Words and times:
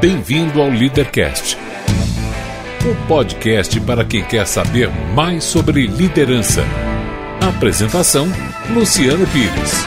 Bem-vindo 0.00 0.62
ao 0.62 0.70
Leadercast, 0.70 1.58
o 2.90 3.06
podcast 3.06 3.78
para 3.82 4.02
quem 4.02 4.24
quer 4.24 4.46
saber 4.46 4.88
mais 5.14 5.44
sobre 5.44 5.86
liderança. 5.86 6.64
Apresentação: 7.38 8.26
Luciano 8.72 9.26
Pires. 9.26 9.84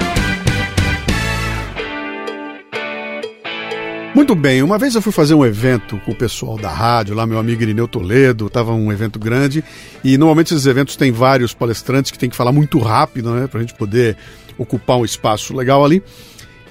Muito 4.13 4.35
bem, 4.35 4.61
uma 4.61 4.77
vez 4.77 4.93
eu 4.93 5.01
fui 5.01 5.11
fazer 5.11 5.33
um 5.33 5.43
evento 5.43 5.99
com 6.05 6.11
o 6.11 6.15
pessoal 6.15 6.59
da 6.59 6.69
rádio, 6.69 7.15
lá 7.15 7.25
meu 7.25 7.39
amigo 7.39 7.63
Irineu 7.63 7.87
Toledo, 7.87 8.45
estava 8.45 8.71
um 8.71 8.91
evento 8.91 9.17
grande 9.17 9.63
e 10.03 10.15
normalmente 10.15 10.53
esses 10.53 10.67
eventos 10.67 10.95
têm 10.95 11.11
vários 11.11 11.55
palestrantes 11.55 12.11
que 12.11 12.19
tem 12.19 12.29
que 12.29 12.35
falar 12.35 12.51
muito 12.51 12.77
rápido, 12.77 13.31
né, 13.33 13.47
para 13.47 13.61
a 13.61 13.63
gente 13.63 13.73
poder 13.73 14.15
ocupar 14.59 14.97
um 14.97 15.05
espaço 15.05 15.55
legal 15.57 15.83
ali. 15.83 16.03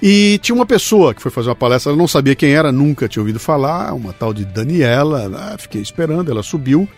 E 0.04 0.38
tinha 0.42 0.56
uma 0.56 0.66
pessoa 0.66 1.14
que 1.14 1.22
foi 1.22 1.30
fazer 1.30 1.48
uma 1.48 1.54
palestra, 1.54 1.92
ela 1.92 1.98
não 1.98 2.08
sabia 2.08 2.34
quem 2.34 2.52
era, 2.52 2.72
nunca 2.72 3.08
tinha 3.08 3.22
ouvido 3.22 3.38
falar, 3.38 3.94
uma 3.94 4.12
tal 4.12 4.34
de 4.34 4.44
Daniela. 4.44 5.28
Né? 5.28 5.56
Fiquei 5.58 5.80
esperando, 5.80 6.28
ela 6.28 6.42
subiu 6.42 6.88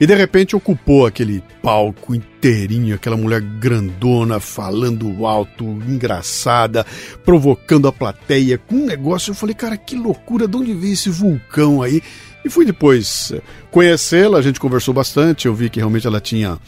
e 0.00 0.06
de 0.06 0.14
repente 0.14 0.56
ocupou 0.56 1.06
aquele 1.06 1.42
palco 1.62 2.14
inteirinho, 2.14 2.96
aquela 2.96 3.16
mulher 3.16 3.40
grandona, 3.40 4.40
falando 4.40 5.24
alto, 5.24 5.64
engraçada, 5.64 6.84
provocando 7.24 7.88
a 7.88 7.92
plateia 7.92 8.58
com 8.58 8.74
um 8.74 8.86
negócio. 8.86 9.30
Eu 9.30 9.34
falei, 9.34 9.54
cara, 9.54 9.76
que 9.76 9.96
loucura, 9.96 10.48
de 10.48 10.56
onde 10.56 10.74
veio 10.74 10.92
esse 10.92 11.08
vulcão 11.08 11.80
aí? 11.80 12.02
E 12.44 12.50
fui 12.50 12.66
depois 12.66 13.32
eh, 13.32 13.40
conhecê-la, 13.70 14.36
a 14.36 14.42
gente 14.42 14.60
conversou 14.60 14.92
bastante, 14.92 15.46
eu 15.46 15.54
vi 15.54 15.70
que 15.70 15.78
realmente 15.78 16.06
ela 16.06 16.20
tinha 16.20 16.58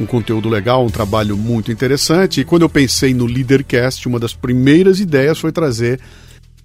um 0.00 0.06
conteúdo 0.06 0.48
legal, 0.48 0.84
um 0.84 0.90
trabalho 0.90 1.36
muito 1.36 1.72
interessante. 1.72 2.40
E 2.40 2.44
quando 2.44 2.62
eu 2.62 2.68
pensei 2.68 3.14
no 3.14 3.26
Leadercast, 3.26 4.06
uma 4.08 4.20
das 4.20 4.34
primeiras 4.34 5.00
ideias 5.00 5.38
foi 5.38 5.52
trazer 5.52 6.00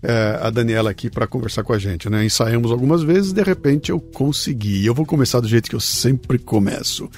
é, 0.04 0.40
a 0.42 0.50
Daniela 0.50 0.90
aqui 0.92 1.10
para 1.10 1.28
conversar 1.28 1.64
com 1.64 1.74
a 1.74 1.80
gente. 1.80 2.10
Né? 2.10 2.26
Ensaiamos 2.26 2.72
algumas 2.72 3.04
vezes, 3.04 3.32
de 3.32 3.44
repente 3.44 3.92
eu 3.92 4.00
consegui. 4.00 4.86
Eu 4.86 4.94
vou 4.94 5.06
começar 5.06 5.40
do 5.40 5.48
jeito 5.48 5.70
que 5.70 5.76
eu 5.76 5.80
sempre 5.80 6.38
começo. 6.38 7.10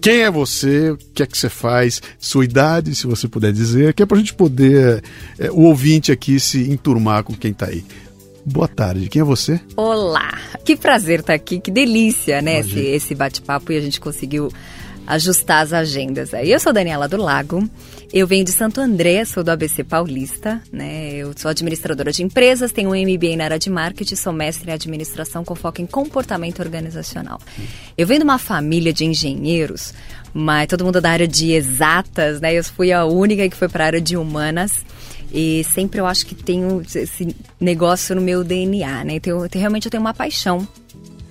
Quem 0.00 0.22
é 0.22 0.30
você? 0.30 0.90
O 0.90 0.96
que 0.96 1.22
é 1.22 1.26
que 1.26 1.36
você 1.36 1.48
faz? 1.48 2.00
Sua 2.18 2.44
idade, 2.44 2.94
se 2.94 3.06
você 3.06 3.26
puder 3.26 3.52
dizer, 3.52 3.94
que 3.94 4.02
é 4.02 4.06
para 4.06 4.16
a 4.16 4.20
gente 4.20 4.34
poder, 4.34 5.02
é, 5.38 5.50
o 5.50 5.62
ouvinte 5.62 6.12
aqui, 6.12 6.38
se 6.38 6.70
enturmar 6.70 7.24
com 7.24 7.34
quem 7.34 7.50
está 7.50 7.66
aí. 7.66 7.84
Boa 8.44 8.68
tarde, 8.68 9.08
quem 9.08 9.20
é 9.20 9.24
você? 9.24 9.60
Olá, 9.76 10.38
que 10.64 10.74
prazer 10.76 11.20
estar 11.20 11.34
aqui, 11.34 11.60
que 11.60 11.70
delícia, 11.70 12.40
né? 12.40 12.60
Esse, 12.60 12.78
esse 12.78 13.14
bate-papo 13.14 13.72
e 13.72 13.76
a 13.76 13.80
gente 13.80 14.00
conseguiu 14.00 14.50
ajustar 15.08 15.62
as 15.62 15.72
agendas. 15.72 16.32
Eu 16.34 16.60
sou 16.60 16.70
Daniela 16.70 17.08
do 17.08 17.16
Lago, 17.16 17.68
eu 18.12 18.26
venho 18.26 18.44
de 18.44 18.52
Santo 18.52 18.78
André, 18.78 19.24
sou 19.24 19.42
do 19.42 19.50
ABC 19.50 19.82
Paulista, 19.82 20.62
né? 20.70 21.14
Eu 21.14 21.32
sou 21.34 21.50
administradora 21.50 22.12
de 22.12 22.22
empresas, 22.22 22.72
tenho 22.72 22.90
um 22.90 22.92
MBA 22.92 23.34
na 23.38 23.44
área 23.44 23.58
de 23.58 23.70
marketing, 23.70 24.14
sou 24.16 24.34
mestre 24.34 24.70
em 24.70 24.74
administração 24.74 25.42
com 25.42 25.54
foco 25.54 25.80
em 25.80 25.86
comportamento 25.86 26.60
organizacional. 26.60 27.40
Eu 27.96 28.06
venho 28.06 28.20
de 28.20 28.24
uma 28.24 28.38
família 28.38 28.92
de 28.92 29.06
engenheiros, 29.06 29.94
mas 30.34 30.66
todo 30.66 30.84
mundo 30.84 31.00
da 31.00 31.10
área 31.10 31.26
de 31.26 31.52
exatas, 31.52 32.38
né? 32.38 32.52
Eu 32.52 32.62
fui 32.62 32.92
a 32.92 33.06
única 33.06 33.48
que 33.48 33.56
foi 33.56 33.68
para 33.68 33.84
a 33.84 33.86
área 33.86 34.00
de 34.02 34.14
humanas. 34.14 34.84
E 35.32 35.64
sempre 35.64 36.00
eu 36.00 36.06
acho 36.06 36.26
que 36.26 36.34
tenho 36.34 36.82
esse 36.82 37.34
negócio 37.58 38.14
no 38.14 38.20
meu 38.20 38.44
DNA, 38.44 39.04
né? 39.04 39.14
Então, 39.14 39.42
eu, 39.42 39.48
realmente 39.50 39.86
eu 39.86 39.90
tenho 39.90 40.02
uma 40.02 40.14
paixão 40.14 40.66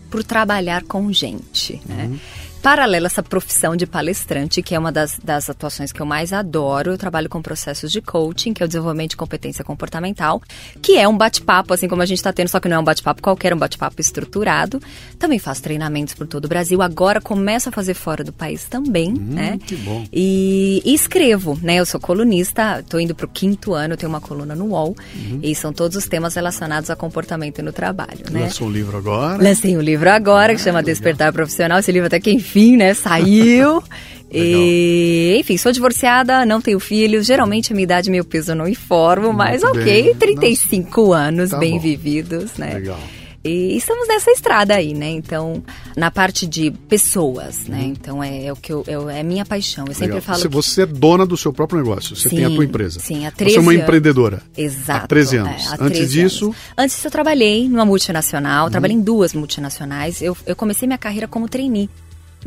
por 0.09 0.23
trabalhar 0.23 0.83
com 0.83 1.11
gente, 1.13 1.79
né? 1.85 2.05
Uhum 2.05 2.19
paralelo 2.61 3.05
a 3.05 3.07
essa 3.07 3.23
profissão 3.23 3.75
de 3.75 3.85
palestrante, 3.85 4.61
que 4.61 4.75
é 4.75 4.79
uma 4.79 4.91
das, 4.91 5.17
das 5.23 5.49
atuações 5.49 5.91
que 5.91 6.01
eu 6.01 6.05
mais 6.05 6.33
adoro, 6.33 6.91
eu 6.91 6.97
trabalho 6.97 7.29
com 7.29 7.41
processos 7.41 7.91
de 7.91 8.01
coaching, 8.01 8.53
que 8.53 8.61
é 8.61 8.65
o 8.65 8.67
desenvolvimento 8.67 9.11
de 9.11 9.17
competência 9.17 9.63
comportamental, 9.63 10.41
que 10.81 10.97
é 10.97 11.07
um 11.07 11.17
bate-papo, 11.17 11.73
assim 11.73 11.87
como 11.87 12.01
a 12.01 12.05
gente 12.05 12.17
está 12.17 12.33
tendo, 12.33 12.49
só 12.49 12.59
que 12.59 12.67
não 12.67 12.77
é 12.77 12.79
um 12.79 12.83
bate-papo 12.83 13.21
qualquer, 13.21 13.51
é 13.51 13.55
um 13.55 13.59
bate-papo 13.59 13.99
estruturado. 14.01 14.81
Também 15.17 15.39
faço 15.39 15.61
treinamentos 15.61 16.13
por 16.13 16.27
todo 16.27 16.45
o 16.45 16.47
Brasil. 16.47 16.81
Agora 16.81 17.21
começo 17.21 17.69
a 17.69 17.71
fazer 17.71 17.93
fora 17.93 18.23
do 18.23 18.33
país 18.33 18.65
também, 18.65 19.13
hum, 19.13 19.17
né? 19.19 19.59
Que 19.65 19.75
bom. 19.75 20.05
E, 20.11 20.81
e, 20.85 20.93
escrevo, 20.93 21.57
né? 21.61 21.75
Eu 21.75 21.85
sou 21.85 21.99
colunista, 21.99 22.79
estou 22.79 22.99
indo 22.99 23.15
para 23.15 23.25
o 23.25 23.29
quinto 23.29 23.73
ano, 23.73 23.95
tenho 23.95 24.09
uma 24.09 24.21
coluna 24.21 24.55
no 24.55 24.65
UOL, 24.65 24.95
uhum. 25.15 25.39
e 25.41 25.55
são 25.55 25.71
todos 25.71 25.97
os 25.97 26.07
temas 26.07 26.35
relacionados 26.35 26.89
a 26.89 26.95
comportamento 26.95 27.61
no 27.61 27.71
trabalho, 27.71 28.25
né? 28.31 28.41
Lançou 28.41 28.67
um 28.67 28.71
livro 28.71 28.97
agora? 28.97 29.41
Lancei 29.41 29.77
um 29.77 29.81
livro 29.81 30.09
agora, 30.09 30.53
ah, 30.53 30.55
que 30.55 30.61
chama 30.61 30.79
legal. 30.79 30.93
Despertar 30.93 31.33
Profissional. 31.33 31.79
Esse 31.79 31.91
livro 31.91 32.07
até 32.07 32.19
que 32.19 32.31
enfim 32.47 32.77
né? 32.77 32.93
Saiu. 32.93 33.83
e, 34.31 35.37
enfim, 35.39 35.57
sou 35.57 35.71
divorciada, 35.71 36.45
não 36.45 36.61
tenho 36.61 36.79
filhos. 36.79 37.25
Geralmente 37.25 37.71
a 37.71 37.75
minha 37.75 37.83
idade 37.83 38.09
e 38.09 38.11
meu 38.11 38.25
peso 38.25 38.51
eu 38.51 38.55
não 38.55 38.67
informo, 38.67 39.33
mas 39.33 39.63
ok, 39.63 39.83
bem. 39.83 40.15
35 40.15 41.01
Nossa. 41.01 41.17
anos 41.17 41.49
tá 41.51 41.57
bem 41.57 41.73
bom. 41.73 41.79
vividos, 41.79 42.55
né? 42.57 42.73
Legal. 42.73 42.99
E 43.47 43.77
estamos 43.77 44.07
nessa 44.07 44.29
estrada 44.31 44.75
aí, 44.75 44.93
né? 44.93 45.09
Então, 45.09 45.63
na 45.95 46.11
parte 46.11 46.45
de 46.45 46.69
pessoas, 46.89 47.65
né? 47.67 47.77
Uhum. 47.77 47.85
Então 47.87 48.23
é, 48.23 48.45
é, 48.45 48.51
o 48.51 48.55
que 48.55 48.73
eu, 48.73 48.83
é, 48.85 49.19
é 49.19 49.23
minha 49.23 49.45
paixão. 49.45 49.85
Eu 49.87 49.93
sempre 49.93 50.19
falo. 50.19 50.39
Você, 50.39 50.49
que... 50.49 50.53
você, 50.53 50.81
é 50.81 50.85
dona 50.85 51.25
do 51.25 51.37
seu 51.37 51.53
próprio 51.53 51.79
negócio, 51.79 52.15
você 52.15 52.27
sim, 52.27 52.37
tem 52.37 52.45
a 52.45 52.49
tua 52.49 52.65
empresa. 52.65 52.99
Sim, 52.99 53.25
há 53.25 53.31
13 53.31 53.53
Você 53.53 53.59
é 53.59 53.61
uma 53.61 53.73
empreendedora. 53.73 54.41
Exato. 54.57 55.05
Há 55.05 55.07
13 55.07 55.37
anos. 55.37 55.65
É, 55.65 55.73
há 55.73 55.77
13 55.77 55.83
Antes 55.83 56.11
disso. 56.11 56.45
Anos. 56.45 56.57
Antes 56.77 56.95
disso, 56.95 57.07
eu 57.07 57.11
trabalhei 57.11 57.69
numa 57.69 57.85
multinacional, 57.85 58.65
uhum. 58.65 58.71
trabalhei 58.71 58.97
em 58.97 59.01
duas 59.01 59.33
multinacionais. 59.33 60.21
Eu, 60.21 60.35
eu 60.45 60.55
comecei 60.55 60.85
minha 60.85 60.97
carreira 60.97 61.27
como 61.27 61.47
trainee. 61.47 61.89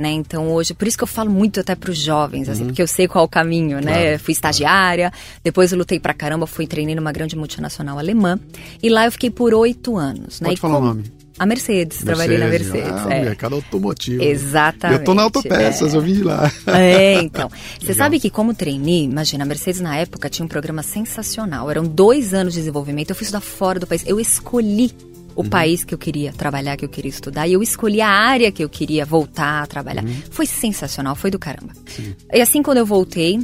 Né? 0.01 0.13
Então 0.13 0.51
hoje, 0.51 0.73
por 0.73 0.89
isso 0.89 0.97
que 0.97 1.05
eu 1.05 1.09
falo 1.09 1.31
muito 1.31 1.61
até 1.61 1.75
para 1.75 1.91
os 1.91 1.99
jovens, 1.99 2.49
assim, 2.49 2.63
uhum. 2.63 2.69
porque 2.69 2.81
eu 2.81 2.87
sei 2.87 3.07
qual 3.07 3.23
é 3.23 3.27
o 3.27 3.29
caminho, 3.29 3.81
né? 3.83 4.03
Claro, 4.03 4.19
fui 4.21 4.33
estagiária, 4.33 5.11
claro. 5.11 5.25
depois 5.45 5.73
eu 5.73 5.77
lutei 5.77 6.01
pra 6.01 6.15
caramba, 6.15 6.47
fui 6.47 6.67
treinei 6.67 6.95
numa 6.95 7.13
grande 7.13 7.37
multinacional 7.37 7.99
alemã 7.99 8.41
e 8.83 8.89
lá 8.89 9.05
eu 9.05 9.13
fiquei 9.13 9.29
por 9.29 9.53
oito 9.53 9.99
anos. 9.99 10.39
Pode 10.39 10.53
né? 10.53 10.57
falar 10.57 10.79
o 10.79 10.81
nome. 10.81 11.05
A 11.39 11.47
Mercedes, 11.47 12.03
Mercedes, 12.03 12.05
trabalhei 12.05 12.39
na 12.39 12.47
Mercedes. 12.49 13.07
Ah, 13.07 13.15
é. 13.15 13.25
mercado 13.25 13.55
automotivo. 13.55 14.23
Exatamente. 14.23 15.01
Eu 15.01 15.05
tô 15.05 15.15
na 15.15 15.23
Autopeças, 15.23 15.95
é. 15.95 15.97
eu 15.97 16.01
vim 16.03 16.13
de 16.13 16.23
lá. 16.23 16.53
É, 16.67 17.15
então. 17.15 17.51
Você 17.81 17.95
sabe 17.95 18.21
que 18.21 18.29
como 18.29 18.53
trainee, 18.53 19.05
imagina, 19.05 19.45
a 19.45 19.47
Mercedes 19.47 19.81
na 19.81 19.97
época 19.97 20.29
tinha 20.29 20.45
um 20.45 20.49
programa 20.49 20.83
sensacional. 20.83 21.71
Eram 21.71 21.85
dois 21.85 22.35
anos 22.35 22.53
de 22.53 22.61
desenvolvimento, 22.61 23.11
eu 23.11 23.17
fui 23.17 23.25
estudar 23.25 23.41
fora 23.41 23.81
do 23.81 23.87
país. 23.87 24.05
Eu 24.07 24.21
escolhi 24.21 24.93
o 25.41 25.45
uhum. 25.45 25.51
país 25.51 25.85
que 25.85 25.95
eu 25.95 25.99
queria 25.99 26.33
trabalhar, 26.33 26.77
que 26.77 26.85
eu 26.85 26.89
queria 26.89 27.11
estudar, 27.11 27.49
e 27.49 27.53
eu 27.53 27.63
escolhi 27.63 28.01
a 28.01 28.09
área 28.09 28.51
que 28.53 28.63
eu 28.63 28.69
queria 28.69 29.05
voltar 29.05 29.63
a 29.63 29.67
trabalhar. 29.67 30.05
Uhum. 30.05 30.23
Foi 30.31 30.47
sensacional, 30.47 31.15
foi 31.15 31.31
do 31.31 31.39
caramba. 31.39 31.73
Sim. 31.87 32.15
E 32.33 32.41
assim, 32.41 32.63
quando 32.63 32.79
eu 32.79 32.87
voltei, 32.87 33.41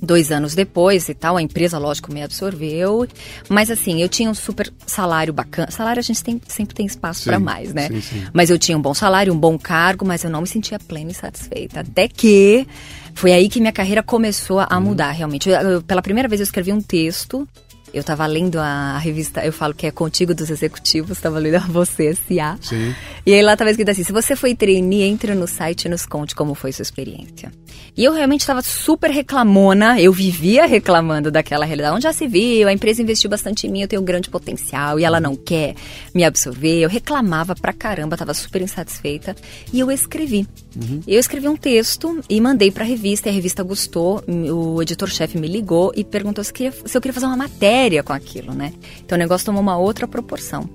dois 0.00 0.30
anos 0.30 0.54
depois 0.54 1.08
e 1.08 1.14
tal, 1.14 1.36
a 1.36 1.42
empresa, 1.42 1.78
lógico, 1.78 2.12
me 2.12 2.22
absorveu. 2.22 3.06
Mas 3.48 3.70
assim, 3.70 4.00
eu 4.00 4.08
tinha 4.08 4.30
um 4.30 4.34
super 4.34 4.72
salário 4.86 5.32
bacana. 5.32 5.70
Salário 5.70 6.00
a 6.00 6.02
gente 6.02 6.22
tem, 6.22 6.40
sempre 6.48 6.74
tem 6.74 6.86
espaço 6.86 7.24
para 7.24 7.38
mais, 7.38 7.72
né? 7.72 7.88
Sim, 7.88 8.00
sim. 8.00 8.24
Mas 8.32 8.50
eu 8.50 8.58
tinha 8.58 8.76
um 8.76 8.82
bom 8.82 8.94
salário, 8.94 9.32
um 9.32 9.38
bom 9.38 9.58
cargo, 9.58 10.04
mas 10.04 10.24
eu 10.24 10.30
não 10.30 10.40
me 10.40 10.46
sentia 10.46 10.78
plena 10.78 11.10
e 11.10 11.14
satisfeita. 11.14 11.80
Até 11.80 12.08
que 12.08 12.66
foi 13.14 13.32
aí 13.32 13.48
que 13.48 13.60
minha 13.60 13.72
carreira 13.72 14.02
começou 14.02 14.60
a 14.60 14.68
uhum. 14.72 14.80
mudar, 14.80 15.10
realmente. 15.10 15.48
Eu, 15.48 15.56
eu, 15.56 15.82
pela 15.82 16.02
primeira 16.02 16.28
vez 16.28 16.40
eu 16.40 16.44
escrevi 16.44 16.72
um 16.72 16.80
texto 16.80 17.48
eu 17.96 18.02
estava 18.02 18.26
lendo 18.26 18.58
a 18.58 18.98
revista, 18.98 19.42
eu 19.42 19.52
falo 19.52 19.72
que 19.72 19.86
é 19.86 19.90
Contigo 19.90 20.34
dos 20.34 20.50
Executivos, 20.50 21.12
estava 21.12 21.38
lendo 21.38 21.54
a 21.54 21.60
Você 21.60 22.08
S.A. 22.08 22.58
Sim. 22.60 22.94
E 23.26 23.34
aí 23.34 23.42
lá 23.42 23.54
estava 23.54 23.70
escrito 23.70 23.90
assim, 23.90 24.04
se 24.04 24.12
você 24.12 24.36
foi 24.36 24.54
trainee, 24.54 25.02
entre 25.02 25.34
no 25.34 25.48
site 25.48 25.86
e 25.86 25.88
nos 25.88 26.06
conte 26.06 26.32
como 26.32 26.54
foi 26.54 26.70
sua 26.70 26.84
experiência. 26.84 27.50
E 27.96 28.04
eu 28.04 28.12
realmente 28.12 28.42
estava 28.42 28.62
super 28.62 29.10
reclamona, 29.10 30.00
eu 30.00 30.12
vivia 30.12 30.64
reclamando 30.64 31.28
daquela 31.28 31.64
realidade. 31.64 31.96
Onde 31.96 32.04
já 32.04 32.12
se 32.12 32.28
viu, 32.28 32.68
a 32.68 32.72
empresa 32.72 33.02
investiu 33.02 33.28
bastante 33.28 33.66
em 33.66 33.70
mim, 33.70 33.82
eu 33.82 33.88
tenho 33.88 34.00
um 34.00 34.04
grande 34.04 34.30
potencial 34.30 35.00
e 35.00 35.04
ela 35.04 35.18
não 35.18 35.34
quer 35.34 35.74
me 36.14 36.22
absorver. 36.22 36.78
Eu 36.78 36.88
reclamava 36.88 37.56
pra 37.56 37.72
caramba, 37.72 38.14
estava 38.14 38.32
super 38.32 38.62
insatisfeita. 38.62 39.34
E 39.72 39.80
eu 39.80 39.90
escrevi. 39.90 40.46
Uhum. 40.76 41.00
Eu 41.04 41.18
escrevi 41.18 41.48
um 41.48 41.56
texto 41.56 42.20
e 42.30 42.40
mandei 42.40 42.70
pra 42.70 42.84
revista, 42.84 43.28
e 43.28 43.32
a 43.32 43.34
revista 43.34 43.64
gostou. 43.64 44.22
O 44.28 44.80
editor-chefe 44.80 45.36
me 45.36 45.48
ligou 45.48 45.92
e 45.96 46.04
perguntou 46.04 46.44
se, 46.44 46.52
queria, 46.52 46.70
se 46.70 46.96
eu 46.96 47.00
queria 47.00 47.14
fazer 47.14 47.26
uma 47.26 47.36
matéria 47.36 48.04
com 48.04 48.12
aquilo, 48.12 48.54
né? 48.54 48.72
Então 49.04 49.16
o 49.16 49.18
negócio 49.18 49.44
tomou 49.46 49.60
uma 49.60 49.76
outra 49.76 50.06
proporção. 50.06 50.70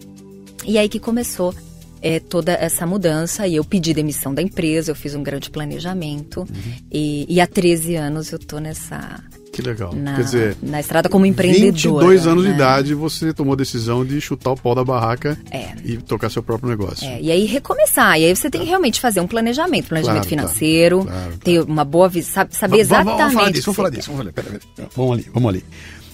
E 0.65 0.77
aí 0.77 0.89
que 0.89 0.99
começou 0.99 1.55
é, 2.01 2.19
toda 2.19 2.53
essa 2.53 2.85
mudança 2.85 3.47
e 3.47 3.55
eu 3.55 3.63
pedi 3.63 3.93
demissão 3.93 4.33
da 4.33 4.41
empresa, 4.41 4.91
eu 4.91 4.95
fiz 4.95 5.15
um 5.15 5.23
grande 5.23 5.49
planejamento 5.49 6.41
uhum. 6.41 6.73
e, 6.91 7.25
e 7.29 7.39
há 7.39 7.47
13 7.47 7.95
anos 7.95 8.31
eu 8.31 8.39
tô 8.39 8.59
nessa 8.59 9.23
que 9.51 9.61
legal. 9.61 9.93
Na, 9.93 10.15
Quer 10.15 10.23
dizer, 10.23 10.57
na 10.61 10.79
estrada 10.79 11.09
como 11.09 11.25
empreendedora. 11.25 12.05
22 12.05 12.25
anos 12.25 12.43
né? 12.43 12.49
de 12.49 12.55
idade, 12.55 12.93
você 12.93 13.33
tomou 13.33 13.53
a 13.53 13.57
decisão 13.57 14.05
de 14.05 14.19
chutar 14.21 14.51
o 14.51 14.55
pau 14.55 14.73
da 14.73 14.83
barraca 14.83 15.37
é. 15.51 15.73
e 15.83 15.97
tocar 15.97 16.29
seu 16.29 16.41
próprio 16.41 16.69
negócio. 16.69 17.05
É. 17.05 17.21
E 17.21 17.29
aí 17.29 17.45
recomeçar. 17.45 18.17
E 18.17 18.25
aí 18.25 18.35
você 18.35 18.49
tem 18.49 18.61
que 18.61 18.67
realmente 18.67 19.01
fazer 19.01 19.19
um 19.19 19.27
planejamento, 19.27 19.89
planejamento 19.89 20.27
claro, 20.27 20.29
financeiro, 20.29 21.03
claro, 21.03 21.19
claro, 21.19 21.37
ter 21.39 21.61
uma 21.61 21.83
boa 21.83 22.07
visão, 22.07 22.47
saber 22.49 22.79
exatamente. 22.79 23.17
Vamos, 23.17 23.33
falar 23.33 23.51
disso, 23.51 23.65
vamos 23.65 23.75
falar 23.75 23.89
disso. 23.89 24.11
Vamos, 24.11 24.31
pera, 24.31 24.47
pera, 24.47 24.89
vamos 24.95 25.13
ali, 25.13 25.27
vamos 25.33 25.49
ali. 25.49 25.65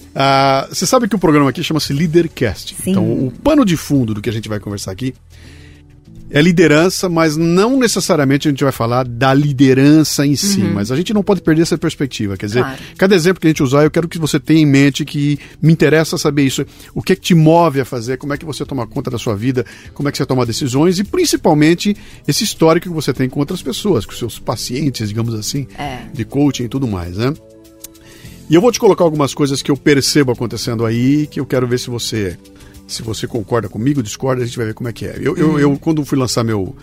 Uh, 0.08 0.74
você 0.74 0.84
sabe 0.84 1.06
que 1.06 1.14
o 1.14 1.18
programa 1.18 1.50
aqui 1.50 1.62
chama-se 1.62 1.92
Leadercast. 1.92 2.74
Sim. 2.74 2.90
Então, 2.90 3.04
o 3.04 3.30
pano 3.30 3.64
de 3.64 3.76
fundo 3.76 4.14
do 4.14 4.20
que 4.20 4.28
a 4.28 4.32
gente 4.32 4.48
vai 4.48 4.58
conversar 4.58 4.90
aqui 4.90 5.14
é 6.30 6.42
liderança, 6.42 7.08
mas 7.08 7.36
não 7.36 7.78
necessariamente 7.78 8.48
a 8.48 8.50
gente 8.50 8.62
vai 8.62 8.72
falar 8.72 9.04
da 9.04 9.32
liderança 9.32 10.26
em 10.26 10.36
si, 10.36 10.60
uhum. 10.60 10.74
mas 10.74 10.90
a 10.92 10.96
gente 10.96 11.14
não 11.14 11.22
pode 11.22 11.40
perder 11.40 11.62
essa 11.62 11.78
perspectiva. 11.78 12.36
Quer 12.36 12.46
dizer, 12.46 12.60
claro. 12.60 12.78
cada 12.96 13.14
exemplo 13.14 13.40
que 13.40 13.46
a 13.46 13.50
gente 13.50 13.62
usar, 13.62 13.84
eu 13.84 13.90
quero 13.90 14.08
que 14.08 14.18
você 14.18 14.38
tenha 14.38 14.60
em 14.60 14.66
mente 14.66 15.04
que 15.04 15.38
me 15.60 15.72
interessa 15.72 16.18
saber 16.18 16.44
isso. 16.44 16.64
O 16.94 17.02
que 17.02 17.12
é 17.12 17.16
que 17.16 17.22
te 17.22 17.34
move 17.34 17.80
a 17.80 17.84
fazer, 17.84 18.18
como 18.18 18.34
é 18.34 18.36
que 18.36 18.44
você 18.44 18.64
toma 18.64 18.86
conta 18.86 19.10
da 19.10 19.18
sua 19.18 19.34
vida, 19.34 19.64
como 19.94 20.08
é 20.08 20.12
que 20.12 20.18
você 20.18 20.26
toma 20.26 20.44
decisões 20.44 20.98
e 20.98 21.04
principalmente 21.04 21.96
esse 22.26 22.44
histórico 22.44 22.88
que 22.88 22.94
você 22.94 23.12
tem 23.12 23.28
com 23.28 23.40
outras 23.40 23.62
pessoas, 23.62 24.04
com 24.04 24.12
seus 24.12 24.38
pacientes, 24.38 25.08
digamos 25.08 25.34
assim, 25.34 25.66
é. 25.78 26.00
de 26.12 26.24
coaching 26.24 26.64
e 26.64 26.68
tudo 26.68 26.86
mais, 26.86 27.16
né? 27.16 27.32
E 28.50 28.54
eu 28.54 28.62
vou 28.62 28.72
te 28.72 28.80
colocar 28.80 29.04
algumas 29.04 29.34
coisas 29.34 29.60
que 29.60 29.70
eu 29.70 29.76
percebo 29.76 30.32
acontecendo 30.32 30.86
aí, 30.86 31.26
que 31.26 31.38
eu 31.38 31.44
quero 31.44 31.66
ver 31.66 31.78
se 31.78 31.90
você 31.90 32.38
se 32.88 33.02
você 33.02 33.26
concorda 33.26 33.68
comigo, 33.68 34.02
discorda, 34.02 34.42
a 34.42 34.46
gente 34.46 34.56
vai 34.56 34.66
ver 34.66 34.74
como 34.74 34.88
é 34.88 34.92
que 34.92 35.06
é. 35.06 35.16
Eu, 35.20 35.36
eu, 35.36 35.58
eu 35.60 35.78
quando 35.78 36.04
fui 36.04 36.18
lançar 36.18 36.42
meu, 36.42 36.74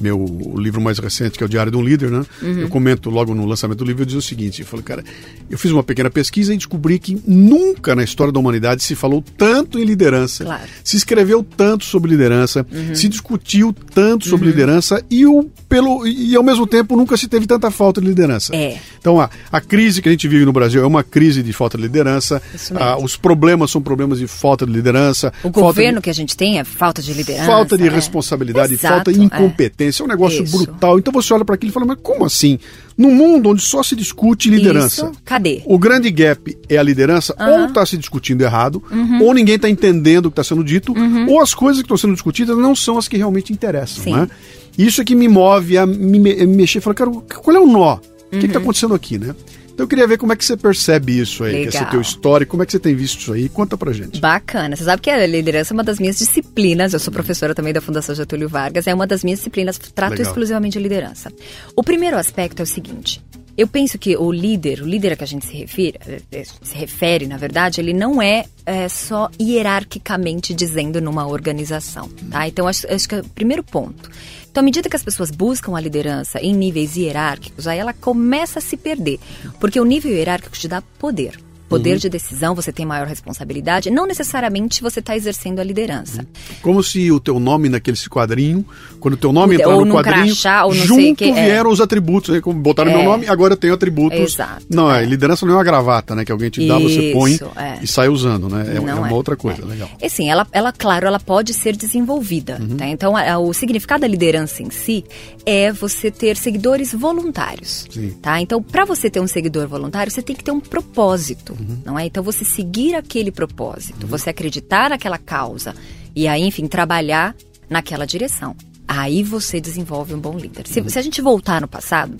meu 0.00 0.54
livro 0.56 0.80
mais 0.80 0.98
recente, 0.98 1.36
que 1.36 1.44
é 1.44 1.46
o 1.46 1.48
Diário 1.48 1.70
de 1.70 1.78
um 1.78 1.82
Líder, 1.82 2.10
né? 2.10 2.24
Uhum. 2.42 2.60
Eu 2.60 2.68
comento 2.68 3.10
logo 3.10 3.34
no 3.34 3.44
lançamento 3.46 3.78
do 3.78 3.84
livro, 3.84 4.02
eu 4.02 4.06
diz 4.06 4.16
o 4.16 4.22
seguinte, 4.22 4.60
eu 4.60 4.66
falei, 4.66 4.84
cara, 4.84 5.04
eu 5.50 5.58
fiz 5.58 5.70
uma 5.70 5.82
pequena 5.82 6.10
pesquisa 6.10 6.54
e 6.54 6.56
descobri 6.56 6.98
que 6.98 7.20
nunca 7.26 7.94
na 7.94 8.02
história 8.02 8.32
da 8.32 8.38
humanidade 8.38 8.82
se 8.82 8.94
falou 8.94 9.22
tanto 9.36 9.78
em 9.78 9.84
liderança, 9.84 10.44
claro. 10.44 10.62
se 10.82 10.96
escreveu 10.96 11.44
tanto 11.44 11.84
sobre 11.84 12.10
liderança, 12.10 12.66
uhum. 12.70 12.94
se 12.94 13.08
discutiu 13.08 13.74
tanto 13.94 14.26
sobre 14.26 14.46
uhum. 14.46 14.52
liderança 14.52 15.04
e, 15.10 15.26
o, 15.26 15.44
pelo, 15.68 16.06
e 16.06 16.34
ao 16.34 16.42
mesmo 16.42 16.66
tempo 16.66 16.96
nunca 16.96 17.16
se 17.16 17.28
teve 17.28 17.46
tanta 17.46 17.70
falta 17.70 18.00
de 18.00 18.06
liderança. 18.06 18.54
É. 18.54 18.78
Então 18.98 19.20
a, 19.20 19.30
a 19.50 19.60
crise 19.60 20.02
que 20.02 20.08
a 20.08 20.12
gente 20.12 20.26
vive 20.28 20.44
no 20.44 20.52
Brasil 20.52 20.82
é 20.82 20.86
uma 20.86 21.02
crise 21.02 21.42
de 21.42 21.52
falta 21.52 21.76
de 21.76 21.82
liderança, 21.82 22.42
ah, 22.74 22.98
os 22.98 23.16
problemas 23.16 23.70
são 23.70 23.80
problemas 23.80 24.18
de 24.18 24.26
falta 24.26 24.66
de 24.66 24.72
liderança. 24.72 25.32
O 25.42 25.50
governo 25.50 25.98
de, 25.98 26.04
que 26.04 26.10
a 26.10 26.14
gente 26.14 26.36
tem 26.36 26.58
é 26.58 26.64
falta 26.64 27.02
de 27.02 27.12
liderança. 27.12 27.46
Falta 27.46 27.76
de 27.76 27.84
né? 27.84 27.90
responsabilidade, 27.90 28.74
Exato, 28.74 28.94
falta 28.94 29.12
de 29.12 29.20
é. 29.20 29.24
incompetência. 29.24 29.89
É 29.89 29.89
é 29.98 30.04
um 30.04 30.08
negócio 30.08 30.42
Isso. 30.42 30.56
brutal. 30.56 30.98
Então 30.98 31.12
você 31.12 31.32
olha 31.32 31.44
para 31.44 31.54
aquilo 31.54 31.70
e 31.70 31.72
fala, 31.72 31.86
mas 31.86 31.98
como 32.02 32.24
assim? 32.24 32.58
Num 32.96 33.14
mundo 33.14 33.48
onde 33.48 33.62
só 33.62 33.82
se 33.82 33.96
discute 33.96 34.50
liderança. 34.50 35.06
Isso. 35.06 35.22
Cadê? 35.24 35.62
O 35.64 35.78
grande 35.78 36.10
gap 36.10 36.56
é 36.68 36.76
a 36.76 36.82
liderança, 36.82 37.34
uhum. 37.38 37.62
ou 37.62 37.66
está 37.66 37.84
se 37.86 37.96
discutindo 37.96 38.42
errado, 38.42 38.82
uhum. 38.90 39.22
ou 39.22 39.34
ninguém 39.34 39.56
está 39.56 39.68
entendendo 39.68 40.26
o 40.26 40.30
que 40.30 40.40
está 40.40 40.44
sendo 40.44 40.62
dito, 40.62 40.92
uhum. 40.92 41.28
ou 41.28 41.40
as 41.40 41.54
coisas 41.54 41.80
que 41.82 41.86
estão 41.86 41.96
sendo 41.96 42.12
discutidas 42.12 42.56
não 42.56 42.74
são 42.74 42.98
as 42.98 43.08
que 43.08 43.16
realmente 43.16 43.52
interessam. 43.52 44.04
Sim. 44.04 44.14
Né? 44.14 44.28
Isso 44.76 45.00
é 45.00 45.04
que 45.04 45.14
me 45.14 45.28
move 45.28 45.78
a 45.78 45.86
me, 45.86 46.18
me 46.18 46.46
mexer 46.46 46.78
e 46.78 46.80
falar, 46.80 46.94
cara, 46.94 47.10
qual 47.10 47.56
é 47.56 47.60
o 47.60 47.66
nó? 47.66 47.98
O 48.32 48.38
que 48.38 48.46
está 48.46 48.58
uhum. 48.58 48.64
acontecendo 48.64 48.94
aqui, 48.94 49.18
né? 49.18 49.34
Então 49.80 49.86
eu 49.86 49.88
queria 49.88 50.06
ver 50.06 50.18
como 50.18 50.30
é 50.30 50.36
que 50.36 50.44
você 50.44 50.58
percebe 50.58 51.18
isso 51.18 51.42
aí, 51.42 51.52
Legal. 51.52 51.70
que 51.70 51.78
esse 51.78 51.86
teu 51.86 52.00
história, 52.02 52.46
como 52.46 52.62
é 52.62 52.66
que 52.66 52.72
você 52.72 52.78
tem 52.78 52.94
visto 52.94 53.20
isso 53.20 53.32
aí? 53.32 53.48
Conta 53.48 53.78
pra 53.78 53.94
gente. 53.94 54.20
Bacana. 54.20 54.76
Você 54.76 54.84
sabe 54.84 55.00
que 55.00 55.08
a 55.08 55.26
liderança 55.26 55.72
é 55.72 55.74
uma 55.74 55.82
das 55.82 55.98
minhas 55.98 56.18
disciplinas, 56.18 56.92
eu 56.92 57.00
sou 57.00 57.10
professora 57.10 57.54
também 57.54 57.72
da 57.72 57.80
Fundação 57.80 58.14
Getúlio 58.14 58.46
Vargas, 58.46 58.86
é 58.86 58.92
uma 58.92 59.06
das 59.06 59.24
minhas 59.24 59.38
disciplinas, 59.38 59.78
trato 59.78 60.10
Legal. 60.10 60.26
exclusivamente 60.26 60.74
de 60.74 60.82
liderança. 60.82 61.32
O 61.74 61.82
primeiro 61.82 62.18
aspecto 62.18 62.60
é 62.60 62.62
o 62.62 62.66
seguinte, 62.66 63.22
eu 63.60 63.68
penso 63.68 63.98
que 63.98 64.16
o 64.16 64.32
líder, 64.32 64.80
o 64.80 64.86
líder 64.86 65.12
a 65.12 65.16
que 65.16 65.24
a 65.24 65.26
gente 65.26 65.44
se 65.44 65.54
refere, 65.54 66.00
eh, 66.32 66.44
se 66.62 66.74
refere, 66.74 67.26
na 67.26 67.36
verdade, 67.36 67.78
ele 67.78 67.92
não 67.92 68.22
é, 68.22 68.46
é 68.64 68.88
só 68.88 69.28
hierarquicamente 69.38 70.54
dizendo 70.54 70.98
numa 70.98 71.26
organização, 71.26 72.08
tá? 72.30 72.48
Então, 72.48 72.66
acho, 72.66 72.90
acho 72.90 73.06
que 73.06 73.16
é 73.16 73.20
o 73.20 73.24
primeiro 73.24 73.62
ponto. 73.62 74.10
Então, 74.50 74.62
à 74.62 74.64
medida 74.64 74.88
que 74.88 74.96
as 74.96 75.02
pessoas 75.02 75.30
buscam 75.30 75.76
a 75.76 75.80
liderança 75.80 76.40
em 76.40 76.54
níveis 76.54 76.96
hierárquicos, 76.96 77.66
aí 77.66 77.78
ela 77.78 77.92
começa 77.92 78.60
a 78.60 78.62
se 78.62 78.78
perder. 78.78 79.20
Porque 79.60 79.78
o 79.78 79.84
nível 79.84 80.10
hierárquico 80.10 80.56
te 80.56 80.66
dá 80.66 80.80
poder 80.98 81.38
poder 81.70 81.92
uhum. 81.92 81.98
de 81.98 82.08
decisão, 82.08 82.52
você 82.52 82.72
tem 82.72 82.84
maior 82.84 83.06
responsabilidade. 83.06 83.90
Não 83.90 84.04
necessariamente 84.04 84.82
você 84.82 84.98
está 84.98 85.16
exercendo 85.16 85.60
a 85.60 85.64
liderança. 85.64 86.22
Uhum. 86.22 86.26
Como 86.60 86.82
se 86.82 87.10
o 87.12 87.20
teu 87.20 87.38
nome 87.38 87.68
naquele 87.68 87.96
quadrinho, 88.08 88.66
quando 88.98 89.14
o 89.14 89.16
teu 89.16 89.32
nome 89.32 89.54
entrar 89.54 89.76
no 89.76 89.94
quadrinho, 89.94 90.26
crachá, 90.26 90.68
junto 90.72 91.14
que, 91.14 91.30
é. 91.30 91.32
vieram 91.32 91.70
é. 91.70 91.72
os 91.72 91.80
atributos. 91.80 92.34
Né? 92.34 92.40
Como 92.40 92.58
botaram 92.58 92.90
é. 92.90 92.96
meu 92.96 93.04
nome, 93.04 93.28
agora 93.28 93.52
eu 93.52 93.56
tenho 93.56 93.72
atributos. 93.72 94.18
Exato. 94.18 94.66
Não, 94.68 94.92
é. 94.92 95.04
liderança 95.04 95.46
não 95.46 95.54
é 95.54 95.56
uma 95.58 95.64
gravata, 95.64 96.14
né? 96.16 96.24
Que 96.24 96.32
alguém 96.32 96.50
te 96.50 96.66
dá, 96.66 96.78
Isso, 96.80 96.94
você 96.94 97.12
põe 97.12 97.38
é. 97.56 97.78
e 97.80 97.86
sai 97.86 98.08
usando, 98.08 98.48
né? 98.48 98.66
É, 98.72 98.76
é 98.76 98.80
uma 98.80 99.08
é. 99.08 99.12
outra 99.12 99.36
coisa, 99.36 99.64
legal. 99.64 99.88
E 100.02 100.10
sim, 100.10 100.28
ela, 100.28 100.44
ela, 100.50 100.72
claro, 100.72 101.06
ela 101.06 101.20
pode 101.20 101.54
ser 101.54 101.76
desenvolvida. 101.76 102.58
Uhum. 102.60 102.76
Tá? 102.76 102.86
Então, 102.88 103.16
a, 103.16 103.34
a, 103.34 103.38
o 103.38 103.54
significado 103.54 104.00
da 104.00 104.08
liderança 104.08 104.60
em 104.60 104.70
si 104.70 105.04
é 105.46 105.70
você 105.70 106.10
ter 106.10 106.36
seguidores 106.36 106.92
voluntários. 106.92 107.86
Sim. 107.90 108.10
Tá? 108.20 108.40
Então, 108.40 108.60
para 108.60 108.84
você 108.84 109.08
ter 109.08 109.20
um 109.20 109.28
seguidor 109.28 109.68
voluntário, 109.68 110.10
você 110.10 110.22
tem 110.22 110.34
que 110.34 110.42
ter 110.42 110.50
um 110.50 110.60
propósito, 110.60 111.56
uhum. 111.60 111.78
não 111.84 111.98
é? 111.98 112.06
Então, 112.06 112.22
você 112.22 112.44
seguir 112.44 112.94
aquele 112.94 113.30
propósito, 113.30 114.04
uhum. 114.04 114.08
você 114.08 114.30
acreditar 114.30 114.90
naquela 114.90 115.18
causa 115.18 115.74
e 116.14 116.26
aí, 116.26 116.42
enfim, 116.42 116.66
trabalhar 116.66 117.34
naquela 117.68 118.06
direção. 118.06 118.56
Aí 118.86 119.22
você 119.22 119.60
desenvolve 119.60 120.14
um 120.14 120.18
bom 120.18 120.36
líder. 120.36 120.66
Se, 120.66 120.80
uhum. 120.80 120.88
se 120.88 120.98
a 120.98 121.02
gente 121.02 121.22
voltar 121.22 121.60
no 121.60 121.68
passado, 121.68 122.16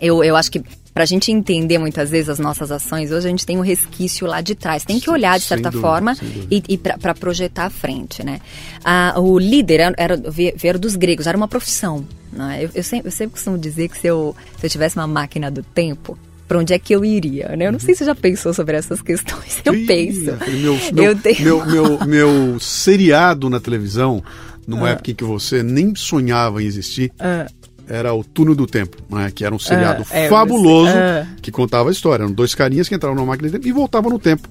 eu, 0.00 0.24
eu 0.24 0.36
acho 0.36 0.50
que 0.50 0.62
para 0.94 1.04
a 1.04 1.06
gente 1.06 1.32
entender 1.32 1.78
muitas 1.78 2.10
vezes 2.10 2.28
as 2.28 2.38
nossas 2.38 2.70
ações, 2.70 3.10
hoje 3.10 3.26
a 3.26 3.30
gente 3.30 3.46
tem 3.46 3.56
um 3.56 3.62
resquício 3.62 4.26
lá 4.26 4.40
de 4.40 4.54
trás. 4.54 4.84
Tem 4.84 5.00
que 5.00 5.10
olhar 5.10 5.38
de 5.38 5.44
certa 5.44 5.70
dúvida, 5.70 5.80
forma 5.80 6.16
e, 6.50 6.62
e 6.68 6.78
para 6.78 7.14
projetar 7.14 7.66
à 7.66 7.70
frente, 7.70 8.22
né? 8.22 8.40
Ah, 8.84 9.14
o 9.16 9.38
líder 9.38 9.80
era, 9.80 9.94
era 9.96 10.16
veio 10.16 10.78
dos 10.78 10.94
gregos, 10.96 11.26
era 11.26 11.36
uma 11.36 11.48
profissão. 11.48 12.04
Né? 12.30 12.64
Eu, 12.64 12.70
eu, 12.74 12.82
sempre, 12.82 13.08
eu 13.08 13.12
sempre 13.12 13.32
costumo 13.32 13.56
dizer 13.56 13.88
que 13.88 13.98
se 13.98 14.06
eu, 14.06 14.36
se 14.58 14.66
eu 14.66 14.70
tivesse 14.70 14.96
uma 14.96 15.06
máquina 15.06 15.50
do 15.50 15.62
tempo, 15.62 16.18
para 16.52 16.58
onde 16.58 16.74
é 16.74 16.78
que 16.78 16.94
eu 16.94 17.02
iria, 17.02 17.56
né? 17.56 17.66
Eu 17.66 17.72
não 17.72 17.78
sei 17.78 17.94
se 17.94 18.00
você 18.00 18.04
já 18.04 18.14
pensou 18.14 18.52
sobre 18.52 18.76
essas 18.76 19.00
questões. 19.00 19.62
Eu 19.64 19.74
Ih, 19.74 19.86
penso. 19.86 20.36
Meu, 20.60 20.78
meu, 20.92 21.04
eu 21.04 21.16
tenho... 21.16 21.42
meu, 21.42 21.66
meu, 21.66 21.98
meu 22.06 22.60
seriado 22.60 23.48
na 23.48 23.58
televisão, 23.58 24.22
numa 24.66 24.88
ah. 24.88 24.90
época 24.90 25.12
em 25.12 25.14
que 25.14 25.24
você 25.24 25.62
nem 25.62 25.94
sonhava 25.94 26.62
em 26.62 26.66
existir, 26.66 27.10
ah. 27.18 27.46
era 27.88 28.12
o 28.12 28.22
Túnel 28.22 28.54
do 28.54 28.66
Tempo, 28.66 28.98
né? 29.08 29.32
que 29.34 29.46
era 29.46 29.54
um 29.54 29.58
seriado 29.58 30.04
ah, 30.10 30.18
é, 30.18 30.28
fabuloso 30.28 30.92
ah. 30.94 31.26
que 31.40 31.50
contava 31.50 31.88
a 31.88 31.92
história. 31.92 32.24
Eram 32.24 32.32
dois 32.32 32.54
carinhas 32.54 32.86
que 32.86 32.94
entravam 32.94 33.16
numa 33.16 33.28
máquina 33.28 33.48
de 33.48 33.54
tempo 33.54 33.66
e 33.66 33.72
voltavam 33.72 34.10
no 34.10 34.18
tempo. 34.18 34.46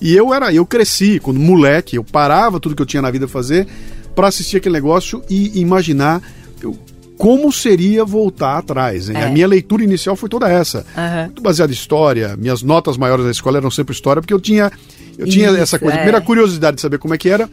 E 0.00 0.16
eu 0.16 0.32
era, 0.32 0.54
eu 0.54 0.64
cresci 0.64 1.20
quando 1.20 1.38
moleque, 1.38 1.96
eu 1.96 2.04
parava 2.04 2.58
tudo 2.58 2.74
que 2.74 2.80
eu 2.80 2.86
tinha 2.86 3.02
na 3.02 3.10
vida 3.10 3.26
a 3.26 3.28
fazer 3.28 3.68
para 4.14 4.26
assistir 4.26 4.56
aquele 4.56 4.72
negócio 4.72 5.22
e 5.28 5.60
imaginar 5.60 6.22
eu, 6.62 6.78
como 7.22 7.52
seria 7.52 8.04
voltar 8.04 8.58
atrás. 8.58 9.08
É. 9.08 9.22
A 9.22 9.30
minha 9.30 9.46
leitura 9.46 9.84
inicial 9.84 10.16
foi 10.16 10.28
toda 10.28 10.50
essa. 10.50 10.84
Uhum. 10.96 11.22
Muito 11.26 11.40
baseada 11.40 11.70
em 11.70 11.74
história. 11.74 12.36
Minhas 12.36 12.64
notas 12.64 12.96
maiores 12.96 13.24
da 13.24 13.30
escola 13.30 13.58
eram 13.58 13.70
sempre 13.70 13.94
história, 13.94 14.20
porque 14.20 14.34
eu 14.34 14.40
tinha, 14.40 14.72
eu 15.16 15.28
tinha 15.28 15.46
Isso, 15.52 15.56
essa 15.58 15.78
coisa. 15.78 15.94
É. 15.94 15.98
Primeira 15.98 16.20
curiosidade 16.20 16.78
de 16.78 16.82
saber 16.82 16.98
como 16.98 17.14
é 17.14 17.18
que 17.18 17.28
era. 17.28 17.48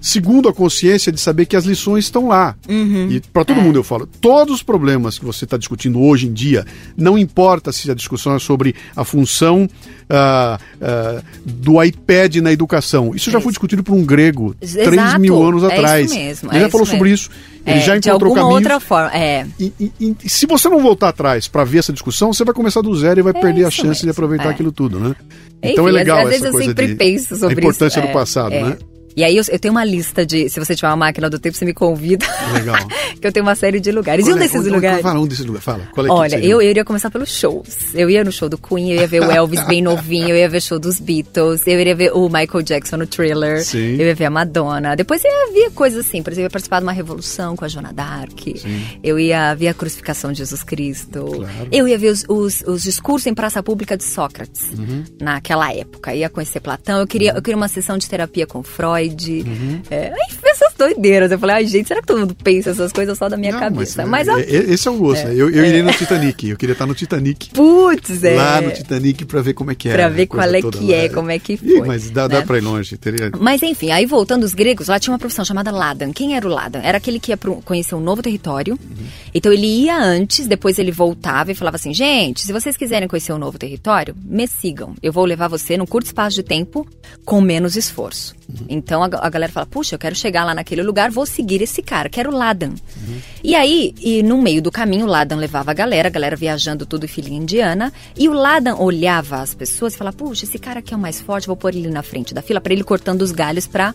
Segundo, 0.00 0.48
a 0.48 0.52
consciência 0.52 1.10
de 1.10 1.20
saber 1.20 1.46
que 1.46 1.56
as 1.56 1.64
lições 1.64 2.04
estão 2.04 2.28
lá. 2.28 2.54
Uhum. 2.68 3.08
E 3.10 3.20
para 3.20 3.44
todo 3.44 3.58
é. 3.58 3.62
mundo 3.62 3.76
eu 3.80 3.82
falo, 3.82 4.06
todos 4.20 4.54
os 4.54 4.62
problemas 4.62 5.18
que 5.18 5.24
você 5.24 5.44
está 5.44 5.56
discutindo 5.56 6.00
hoje 6.00 6.28
em 6.28 6.32
dia, 6.32 6.64
não 6.96 7.18
importa 7.18 7.72
se 7.72 7.90
a 7.90 7.94
discussão 7.94 8.36
é 8.36 8.38
sobre 8.38 8.76
a 8.94 9.04
função 9.04 9.64
uh, 9.64 10.54
uh, 10.76 11.22
do 11.44 11.82
iPad 11.82 12.36
na 12.36 12.52
educação. 12.52 13.12
Isso 13.16 13.32
já 13.32 13.40
foi 13.40 13.50
discutido 13.50 13.82
por 13.82 13.94
um 13.94 14.04
grego 14.04 14.54
Exato. 14.60 14.90
3 14.90 15.18
mil 15.18 15.42
anos 15.42 15.64
é 15.64 15.66
atrás. 15.66 16.06
Isso 16.06 16.14
mesmo, 16.14 16.52
Ele 16.52 16.60
já 16.60 16.70
falou 16.70 16.86
sobre 16.86 17.10
isso. 17.10 17.28
Ele 17.68 17.80
é, 17.80 17.82
já 17.82 17.96
encontrou 17.96 18.34
caminhos. 18.34 18.54
outra 18.54 18.80
forma, 18.80 19.14
é. 19.14 19.46
E, 19.58 19.72
e, 19.78 19.92
e, 20.24 20.28
se 20.28 20.46
você 20.46 20.68
não 20.68 20.80
voltar 20.80 21.08
atrás 21.08 21.46
para 21.46 21.64
ver 21.64 21.78
essa 21.78 21.92
discussão, 21.92 22.32
você 22.32 22.44
vai 22.44 22.54
começar 22.54 22.80
do 22.80 22.94
zero 22.94 23.20
e 23.20 23.22
vai 23.22 23.32
é 23.36 23.40
perder 23.40 23.64
a 23.64 23.70
chance 23.70 23.88
mesmo, 23.88 24.04
de 24.04 24.10
aproveitar 24.10 24.46
é. 24.46 24.50
aquilo 24.50 24.72
tudo, 24.72 24.98
né? 24.98 25.14
Então 25.62 25.86
é 25.86 25.90
Enfim, 25.90 25.98
é 25.98 26.00
legal 26.00 26.18
às, 26.18 26.26
às 26.26 26.32
essa 26.34 26.50
coisa 26.50 26.74
de 26.74 26.82
a 26.82 27.52
importância 27.52 28.00
isso, 28.00 28.08
do 28.08 28.12
passado, 28.12 28.50
né? 28.50 28.76
E 29.18 29.24
aí 29.24 29.36
eu, 29.36 29.42
eu, 29.48 29.58
tenho 29.58 29.72
uma 29.72 29.84
lista 29.84 30.24
de. 30.24 30.48
Se 30.48 30.60
você 30.60 30.76
tiver 30.76 30.86
uma 30.86 30.96
máquina 30.96 31.28
do 31.28 31.40
tempo, 31.40 31.56
você 31.56 31.64
me 31.64 31.74
convida. 31.74 32.24
Legal. 32.52 32.76
que 33.20 33.26
eu 33.26 33.32
tenho 33.32 33.44
uma 33.44 33.56
série 33.56 33.80
de 33.80 33.90
lugares. 33.90 34.24
Qual 34.24 34.30
e 34.30 34.34
um 34.34 34.36
é, 34.36 34.42
desses 34.44 34.60
onde, 34.60 34.70
lugares. 34.70 35.02
Fala 35.02 35.18
um 35.18 35.26
desses 35.26 35.44
lugares. 35.44 35.64
Fala. 35.64 35.88
Qual 35.92 36.06
é 36.06 36.08
Olha, 36.08 36.36
eu, 36.38 36.62
eu 36.62 36.70
iria 36.70 36.84
começar 36.84 37.10
pelos 37.10 37.28
shows. 37.28 37.92
Eu 37.94 38.08
ia 38.08 38.22
no 38.22 38.30
show 38.30 38.48
do 38.48 38.56
Queen, 38.56 38.92
eu 38.92 39.00
ia 39.00 39.08
ver 39.08 39.20
o 39.20 39.28
Elvis 39.28 39.60
bem 39.64 39.82
novinho, 39.82 40.28
eu 40.28 40.36
ia 40.36 40.48
ver 40.48 40.58
o 40.58 40.62
show 40.62 40.78
dos 40.78 41.00
Beatles, 41.00 41.66
eu 41.66 41.80
iria 41.80 41.96
ver 41.96 42.12
o 42.12 42.28
Michael 42.28 42.62
Jackson 42.62 42.98
no 42.98 43.08
thriller, 43.08 43.64
Sim. 43.64 43.96
eu 43.98 44.06
ia 44.06 44.14
ver 44.14 44.26
a 44.26 44.30
Madonna. 44.30 44.94
Depois 44.94 45.20
eu 45.24 45.30
ia 45.32 45.52
ver 45.52 45.70
coisas 45.72 46.06
assim, 46.06 46.22
por 46.22 46.32
exemplo, 46.32 46.44
eu 46.44 46.46
ia 46.46 46.50
participar 46.50 46.78
de 46.78 46.86
uma 46.86 46.92
revolução 46.92 47.56
com 47.56 47.64
a 47.64 47.68
Joana 47.68 47.92
Dark. 47.92 48.38
Sim. 48.38 48.86
Eu 49.02 49.18
ia 49.18 49.52
ver 49.54 49.66
a 49.66 49.74
crucificação 49.74 50.30
de 50.30 50.38
Jesus 50.38 50.62
Cristo. 50.62 51.24
Claro. 51.24 51.68
Eu 51.72 51.88
ia 51.88 51.98
ver 51.98 52.10
os, 52.10 52.24
os, 52.28 52.62
os, 52.62 52.84
discursos 52.84 53.26
em 53.26 53.34
praça 53.34 53.60
pública 53.64 53.96
de 53.96 54.04
Sócrates 54.04 54.62
uhum. 54.78 55.02
naquela 55.20 55.74
época. 55.74 56.14
Eu 56.14 56.20
ia 56.20 56.30
conhecer 56.30 56.60
Platão. 56.60 57.00
Eu 57.00 57.06
queria, 57.08 57.32
uhum. 57.32 57.38
eu 57.38 57.42
queria 57.42 57.56
uma 57.56 57.68
sessão 57.68 57.98
de 57.98 58.08
terapia 58.08 58.46
com 58.46 58.62
Freud. 58.62 59.07
Uhum. 59.46 59.80
É, 59.90 60.12
essas 60.44 60.74
doideiras. 60.76 61.30
Eu 61.30 61.38
falei, 61.38 61.56
ai, 61.56 61.66
gente, 61.66 61.88
será 61.88 62.00
que 62.00 62.06
todo 62.06 62.20
mundo 62.20 62.34
pensa 62.34 62.70
essas 62.70 62.92
coisas 62.92 63.16
só 63.16 63.28
da 63.28 63.36
minha 63.36 63.52
Não, 63.52 63.60
cabeça? 63.60 64.04
Mas, 64.06 64.26
mas 64.26 64.38
é, 64.38 64.50
esse 64.50 64.88
é 64.88 64.90
o 64.90 64.96
gosto, 64.96 65.22
é, 65.22 65.28
né? 65.28 65.34
Eu, 65.34 65.50
eu 65.50 65.64
iria 65.64 65.82
no 65.82 65.92
Titanic, 65.92 66.48
eu 66.48 66.56
queria 66.56 66.72
estar 66.72 66.86
no 66.86 66.94
Titanic. 66.94 67.50
Putz, 67.50 68.22
é. 68.24 68.34
Lá 68.34 68.60
no 68.60 68.70
Titanic 68.70 69.24
pra 69.24 69.40
ver 69.40 69.54
como 69.54 69.70
é 69.70 69.74
que 69.74 69.88
é. 69.88 69.92
Pra 69.92 70.08
ver 70.08 70.26
qual 70.26 70.42
é 70.42 70.62
que 70.62 70.92
é, 70.92 71.08
como 71.08 71.30
é 71.30 71.38
que 71.38 71.56
foi. 71.56 71.68
Ih, 71.68 71.82
mas 71.82 72.10
dá, 72.10 72.28
né? 72.28 72.40
dá 72.40 72.42
pra 72.42 72.58
ir 72.58 72.62
longe. 72.62 72.96
Teria... 72.96 73.30
Mas 73.38 73.62
enfim, 73.62 73.90
aí 73.90 74.06
voltando 74.06 74.44
os 74.44 74.54
gregos, 74.54 74.88
lá 74.88 74.98
tinha 74.98 75.12
uma 75.12 75.18
profissão 75.18 75.44
chamada 75.44 75.70
Ladan. 75.70 76.12
Quem 76.12 76.36
era 76.36 76.46
o 76.46 76.50
Ladan? 76.50 76.80
Era 76.80 76.98
aquele 76.98 77.18
que 77.18 77.32
ia 77.32 77.36
conhecer 77.64 77.94
um 77.94 78.00
novo 78.00 78.22
território. 78.22 78.74
Uhum. 78.74 79.06
Então 79.34 79.52
ele 79.52 79.66
ia 79.66 79.98
antes, 79.98 80.46
depois 80.46 80.78
ele 80.78 80.90
voltava 80.90 81.52
e 81.52 81.54
falava 81.54 81.76
assim: 81.76 81.92
gente, 81.92 82.42
se 82.42 82.52
vocês 82.52 82.76
quiserem 82.76 83.08
conhecer 83.08 83.32
um 83.32 83.38
novo 83.38 83.58
território, 83.58 84.14
me 84.24 84.46
sigam. 84.46 84.94
Eu 85.02 85.12
vou 85.12 85.24
levar 85.24 85.48
você 85.48 85.76
num 85.76 85.86
curto 85.86 86.06
espaço 86.06 86.36
de 86.36 86.42
tempo 86.42 86.86
com 87.24 87.40
menos 87.40 87.76
esforço. 87.76 88.34
Uhum. 88.48 88.66
Então 88.88 89.02
a, 89.02 89.08
a 89.12 89.28
galera 89.28 89.52
fala: 89.52 89.66
puxa, 89.66 89.94
eu 89.94 89.98
quero 89.98 90.16
chegar 90.16 90.44
lá 90.44 90.54
naquele 90.54 90.82
lugar, 90.82 91.10
vou 91.10 91.26
seguir 91.26 91.60
esse 91.60 91.82
cara, 91.82 92.08
que 92.08 92.18
era 92.18 92.28
o 92.28 92.32
Ladan. 92.32 92.70
Uhum. 92.70 93.20
E 93.44 93.54
aí, 93.54 93.94
e 94.00 94.22
no 94.22 94.40
meio 94.40 94.62
do 94.62 94.72
caminho, 94.72 95.04
o 95.04 95.08
Ladan 95.08 95.36
levava 95.36 95.70
a 95.70 95.74
galera, 95.74 96.08
a 96.08 96.10
galera 96.10 96.34
viajando 96.34 96.86
tudo 96.86 97.06
filhinha 97.06 97.38
indiana, 97.38 97.92
e 98.16 98.30
o 98.30 98.32
Ladan 98.32 98.76
olhava 98.76 99.42
as 99.42 99.52
pessoas 99.52 99.92
e 99.92 99.98
falava, 99.98 100.16
puxa, 100.16 100.46
esse 100.46 100.58
cara 100.58 100.78
aqui 100.78 100.94
é 100.94 100.96
o 100.96 101.00
mais 101.00 101.20
forte, 101.20 101.46
vou 101.46 101.56
pôr 101.56 101.74
ele 101.74 101.90
na 101.90 102.02
frente 102.02 102.32
da 102.32 102.40
fila, 102.40 102.62
para 102.62 102.72
ele 102.72 102.82
cortando 102.82 103.20
os 103.20 103.30
galhos 103.30 103.66
para 103.66 103.94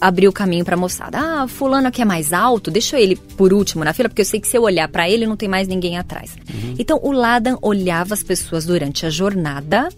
abrir 0.00 0.26
o 0.26 0.32
caminho 0.32 0.64
para 0.64 0.74
a 0.74 0.78
moçada. 0.78 1.18
Ah, 1.20 1.46
fulano 1.46 1.86
aqui 1.86 2.02
é 2.02 2.04
mais 2.04 2.32
alto, 2.32 2.68
deixa 2.68 2.98
ele 2.98 3.14
por 3.14 3.52
último 3.52 3.84
na 3.84 3.92
fila, 3.92 4.08
porque 4.08 4.22
eu 4.22 4.26
sei 4.26 4.40
que 4.40 4.48
se 4.48 4.56
eu 4.56 4.62
olhar 4.62 4.88
para 4.88 5.08
ele 5.08 5.24
não 5.24 5.36
tem 5.36 5.48
mais 5.48 5.68
ninguém 5.68 5.96
atrás. 5.96 6.36
Uhum. 6.52 6.74
Então 6.80 6.98
o 7.00 7.12
Ladan 7.12 7.56
olhava 7.62 8.12
as 8.12 8.24
pessoas 8.24 8.66
durante 8.66 9.06
a 9.06 9.10
jornada 9.10 9.88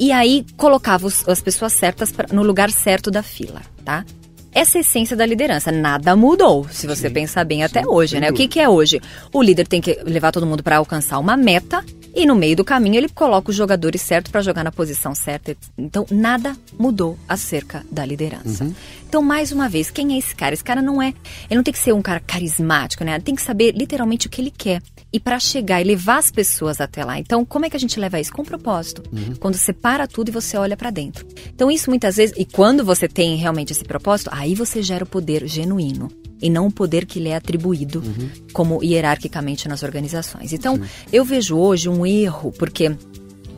e 0.00 0.12
aí 0.12 0.46
colocava 0.56 1.06
os, 1.06 1.28
as 1.28 1.42
pessoas 1.42 1.74
certas 1.74 2.10
pra, 2.10 2.26
no 2.32 2.42
lugar 2.42 2.70
certo 2.70 3.10
da 3.10 3.22
fila, 3.22 3.60
tá? 3.80 4.04
Essa 4.52 4.78
é 4.78 4.78
a 4.78 4.80
essência 4.80 5.16
da 5.16 5.24
liderança. 5.24 5.70
Nada 5.70 6.16
mudou, 6.16 6.66
se 6.68 6.86
você 6.86 7.08
Sim. 7.08 7.14
pensar 7.14 7.44
bem 7.44 7.62
até 7.62 7.86
hoje, 7.86 8.18
né? 8.18 8.30
O 8.30 8.34
que, 8.34 8.48
que 8.48 8.58
é 8.58 8.68
hoje? 8.68 9.00
O 9.32 9.42
líder 9.42 9.66
tem 9.66 9.80
que 9.80 9.98
levar 10.04 10.32
todo 10.32 10.46
mundo 10.46 10.62
para 10.62 10.76
alcançar 10.76 11.18
uma 11.18 11.36
meta 11.36 11.84
e 12.14 12.26
no 12.26 12.34
meio 12.34 12.56
do 12.56 12.64
caminho 12.64 12.96
ele 12.96 13.08
coloca 13.08 13.50
os 13.50 13.56
jogadores 13.56 14.02
certos 14.02 14.32
para 14.32 14.42
jogar 14.42 14.64
na 14.64 14.72
posição 14.72 15.14
certa. 15.14 15.56
Então 15.78 16.04
nada 16.10 16.56
mudou 16.76 17.16
acerca 17.28 17.84
da 17.90 18.04
liderança. 18.04 18.64
Uhum. 18.64 18.74
Então 19.08 19.22
mais 19.22 19.52
uma 19.52 19.68
vez, 19.68 19.90
quem 19.90 20.14
é 20.14 20.18
esse 20.18 20.34
cara? 20.34 20.52
Esse 20.52 20.64
cara 20.64 20.82
não 20.82 21.00
é, 21.00 21.14
ele 21.48 21.56
não 21.56 21.62
tem 21.62 21.72
que 21.72 21.78
ser 21.78 21.92
um 21.92 22.02
cara 22.02 22.18
carismático, 22.18 23.04
né? 23.04 23.20
Tem 23.20 23.36
que 23.36 23.42
saber 23.42 23.72
literalmente 23.72 24.26
o 24.26 24.30
que 24.30 24.40
ele 24.40 24.50
quer 24.50 24.82
e 25.12 25.18
para 25.18 25.38
chegar 25.40 25.80
e 25.80 25.84
levar 25.84 26.18
as 26.18 26.30
pessoas 26.30 26.80
até 26.80 27.04
lá. 27.04 27.18
Então, 27.18 27.44
como 27.44 27.64
é 27.64 27.70
que 27.70 27.76
a 27.76 27.80
gente 27.80 27.98
leva 27.98 28.20
isso? 28.20 28.32
Com 28.32 28.44
propósito. 28.44 29.02
Uhum. 29.12 29.34
Quando 29.38 29.56
você 29.56 29.72
para 29.72 30.06
tudo 30.06 30.28
e 30.28 30.32
você 30.32 30.56
olha 30.56 30.76
para 30.76 30.90
dentro. 30.90 31.26
Então, 31.54 31.70
isso 31.70 31.90
muitas 31.90 32.16
vezes, 32.16 32.34
e 32.38 32.44
quando 32.44 32.84
você 32.84 33.08
tem 33.08 33.36
realmente 33.36 33.72
esse 33.72 33.84
propósito, 33.84 34.30
aí 34.32 34.54
você 34.54 34.82
gera 34.82 35.04
o 35.04 35.06
poder 35.06 35.46
genuíno 35.46 36.10
e 36.40 36.48
não 36.48 36.68
o 36.68 36.72
poder 36.72 37.06
que 37.06 37.18
lhe 37.18 37.28
é 37.28 37.36
atribuído 37.36 38.00
uhum. 38.00 38.30
como 38.52 38.82
hierarquicamente 38.82 39.68
nas 39.68 39.82
organizações. 39.82 40.52
Então, 40.52 40.76
Sim. 40.76 40.82
eu 41.12 41.24
vejo 41.24 41.56
hoje 41.56 41.88
um 41.88 42.06
erro, 42.06 42.52
porque 42.52 42.96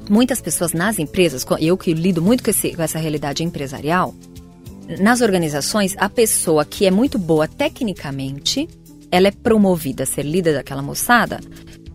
muitas 0.09 0.41
pessoas 0.41 0.73
nas 0.73 0.99
empresas, 0.99 1.47
eu 1.61 1.77
que 1.77 1.93
lido 1.93 2.21
muito 2.21 2.43
com, 2.43 2.51
esse, 2.51 2.75
com 2.75 2.83
essa 2.83 2.99
realidade 2.99 3.45
empresarial, 3.45 4.15
nas 5.01 5.21
organizações, 5.21 5.95
a 5.97 6.09
pessoa 6.09 6.65
que 6.65 6.87
é 6.87 6.91
muito 6.91 7.19
boa 7.19 7.47
tecnicamente, 7.47 8.69
ela 9.13 9.29
é 9.29 9.31
promovida 9.31 10.03
a 10.03 10.07
ser 10.07 10.25
líder 10.25 10.55
daquela 10.55 10.83
moçada, 10.83 11.39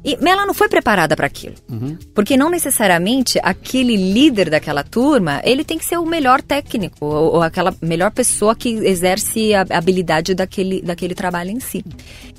e 0.08 0.18
ela 0.26 0.46
não 0.46 0.54
foi 0.54 0.70
preparada 0.70 1.18
para 1.18 1.28
aquilo. 1.28 1.56
Uhum. 1.70 1.98
Porque 2.14 2.38
não 2.38 2.50
necessariamente 2.50 3.38
aquele 3.44 3.98
líder 3.98 4.50
daquela 4.50 4.82
turma, 4.82 5.42
ele 5.44 5.66
tem 5.66 5.78
que 5.78 5.84
ser 5.84 5.98
o 5.98 6.06
melhor 6.06 6.42
técnico, 6.42 7.06
ou, 7.06 7.34
ou, 7.34 7.42
aquela 7.42 7.76
melhor 7.82 8.12
pessoa 8.12 8.56
que 8.56 8.70
exerce 8.70 9.54
a 9.54 9.66
habilidade 9.72 10.34
daquele, 10.34 10.82
daquele 10.82 11.14
trabalho 11.14 11.52
em 11.52 11.60
si. 11.60 11.84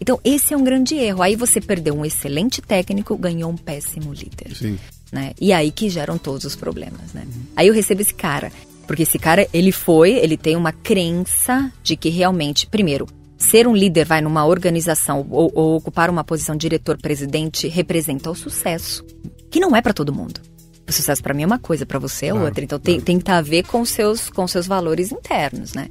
Então, 0.01 0.19
esse 0.25 0.55
é 0.55 0.57
um 0.57 0.65
grande 0.65 0.95
erro. 0.95 1.23
Aí 1.23 1.37
você 1.37 1.61
perdeu 1.61 1.95
um 1.95 2.07
excelente 2.07 2.63
técnico, 2.63 3.15
ganhou 3.19 3.51
um 3.51 3.57
péssimo 3.57 4.15
líder. 4.15 4.57
Sim. 4.57 4.79
Né? 5.13 5.33
E 5.39 5.53
aí 5.53 5.71
que 5.71 5.91
geram 5.91 6.17
todos 6.17 6.45
os 6.45 6.57
problemas, 6.57 7.13
né? 7.13 7.25
Uhum. 7.27 7.43
Aí 7.55 7.69
eu 7.69 7.75
recebo 7.75 8.01
esse 8.01 8.15
cara. 8.15 8.51
Porque 8.87 9.03
esse 9.03 9.19
cara, 9.19 9.47
ele 9.53 9.73
foi, 9.73 10.13
ele 10.13 10.39
tem 10.39 10.57
uma 10.57 10.73
crença 10.73 11.71
de 11.83 11.95
que 11.95 12.09
realmente, 12.09 12.67
primeiro, 12.67 13.07
ser 13.39 13.67
um 13.69 13.75
líder, 13.75 14.05
vai 14.05 14.21
numa 14.21 14.45
organização 14.45 15.27
ou, 15.31 15.51
ou 15.55 15.77
ocupar 15.77 16.11
uma 16.11 16.25
posição 16.25 16.57
diretor-presidente 16.57 17.69
representa 17.69 18.31
o 18.31 18.35
sucesso, 18.35 19.05
que 19.49 19.61
não 19.61 19.75
é 19.75 19.81
para 19.81 19.95
todo 19.95 20.13
mundo. 20.13 20.41
O 20.89 20.93
sucesso 20.93 21.23
para 21.23 21.35
mim 21.35 21.43
é 21.43 21.47
uma 21.47 21.59
coisa, 21.59 21.85
para 21.85 21.99
você 21.99 22.27
é 22.27 22.35
outra. 22.35 22.65
Então 22.65 22.79
tem, 22.79 22.99
tem 22.99 23.17
que 23.19 23.23
estar 23.23 23.35
tá 23.35 23.39
a 23.39 23.43
ver 23.43 23.63
com 23.65 23.85
seus 23.85 24.31
com 24.31 24.49
seus 24.49 24.67
valores 24.67 25.13
internos, 25.13 25.75
né? 25.75 25.89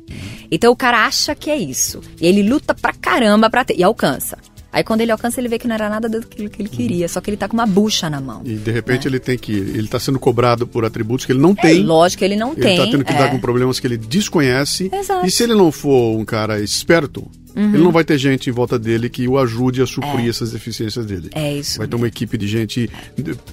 Então 0.49 0.73
o 0.73 0.75
cara 0.75 1.05
acha 1.05 1.35
que 1.35 1.51
é 1.51 1.55
isso. 1.55 2.01
E 2.19 2.25
ele 2.25 2.41
luta 2.41 2.73
pra 2.73 2.91
caramba 2.93 3.47
pra 3.47 3.63
ter. 3.63 3.77
E 3.77 3.83
alcança. 3.83 4.39
Aí 4.77 4.83
quando 4.83 5.01
ele 5.01 5.11
alcança, 5.11 5.41
ele 5.41 5.47
vê 5.47 5.57
que 5.57 5.67
não 5.67 5.73
era 5.73 5.89
nada 5.89 6.07
daquilo 6.07 6.51
que 6.51 6.61
ele 6.61 6.69
queria, 6.69 7.05
uhum. 7.05 7.09
só 7.09 7.19
que 7.19 7.31
ele 7.31 7.37
tá 7.37 7.47
com 7.47 7.55
uma 7.55 7.65
bucha 7.65 8.11
na 8.11 8.21
mão. 8.21 8.43
E 8.45 8.53
de 8.53 8.69
repente 8.69 9.05
né? 9.05 9.09
ele 9.09 9.19
tem 9.19 9.35
que. 9.35 9.51
Ele 9.51 9.87
tá 9.87 9.99
sendo 9.99 10.19
cobrado 10.19 10.67
por 10.67 10.85
atributos 10.85 11.25
que 11.25 11.31
ele 11.31 11.39
não 11.39 11.55
é, 11.57 11.61
tem. 11.61 11.81
Lógico 11.81 12.19
que 12.19 12.25
ele 12.25 12.35
não 12.35 12.51
ele 12.51 12.61
tem. 12.61 12.75
Ele 12.75 12.85
tá 12.85 12.91
tendo 12.91 13.03
que 13.03 13.11
é. 13.11 13.15
lidar 13.15 13.31
com 13.31 13.39
problemas 13.39 13.79
que 13.79 13.87
ele 13.87 13.97
desconhece. 13.97 14.91
Exato. 14.93 15.25
E 15.25 15.31
se 15.31 15.41
ele 15.41 15.55
não 15.55 15.71
for 15.71 16.15
um 16.15 16.23
cara 16.23 16.59
esperto, 16.59 17.27
Uhum. 17.57 17.73
Ele 17.73 17.83
não 17.83 17.91
vai 17.91 18.03
ter 18.03 18.19
gente 18.19 18.51
em 18.51 18.53
volta 18.53 18.77
dele 18.77 19.09
que 19.09 19.27
o 19.27 19.37
ajude 19.39 19.81
a 19.81 19.87
suprir 19.87 20.27
é. 20.27 20.29
essas 20.29 20.51
deficiências 20.51 21.05
dele. 21.07 21.29
É 21.33 21.55
isso. 21.55 21.79
Vai 21.79 21.87
ter 21.87 21.95
uma 21.95 22.07
equipe 22.07 22.37
de 22.37 22.47
gente 22.47 22.87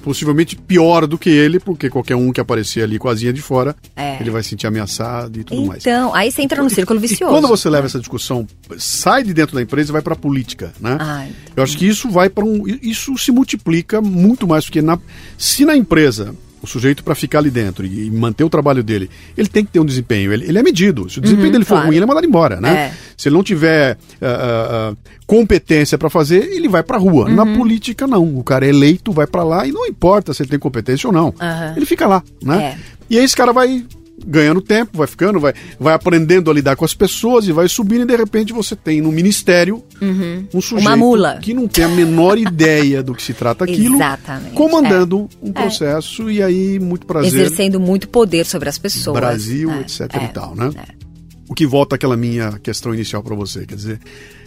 possivelmente 0.03 0.55
pior 0.55 1.07
do 1.07 1.17
que 1.17 1.31
ele, 1.31 1.59
porque 1.59 1.89
qualquer 1.89 2.15
um 2.15 2.31
que 2.31 2.41
aparecer 2.41 2.83
ali 2.83 2.99
com 2.99 3.09
a 3.09 3.13
asinha 3.13 3.33
de 3.33 3.41
fora, 3.41 3.75
é. 3.97 4.19
ele 4.21 4.29
vai 4.29 4.43
se 4.43 4.51
sentir 4.51 4.67
ameaçado 4.67 5.41
e 5.41 5.45
tudo 5.45 5.57
então, 5.57 5.67
mais. 5.67 5.87
Então, 5.87 6.15
aí 6.15 6.31
você 6.31 6.43
entra 6.43 6.63
no 6.63 6.69
círculo 6.69 7.01
vicioso. 7.01 7.33
E 7.33 7.35
quando 7.35 7.49
você 7.49 7.71
leva 7.71 7.87
essa 7.87 7.99
discussão, 7.99 8.47
sai 8.77 9.23
de 9.23 9.33
dentro 9.33 9.55
da 9.55 9.63
empresa 9.63 9.91
e 9.91 9.93
vai 9.93 10.03
para 10.03 10.13
a 10.13 10.17
política, 10.17 10.75
né? 10.79 10.99
Ah, 11.01 11.27
então. 11.27 11.53
Eu 11.57 11.63
acho 11.63 11.79
que 11.79 11.87
isso 11.87 12.11
vai 12.11 12.29
para 12.29 12.45
um. 12.45 12.65
Isso 12.83 13.17
se 13.17 13.33
multiplica 13.33 14.03
muito 14.03 14.47
mais, 14.47 14.67
porque 14.67 14.83
na, 14.83 14.99
se 15.39 15.65
na 15.65 15.75
empresa 15.75 16.35
o 16.65 16.67
sujeito 16.67 17.05
para 17.05 17.15
ficar 17.15 17.39
ali 17.39 17.51
dentro 17.51 17.87
e, 17.87 18.11
manter 18.11 18.45
o 18.45 18.49
trabalho 18.51 18.83
dele, 18.83 19.09
ele 19.37 19.49
tem 19.49 19.65
que 19.65 19.71
ter 19.71 19.81
um 19.81 19.85
desempenho. 19.85 20.33
Ele, 20.33 20.45
ele 20.47 20.59
é 20.59 20.63
medido. 20.63 21.09
Se 21.09 21.19
o 21.19 21.23
desempenho 21.23 21.49
uhum, 21.49 21.53
dele 21.53 21.65
for 21.65 21.75
claro. 21.75 21.87
ruim, 21.87 21.97
ele 21.97 22.05
é 22.05 22.07
mandado 22.07 22.27
embora, 22.27 22.61
né? 22.61 22.75
É. 22.75 22.93
Se 23.17 23.29
ele 23.29 23.37
não 23.37 23.43
tiver 23.43 23.97
uh, 24.21 24.93
uh, 24.93 24.97
competência 25.27 25.97
para 25.97 26.11
fazer, 26.11 26.43
ele 26.53 26.69
vai 26.69 26.83
para 26.83 26.99
rua. 26.99 27.27
Uhum. 27.29 27.35
Na 27.35 27.47
política, 27.47 28.07
não. 28.07 28.37
O 28.37 28.43
cara 28.43 28.67
é 28.67 28.71
eleito, 28.71 29.13
vai 29.13 29.27
para 29.27 29.45
lá 29.45 29.67
e 29.67 29.73
não 29.73 29.87
importa 29.87 30.35
se 30.35 30.43
ele 30.43 30.51
tem 30.51 30.59
competência 30.59 31.07
ou 31.07 31.13
não. 31.13 31.27
Uhum. 31.29 31.77
Ele 31.77 31.87
fica 31.87 32.07
lá, 32.07 32.23
né? 32.43 32.65
É. 32.65 32.79
E 33.11 33.19
aí 33.19 33.25
esse 33.25 33.37
cara 33.37 33.53
vai 33.53 33.85
ganhando 34.27 34.61
tempo, 34.61 34.99
vai 34.99 35.07
ficando, 35.07 35.39
vai, 35.39 35.55
vai 35.79 35.95
aprendendo 35.95 36.51
a 36.51 36.55
lidar 36.55 36.77
com 36.77 36.85
as 36.85 36.95
pessoas 36.95 37.47
e 37.47 37.53
vai 37.53 37.69
subindo 37.69 38.03
e 38.03 38.07
de 38.07 38.17
repente 38.17 38.53
você 38.53 38.75
tem 38.75 39.01
no 39.01 39.13
ministério 39.13 39.83
uhum. 40.01 40.47
um 40.55 40.61
sujeito 40.61 41.41
que 41.41 41.55
não 41.55 41.69
tem 41.69 41.85
a 41.85 41.89
menor 41.89 42.39
ideia 42.39 43.03
do 43.03 43.15
que 43.15 43.23
se 43.23 43.35
trata 43.35 43.65
aquilo, 43.67 43.97
Exatamente. 43.97 44.55
comandando 44.55 45.29
é. 45.43 45.49
um 45.49 45.53
processo 45.53 46.29
é. 46.29 46.33
e 46.33 46.43
aí 46.43 46.79
muito 46.79 47.07
prazer. 47.07 47.33
Exercendo 47.33 47.79
muito 47.79 48.09
poder 48.09 48.45
sobre 48.47 48.69
as 48.69 48.79
pessoas. 48.79 49.19
Brasil, 49.19 49.71
é. 49.71 49.81
etc 49.81 50.01
e 50.15 50.17
é. 50.17 50.29
tal, 50.29 50.55
né? 50.55 50.71
É. 50.77 51.05
O 51.49 51.55
que 51.55 51.67
volta 51.67 51.97
àquela 51.97 52.17
minha 52.17 52.59
questão 52.63 52.95
inicial 52.95 53.23
para 53.23 53.35
você, 53.35 53.67
quer 53.67 53.77
dizer, 53.77 54.01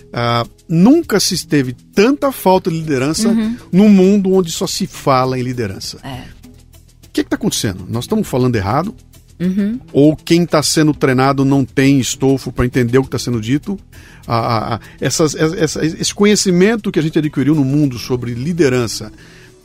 Uh, 0.08 0.50
nunca 0.70 1.20
se 1.20 1.46
teve 1.46 1.74
tanta 1.74 2.32
falta 2.32 2.72
de 2.72 2.78
liderança 2.78 3.28
uhum. 3.28 3.58
num 3.72 3.90
mundo 3.90 4.34
onde 4.34 4.50
só 4.52 4.66
se 4.66 4.88
fala 4.88 5.38
em 5.38 5.44
liderança. 5.44 6.00
É. 6.02 6.24
O 7.06 7.10
que 7.12 7.22
está 7.22 7.36
acontecendo? 7.36 7.86
Nós 7.90 8.06
estamos 8.06 8.28
falando 8.28 8.56
errado? 8.56 8.96
Uhum. 9.40 9.80
Ou 9.94 10.16
quem 10.16 10.44
está 10.44 10.64
sendo 10.64 10.94
treinado 10.94 11.46
não 11.46 11.64
tem 11.64 12.00
estofo 12.00 12.52
para 12.52 12.66
entender 12.66 12.98
o 12.98 13.02
que 13.02 13.08
está 13.08 13.20
sendo 13.20 13.40
dito. 13.40 13.80
Ah, 14.28 14.76
ah, 14.76 14.80
essas, 15.00 15.36
essa, 15.36 15.86
esse 15.86 16.14
conhecimento 16.14 16.92
que 16.92 17.00
a 17.00 17.02
gente 17.02 17.18
adquiriu 17.18 17.56
no 17.56 17.64
mundo 17.64 17.98
sobre 17.98 18.34
liderança 18.34 19.12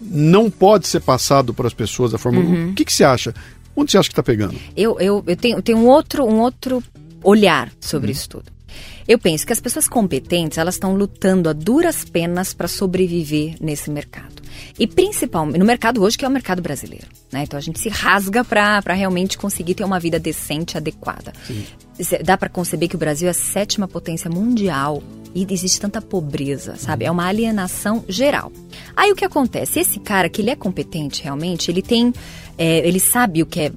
não 0.01 0.51
pode 0.51 0.87
ser 0.89 1.01
passado 1.01 1.55
para 1.55 1.67
as 1.67 1.75
pessoas 1.75 2.13
da 2.13 2.19
forma. 2.19 2.41
Uhum. 2.41 2.71
O 2.71 2.75
que, 2.75 2.85
que 2.85 2.93
você 2.93 3.05
acha? 3.05 3.35
Onde 3.75 3.91
você 3.91 3.99
acha 3.99 4.09
que 4.09 4.13
está 4.13 4.23
pegando? 4.23 4.55
Eu, 4.77 4.99
eu, 5.01 5.25
eu 5.27 5.37
tenho, 5.37 5.63
tenho 5.63 5.79
um, 5.79 5.87
outro, 5.87 6.25
um 6.25 6.41
outro 6.41 6.83
olhar 7.23 7.73
sobre 7.81 8.09
uhum. 8.09 8.13
isso 8.13 8.29
tudo. 8.29 8.45
Eu 9.07 9.19
penso 9.19 9.47
que 9.47 9.53
as 9.53 9.61
pessoas 9.61 9.89
competentes 9.89 10.59
elas 10.59 10.75
estão 10.75 10.95
lutando 10.95 11.49
a 11.49 11.53
duras 11.53 12.05
penas 12.05 12.55
para 12.55 12.69
sobreviver 12.69 13.57
nesse 13.61 13.91
mercado. 13.91 14.43
E 14.79 14.87
principalmente 14.87 15.59
no 15.59 15.65
mercado 15.65 16.03
hoje, 16.03 16.17
que 16.17 16.25
é 16.25 16.29
o 16.29 16.31
mercado 16.31 16.63
brasileiro. 16.63 17.07
Né? 17.31 17.43
Então 17.43 17.59
a 17.59 17.63
gente 17.63 17.79
se 17.79 17.89
rasga 17.89 18.45
para 18.45 18.93
realmente 18.93 19.39
conseguir 19.39 19.75
ter 19.75 19.85
uma 19.85 19.99
vida 19.99 20.19
decente, 20.19 20.77
adequada. 20.77 21.33
Sim. 21.47 21.65
Dá 22.25 22.37
para 22.37 22.49
conceber 22.49 22.89
que 22.89 22.97
o 22.97 22.99
Brasil 22.99 23.29
é 23.29 23.31
a 23.31 23.35
sétima 23.35 23.87
potência 23.87 24.31
mundial 24.31 25.03
e 25.35 25.47
existe 25.51 25.81
tanta 25.81 26.01
pobreza, 26.01 26.77
sabe? 26.77 27.05
É 27.05 27.11
uma 27.11 27.27
alienação 27.27 28.05
geral. 28.09 28.53
Aí 28.97 29.11
o 29.11 29.17
que 29.17 29.25
acontece? 29.25 29.81
Esse 29.81 29.99
cara 29.99 30.29
que 30.29 30.43
ele 30.43 30.51
é 30.51 30.57
competente 30.57 31.23
realmente, 31.23 31.71
ele 31.71 31.83
tem, 31.83 32.13
é, 32.59 32.87
ele 32.87 33.01
sabe 33.01 33.43
o 33.43 33.47
que 33.47 33.61
é 33.61 33.73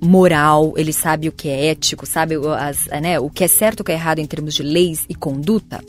moral, 0.00 0.74
ele 0.76 0.92
sabe 0.92 1.28
o 1.28 1.32
que 1.32 1.48
é 1.48 1.66
ético, 1.66 2.06
sabe 2.06 2.34
as, 2.58 2.86
né, 3.00 3.18
o 3.18 3.30
que 3.30 3.44
é 3.44 3.48
certo, 3.48 3.80
o 3.80 3.84
que 3.84 3.92
é 3.92 3.94
errado 3.94 4.18
em 4.18 4.26
termos 4.26 4.54
de 4.54 4.62
leis 4.62 5.04
e 5.08 5.14
conduta. 5.14 5.82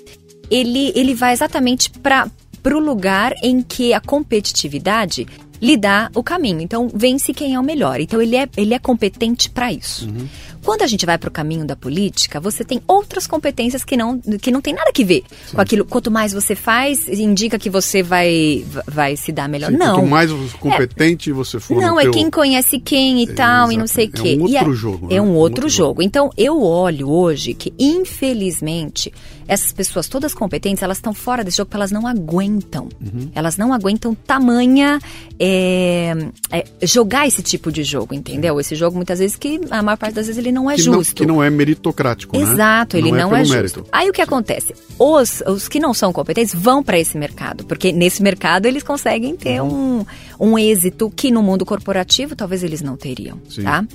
Ele, 0.50 0.92
ele 0.96 1.14
vai 1.14 1.34
exatamente 1.34 1.90
para 1.90 2.30
o 2.66 2.80
lugar 2.80 3.34
em 3.42 3.62
que 3.62 3.94
a 3.94 4.02
competitividade 4.02 5.28
lhe 5.62 5.78
dá 5.78 6.10
o 6.16 6.24
caminho. 6.24 6.62
Então, 6.62 6.90
vence 6.94 7.34
quem 7.34 7.54
é 7.54 7.60
o 7.60 7.64
melhor. 7.64 8.00
Então, 8.00 8.22
ele 8.22 8.36
é, 8.36 8.50
ele 8.58 8.74
é 8.74 8.80
competente 8.80 9.50
para 9.50 9.72
isso. 9.72 10.06
Uhum. 10.08 10.28
Quando 10.64 10.84
a 10.84 10.88
gente 10.88 11.06
vai 11.06 11.18
para 11.18 11.28
o 11.28 11.32
caminho 11.32 11.66
da 11.66 11.76
política, 11.76 12.40
você 12.40 12.64
tem 12.64 12.82
outras 12.88 13.26
competências 13.26 13.84
que 13.84 13.98
não, 13.98 14.20
que 14.20 14.52
não 14.52 14.62
tem 14.62 14.74
nada 14.74 14.92
que 14.92 15.04
ver 15.04 15.24
Sim. 15.48 15.56
com 15.56 15.62
aquilo. 15.62 15.86
Quanto 15.86 16.12
mais 16.12 16.34
você 16.34 16.56
faz, 16.56 17.08
indica 17.08 17.58
que 17.58 17.70
você 17.70 18.04
vai, 18.04 18.64
vai 18.86 19.16
se 19.16 19.32
dar 19.32 19.50
melhor. 19.50 19.72
Sim, 19.72 19.78
não. 19.78 19.96
Quanto 19.96 20.08
mais 20.08 20.32
competente 20.54 21.32
é, 21.32 21.34
você 21.34 21.60
for. 21.60 21.82
Não, 21.82 22.00
é 22.00 22.04
teu... 22.04 22.12
quem 22.12 22.30
conhece 22.30 22.80
quem 22.80 23.24
e 23.24 23.30
é, 23.30 23.34
tal, 23.34 23.72
e 23.72 23.78
não 23.78 23.88
sei 23.88 24.06
o 24.06 24.12
quê. 24.12 24.38
É 24.38 24.38
um 24.38 24.44
outro 24.44 24.72
é, 24.72 24.76
jogo. 24.76 25.08
Né? 25.08 25.16
É 25.16 25.22
um 25.22 25.26
outro, 25.26 25.34
um 25.34 25.38
outro 25.38 25.70
jogo. 25.70 25.88
jogo. 25.88 26.02
Então, 26.04 26.30
eu 26.38 26.62
olho 26.62 27.10
hoje 27.10 27.54
que, 27.56 27.74
infelizmente, 27.80 29.12
essas 29.52 29.74
pessoas 29.74 30.08
todas 30.08 30.34
competentes, 30.34 30.82
elas 30.82 30.96
estão 30.98 31.14
fora 31.14 31.44
desse 31.44 31.58
jogo 31.58 31.68
porque 31.68 31.76
elas 31.76 31.92
não 31.92 32.08
aguentam. 32.08 32.88
Elas 33.36 33.58
não 33.58 33.74
aguentam 33.74 34.16
tamanha 34.16 34.98
é, 35.38 36.14
é, 36.50 36.66
jogar 36.84 37.28
esse 37.28 37.44
tipo 37.44 37.70
de 37.70 37.84
jogo, 37.84 38.14
entendeu? 38.14 38.62
Esse 38.62 38.76
jogo, 38.76 38.96
muitas 38.96 39.20
vezes, 39.20 39.36
que 39.36 39.60
a 39.70 39.84
maior 39.84 39.98
parte 39.98 40.14
das 40.14 40.28
vezes 40.28 40.38
ele 40.40 40.54
não 40.54 40.72
é 40.72 40.76
que 40.76 40.82
justo. 40.84 41.10
Não, 41.10 41.16
que 41.16 41.26
não 41.26 41.44
é 41.44 41.50
meritocrático, 41.50 42.38
né? 42.38 42.44
Exato, 42.44 42.96
ele 42.96 43.12
não, 43.12 43.30
não 43.30 43.36
é, 43.36 43.42
é, 43.42 43.44
justo. 43.44 43.56
mérito. 43.58 43.86
Aí 43.92 44.10
o 44.10 44.14
que 44.14 44.22
acontece? 44.22 44.74
Os, 44.98 45.44
os 45.46 45.68
que 45.68 45.82
não 45.82 45.94
são 45.94 46.14
competentes 46.14 46.56
vão 46.56 46.82
para 46.82 46.98
esse 46.98 47.18
mercado, 47.18 47.66
porque 47.66 47.92
nesse 47.92 48.24
mercado 48.24 48.68
eles 48.68 48.84
conseguem 48.84 49.36
ter 49.36 49.62
Uhum. 49.62 50.06
um, 50.40 50.52
um 50.52 50.58
êxito 50.58 51.12
que 51.14 51.30
no 51.30 51.44
mundo 51.44 51.66
corporativo 51.66 52.38
talvez 52.38 52.64
eles 52.64 52.82
não 52.82 52.96
teriam, 52.96 53.38
Sim. 53.50 53.64
tá? 53.64 53.86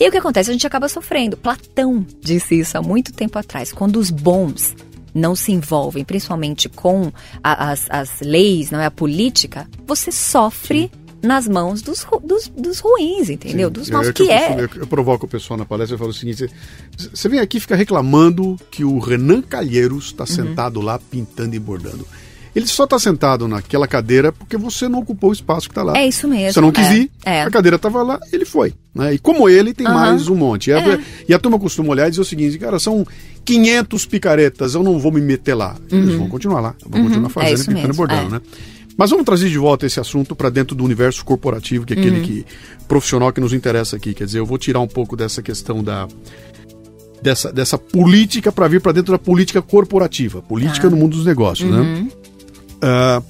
E 0.00 0.08
o 0.08 0.10
que 0.10 0.18
acontece? 0.18 0.50
A 0.50 0.52
gente 0.52 0.66
acaba 0.66 0.88
sofrendo. 0.88 1.36
Platão 1.36 2.04
disse 2.20 2.58
isso 2.58 2.76
há 2.76 2.82
muito 2.82 3.12
tempo 3.12 3.38
atrás. 3.38 3.72
Quando 3.72 3.96
os 4.00 4.10
bons 4.10 4.74
não 5.14 5.36
se 5.36 5.52
envolvem, 5.52 6.04
principalmente 6.04 6.68
com 6.68 7.12
a- 7.42 7.70
as, 7.70 7.86
as 7.88 8.20
leis, 8.20 8.70
não 8.70 8.80
é 8.80 8.86
a 8.86 8.90
política, 8.90 9.68
você 9.86 10.10
sofre 10.10 10.90
nas 11.22 11.48
mãos 11.48 11.80
dos, 11.80 12.04
dos, 12.22 12.48
dos 12.48 12.80
ruins, 12.80 13.30
entendeu? 13.30 13.70
Dos 13.70 13.88
Eu- 13.88 13.94
maus 13.94 14.08
eu, 14.08 14.12
que 14.12 14.24
eu, 14.24 14.30
é. 14.30 14.56
eu, 14.60 14.68
eu 14.82 14.86
provoco 14.86 15.24
o 15.24 15.28
pessoal 15.28 15.56
na 15.56 15.64
palestra 15.64 15.96
e 15.96 15.98
falo 15.98 16.10
o 16.10 16.14
seguinte: 16.14 16.50
você- 16.96 17.08
você 17.14 17.28
vem 17.30 17.40
aqui 17.40 17.56
e 17.56 17.60
fica 17.60 17.74
reclamando 17.76 18.58
que 18.70 18.84
o 18.84 18.98
Renan 18.98 19.40
Calheiros 19.40 20.06
está 20.06 20.24
Uhum. 20.24 20.26
sentado 20.28 20.80
lá 20.82 20.98
pintando 20.98 21.54
e 21.54 21.58
bordando. 21.58 22.06
Ele 22.54 22.66
só 22.68 22.84
está 22.84 22.98
sentado 22.98 23.48
naquela 23.48 23.88
cadeira 23.88 24.30
porque 24.30 24.56
você 24.56 24.88
não 24.88 25.00
ocupou 25.00 25.30
o 25.30 25.32
espaço 25.32 25.66
que 25.68 25.72
está 25.72 25.82
lá. 25.82 25.96
É 25.98 26.06
isso 26.06 26.28
mesmo, 26.28 26.52
Você 26.52 26.60
não 26.60 26.70
quis 26.70 26.86
é, 26.86 26.94
ir, 26.96 27.10
é. 27.24 27.42
a 27.42 27.50
cadeira 27.50 27.74
estava 27.76 28.02
lá, 28.02 28.20
ele 28.32 28.44
foi. 28.44 28.72
Né? 28.94 29.14
E 29.14 29.18
como 29.18 29.48
ele, 29.48 29.74
tem 29.74 29.86
Aham. 29.86 29.94
mais 29.94 30.28
um 30.28 30.36
monte. 30.36 30.70
E 30.70 30.72
a, 30.72 30.78
É. 30.78 31.00
e 31.28 31.34
a 31.34 31.38
turma 31.38 31.58
costuma 31.58 31.88
olhar 31.90 32.06
e 32.06 32.10
dizer 32.10 32.22
o 32.22 32.24
seguinte: 32.24 32.56
cara, 32.58 32.78
são 32.78 33.04
500 33.44 34.06
picaretas, 34.06 34.74
eu 34.74 34.82
não 34.84 34.98
vou 35.00 35.10
me 35.10 35.20
meter 35.20 35.54
lá. 35.54 35.74
Eles 35.90 36.14
vão 36.14 36.28
continuar 36.28 36.60
lá, 36.60 36.74
vão 36.86 37.02
continuar 37.02 37.28
fazendo, 37.28 37.48
Uhum. 37.50 37.54
isso 37.54 37.66
pintando 37.70 37.92
e 37.92 37.96
bordando, 37.96 38.26
é. 38.28 38.30
né? 38.38 38.40
Mas 38.96 39.10
vamos 39.10 39.24
trazer 39.24 39.48
de 39.48 39.58
volta 39.58 39.84
esse 39.86 39.98
assunto 39.98 40.36
para 40.36 40.48
dentro 40.48 40.76
do 40.76 40.84
universo 40.84 41.24
corporativo, 41.24 41.84
que 41.84 41.94
é 41.94 41.96
Uhum. 41.96 42.02
aquele 42.02 42.20
que 42.20 42.46
profissional 42.86 43.32
que 43.32 43.40
nos 43.40 43.52
interessa 43.52 43.96
aqui. 43.96 44.14
Quer 44.14 44.26
dizer, 44.26 44.38
eu 44.38 44.46
vou 44.46 44.56
tirar 44.58 44.78
um 44.78 44.86
pouco 44.86 45.16
dessa 45.16 45.42
questão 45.42 45.82
da 45.82 46.06
dessa, 47.22 47.50
dessa 47.52 47.78
política 47.78 48.52
para 48.52 48.68
vir 48.68 48.80
para 48.82 48.92
dentro 48.92 49.10
da 49.12 49.18
política 49.18 49.62
corporativa, 49.62 50.42
política 50.42 50.82
Tá. 50.82 50.90
no 50.90 50.96
mundo 50.96 51.16
dos 51.16 51.24
negócios, 51.24 51.68
Uhum. 51.70 51.82
né? 52.04 52.08
Ah, 52.86 53.22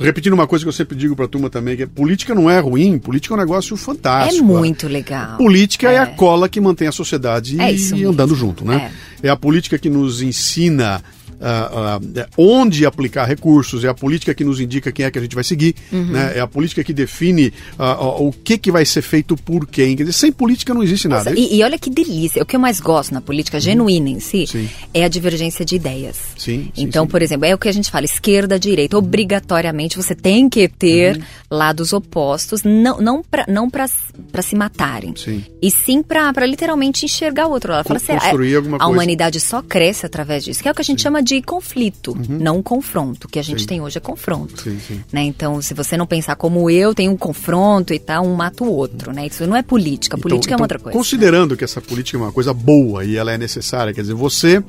repetindo 0.00 0.32
uma 0.32 0.46
coisa 0.46 0.64
que 0.64 0.68
eu 0.68 0.72
sempre 0.72 0.96
digo 0.96 1.14
para 1.14 1.26
a 1.26 1.28
turma 1.28 1.50
também, 1.50 1.76
que 1.76 1.82
é 1.82 1.86
política 1.86 2.34
não 2.34 2.50
é 2.50 2.58
ruim, 2.58 2.98
política 2.98 3.34
é 3.34 3.36
um 3.36 3.40
negócio 3.40 3.74
É 3.74 3.78
fantástico. 3.78 4.44
muito 4.44 4.88
legal. 4.88 5.36
Política 5.36 5.90
é. 5.90 5.94
É. 5.96 5.98
a 5.98 6.06
cola 6.06 6.48
que 6.48 6.60
mantém 6.60 6.88
a 6.88 6.92
sociedade 6.92 7.60
É 7.60 7.70
andando 8.04 8.34
junto, 8.34 8.64
né? 8.64 8.90
É. 9.22 9.28
a 9.28 9.36
política 9.36 9.78
que 9.78 9.88
nos 9.90 10.22
ensina 10.22 11.02
ah, 11.42 11.98
ah, 11.98 12.26
onde 12.38 12.86
aplicar 12.86 13.24
recursos, 13.26 13.84
é 13.84 13.88
a 13.88 13.94
política 13.94 14.32
que 14.34 14.44
nos 14.44 14.60
indica 14.60 14.92
quem 14.92 15.04
é 15.04 15.10
que 15.10 15.18
a 15.18 15.22
gente 15.22 15.34
vai 15.34 15.44
seguir, 15.44 15.74
Uhum. 15.92 16.04
né? 16.12 16.32
É 16.36 16.40
a 16.40 16.46
política 16.46 16.82
que 16.84 16.92
define 16.92 17.52
ah, 17.78 18.00
o 18.20 18.32
que, 18.32 18.56
que 18.56 18.70
vai 18.70 18.84
ser 18.84 19.02
feito 19.02 19.36
por 19.36 19.66
quem. 19.66 19.96
Quer 19.96 20.04
dizer, 20.04 20.12
sem 20.12 20.32
política 20.32 20.72
não 20.72 20.82
existe 20.82 21.08
nada. 21.08 21.32
E, 21.36 21.56
e 21.58 21.62
olha 21.62 21.78
que 21.78 21.90
delícia. 21.90 22.42
O 22.42 22.46
que 22.46 22.54
eu 22.56 22.60
mais 22.60 22.78
gosto 22.80 23.12
na 23.12 23.20
política 23.20 23.58
genuína 23.60 24.08
em 24.08 24.20
si 24.20 24.40
Uhum. 24.42 24.46
Sim. 24.46 24.68
é 24.94 25.04
a 25.04 25.08
divergência 25.08 25.64
de 25.64 25.76
ideias. 25.76 26.16
Sim, 26.36 26.64
sim, 26.64 26.72
Então, 26.76 27.04
sim. 27.04 27.10
por 27.10 27.22
exemplo, 27.22 27.44
é 27.46 27.54
o 27.54 27.58
que 27.58 27.68
a 27.68 27.72
gente 27.72 27.90
fala, 27.90 28.04
esquerda, 28.04 28.58
direita. 28.58 28.96
Obrigatoriamente 28.96 29.96
você 29.96 30.14
tem 30.14 30.48
que 30.48 30.68
ter 30.68 31.16
Uhum. 31.16 31.22
lados 31.50 31.92
opostos, 31.92 32.62
não, 32.64 32.98
não 33.00 33.22
para 33.22 33.44
não 33.48 33.68
pra, 33.68 33.86
pra 34.30 34.42
se 34.42 34.54
matarem. 34.54 35.14
E 35.60 35.70
sim 35.70 36.02
pra 36.02 36.32
literalmente 36.46 37.04
enxergar 37.04 37.46
o 37.46 37.50
outro 37.50 37.72
lado. 37.72 37.86
Fala, 37.86 37.98
será, 37.98 38.20
construir 38.20 38.56
alguma 38.56 38.76
a 38.76 38.80
coisa. 38.80 38.92
humanidade 38.92 39.40
só 39.40 39.62
cresce 39.62 40.06
através 40.06 40.44
disso, 40.44 40.62
que 40.62 40.68
é 40.68 40.72
o 40.72 40.74
que 40.74 40.80
a 40.82 40.84
gente 40.84 41.02
chama 41.02 41.22
de 41.22 41.31
conflito, 41.40 42.14
não 42.28 42.62
confronto. 42.62 43.26
O 43.26 43.30
que 43.30 43.38
a 43.38 43.42
gente 43.42 43.54
Uhum. 43.54 43.60
Sim. 43.60 43.66
tem 43.66 43.80
hoje 43.80 43.96
é 43.98 44.00
confronto. 44.00 44.60
Sim, 44.60 44.78
sim. 44.86 45.00
Né? 45.12 45.22
Então, 45.22 45.62
se 45.62 45.72
você 45.72 45.96
não 45.96 46.06
pensar 46.06 46.34
como 46.36 46.68
eu, 46.68 46.94
tem 46.94 47.08
um 47.08 47.16
confronto 47.16 47.94
e 47.94 47.98
tal, 47.98 48.26
um 48.26 48.34
mata 48.34 48.64
o 48.64 48.70
outro, 48.70 49.12
né? 49.12 49.26
Isso 49.28 49.46
não 49.46 49.56
é 49.56 49.62
política. 49.62 50.16
Então- 50.16 50.28
Política 50.28 50.52
é 50.52 50.54
então, 50.54 50.58
uma 50.60 50.64
outra 50.64 50.78
coisa. 50.78 50.98
Considerando 50.98 51.56
que 51.56 51.64
essa 51.64 51.80
política 51.80 52.18
é 52.18 52.20
uma 52.20 52.32
coisa 52.32 52.52
boa 52.52 53.04
e 53.04 53.16
ela 53.16 53.32
é 53.32 53.38
necessária, 53.38 53.92
quer 53.94 54.00
dizer, 54.02 54.14
você, 54.14 54.62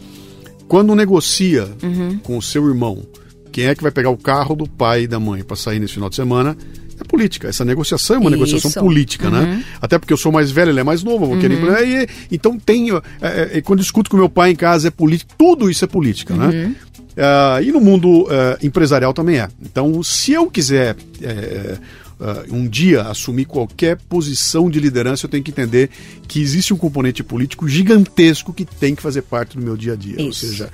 quando 0.67 0.95
negocia 0.95 1.67
Uhum. 1.81 2.19
com 2.19 2.37
o 2.37 2.41
seu 2.41 2.67
irmão, 2.67 3.03
quem 3.51 3.65
é 3.65 3.75
que 3.75 3.83
vai 3.83 3.91
pegar 3.91 4.09
o 4.09 4.17
carro 4.17 4.55
do 4.55 4.67
pai 4.67 5.03
e 5.03 5.07
da 5.07 5.19
mãe 5.19 5.43
para 5.43 5.55
sair 5.55 5.79
nesse 5.79 5.93
final 5.95 6.09
de 6.09 6.15
semana? 6.15 6.55
É 7.03 7.07
política. 7.07 7.47
Essa 7.49 7.65
negociação 7.65 8.15
é 8.15 8.19
uma 8.19 8.29
Isso. 8.29 8.39
negociação 8.39 8.83
política, 8.83 9.25
Uhum. 9.27 9.31
né? 9.33 9.63
Até 9.81 9.99
porque 9.99 10.13
eu 10.13 10.17
sou 10.17 10.31
mais 10.31 10.49
velho, 10.51 10.71
ele 10.71 10.79
é 10.79 10.83
mais 10.83 11.03
novo, 11.03 11.25
vou 11.25 11.37
querer. 11.39 11.59
E, 11.85 12.07
então 12.35 12.57
tenho. 12.57 13.01
é, 13.21 13.57
é, 13.57 13.61
quando 13.61 13.79
discuto 13.81 14.09
com 14.09 14.17
meu 14.17 14.29
pai 14.29 14.51
em 14.51 14.55
casa 14.55 14.87
é 14.87 14.91
política. 14.91 15.33
Tudo 15.37 15.69
isso 15.69 15.83
é 15.83 15.87
política, 15.87 16.33
Uhum. 16.33 16.39
né? 16.49 16.75
Ah, 17.15 17.59
e 17.61 17.71
no 17.71 17.79
mundo 17.79 18.27
ah, 18.29 18.57
empresarial 18.63 19.13
também 19.13 19.37
é. 19.39 19.47
Então, 19.61 20.01
se 20.01 20.31
eu 20.31 20.49
quiser 20.49 20.95
é, 21.21 21.77
ah, 22.19 22.43
um 22.49 22.67
dia 22.67 23.03
assumir 23.03 23.45
qualquer 23.45 23.97
posição 24.09 24.69
de 24.69 24.79
liderança, 24.79 25.25
eu 25.25 25.29
tenho 25.29 25.43
que 25.43 25.51
entender 25.51 25.89
que 26.27 26.41
existe 26.41 26.73
um 26.73 26.77
componente 26.77 27.23
político 27.23 27.67
gigantesco 27.67 28.51
que 28.53 28.65
tem 28.65 28.95
que 28.95 29.01
fazer 29.01 29.21
parte 29.23 29.57
do 29.57 29.63
meu 29.63 29.77
dia 29.77 29.93
a 29.93 29.95
dia. 29.95 30.15
Ou 30.19 30.29
Isso. 30.29 30.47
seja, 30.47 30.69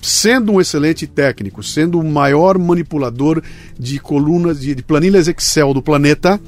sendo 0.00 0.52
um 0.52 0.60
excelente 0.60 1.06
técnico, 1.06 1.62
sendo 1.62 1.98
o 1.98 2.04
maior 2.04 2.58
manipulador 2.58 3.42
de 3.78 3.98
colunas, 3.98 4.60
de, 4.60 4.74
de 4.74 4.82
planilhas 4.82 5.28
Excel 5.28 5.74
do 5.74 5.82
planeta, 5.82 6.40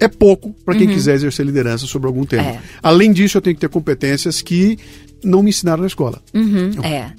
é 0.00 0.08
pouco 0.08 0.54
para 0.64 0.74
quem 0.76 0.88
quiser 0.88 1.14
exercer 1.14 1.46
liderança 1.46 1.86
sobre 1.86 2.08
algum 2.08 2.24
tema. 2.24 2.42
Uhum. 2.42 2.48
É. 2.50 2.60
Além 2.82 3.12
disso, 3.12 3.38
eu 3.38 3.42
tenho 3.42 3.54
que 3.54 3.60
ter 3.60 3.68
competências 3.68 4.42
que 4.42 4.76
não 5.22 5.42
me 5.42 5.50
ensinaram 5.50 5.82
na 5.82 5.86
escola. 5.86 6.20
Uhum, 6.34 6.70
é. 6.82 7.12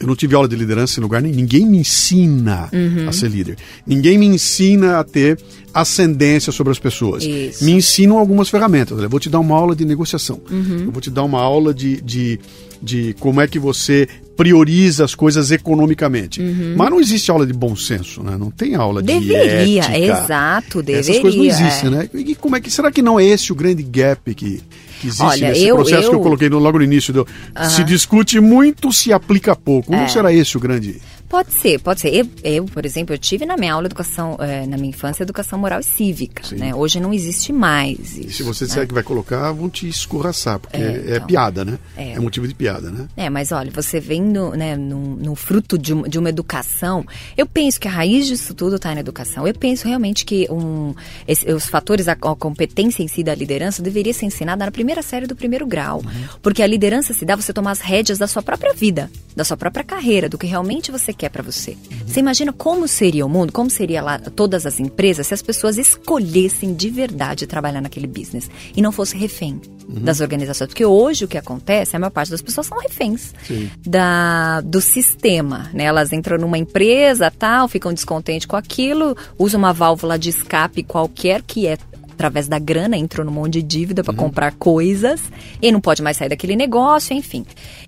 Eu 0.00 0.06
não 0.06 0.16
tive 0.16 0.34
aula 0.34 0.48
de 0.48 0.56
liderança 0.56 0.98
em 0.98 1.02
lugar 1.02 1.20
nenhum. 1.20 1.34
Ninguém 1.36 1.66
me 1.66 1.76
ensina 1.76 2.70
Uhum. 2.72 3.06
a 3.06 3.12
ser 3.12 3.28
líder. 3.30 3.58
Ninguém 3.86 4.16
me 4.16 4.24
ensina 4.24 4.98
a 4.98 5.04
ter 5.04 5.38
ascendência 5.74 6.50
sobre 6.50 6.70
as 6.72 6.78
pessoas. 6.78 7.22
Isso. 7.22 7.62
Me 7.62 7.72
ensinam 7.72 8.16
algumas 8.16 8.48
ferramentas. 8.48 8.98
Eu 8.98 9.10
vou 9.10 9.20
te 9.20 9.28
dar 9.28 9.40
uma 9.40 9.54
aula 9.54 9.76
de 9.76 9.84
negociação. 9.84 10.40
Uhum. 10.50 10.84
Eu 10.86 10.90
vou 10.90 11.02
te 11.02 11.10
dar 11.10 11.22
uma 11.22 11.38
aula 11.40 11.74
de, 11.74 12.00
de, 12.00 12.40
de 12.82 13.14
como 13.20 13.42
é 13.42 13.46
que 13.46 13.58
você 13.58 14.08
prioriza 14.40 15.04
as 15.04 15.14
coisas 15.14 15.50
economicamente. 15.50 16.40
Mas 16.74 16.88
não 16.88 16.98
existe 16.98 17.30
aula 17.30 17.46
de 17.46 17.52
bom 17.52 17.76
senso, 17.76 18.22
né? 18.22 18.38
Não 18.38 18.50
tem 18.50 18.74
aula 18.74 19.02
de 19.02 19.12
Uhum. 19.12 19.20
Deveria, 19.20 19.82
ética. 19.82 19.98
exato, 19.98 20.82
deveria. 20.82 21.00
Essas 21.10 21.18
coisas 21.20 21.38
não 21.38 21.44
existem, 21.44 21.86
é. 21.88 21.90
né? 21.90 22.10
E 22.14 22.34
como 22.34 22.56
é 22.56 22.60
que 22.60 22.70
será 22.70 22.90
que 22.90 23.02
não 23.02 23.20
é 23.20 23.24
esse 23.26 23.52
o 23.52 23.54
grande 23.54 23.82
gap 23.82 24.34
que, 24.34 24.62
que 24.98 25.06
existe 25.08 25.22
Olha, 25.22 25.48
nesse 25.50 25.66
eu- 25.66 25.76
processo 25.76 26.08
que 26.08 26.14
eu 26.14 26.18
eu- 26.18 26.22
coloquei 26.22 26.48
no- 26.48 26.58
logo 26.58 26.78
no 26.78 26.84
início? 26.84 27.12
Do, 27.12 27.26
Se 27.68 27.84
discute 27.84 28.40
muito, 28.40 28.90
se 28.94 29.12
aplica 29.12 29.54
pouco. 29.54 29.92
Não 29.92 29.98
É. 30.04 30.08
será 30.08 30.32
esse 30.32 30.56
o 30.56 30.60
grande? 30.60 30.96
Pode 31.30 31.52
ser, 31.54 31.78
pode 31.80 32.00
ser. 32.00 32.12
Eu, 32.12 32.28
eu, 32.42 32.64
por 32.64 32.84
exemplo, 32.84 33.14
eu 33.14 33.18
tive 33.18 33.46
na 33.46 33.56
minha 33.56 33.72
aula 33.72 33.86
educação, 33.86 34.36
eh, 34.40 34.66
na 34.66 34.76
minha 34.76 34.90
infância, 34.90 35.22
educação 35.22 35.56
moral 35.58 35.78
e 35.78 35.84
cívica. 35.84 36.42
Né? 36.56 36.74
Hoje 36.74 36.98
não 36.98 37.12
existe 37.14 37.52
mais 37.52 38.18
isso. 38.18 38.20
E 38.28 38.32
se 38.32 38.42
você 38.42 38.64
né? 38.64 38.68
disser 38.68 38.88
que 38.88 38.92
vai 38.92 39.04
colocar, 39.04 39.52
vão 39.52 39.70
te 39.70 39.88
escorraçar, 39.88 40.58
porque 40.58 40.76
É, 40.76 40.80
é, 40.82 41.16
então. 41.16 41.26
piada, 41.28 41.64
né? 41.64 41.78
É. 41.96 42.12
É. 42.14 42.18
motivo 42.18 42.48
de 42.48 42.54
piada, 42.54 42.90
né? 42.90 43.06
É, 43.16 43.30
mas 43.30 43.52
olha, 43.52 43.70
você 43.70 44.00
vendo, 44.00 44.50
né, 44.56 44.76
no, 44.76 44.98
no 45.16 45.34
fruto 45.36 45.78
de, 45.78 45.94
um- 45.94 46.02
de 46.02 46.18
uma 46.18 46.28
educação, 46.28 47.06
eu 47.36 47.46
penso 47.46 47.78
que 47.80 47.86
a 47.86 47.92
raiz 47.92 48.26
disso 48.26 48.52
tudo 48.52 48.74
está 48.74 48.92
na 48.92 48.98
educação. 49.00 49.46
Eu 49.46 49.54
penso 49.54 49.86
realmente 49.86 50.24
que 50.24 50.48
um, 50.50 50.92
esse- 51.28 51.48
os 51.52 51.66
fatores, 51.68 52.08
a, 52.08 52.12
a 52.12 52.34
competência 52.34 53.04
em 53.04 53.08
si 53.08 53.22
da 53.22 53.36
liderança 53.36 53.80
deveria 53.80 54.12
ser 54.12 54.26
ensinada 54.26 54.64
na 54.64 54.72
primeira 54.72 55.00
série 55.00 55.28
do 55.28 55.36
primeiro 55.36 55.64
grau. 55.64 56.02
Porque 56.42 56.60
a 56.60 56.66
liderança 56.66 57.14
se 57.14 57.24
dá 57.24 57.36
você 57.36 57.52
tomar 57.52 57.70
as 57.70 57.80
rédeas 57.80 58.18
da 58.18 58.26
sua 58.26 58.42
própria 58.42 58.74
vida, 58.74 59.08
da 59.36 59.44
sua 59.44 59.56
própria 59.56 59.84
carreira, 59.84 60.28
do 60.28 60.36
que 60.36 60.46
realmente 60.48 60.90
você 60.90 61.12
quer 61.20 61.28
para 61.28 61.42
você. 61.42 61.76
Você 62.06 62.18
imagina 62.20 62.50
como 62.52 62.88
seria 62.88 63.26
o 63.26 63.28
mundo, 63.28 63.52
como 63.52 63.68
seria 63.68 64.00
lá 64.02 64.18
todas 64.18 64.64
as 64.64 64.80
empresas 64.80 65.26
se 65.26 65.34
as 65.34 65.42
pessoas 65.42 65.76
escolhessem 65.76 66.72
de 66.74 66.88
verdade 66.88 67.46
trabalhar 67.46 67.80
naquele 67.82 68.06
business 68.06 68.50
e 68.74 68.80
não 68.80 68.90
fosse 68.90 69.16
refém 69.16 69.60
das 69.86 70.20
organizações. 70.20 70.68
Porque 70.68 70.84
hoje 70.84 71.24
o 71.24 71.28
que 71.28 71.36
acontece, 71.36 71.94
a 71.94 71.98
maior 71.98 72.10
parte 72.10 72.30
das 72.30 72.40
pessoas 72.40 72.66
são 72.66 72.78
reféns 72.80 73.34
Sim. 73.46 73.70
da, 73.86 74.60
do 74.62 74.80
sistema, 74.80 75.68
né? 75.74 75.84
Elas 75.84 76.12
entram 76.12 76.38
numa 76.38 76.56
empresa, 76.56 77.30
tal, 77.30 77.68
ficam 77.68 77.92
descontentes 77.92 78.46
com 78.46 78.56
aquilo, 78.56 79.16
usam 79.38 79.58
uma 79.58 79.72
válvula 79.72 80.18
de 80.18 80.30
escape 80.30 80.82
qualquer 80.82 81.42
que 81.42 81.66
é 81.66 81.76
através 82.12 82.46
da 82.48 82.58
grana, 82.58 82.96
entram 82.98 83.24
num 83.24 83.32
monte 83.32 83.54
de 83.54 83.62
dívida 83.62 84.00
Uhum. 84.02 84.04
para 84.04 84.14
comprar 84.14 84.52
coisas 84.54 85.22
e 85.60 85.72
não 85.72 85.80
pode 85.80 86.02
mais 86.02 86.16
sair 86.18 86.28
daquele 86.28 86.54
negócio, 86.54 87.14
enfim. 87.16 87.46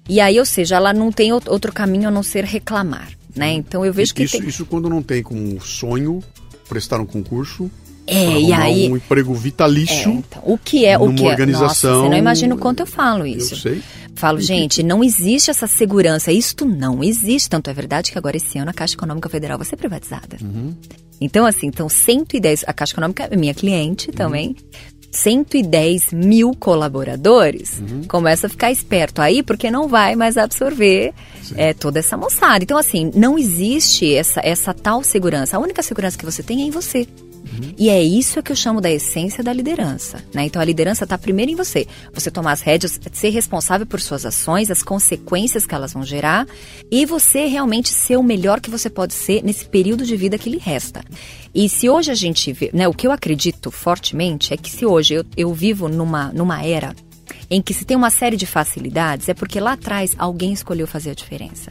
E 0.09 0.21
aí, 0.21 0.39
ou 0.39 0.47
seja, 0.47 0.77
ela 0.77 0.93
não 0.93 1.13
tem 1.13 1.31
out- 1.33 1.49
outro 1.51 1.71
caminho 1.73 2.09
a 2.09 2.11
não 2.11 2.23
ser 2.23 2.43
reclamar, 2.45 3.11
né? 3.35 3.53
Então 3.53 3.85
eu 3.85 3.93
vejo 3.93 4.15
que 4.15 4.23
isso, 4.25 4.39
tem... 4.39 4.49
isso 4.49 4.65
quando 4.67 4.89
não 4.89 5.03
tem 5.03 5.23
como 5.23 5.61
sonho 5.61 6.23
prestar 6.69 7.01
um 7.01 7.07
concurso, 7.07 7.71
É, 8.07 8.41
e 8.41 8.53
aí- 8.53 8.91
um 8.91 8.97
emprego 8.97 9.33
É, 9.35 9.39
vitalício. 9.39 10.11
então, 10.11 10.43
o 10.45 10.59
que 10.59 10.85
é 10.85 10.99
o 10.99 11.13
que 11.15 11.25
é? 11.27 11.31
organização- 11.31 11.91
Nossa, 11.93 12.03
você 12.05 12.09
não 12.11 12.17
imagina 12.19 12.55
o 12.55 12.59
quanto 12.59 12.81
eu 12.81 12.87
falo 12.87 13.27
isso. 13.27 13.55
Eu 13.55 13.59
sei. 13.59 13.83
Falo, 14.15 14.41
gente, 14.41 14.83
não 14.83 15.03
existe 15.03 15.51
essa 15.51 15.67
segurança. 15.67 16.31
Isto 16.31 16.67
não 16.67 17.03
existe. 17.03 17.49
Tanto 17.49 17.71
é 17.71 17.73
verdade 17.73 18.13
que 18.13 18.19
agora 18.19 18.37
esse 18.37 18.59
ano 18.59 18.71
a 18.71 18.75
Caixa 18.75 18.95
Econômica 18.95 19.29
Federal 19.29 19.57
vai 19.57 19.67
ser 19.67 19.77
privatizada. 19.77 20.37
Uhum. 20.43 20.75
Então, 21.21 21.47
assim, 21.47 21.69
então 21.69 21.89
110, 21.89 22.63
a 22.67 22.73
Caixa 22.75 22.93
Econômica 22.93 23.29
é 23.31 23.37
minha 23.37 23.55
cliente 23.55 24.11
Uhum. 24.11 24.55
Também. 25.13 25.63
110 25.63 26.13
mil 26.13 26.53
colaboradores, 26.59 27.79
uhum. 27.79 28.03
começa 28.09 28.47
a 28.47 28.51
ficar 28.51 28.73
esperto 28.73 29.21
aí, 29.21 29.43
porque 29.43 29.71
não 29.71 29.87
vai 29.87 30.17
mais 30.17 30.37
absorver 30.37 31.13
é, 31.55 31.73
toda 31.73 31.99
essa 31.99 32.17
moçada. 32.17 32.65
Então, 32.65 32.79
assim, 32.79 33.11
não 33.15 33.39
existe 33.39 34.13
essa, 34.15 34.41
essa 34.43 34.73
tal 34.73 35.03
segurança. 35.03 35.57
A 35.57 35.61
única 35.61 35.83
segurança 35.83 36.19
que 36.19 36.25
você 36.25 36.43
tem 36.43 36.63
é 36.63 36.65
em 36.65 36.71
você. 36.71 37.07
Uhum. 37.45 37.75
E 37.77 37.89
é 37.89 38.03
isso 38.03 38.43
que 38.43 38.53
eu 38.53 38.57
chamo 38.57 38.81
da 38.81 38.91
essência 38.91 39.43
da 39.43 39.53
liderança. 39.53 40.23
Né? 40.33 40.45
Então 40.45 40.61
a 40.61 40.65
liderança 40.65 41.05
está 41.05 41.19
primeiro 41.19 41.51
em 41.51 41.57
você. 41.57 41.87
Você 42.13 42.31
tomar 42.31 42.53
as 42.53 42.61
rédeas, 42.61 42.99
ser 43.13 43.31
responsável 43.31 43.87
por 43.87 44.01
suas 44.01 44.25
ações, 44.25 44.71
as 44.71 44.83
consequências 44.83 45.67
que 45.67 45.75
elas 45.75 45.93
vão 45.93 46.05
gerar, 46.05 46.47
e 46.91 47.05
você 47.05 47.47
realmente 47.47 47.91
ser 47.91 48.17
o 48.17 48.23
melhor 48.23 48.61
que 48.61 48.71
você 48.71 48.89
pode 48.89 49.15
ser 49.15 49.43
nesse 49.43 49.65
período 49.65 50.05
de 50.05 50.17
vida 50.17 50.39
que 50.39 50.51
lhe 50.51 50.59
resta. 50.59 51.03
E 51.55 51.69
se 51.69 51.89
hoje 51.89 52.11
a 52.11 52.15
gente 52.15 52.53
vê, 52.53 52.71
né, 52.73 52.89
o 52.89 52.95
que 52.95 53.07
eu 53.07 53.13
acredito 53.13 53.71
fortemente 53.71 54.55
é 54.55 54.57
que 54.57 54.71
se 54.71 54.87
hoje 54.87 55.15
eu, 55.15 55.25
eu 55.37 55.53
vivo 55.53 55.89
numa, 55.89 56.33
numa 56.33 56.65
era 56.65 56.95
em 57.51 57.61
que 57.61 57.75
se 57.75 57.85
tem 57.85 57.97
uma 57.97 58.11
série 58.11 58.37
de 58.37 58.47
facilidades, 58.47 59.29
é 59.29 59.35
porque 59.35 59.61
lá 59.61 59.73
atrás 59.73 60.15
alguém 60.19 60.53
escolheu 60.53 60.87
fazer 60.87 61.11
a 61.11 61.15
diferença. 61.15 61.71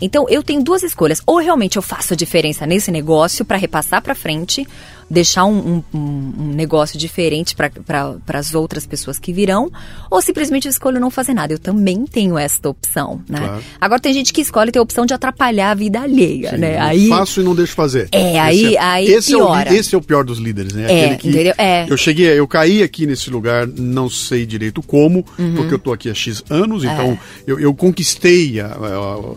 Então 0.00 0.26
eu 0.28 0.42
tenho 0.42 0.62
duas 0.62 0.82
escolhas. 0.82 1.20
Ou 1.26 1.38
realmente 1.38 1.76
eu 1.76 1.82
faço 1.82 2.14
a 2.14 2.16
diferença 2.16 2.66
nesse 2.66 2.90
negócio 2.90 3.44
para 3.44 3.58
repassar 3.58 4.02
para 4.02 4.14
frente, 4.14 4.66
deixar 5.10 5.44
um, 5.44 5.82
um, 5.92 5.98
um 5.98 6.52
negócio 6.54 6.96
diferente 6.96 7.56
para 7.56 8.38
as 8.38 8.54
outras 8.54 8.86
pessoas 8.86 9.18
que 9.18 9.32
virão, 9.32 9.70
ou 10.08 10.22
simplesmente 10.22 10.66
eu 10.66 10.70
escolho 10.70 11.00
não 11.00 11.10
fazer 11.10 11.34
nada. 11.34 11.52
Eu 11.52 11.58
também 11.58 12.06
tenho 12.06 12.38
esta 12.38 12.68
opção, 12.68 13.20
né? 13.28 13.38
Claro. 13.40 13.62
Agora 13.80 14.00
tem 14.00 14.14
gente 14.14 14.32
que 14.32 14.40
escolhe 14.40 14.70
ter 14.70 14.78
a 14.78 14.82
opção 14.82 15.04
de 15.04 15.12
atrapalhar 15.12 15.72
a 15.72 15.74
vida 15.74 16.00
alheia, 16.00 16.50
Sim, 16.50 16.58
né? 16.58 16.78
Aí 16.78 17.08
faço 17.08 17.40
e 17.40 17.44
não 17.44 17.54
deixo 17.54 17.74
fazer. 17.74 18.08
É, 18.12 18.38
aí 18.38 18.76
é, 18.76 18.80
aí 18.80 19.06
esse 19.08 19.32
piora. 19.32 19.68
É 19.68 19.72
o, 19.72 19.76
esse 19.76 19.94
é 19.94 19.98
o 19.98 20.02
pior 20.02 20.24
dos 20.24 20.38
líderes, 20.38 20.72
né? 20.72 20.86
É, 20.88 21.12
entendeu? 21.14 21.54
É. 21.58 21.86
Eu 21.88 21.96
cheguei, 21.96 22.26
eu 22.26 22.46
caí 22.46 22.82
aqui 22.82 23.04
nesse 23.06 23.30
lugar, 23.30 23.66
não 23.66 24.08
sei 24.08 24.46
direito 24.46 24.80
como, 24.82 25.26
uhum. 25.36 25.54
porque 25.56 25.74
eu 25.74 25.78
tô 25.78 25.92
aqui 25.92 26.08
há 26.08 26.14
X 26.14 26.44
anos, 26.48 26.84
é. 26.84 26.92
então 26.92 27.18
eu, 27.46 27.58
eu 27.58 27.74
conquistei 27.74 28.60
a, 28.60 28.68
a 28.68 29.18
uh, 29.18 29.36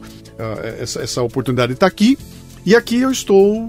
essa, 0.80 1.02
essa 1.02 1.22
oportunidade 1.22 1.70
de 1.70 1.78
estar 1.78 1.88
aqui. 1.88 2.18
E 2.66 2.76
aqui 2.76 3.02
eu 3.02 3.12
estou 3.12 3.68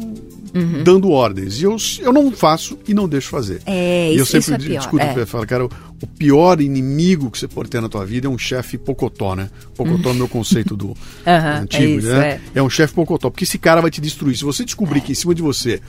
uhum. 0.54 0.82
dando 0.82 1.10
ordens. 1.10 1.60
E 1.60 1.64
eu, 1.64 1.76
eu 2.00 2.12
não 2.12 2.30
faço 2.30 2.78
e 2.86 2.94
não 2.94 3.08
deixo 3.08 3.30
fazer. 3.30 3.60
É, 3.66 4.10
isso, 4.10 4.16
e 4.16 4.18
eu 4.18 4.26
sempre 4.26 4.40
isso 4.40 4.54
é 4.54 4.58
pior, 4.58 4.78
discuto, 4.78 5.20
é. 5.20 5.26
falo, 5.26 5.46
cara, 5.46 5.64
o, 5.64 5.70
o, 6.02 6.06
pior 6.06 6.60
inimigo 6.60 7.30
que 7.30 7.38
você 7.38 7.48
pode 7.48 7.68
ter 7.68 7.80
na 7.80 7.88
tua 7.88 8.06
vida 8.06 8.26
é 8.26 8.30
um 8.30 8.38
chefe 8.38 8.78
pocotó, 8.78 9.34
né? 9.34 9.50
Pocotó 9.74 10.10
uhum. 10.10 10.14
é 10.14 10.18
meu 10.18 10.28
conceito 10.28 10.76
do, 10.76 10.88
uhum, 11.26 11.62
antigo, 11.62 11.82
é 11.82 11.86
isso, 11.86 12.06
né? 12.08 12.40
É. 12.54 12.58
é 12.58 12.62
um 12.62 12.70
chefe 12.70 12.94
pocotó, 12.94 13.30
porque 13.30 13.44
esse 13.44 13.58
cara 13.58 13.80
vai 13.80 13.90
te 13.90 14.00
destruir. 14.00 14.36
Se 14.36 14.44
você 14.44 14.64
descobrir 14.64 15.00
que 15.00 15.12
em 15.12 15.16
cima 15.16 15.34
de 15.34 15.42
você 15.42 15.80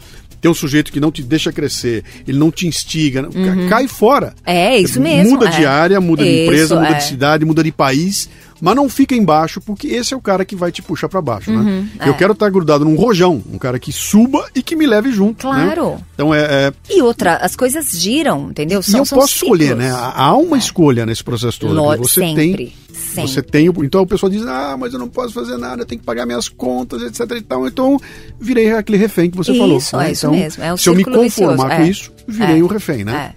tem 0.41 0.49
um 0.49 0.55
sujeito 0.55 0.91
que 0.91 0.99
não 0.99 1.11
te 1.11 1.23
deixa 1.23 1.51
crescer, 1.51 2.03
ele 2.27 2.37
não 2.37 2.51
te 2.51 2.67
instiga, 2.67 3.27
uhum. 3.33 3.69
cai 3.69 3.87
fora. 3.87 4.33
É, 4.45 4.77
isso 4.77 4.99
mesmo. 4.99 5.31
Muda 5.31 5.49
de 5.49 5.63
é. 5.63 5.67
área, 5.67 6.01
muda 6.01 6.23
de 6.23 6.43
empresa, 6.43 6.79
muda 6.79 6.93
de 6.93 7.03
cidade, 7.03 7.45
muda 7.45 7.63
de 7.63 7.71
país 7.71 8.29
mas 8.65 8.75
não 8.75 8.89
fica 8.89 9.13
embaixo, 9.13 9.61
porque 9.61 9.89
esse 9.89 10.11
é 10.11 10.17
o 10.17 10.19
cara 10.19 10.43
que 10.43 10.55
vai 10.55 10.71
te 10.71 10.81
puxar 10.81 11.07
para 11.07 11.21
baixo, 11.21 11.51
né? 11.51 11.57
uhum, 11.57 11.81
né? 11.81 11.89
É. 11.99 12.09
Eu 12.09 12.15
quero 12.15 12.33
estar 12.33 12.49
grudado 12.49 12.83
num 12.83 12.95
rojão, 12.95 13.43
um 13.53 13.59
cara 13.59 13.77
que 13.77 13.91
suba 13.91 14.43
e 14.55 14.63
que 14.63 14.75
me 14.75 14.87
leve 14.87 15.11
junto. 15.11 15.47
Né? 15.47 15.65
Claro. 15.65 15.91
Né? 15.91 15.97
Então 16.15 16.33
é, 16.33 16.39
é, 16.39 16.73
E 16.89 16.99
outra, 16.99 17.35
as 17.35 17.55
coisas 17.55 17.91
giram, 17.91 18.49
entendeu? 18.49 18.81
São, 18.81 19.01
e 19.01 19.03
eu 19.03 19.05
posso 19.05 19.35
escolher, 19.35 19.75
né? 19.75 19.91
Há 19.95 20.35
uma 20.35 20.57
é. 20.57 20.59
escolha 20.59 21.05
nesse 21.05 21.23
processo 21.23 21.59
todo. 21.59 21.75
Lógico, 21.75 22.07
você 22.07 22.21
sempre. 22.21 22.55
tem. 22.55 22.73
Sempre. 22.91 23.31
Você 23.31 23.41
tem. 23.43 23.67
Então 23.67 24.01
o 24.01 24.07
pessoal 24.07 24.31
diz: 24.31 24.41
ah, 24.47 24.75
mas 24.79 24.93
eu 24.93 24.99
não 24.99 25.09
posso 25.09 25.31
fazer 25.31 25.57
nada, 25.57 25.83
eu 25.83 25.85
tenho 25.85 25.99
que 25.99 26.05
pagar 26.05 26.25
minhas 26.25 26.49
contas, 26.49 27.03
etc 27.03 27.37
e 27.37 27.41
tal. 27.41 27.67
Então 27.67 27.99
virei 28.39 28.71
aquele 28.71 28.97
refém 28.97 29.29
que 29.29 29.37
você 29.37 29.51
isso, 29.51 29.61
falou. 29.61 29.77
Isso, 29.77 29.95
né? 29.95 30.07
é 30.07 30.11
isso 30.11 30.25
então, 30.25 30.39
mesmo. 30.39 30.63
É 30.63 30.73
o 30.73 30.77
se 30.77 30.89
eu 30.89 30.95
me 30.95 31.03
conformar 31.03 31.21
vicioso. 31.29 31.57
com 31.57 31.71
é. 31.71 31.87
isso, 31.87 32.11
virei 32.27 32.63
um 32.63 32.67
refém, 32.67 33.03
né? 33.03 33.35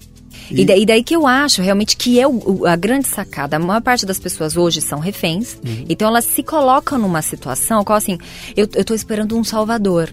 É. 0.51 0.61
E, 0.61 0.65
daí, 0.65 0.87
daí, 0.87 1.03
que 1.03 1.15
eu 1.15 1.27
acho 1.27 1.63
realmente 1.63 1.97
que 1.97 2.21
é 2.21 2.27
o, 2.27 2.67
a 2.67 2.77
grande 2.77 3.09
sacada. 3.09 3.57
A 3.57 3.59
maior 3.59 3.81
parte 3.81 4.07
das 4.07 4.19
pessoas 4.19 4.57
hoje 4.57 4.81
são 4.81 4.99
reféns. 4.99 5.55
Uhum. 5.65 5.85
Então 5.89 6.09
elas 6.09 6.25
se 6.25 6.43
colocam 6.43 6.99
numa 6.99 7.23
situação 7.23 7.85
qual 7.85 7.97
assim, 7.97 8.19
eu, 8.57 8.69
eu 8.75 8.85
tô 8.85 8.95
esperando 8.95 9.37
um 9.37 9.45
salvador. 9.45 10.13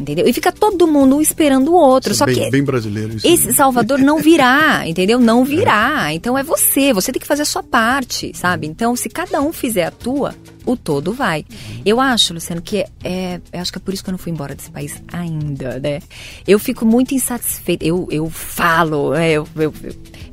Entendeu? 0.00 0.28
E 0.28 0.32
fica 0.32 0.52
todo 0.52 0.86
mundo 0.86 1.20
esperando 1.20 1.72
o 1.72 1.74
outro. 1.74 2.12
Isso 2.12 2.22
é 2.22 2.26
só 2.26 2.32
bem, 2.32 2.44
que 2.44 2.50
bem 2.50 2.62
brasileiro 2.62 3.16
isso 3.16 3.26
esse 3.26 3.52
Salvador 3.52 3.98
não 3.98 4.18
virá, 4.18 4.82
entendeu? 4.86 5.18
Não 5.18 5.44
virá. 5.44 6.14
Então 6.14 6.38
é 6.38 6.42
você, 6.42 6.92
você 6.92 7.10
tem 7.10 7.20
que 7.20 7.26
fazer 7.26 7.42
a 7.42 7.46
sua 7.46 7.62
parte, 7.62 8.30
sabe? 8.34 8.66
Então 8.66 8.94
se 8.94 9.08
cada 9.08 9.40
um 9.40 9.52
fizer 9.52 9.86
a 9.86 9.90
tua, 9.90 10.34
o 10.70 10.76
todo 10.76 11.12
vai. 11.12 11.44
Eu 11.84 12.00
acho, 12.00 12.34
Luciano, 12.34 12.60
que 12.60 12.84
é, 13.02 13.40
é 13.52 13.58
acho 13.58 13.72
que 13.72 13.78
é 13.78 13.80
por 13.80 13.94
isso 13.94 14.04
que 14.04 14.10
eu 14.10 14.12
não 14.12 14.18
fui 14.18 14.32
embora 14.32 14.54
desse 14.54 14.70
país 14.70 15.02
ainda, 15.12 15.78
né? 15.78 16.00
Eu 16.46 16.58
fico 16.58 16.84
muito 16.84 17.14
insatisfeita. 17.14 17.84
Eu, 17.84 18.06
eu 18.10 18.28
falo, 18.28 19.14
é, 19.14 19.32
eu, 19.32 19.48
eu, 19.56 19.72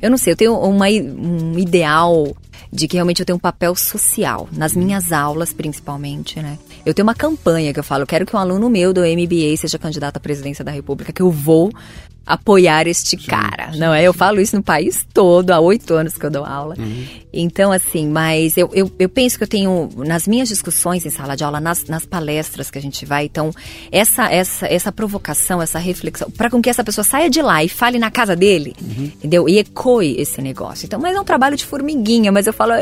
eu 0.02 0.10
não 0.10 0.18
sei, 0.18 0.34
eu 0.34 0.36
tenho 0.36 0.54
uma, 0.58 0.86
um 0.86 1.58
ideal 1.58 2.36
de 2.72 2.86
que 2.86 2.96
realmente 2.96 3.20
eu 3.20 3.26
tenho 3.26 3.36
um 3.36 3.40
papel 3.40 3.74
social, 3.74 4.48
nas 4.52 4.74
minhas 4.74 5.12
aulas 5.12 5.52
principalmente, 5.52 6.40
né? 6.40 6.58
Eu 6.84 6.92
tenho 6.92 7.06
uma 7.06 7.14
campanha 7.14 7.72
que 7.72 7.78
eu 7.78 7.84
falo, 7.84 8.06
quero 8.06 8.26
que 8.26 8.36
um 8.36 8.38
aluno 8.38 8.68
meu 8.68 8.92
do 8.92 9.00
MBA 9.00 9.56
seja 9.56 9.78
candidato 9.78 10.18
à 10.18 10.20
presidência 10.20 10.64
da 10.64 10.70
República, 10.70 11.12
que 11.12 11.22
eu 11.22 11.30
vou 11.30 11.72
apoiar 12.26 12.88
este 12.88 13.10
sim, 13.10 13.16
cara, 13.18 13.72
sim, 13.72 13.78
não 13.78 13.94
é? 13.94 14.02
Eu 14.02 14.12
falo 14.12 14.40
isso 14.40 14.56
no 14.56 14.62
país 14.62 15.06
todo, 15.14 15.52
há 15.52 15.60
oito 15.60 15.94
anos 15.94 16.18
que 16.18 16.26
eu 16.26 16.30
dou 16.30 16.44
aula. 16.44 16.74
Uhum. 16.76 17.06
Então, 17.40 17.72
assim, 17.72 18.08
mas 18.08 18.56
eu, 18.56 18.70
eu, 18.72 18.90
eu, 18.98 19.08
penso 19.08 19.36
que 19.36 19.44
eu 19.44 19.48
tenho, 19.48 19.88
nas 19.96 20.26
minhas 20.26 20.48
discussões 20.48 21.04
em 21.04 21.10
sala 21.10 21.36
de 21.36 21.44
aula, 21.44 21.60
nas, 21.60 21.84
nas 21.84 22.04
palestras 22.04 22.70
que 22.70 22.78
a 22.78 22.82
gente 22.82 23.04
vai, 23.04 23.26
então, 23.26 23.52
essa, 23.90 24.30
essa, 24.30 24.66
essa 24.66 24.92
provocação, 24.92 25.60
essa 25.60 25.78
reflexão, 25.78 26.30
para 26.30 26.50
com 26.50 26.60
que 26.60 26.70
essa 26.70 26.84
pessoa 26.84 27.04
saia 27.04 27.28
de 27.28 27.42
lá 27.42 27.62
e 27.62 27.68
fale 27.68 27.98
na 27.98 28.10
casa 28.10 28.34
dele, 28.34 28.74
uhum. 28.80 29.04
entendeu? 29.04 29.48
E 29.48 29.58
ecoe 29.58 30.16
esse 30.18 30.40
negócio. 30.40 30.86
Então, 30.86 30.98
mas 31.00 31.14
é 31.14 31.20
um 31.20 31.24
trabalho 31.24 31.56
de 31.56 31.64
formiguinha, 31.64 32.32
mas 32.32 32.46
eu 32.46 32.52
falo, 32.52 32.72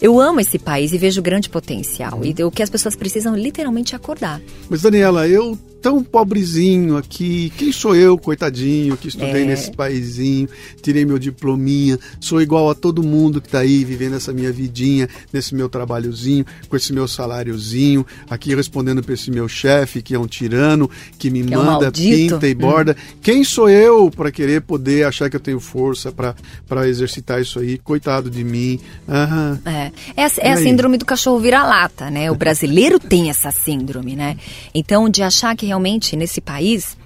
eu 0.00 0.20
amo 0.20 0.40
esse 0.40 0.58
país 0.58 0.92
e 0.92 0.98
vejo 0.98 1.22
grande 1.22 1.48
potencial. 1.48 2.18
Uhum. 2.18 2.34
E 2.38 2.44
o 2.44 2.50
que 2.50 2.62
as 2.62 2.70
pessoas 2.70 2.96
precisam 2.96 3.34
literalmente 3.34 3.94
acordar. 3.94 4.40
Mas, 4.68 4.82
Daniela, 4.82 5.28
eu 5.28 5.58
tão 5.84 6.02
pobrezinho 6.02 6.96
aqui. 6.96 7.52
Quem 7.58 7.70
sou 7.70 7.94
eu, 7.94 8.16
coitadinho, 8.16 8.96
que 8.96 9.08
estudei 9.08 9.42
é. 9.42 9.44
nesse 9.44 9.70
paizinho, 9.70 10.48
tirei 10.80 11.04
meu 11.04 11.18
diplominha, 11.18 11.98
sou 12.18 12.40
igual 12.40 12.70
a 12.70 12.74
todo 12.74 13.02
mundo 13.02 13.38
que 13.38 13.48
está 13.48 13.58
aí 13.58 13.83
vivendo 13.84 14.16
essa 14.16 14.32
minha 14.32 14.52
vidinha, 14.52 15.08
nesse 15.32 15.54
meu 15.54 15.68
trabalhozinho, 15.68 16.44
com 16.68 16.76
esse 16.76 16.92
meu 16.92 17.06
saláriozinho, 17.06 18.06
aqui 18.28 18.54
respondendo 18.54 19.02
para 19.02 19.14
esse 19.14 19.30
meu 19.30 19.48
chefe, 19.48 20.02
que 20.02 20.14
é 20.14 20.18
um 20.18 20.26
tirano, 20.26 20.90
que 21.18 21.30
me 21.30 21.42
que 21.44 21.54
manda, 21.54 21.86
é 21.86 21.88
um 21.88 21.92
pinta 21.92 22.48
e 22.48 22.54
borda. 22.54 22.92
Hum. 22.98 23.16
Quem 23.22 23.44
sou 23.44 23.68
eu 23.68 24.10
para 24.10 24.30
querer 24.30 24.62
poder 24.62 25.06
achar 25.06 25.28
que 25.30 25.36
eu 25.36 25.40
tenho 25.40 25.60
força 25.60 26.12
para 26.12 26.88
exercitar 26.88 27.40
isso 27.40 27.58
aí? 27.58 27.78
Coitado 27.78 28.30
de 28.30 28.44
mim. 28.44 28.80
Aham. 29.08 29.60
É, 29.64 29.92
é, 30.16 30.24
a, 30.24 30.30
é 30.38 30.52
a 30.52 30.56
síndrome 30.56 30.98
do 30.98 31.04
cachorro 31.04 31.38
vira-lata, 31.38 32.10
né? 32.10 32.30
O 32.30 32.34
brasileiro 32.34 32.98
tem 33.00 33.30
essa 33.30 33.50
síndrome, 33.50 34.16
né? 34.16 34.36
Então, 34.74 35.08
de 35.08 35.22
achar 35.22 35.56
que 35.56 35.66
realmente 35.66 36.16
nesse 36.16 36.40
país, 36.40 36.96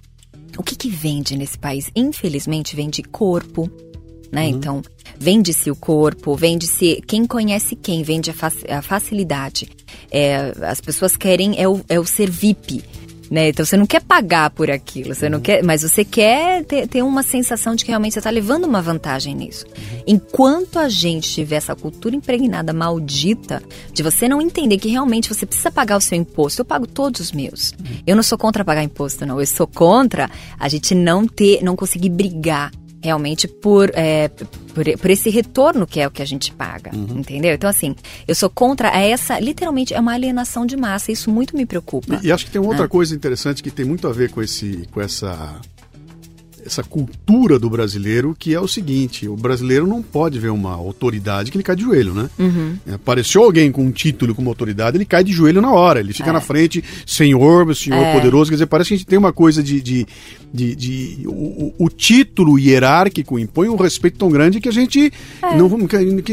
o 0.57 0.63
que, 0.63 0.75
que 0.75 0.89
vende 0.89 1.37
nesse 1.37 1.59
país? 1.59 1.91
Infelizmente, 1.95 2.75
vende 2.75 3.03
corpo, 3.03 3.71
né? 4.31 4.43
Uhum. 4.43 4.49
Então, 4.49 4.83
vende-se 5.19 5.71
o 5.71 5.77
corpo, 5.77 6.35
vende-se 6.37 7.03
quem 7.07 7.27
conhece 7.27 7.75
quem, 7.75 8.03
vende 8.03 8.31
a, 8.31 8.35
fac, 8.35 8.55
a 8.71 8.83
facilidade. 8.83 9.69
É, 10.11 10.53
as 10.63 10.81
pessoas 10.81 11.17
querem 11.17 11.61
é 11.61 11.69
o, 11.69 11.81
é 11.89 11.99
o 11.99 12.05
ser 12.05 12.31
VIP. 12.31 12.83
Né? 13.31 13.51
Então 13.51 13.65
você 13.65 13.77
não 13.77 13.87
quer 13.87 14.03
pagar 14.03 14.49
por 14.51 14.71
aquilo, 14.71 15.15
você 15.15 15.27
uhum. 15.27 15.33
não 15.33 15.41
quer, 15.41 15.63
mas 15.63 15.83
você 15.83 16.03
quer 16.03 16.65
ter, 16.65 16.87
ter, 16.89 17.03
uma 17.03 17.23
sensação 17.23 17.75
de 17.75 17.85
que 17.85 17.91
realmente 17.91 18.15
você 18.15 18.21
está 18.21 18.31
levando 18.31 18.65
uma 18.65 18.81
vantagem 18.81 19.35
nisso. 19.35 19.67
Uhum. 19.67 20.03
Enquanto 20.07 20.79
a 20.79 20.89
gente 20.89 21.31
tiver 21.31 21.57
essa 21.57 21.77
cultura 21.77 22.17
impregnada 22.17 22.73
maldita 22.73 23.63
de 23.93 24.03
você 24.03 24.29
não 24.29 24.41
entender 24.41 24.79
que 24.79 24.89
realmente 24.89 25.29
você 25.29 25.45
precisa 25.45 25.71
pagar 25.71 25.99
o 25.99 26.01
seu 26.01 26.17
imposto, 26.17 26.63
eu 26.63 26.65
pago 26.65 26.87
todos 26.87 27.21
os 27.21 27.33
meus. 27.33 27.73
Uhum. 27.73 27.97
Eu 28.07 28.17
não 28.17 28.23
sou 28.23 28.39
contra 28.39 28.65
pagar 28.65 28.83
imposto, 28.83 29.27
não. 29.27 29.39
Eu 29.39 29.47
sou 29.47 29.67
contra 29.67 30.31
a 30.59 30.69
gente 30.69 30.95
não 30.95 31.27
ter, 31.27 31.63
não 31.63 31.77
conseguir 31.77 32.09
brigar 32.09 32.73
realmente 33.03 33.47
por, 33.47 33.91
é, 33.95 34.29
por, 34.29 34.85
por, 34.99 35.11
esse 35.11 35.31
retorno 35.31 35.87
que 35.87 36.01
é 36.01 36.07
o 36.07 36.11
que 36.11 36.23
a 36.23 36.25
gente 36.25 36.53
paga, 36.53 36.91
uhum. 36.95 37.19
entendeu? 37.19 37.55
Então, 37.55 37.69
assim, 37.69 37.95
eu 38.27 38.35
sou 38.35 38.51
contra 38.51 38.89
essa, 38.89 39.39
literalmente, 39.39 39.95
é 39.95 40.01
uma 40.01 40.13
alienação 40.13 40.67
de 40.67 40.77
massa, 40.77 41.13
isso 41.13 41.31
muito 41.31 41.57
me 41.57 41.65
preocupa. 41.65 42.21
E, 42.23 42.27
e 42.27 42.33
acho 42.33 42.47
que 42.47 42.51
tem 42.51 42.61
uma 42.61 42.71
outra 42.71 42.87
ah. 42.87 42.89
coisa 42.89 43.15
interessante 43.15 43.63
que 43.63 43.71
tem 43.71 43.85
muito 43.85 44.07
a 44.07 44.13
ver 44.13 44.31
com, 44.31 44.43
esse, 44.43 44.89
com 44.91 45.01
essa 45.01 45.61
essa 46.69 46.83
cultura 46.83 47.59
do 47.59 47.69
brasileiro 47.69 48.37
que 48.39 48.55
é 48.55 48.61
o 48.61 48.69
seguinte: 48.69 49.27
o 49.29 49.37
brasileiro 49.37 49.87
não 49.87 50.03
pode 50.03 50.39
ver 50.39 50.51
uma 50.51 50.73
autoridade 50.73 51.51
que 51.51 51.57
ele 51.57 51.65
cai 51.65 51.75
de 51.75 51.83
joelho, 51.83 52.15
né? 52.15 52.31
Uhum. 52.39 52.77
É, 52.87 52.95
apareceu 52.95 53.43
alguém 53.43 53.73
com 53.73 53.85
um 53.85 53.91
título 53.91 54.35
como 54.35 54.49
autoridade, 54.49 54.97
ele 54.97 55.05
cai 55.05 55.25
de 55.25 55.33
joelho 55.33 55.61
na 55.61 55.73
hora, 55.73 56.01
ele 56.01 56.13
fica 56.13 56.31
é. 56.31 56.33
na 56.33 56.41
frente, 56.41 56.85
senhor, 57.07 57.75
senhor 57.75 58.03
é. 58.03 58.13
poderoso. 58.13 58.51
Quer 58.51 58.57
dizer, 58.57 58.67
parece 58.67 58.89
que 58.89 58.95
a 58.95 58.97
gente 58.99 59.07
tem 59.07 59.19
uma 59.19 59.33
coisa 59.33 59.63
de. 59.63 59.81
de, 59.81 60.07
de, 60.53 60.75
de 60.75 61.23
o, 61.27 61.75
o, 61.79 61.89
título 61.89 62.59
hierárquico 62.59 63.39
impõe 63.39 63.69
um 63.69 63.77
respeito 63.77 64.19
tão 64.19 64.31
grande 64.31 64.61
que 64.61 64.69
a 64.69 64.73
gente. 64.73 65.13
É. 65.43 65.57
Não, 65.57 65.69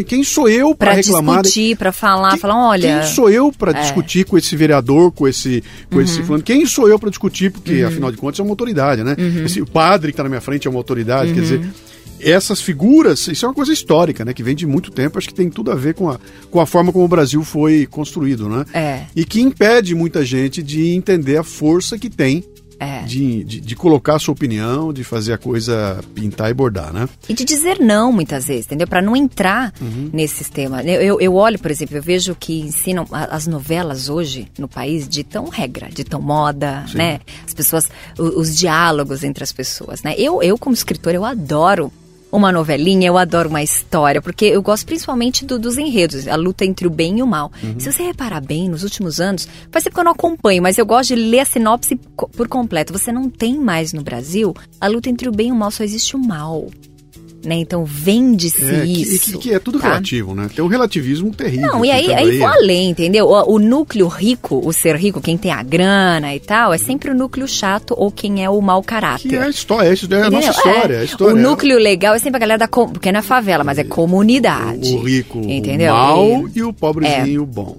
quem 0.05 0.23
sou 0.23 0.49
eu 0.49 0.75
para 0.75 0.93
reclamar? 0.93 1.35
Para 1.35 1.43
discutir, 1.43 1.77
para 1.77 1.91
falar, 1.91 2.33
que, 2.33 2.39
falar, 2.39 2.67
olha. 2.67 2.99
Quem 2.99 3.13
sou 3.13 3.29
eu 3.29 3.51
para 3.51 3.71
é. 3.71 3.81
discutir 3.81 4.25
com 4.25 4.37
esse 4.37 4.55
vereador, 4.55 5.11
com 5.11 5.27
esse, 5.27 5.63
com 5.89 5.97
uhum. 5.97 6.01
esse 6.01 6.21
fulano? 6.23 6.43
Quem 6.43 6.65
sou 6.65 6.89
eu 6.89 6.99
para 6.99 7.09
discutir? 7.09 7.51
Porque, 7.51 7.81
uhum. 7.81 7.87
afinal 7.87 8.11
de 8.11 8.17
contas, 8.17 8.39
é 8.39 8.43
uma 8.43 8.51
autoridade, 8.51 9.03
né? 9.03 9.15
Uhum. 9.17 9.45
Esse, 9.45 9.61
o 9.61 9.65
padre 9.65 10.11
que 10.11 10.13
está 10.13 10.23
na 10.25 10.29
minha 10.29 10.41
frente 10.41 10.67
é 10.67 10.69
uma 10.69 10.79
autoridade, 10.79 11.29
uhum. 11.29 11.35
quer 11.35 11.41
dizer, 11.41 11.73
essas 12.19 12.61
figuras, 12.61 13.27
isso 13.27 13.45
é 13.45 13.47
uma 13.47 13.53
coisa 13.53 13.73
histórica, 13.73 14.23
né? 14.23 14.33
Que 14.33 14.43
vem 14.43 14.55
de 14.55 14.65
muito 14.65 14.91
tempo, 14.91 15.17
acho 15.17 15.27
que 15.27 15.33
tem 15.33 15.49
tudo 15.49 15.71
a 15.71 15.75
ver 15.75 15.93
com 15.93 16.09
a, 16.09 16.19
com 16.49 16.59
a 16.59 16.65
forma 16.65 16.91
como 16.91 17.05
o 17.05 17.07
Brasil 17.07 17.43
foi 17.43 17.85
construído, 17.85 18.49
né? 18.49 18.65
É. 18.73 19.05
E 19.15 19.25
que 19.25 19.41
impede 19.41 19.93
muita 19.93 20.23
gente 20.23 20.63
de 20.63 20.89
entender 20.89 21.37
a 21.37 21.43
força 21.43 21.97
que 21.97 22.09
tem 22.09 22.43
É. 22.79 23.03
de, 23.03 23.43
de, 23.43 23.59
de 23.61 23.75
colocar 23.75 24.15
a 24.15 24.19
sua 24.19 24.33
opinião, 24.33 24.91
de 24.91 25.03
fazer 25.03 25.33
a 25.33 25.37
coisa 25.37 25.99
pintar 26.13 26.49
e 26.49 26.53
bordar, 26.53 26.91
né? 26.93 27.07
E 27.29 27.33
de 27.33 27.43
dizer 27.45 27.79
não, 27.79 28.11
muitas 28.11 28.47
vezes, 28.47 28.65
entendeu? 28.65 28.87
Para 28.87 29.01
não 29.01 29.15
entrar 29.15 29.73
Uhum. 29.81 30.09
nesse 30.11 30.35
sistema. 30.35 30.83
Eu, 30.83 31.19
eu, 31.21 31.33
olho, 31.35 31.57
por 31.59 31.71
exemplo, 31.71 31.95
eu 31.97 32.01
vejo 32.01 32.35
que 32.39 32.59
ensinam 32.61 33.05
as 33.11 33.47
novelas 33.47 34.09
hoje 34.09 34.47
no 34.57 34.67
país 34.67 35.07
ditam 35.07 35.49
regra, 35.49 35.89
ditam 35.93 36.21
moda, 36.21 36.85
né? 36.93 37.19
As 37.47 37.53
pessoas, 37.53 37.89
o- 38.17 38.39
os, 38.39 38.55
diálogos 38.57 39.23
entre 39.23 39.43
as 39.43 39.51
pessoas, 39.51 40.03
né? 40.03 40.13
Eu, 40.17 40.41
eu 40.43 40.57
como 40.57 40.73
escritora, 40.73 41.15
eu 41.15 41.25
adoro 41.25 41.91
uma 42.35 42.51
novelinha, 42.51 43.07
eu 43.07 43.17
adoro 43.17 43.49
uma 43.49 43.63
história, 43.63 44.21
porque 44.21 44.45
eu 44.45 44.61
gosto 44.61 44.85
principalmente 44.85 45.45
do- 45.45 45.57
dos 45.59 45.77
enredos, 45.77 46.27
a 46.27 46.35
luta 46.35 46.65
entre 46.65 46.85
o 46.87 46.89
bem 46.89 47.19
e 47.19 47.23
o 47.23 47.27
mal. 47.27 47.51
Uhum. 47.63 47.79
Se 47.79 47.91
você 47.91 48.03
reparar 48.03 48.41
bem, 48.41 48.69
nos 48.69 48.83
últimos 48.83 49.19
anos, 49.19 49.47
faz 49.71 49.83
tempo 49.83 49.95
que 49.95 49.99
eu 49.99 50.05
não 50.05 50.11
acompanho, 50.11 50.61
mas 50.61 50.77
eu 50.77 50.85
gosto 50.85 51.09
de 51.09 51.15
ler 51.15 51.39
a 51.39 51.45
sinopse 51.45 51.95
por 52.35 52.47
completo. 52.47 52.93
Você 52.93 53.11
não 53.11 53.29
tem 53.29 53.57
mais 53.59 53.93
no 53.93 54.01
Brasil 54.03 54.53
a 54.79 54.87
luta 54.87 55.09
entre 55.09 55.27
o 55.27 55.31
bem 55.31 55.49
e 55.49 55.51
o 55.51 55.55
mal, 55.55 55.71
só 55.71 55.83
existe 55.83 56.15
o 56.15 56.19
mal. 56.19 56.67
Né? 57.45 57.55
Então 57.55 57.85
vende-se 57.85 58.63
É, 58.65 58.85
isso. 58.85 59.33
que, 59.33 59.49
que 59.49 59.53
é 59.53 59.59
tudo 59.59 59.79
tá? 59.79 59.87
relativo, 59.89 60.33
né? 60.33 60.49
Tem 60.53 60.63
um 60.63 60.67
relativismo 60.67 61.31
terrível. 61.33 61.67
Não, 61.67 61.85
e 61.85 61.91
aí, 61.91 62.03
ficando 62.05 62.19
aí 62.19 62.37
vou 62.39 62.47
além, 62.47 62.89
entendeu? 62.89 63.27
O, 63.27 63.53
o 63.55 63.59
núcleo 63.59 64.07
rico, 64.07 64.61
o 64.65 64.73
ser 64.73 64.95
rico, 64.95 65.21
quem 65.21 65.37
tem 65.37 65.51
a 65.51 65.61
grana 65.61 66.33
e 66.35 66.39
tal, 66.39 66.73
é 66.73 66.77
sempre 66.77 67.11
o 67.11 67.13
núcleo 67.15 67.47
chato 67.47 67.93
ou 67.97 68.11
quem 68.11 68.43
é 68.43 68.49
o 68.49 68.59
mau 68.61 68.81
caráter. 68.81 69.29
Que 69.29 69.35
é 69.35 69.43
a 69.43 69.49
história, 69.49 69.87
é, 69.89 69.91
é 69.91 69.93
a 69.93 70.29
nossa 70.29 70.47
Entendeu? 70.47 70.51
história. 70.51 70.95
É. 70.95 70.99
a 71.01 71.03
história 71.03 71.35
o 71.35 71.37
núcleo 71.37 71.77
legal 71.77 72.15
é 72.15 72.19
sempre 72.19 72.37
a 72.37 72.39
galera 72.39 72.57
da. 72.59 72.67
com- 72.67 72.89
Porque 72.89 73.11
não 73.11 73.19
é 73.19 73.23
favela, 73.23 73.63
mas 73.63 73.77
é 73.77 73.83
comunidade. 73.83 74.93
O 74.95 75.03
rico, 75.03 75.39
entendeu? 75.39 75.93
o 75.93 75.97
mal 75.97 76.47
E- 76.47 76.59
e 76.59 76.63
o 76.63 76.73
pobrezinho, 76.73 77.43
o 77.43 77.45
bom. 77.45 77.77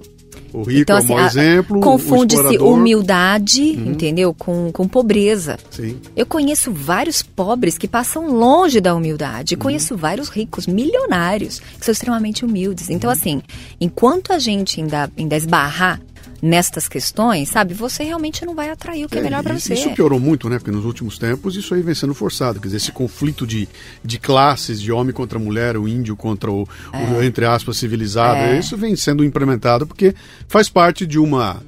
O 0.56 0.62
rico 0.62 0.80
Então, 0.80 0.96
é 0.96 0.98
assim, 1.00 1.12
o 1.12 1.16
mau 1.16 1.24
a- 1.24 1.26
exemplo, 1.26 1.80
confunde-se 1.80 2.40
explorador- 2.40 2.68
Uhum. 2.68 2.74
humildade, 2.80 3.62
entendeu? 3.62 4.32
Com, 4.32 4.70
com 4.72 4.88
pobreza. 4.88 5.58
Sim. 5.70 5.98
Eu 6.16 6.24
conheço 6.24 6.72
vários 6.72 7.20
pobres 7.22 7.76
que 7.76 7.86
passam 7.86 8.28
longe 8.30 8.80
da 8.80 8.94
humildade. 8.94 9.54
Uhum. 9.54 9.60
Conheço 9.60 9.96
vários 9.96 10.28
ricos, 10.28 10.66
milionários, 10.66 11.60
que 11.78 11.84
são 11.84 11.92
extremamente 11.92 12.44
humildes. 12.44 12.88
Então, 12.88 13.08
Uhum. 13.10 13.16
assim, 13.16 13.42
enquanto 13.80 14.32
a 14.32 14.38
gente 14.38 14.80
ainda, 14.80 15.10
ainda 15.16 15.36
esbarrar 15.36 16.00
nestas 16.42 16.88
questões, 16.88 17.48
sabe, 17.48 17.74
você 17.74 18.04
realmente 18.04 18.44
não 18.44 18.54
vai 18.54 18.70
atrair 18.70 19.04
o 19.04 19.08
que 19.08 19.18
é, 19.18 19.22
melhor 19.22 19.42
para 19.42 19.58
você. 19.58 19.74
Isso 19.74 19.90
piorou 19.90 20.20
muito, 20.20 20.48
né? 20.48 20.58
Porque 20.58 20.70
nos 20.70 20.84
últimos 20.84 21.18
tempos 21.18 21.56
isso 21.56 21.74
aí 21.74 21.82
vem 21.82 21.94
sendo 21.94 22.14
forçado. 22.14 22.60
Quer 22.60 22.68
dizer, 22.68 22.76
esse 22.78 22.92
conflito 22.92 23.46
de, 23.46 23.68
de 24.04 24.18
classes, 24.18 24.80
de 24.80 24.92
homem 24.92 25.12
contra 25.12 25.38
mulher, 25.38 25.76
o 25.76 25.88
índio 25.88 26.16
contra 26.16 26.50
o, 26.50 26.62
o, 26.62 27.22
entre 27.22 27.44
aspas, 27.44 27.76
civilizado, 27.76 28.38
É. 28.38 28.58
isso 28.58 28.76
vem 28.76 28.94
sendo 28.96 29.24
implementado 29.24 29.86
porque 29.86 30.14
faz 30.48 30.68
parte 30.68 31.06
de 31.06 31.18
uma 31.18 31.62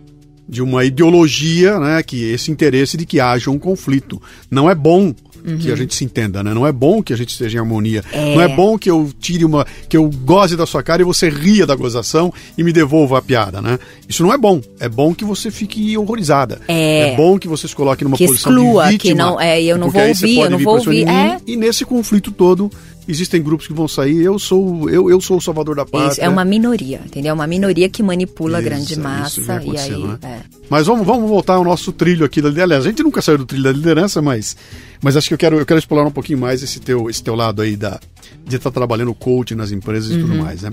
de 0.49 0.63
uma 0.63 0.83
ideologia, 0.83 1.79
né, 1.79 2.03
que 2.03 2.25
esse 2.25 2.51
interesse 2.51 2.97
de 2.97 3.05
que 3.05 3.21
haja 3.21 3.51
um 3.51 3.59
conflito. 3.59 4.21
Não 4.51 4.71
é 4.71 4.75
bom 4.75 5.15
que 5.61 5.71
a 5.73 5.77
gente 5.77 5.95
se 5.95 6.05
entenda, 6.05 6.43
né? 6.43 6.53
Não 6.55 6.67
é 6.67 6.73
bom 6.73 7.03
que 7.03 7.13
a 7.13 7.17
gente 7.17 7.31
esteja 7.31 7.57
em 7.57 7.61
harmonia. 7.61 8.03
Uhum. 8.13 8.19
É. 8.21 8.35
Não 8.35 8.43
é 8.43 8.49
bom 8.49 8.79
que 8.79 8.91
eu 8.91 9.11
tire 9.21 9.45
uma, 9.45 9.67
que 9.89 9.97
eu 9.97 10.09
goze 10.25 10.57
da 10.57 10.67
sua 10.67 10.83
cara 10.83 11.03
e 11.03 11.05
você 11.05 11.29
ria 11.29 11.67
da 11.67 11.75
gozação 11.75 12.33
e 12.57 12.63
me 12.63 12.73
devolva 12.73 13.19
a 13.19 13.23
piada, 13.23 13.61
né? 13.63 13.79
Isso 14.09 14.23
não 14.23 14.33
é 14.33 14.39
bom. 14.39 14.61
É 14.81 14.89
bom 14.89 15.15
que 15.15 15.25
você 15.25 15.51
fique 15.51 15.97
horrorizada. 15.97 16.61
É. 16.69 17.15
bom 17.17 17.39
que 17.39 17.49
você 17.49 17.67
se 17.69 17.75
coloque 17.75 18.05
numa 18.05 18.17
Que 18.17 18.27
posição 18.27 18.53
exclua, 18.53 18.91
de 18.91 18.99
que 18.99 19.09
vítima. 19.09 19.31
não- 19.31 19.41
é, 19.41 19.63
eu 19.63 19.77
não 19.79 19.91
vou 19.91 20.03
ouvir, 20.07 20.39
eu 20.39 20.51
não 20.51 20.59
vou 20.59 20.75
ouvir, 20.75 21.09
é. 21.09 21.39
E 21.47 21.57
nesse 21.57 21.85
conflito 21.85 22.31
todo 22.31 22.71
existem 23.09 23.43
grupos 23.43 23.67
que 23.67 23.73
vão 23.73 23.89
sair. 23.89 24.23
Eu 24.23 24.39
sou 24.39 24.89
eu, 24.91 25.11
eu 25.11 25.21
sou 25.21 25.39
o 25.39 25.41
salvador 25.41 25.75
da 25.75 25.85
pátria. 25.87 26.13
Isso, 26.13 26.21
é 26.21 26.29
uma 26.29 26.45
minoria, 26.45 27.01
entendeu? 27.05 27.31
É 27.31 27.33
uma 27.33 27.47
minoria 27.47 27.89
que 27.89 28.03
manipula 28.03 28.59
a 28.59 28.61
Isso, 28.61 28.69
grande 28.71 28.93
isso 28.93 29.01
massa. 29.01 29.41
e 29.65 29.77
aí. 29.79 30.03
né? 30.05 30.19
é. 30.23 30.39
Mas 30.71 30.87
vamos, 30.87 31.07
vamos 31.07 31.29
voltar 31.29 31.55
ao 31.55 31.65
nosso 31.65 31.91
trilho 31.93 32.25
aqui 32.25 32.41
da 32.43 32.49
liderança. 32.49 32.67
Aliás, 32.69 32.87
a 32.87 32.89
gente 32.91 33.03
nunca 33.03 33.23
saiu 33.23 33.39
do 33.39 33.47
trilho 33.47 33.65
da 33.65 33.73
liderança, 33.73 34.21
mas, 34.21 34.57
mas 35.03 35.17
acho 35.17 35.27
que 35.29 35.35
eu 35.35 35.39
quero, 35.39 35.59
eu 35.59 35.67
quero 35.67 35.79
explorar 35.79 36.07
um 36.07 36.11
pouquinho 36.11 36.39
mais 36.39 36.63
esse 36.63 36.79
teu, 36.81 37.09
esse 37.09 37.23
teu 37.23 37.35
lado 37.35 37.63
aí 37.63 37.75
da, 37.77 37.99
de 38.47 38.57
estar 38.57 38.71
trabalhando 38.71 39.15
coaching 39.15 39.55
nas 39.55 39.73
empresas 39.73 40.11
e 40.11 40.19
tudo 40.19 40.35
Uhum. 40.35 40.43
mais, 40.43 40.63
né? 40.63 40.73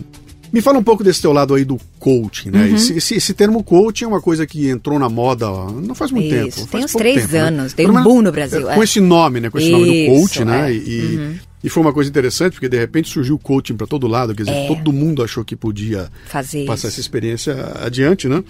Me 0.54 0.62
fala 0.62 0.78
um 0.78 0.84
pouco 0.84 1.04
desse 1.04 1.22
teu 1.22 1.34
lado 1.34 1.54
aí 1.54 1.66
do 1.66 1.78
coaching, 2.00 2.50
né? 2.52 2.66
Uhum. 2.68 2.76
Esse, 2.76 2.94
esse, 2.94 3.16
esse 3.16 3.34
termo 3.34 3.62
coaching 3.64 4.06
é 4.06 4.08
uma 4.08 4.22
coisa 4.22 4.46
que 4.46 4.70
entrou 4.70 4.98
na 5.00 5.10
moda 5.10 5.50
ó, 5.52 5.70
não 5.72 5.94
faz 5.96 6.12
muito 6.12 6.28
Isso, 6.28 6.36
tempo. 6.44 6.56
tem 6.56 6.66
faz 6.68 6.86
uns 6.86 6.92
pouco 6.92 6.98
três 7.04 7.22
tempo, 7.24 7.34
né? 7.34 7.40
anos, 7.40 7.74
tem 7.74 7.86
Pelo 7.88 7.98
um 8.00 8.04
boom 8.04 8.22
no 8.22 8.32
Brasil, 8.32 8.62
Com 8.62 8.82
é. 8.82 8.84
esse 8.84 9.02
nome, 9.02 9.42
né? 9.42 9.50
Com 9.50 9.58
esse 9.58 9.70
nome 9.72 9.86
do 9.86 9.92
Isso, 9.94 10.12
coaching, 10.22 10.44
né? 10.46 10.72
é. 10.72 10.74
E, 10.74 10.78
e- 10.78 11.40
e 11.66 11.70
foi 11.70 11.82
uma 11.84 11.92
coisa 11.92 12.10
interessante, 12.10 12.54
porque 12.54 12.70
de 12.70 12.78
repente 12.78 13.10
surgiu 13.10 13.36
o 13.36 13.40
coaching 13.40 13.76
para 13.76 13.88
todo 13.88 14.08
lado, 14.08 14.34
quer 14.36 14.44
dizer, 14.44 14.56
É. 14.56 14.68
todo 14.68 14.94
mundo 14.94 15.24
achou 15.24 15.44
que 15.44 15.56
podia 15.56 16.10
Fazer 16.28 16.64
passar 16.66 16.88
isso. 16.88 16.88
essa 16.88 17.00
experiência 17.02 17.56
adiante, 17.82 18.28
né? 18.30 18.44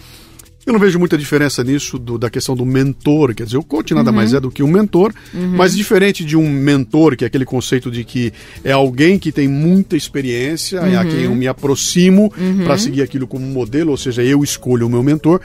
Eu 0.67 0.73
não 0.73 0.79
vejo 0.79 0.97
muita 0.97 1.15
diferença 1.15 1.63
nisso 1.63 1.99
do- 1.99 2.17
da 2.17 2.27
questão 2.27 2.55
do 2.55 2.65
mentor, 2.65 3.35
quer 3.35 3.43
dizer, 3.45 3.57
o 3.57 3.63
coach 3.63 3.93
nada 3.93 4.09
Uhum. 4.09 4.15
mais 4.15 4.33
é 4.33 4.39
do 4.39 4.49
que 4.49 4.63
um 4.63 4.67
mentor, 4.67 5.13
mas 5.55 5.75
diferente 5.75 6.25
de 6.25 6.35
um 6.35 6.49
mentor, 6.49 7.15
que 7.15 7.23
é 7.23 7.27
aquele 7.27 7.45
conceito 7.45 7.91
de 7.91 8.03
que 8.03 8.33
é 8.63 8.71
alguém 8.71 9.19
que 9.19 9.31
tem 9.31 9.47
muita 9.47 9.95
experiência, 9.95 10.77
é 10.79 10.95
a 10.95 11.01
Uhum. 11.03 11.09
quem 11.09 11.19
eu 11.25 11.35
me 11.35 11.47
aproximo 11.47 12.33
para 12.63 12.79
seguir 12.79 13.03
aquilo 13.03 13.27
como 13.27 13.45
modelo, 13.45 13.91
ou 13.91 13.97
seja, 13.97 14.23
eu 14.23 14.43
escolho 14.43 14.87
o 14.87 14.89
meu 14.89 15.03
mentor. 15.03 15.39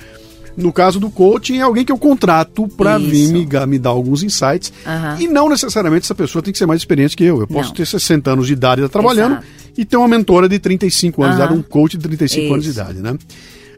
No 0.57 0.73
caso 0.73 0.99
do 1.01 1.11
coaching, 1.11 1.59
é 1.59 1.63
alguém 1.63 1.85
que 1.85 1.93
eu 1.93 1.99
contrato 1.99 2.69
para 2.69 2.99
Isso. 2.99 3.11
vir 3.11 3.33
me, 3.33 3.67
me 3.67 3.79
dar 3.79 3.91
alguns 3.91 4.23
insights. 4.23 4.73
Aham. 4.87 5.17
E 5.21 5.29
não 5.29 5.49
necessariamente 5.49 6.05
essa 6.05 6.15
pessoa 6.15 6.43
tem 6.43 6.53
que 6.53 6.59
ser 6.59 6.67
mais 6.67 6.81
experiente 6.81 7.17
que 7.17 7.25
eu. 7.25 7.41
Eu 7.41 7.47
posso 7.47 7.69
Não. 7.71 7.77
ter 7.77 7.87
60 7.87 8.31
anos 8.31 8.47
de 8.47 8.53
idade 8.53 8.87
trabalhando 8.89 9.33
Exato. 9.33 9.47
e 9.79 9.85
ter 9.85 9.97
uma 9.97 10.09
mentora 10.09 10.49
de 10.49 10.59
35 10.59 11.23
anos 11.23 11.37
de 11.37 11.43
idade, 11.43 11.59
um 11.59 11.63
coach 11.63 11.97
de 11.97 12.03
35 12.05 12.53
anos 12.53 12.65
de 12.65 12.71
Isso. 12.71 12.81
idade, 12.81 12.99
né? 13.01 13.17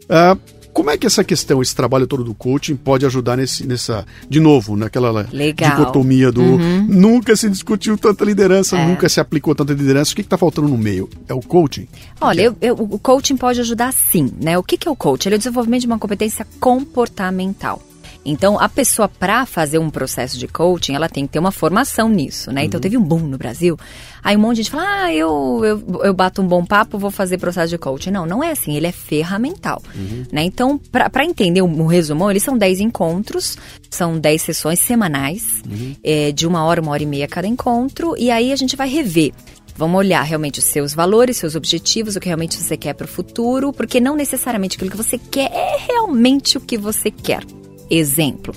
Ah, 0.08 0.36
como 0.72 0.90
é 0.90 0.96
que 0.96 1.06
essa 1.06 1.22
questão, 1.22 1.60
esse 1.62 1.74
trabalho 1.74 2.06
todo 2.06 2.24
do 2.24 2.34
coaching 2.34 2.76
pode 2.76 3.04
ajudar 3.06 3.36
nesse, 3.36 3.66
nessa, 3.66 4.06
de 4.28 4.40
novo, 4.40 4.76
naquela 4.76 5.26
Legal. 5.32 5.70
Uhum. 5.70 5.76
dicotomia 5.78 6.32
do 6.32 6.42
nunca 6.88 7.36
se 7.36 7.48
discutiu 7.50 7.96
tanta 7.98 8.24
liderança, 8.24 8.76
nunca 8.86 9.08
se 9.08 9.20
aplicou 9.20 9.54
tanta 9.54 9.72
liderança, 9.72 10.12
o 10.12 10.14
que 10.14 10.22
está 10.22 10.38
faltando 10.38 10.68
no 10.68 10.78
meio? 10.78 11.08
É 11.28 11.34
o 11.34 11.40
coaching? 11.40 11.86
Olha, 12.20 12.42
eu- 12.42 12.56
eu- 12.60 12.74
o 12.74 12.98
coaching 12.98 13.36
pode 13.36 13.60
ajudar 13.60 13.92
sim, 13.92 14.30
né? 14.40 14.56
O 14.58 14.62
que, 14.62 14.76
que 14.76 14.88
é 14.88 14.90
o 14.90 14.96
coaching? 14.96 15.28
Ele 15.28 15.34
é 15.34 15.36
o 15.36 15.38
desenvolvimento 15.38 15.80
de 15.82 15.86
uma 15.86 15.98
competência 15.98 16.46
comportamental. 16.58 17.82
Então, 18.24 18.58
a 18.58 18.68
pessoa, 18.68 19.08
para 19.08 19.44
fazer 19.46 19.78
um 19.78 19.90
processo 19.90 20.38
de 20.38 20.46
coaching, 20.46 20.94
ela 20.94 21.08
tem 21.08 21.26
que 21.26 21.32
ter 21.32 21.38
uma 21.38 21.50
formação 21.50 22.08
nisso, 22.08 22.52
né? 22.52 22.64
Então, 22.64 22.80
teve 22.80 22.96
um 22.96 23.02
boom 23.02 23.20
no 23.20 23.36
Brasil. 23.36 23.78
Aí 24.22 24.36
um 24.36 24.40
monte 24.40 24.56
de 24.56 24.62
gente 24.62 24.70
fala, 24.70 25.04
ah, 25.04 25.14
eu, 25.14 25.60
eu, 25.64 26.04
eu 26.04 26.14
bato 26.14 26.40
um 26.40 26.46
bom 26.46 26.64
papo, 26.64 26.98
vou 26.98 27.10
fazer 27.10 27.38
processo 27.38 27.70
de 27.70 27.78
coaching. 27.78 28.10
Não, 28.10 28.24
não 28.24 28.42
é 28.42 28.52
assim, 28.52 28.76
ele 28.76 28.86
é 28.86 28.92
ferramental, 28.92 29.82
né? 30.30 30.44
Então, 30.44 30.78
para 30.78 31.24
entender 31.24 31.62
um, 31.62 31.82
um 31.82 31.86
resumão, 31.86 32.30
eles 32.30 32.42
são 32.42 32.56
10 32.56 32.80
encontros, 32.80 33.58
são 33.90 34.18
10 34.18 34.40
sessões 34.40 34.78
semanais, 34.78 35.62
é, 36.02 36.30
de 36.30 36.46
uma 36.46 36.64
hora, 36.64 36.80
uma 36.80 36.92
hora 36.92 37.02
e 37.02 37.06
meia 37.06 37.26
cada 37.26 37.48
encontro, 37.48 38.14
e 38.16 38.30
aí 38.30 38.52
a 38.52 38.56
gente 38.56 38.76
vai 38.76 38.88
rever 38.88 39.32
Vamos 39.74 39.98
olhar 39.98 40.22
realmente 40.22 40.58
os 40.58 40.66
seus 40.66 40.94
valores, 40.94 41.38
seus 41.38 41.54
objetivos, 41.54 42.16
o 42.16 42.20
que 42.20 42.26
realmente 42.26 42.56
você 42.56 42.76
quer 42.76 42.94
para 42.94 43.06
o 43.06 43.08
futuro, 43.08 43.72
porque 43.72 44.00
não 44.00 44.14
necessariamente 44.14 44.76
aquilo 44.76 44.90
que 44.90 44.96
você 44.96 45.18
quer 45.18 45.50
é 45.50 45.76
realmente 45.78 46.58
o 46.58 46.60
que 46.60 46.76
você 46.76 47.10
quer. 47.10 47.42
Exemplo, 47.94 48.54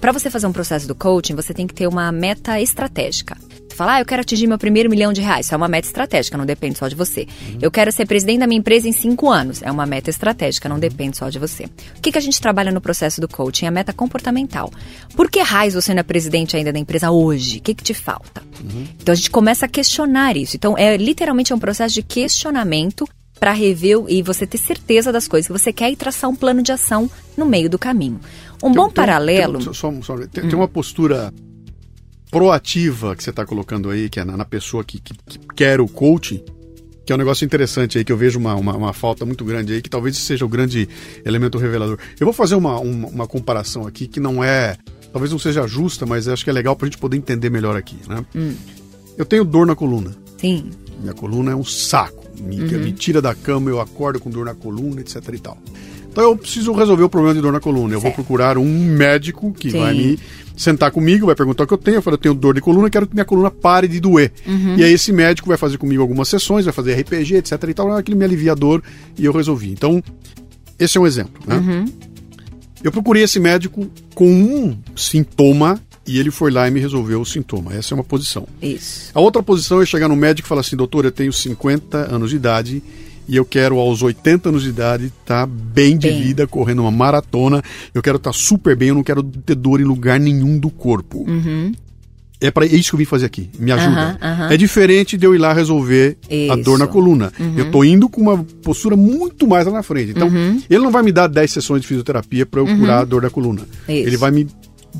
para 0.00 0.10
você 0.10 0.28
fazer 0.28 0.48
um 0.48 0.52
processo 0.52 0.88
do 0.88 0.96
coaching, 0.96 1.36
você 1.36 1.54
tem 1.54 1.64
que 1.64 1.72
ter 1.72 1.86
uma 1.86 2.10
meta 2.10 2.60
estratégica. 2.60 3.36
Você 3.68 3.76
fala, 3.76 3.94
ah, 3.94 4.00
eu 4.00 4.04
quero 4.04 4.20
atingir 4.20 4.48
meu 4.48 4.58
primeiro 4.58 4.90
milhão 4.90 5.12
de 5.12 5.20
reais. 5.20 5.46
Isso 5.46 5.54
é 5.54 5.56
uma 5.56 5.68
meta 5.68 5.86
estratégica, 5.86 6.36
não 6.36 6.44
depende 6.44 6.76
só 6.76 6.88
de 6.88 6.96
você. 6.96 7.28
Eu 7.62 7.70
quero 7.70 7.92
ser 7.92 8.04
presidente 8.04 8.40
da 8.40 8.48
minha 8.48 8.58
empresa 8.58 8.88
em 8.88 8.92
cinco 8.92 9.30
anos. 9.30 9.62
É 9.62 9.70
uma 9.70 9.86
meta 9.86 10.10
estratégica, 10.10 10.68
não 10.68 10.78
depende 10.78 11.16
só 11.16 11.28
de 11.28 11.38
você. 11.38 11.66
O 11.96 12.00
que, 12.02 12.10
que 12.10 12.18
a 12.18 12.20
gente 12.20 12.40
trabalha 12.40 12.72
no 12.72 12.80
processo 12.80 13.20
do 13.20 13.28
coaching? 13.28 13.66
A 13.66 13.70
meta 13.70 13.92
comportamental. 13.92 14.72
Por 15.14 15.30
que 15.30 15.40
raiz 15.40 15.74
você 15.74 15.94
não 15.94 16.00
é 16.00 16.02
presidente 16.02 16.56
ainda 16.56 16.72
da 16.72 16.78
empresa 16.80 17.12
hoje? 17.12 17.58
O 17.58 17.62
que, 17.62 17.74
que 17.74 17.84
te 17.84 17.94
falta? 17.94 18.42
Então 19.00 19.12
a 19.12 19.16
gente 19.16 19.30
começa 19.30 19.66
a 19.66 19.68
questionar 19.68 20.36
isso. 20.36 20.56
Então 20.56 20.76
é 20.76 20.96
literalmente 20.96 21.52
é 21.52 21.56
um 21.56 21.60
processo 21.60 21.94
de 21.94 22.02
questionamento 22.02 23.08
para 23.38 23.52
rever 23.52 23.98
e 24.08 24.22
você 24.22 24.46
ter 24.46 24.58
certeza 24.58 25.12
das 25.12 25.28
coisas 25.28 25.46
que 25.46 25.52
você 25.52 25.72
quer 25.72 25.90
e 25.90 25.96
traçar 25.96 26.30
um 26.30 26.36
plano 26.36 26.62
de 26.62 26.72
ação 26.72 27.10
no 27.36 27.44
meio 27.44 27.68
do 27.68 27.78
caminho. 27.78 28.20
Um 28.62 28.72
bom 28.72 28.86
Tem- 28.86 28.94
paralelo. 28.94 29.58
Tem, 29.58 29.72
só- 29.72 29.92
só- 30.02 30.16
tem- 30.18 30.48
tem 30.48 30.54
uma 30.54 30.68
postura 30.68 31.32
proativa 32.30 33.14
que 33.14 33.22
você 33.22 33.30
está 33.30 33.44
colocando 33.46 33.90
aí, 33.90 34.08
que 34.08 34.18
é 34.20 34.24
na, 34.24 34.36
na 34.36 34.44
pessoa 34.44 34.82
que, 34.84 35.00
que- 35.00 35.14
que 35.14 35.38
quer 35.54 35.80
o 35.80 35.86
coaching, 35.88 36.42
que 37.06 37.12
é 37.12 37.14
um 37.14 37.18
negócio 37.18 37.44
interessante 37.44 37.98
aí, 37.98 38.04
que 38.04 38.10
eu 38.12 38.16
vejo 38.16 38.38
uma, 38.38 38.54
uma, 38.54 38.76
uma 38.76 38.92
falta 38.92 39.24
muito 39.24 39.44
grande 39.44 39.72
aí, 39.74 39.82
que 39.82 39.90
talvez 39.90 40.16
seja 40.16 40.44
o 40.44 40.48
grande 40.48 40.88
elemento 41.24 41.58
revelador. 41.58 41.98
Eu 42.18 42.24
vou 42.26 42.32
fazer 42.32 42.54
uma, 42.54 42.78
uma, 42.80 43.08
uma 43.08 43.26
comparação 43.26 43.86
aqui 43.86 44.06
que 44.08 44.18
não 44.18 44.42
é. 44.42 44.76
Talvez 45.12 45.30
não 45.30 45.38
seja 45.38 45.64
justa, 45.66 46.04
mas 46.06 46.26
acho 46.26 46.42
que 46.42 46.50
é 46.50 46.52
legal 46.52 46.74
para 46.74 46.86
a 46.86 46.90
gente 46.90 46.98
poder 46.98 47.16
entender 47.16 47.48
melhor 47.50 47.76
aqui. 47.76 47.96
Né? 48.08 48.24
Eu 49.16 49.24
tenho 49.24 49.44
dor 49.44 49.64
na 49.64 49.76
coluna. 49.76 50.10
Sim. 50.38 50.70
Minha 51.00 51.12
coluna 51.14 51.52
é 51.52 51.54
um 51.54 51.62
saco. 51.64 52.24
Me, 52.40 52.56
me 52.56 52.90
tira 52.92 53.22
da 53.22 53.32
cama, 53.32 53.70
eu 53.70 53.80
acordo 53.80 54.18
com 54.18 54.28
dor 54.28 54.44
na 54.46 54.54
coluna, 54.54 55.00
etc 55.02 55.22
e 55.32 55.38
tal. 55.38 55.56
Então 56.14 56.22
eu 56.22 56.36
preciso 56.36 56.72
resolver 56.72 57.02
o 57.02 57.08
problema 57.08 57.34
de 57.34 57.40
dor 57.40 57.52
na 57.52 57.58
coluna. 57.58 57.92
Eu 57.92 57.98
vou 58.00 58.02
Certo. 58.02 58.14
procurar 58.14 58.56
um 58.56 58.84
médico 58.84 59.52
que 59.52 59.72
Sim. 59.72 59.80
vai 59.80 59.92
me 59.94 60.16
sentar 60.56 60.92
comigo, 60.92 61.26
vai 61.26 61.34
perguntar 61.34 61.64
o 61.64 61.66
que 61.66 61.74
eu 61.74 61.78
tenho. 61.78 61.96
Eu 61.96 62.02
falo, 62.02 62.14
eu 62.14 62.18
tenho 62.18 62.34
dor 62.36 62.54
de 62.54 62.60
coluna, 62.60 62.88
quero 62.88 63.04
que 63.04 63.14
minha 63.14 63.24
coluna 63.24 63.50
pare 63.50 63.88
de 63.88 63.98
doer. 63.98 64.30
Uhum. 64.46 64.76
E 64.76 64.84
aí 64.84 64.92
esse 64.92 65.12
médico 65.12 65.48
vai 65.48 65.58
fazer 65.58 65.76
comigo 65.76 66.00
algumas 66.00 66.28
sessões, 66.28 66.66
vai 66.66 66.72
fazer 66.72 66.94
RPG, 67.00 67.34
etc 67.38 67.60
e 67.68 67.74
tal, 67.74 67.90
aquilo 67.90 68.16
me 68.16 68.24
alivia 68.24 68.52
a 68.52 68.54
dor 68.54 68.80
e 69.18 69.24
eu 69.24 69.32
resolvi. 69.32 69.72
Então, 69.72 70.00
esse 70.78 70.96
é 70.96 71.00
um 71.00 71.06
exemplo, 71.06 71.42
né? 71.48 71.56
Uhum. 71.56 71.84
Eu 72.84 72.92
procurei 72.92 73.24
esse 73.24 73.40
médico 73.40 73.90
com 74.14 74.30
um 74.30 74.78
sintoma 74.94 75.80
e 76.06 76.20
ele 76.20 76.30
foi 76.30 76.52
lá 76.52 76.68
e 76.68 76.70
me 76.70 76.78
resolveu 76.78 77.20
o 77.22 77.26
sintoma. 77.26 77.74
Essa 77.74 77.92
é 77.92 77.96
uma 77.96 78.04
posição. 78.04 78.46
Isso. 78.62 79.10
A 79.12 79.20
outra 79.20 79.42
posição 79.42 79.82
é 79.82 79.86
chegar 79.86 80.06
no 80.06 80.14
médico 80.14 80.46
e 80.46 80.48
falar 80.48 80.60
assim, 80.60 80.76
doutor, 80.76 81.06
eu 81.06 81.10
tenho 81.10 81.32
50 81.32 82.14
anos 82.14 82.30
de 82.30 82.36
idade 82.36 82.82
e 83.28 83.36
eu 83.36 83.44
quero 83.44 83.78
aos 83.78 84.02
80 84.02 84.48
anos 84.50 84.62
de 84.62 84.68
idade 84.70 85.06
estar 85.06 85.46
bem 85.46 85.96
de 85.96 86.08
Bem. 86.08 86.22
vida, 86.22 86.46
correndo 86.46 86.82
uma 86.82 86.90
maratona. 86.90 87.62
Eu 87.94 88.02
quero 88.02 88.16
estar 88.16 88.32
super 88.32 88.76
bem, 88.76 88.88
eu 88.90 88.94
não 88.94 89.02
quero 89.02 89.22
ter 89.22 89.54
dor 89.54 89.80
em 89.80 89.84
lugar 89.84 90.18
nenhum 90.20 90.58
do 90.58 90.70
corpo. 90.70 91.24
É 92.40 92.50
para 92.50 92.66
isso 92.66 92.90
que 92.90 92.94
eu 92.94 92.98
vim 92.98 93.04
fazer 93.06 93.24
aqui. 93.24 93.48
Me 93.58 93.72
ajuda. 93.72 93.96
Aham, 94.00 94.18
aham. 94.20 94.52
É 94.52 94.56
diferente 94.58 95.16
de 95.16 95.24
eu 95.24 95.34
ir 95.34 95.38
lá 95.38 95.54
resolver 95.54 96.18
a 96.50 96.56
dor 96.56 96.78
na 96.78 96.84
Isso. 96.84 96.92
coluna. 96.92 97.32
Eu 97.56 97.70
tô 97.70 97.82
indo 97.82 98.06
com 98.08 98.20
uma 98.20 98.44
postura 98.62 98.94
muito 98.96 99.46
mais 99.46 99.64
lá 99.66 99.72
na 99.72 99.82
frente. 99.82 100.10
Então, 100.10 100.28
Uhum. 100.28 100.60
ele 100.68 100.82
não 100.82 100.90
vai 100.90 101.02
me 101.02 101.10
dar 101.12 101.26
10 101.26 101.50
sessões 101.50 101.80
de 101.80 101.88
fisioterapia 101.88 102.44
para 102.44 102.60
eu 102.60 102.66
curar 102.66 103.00
a 103.00 103.04
dor 103.04 103.22
da 103.22 103.30
coluna. 103.30 103.62
Isso. 103.88 104.06
Ele 104.08 104.16
vai 104.18 104.30
me 104.30 104.46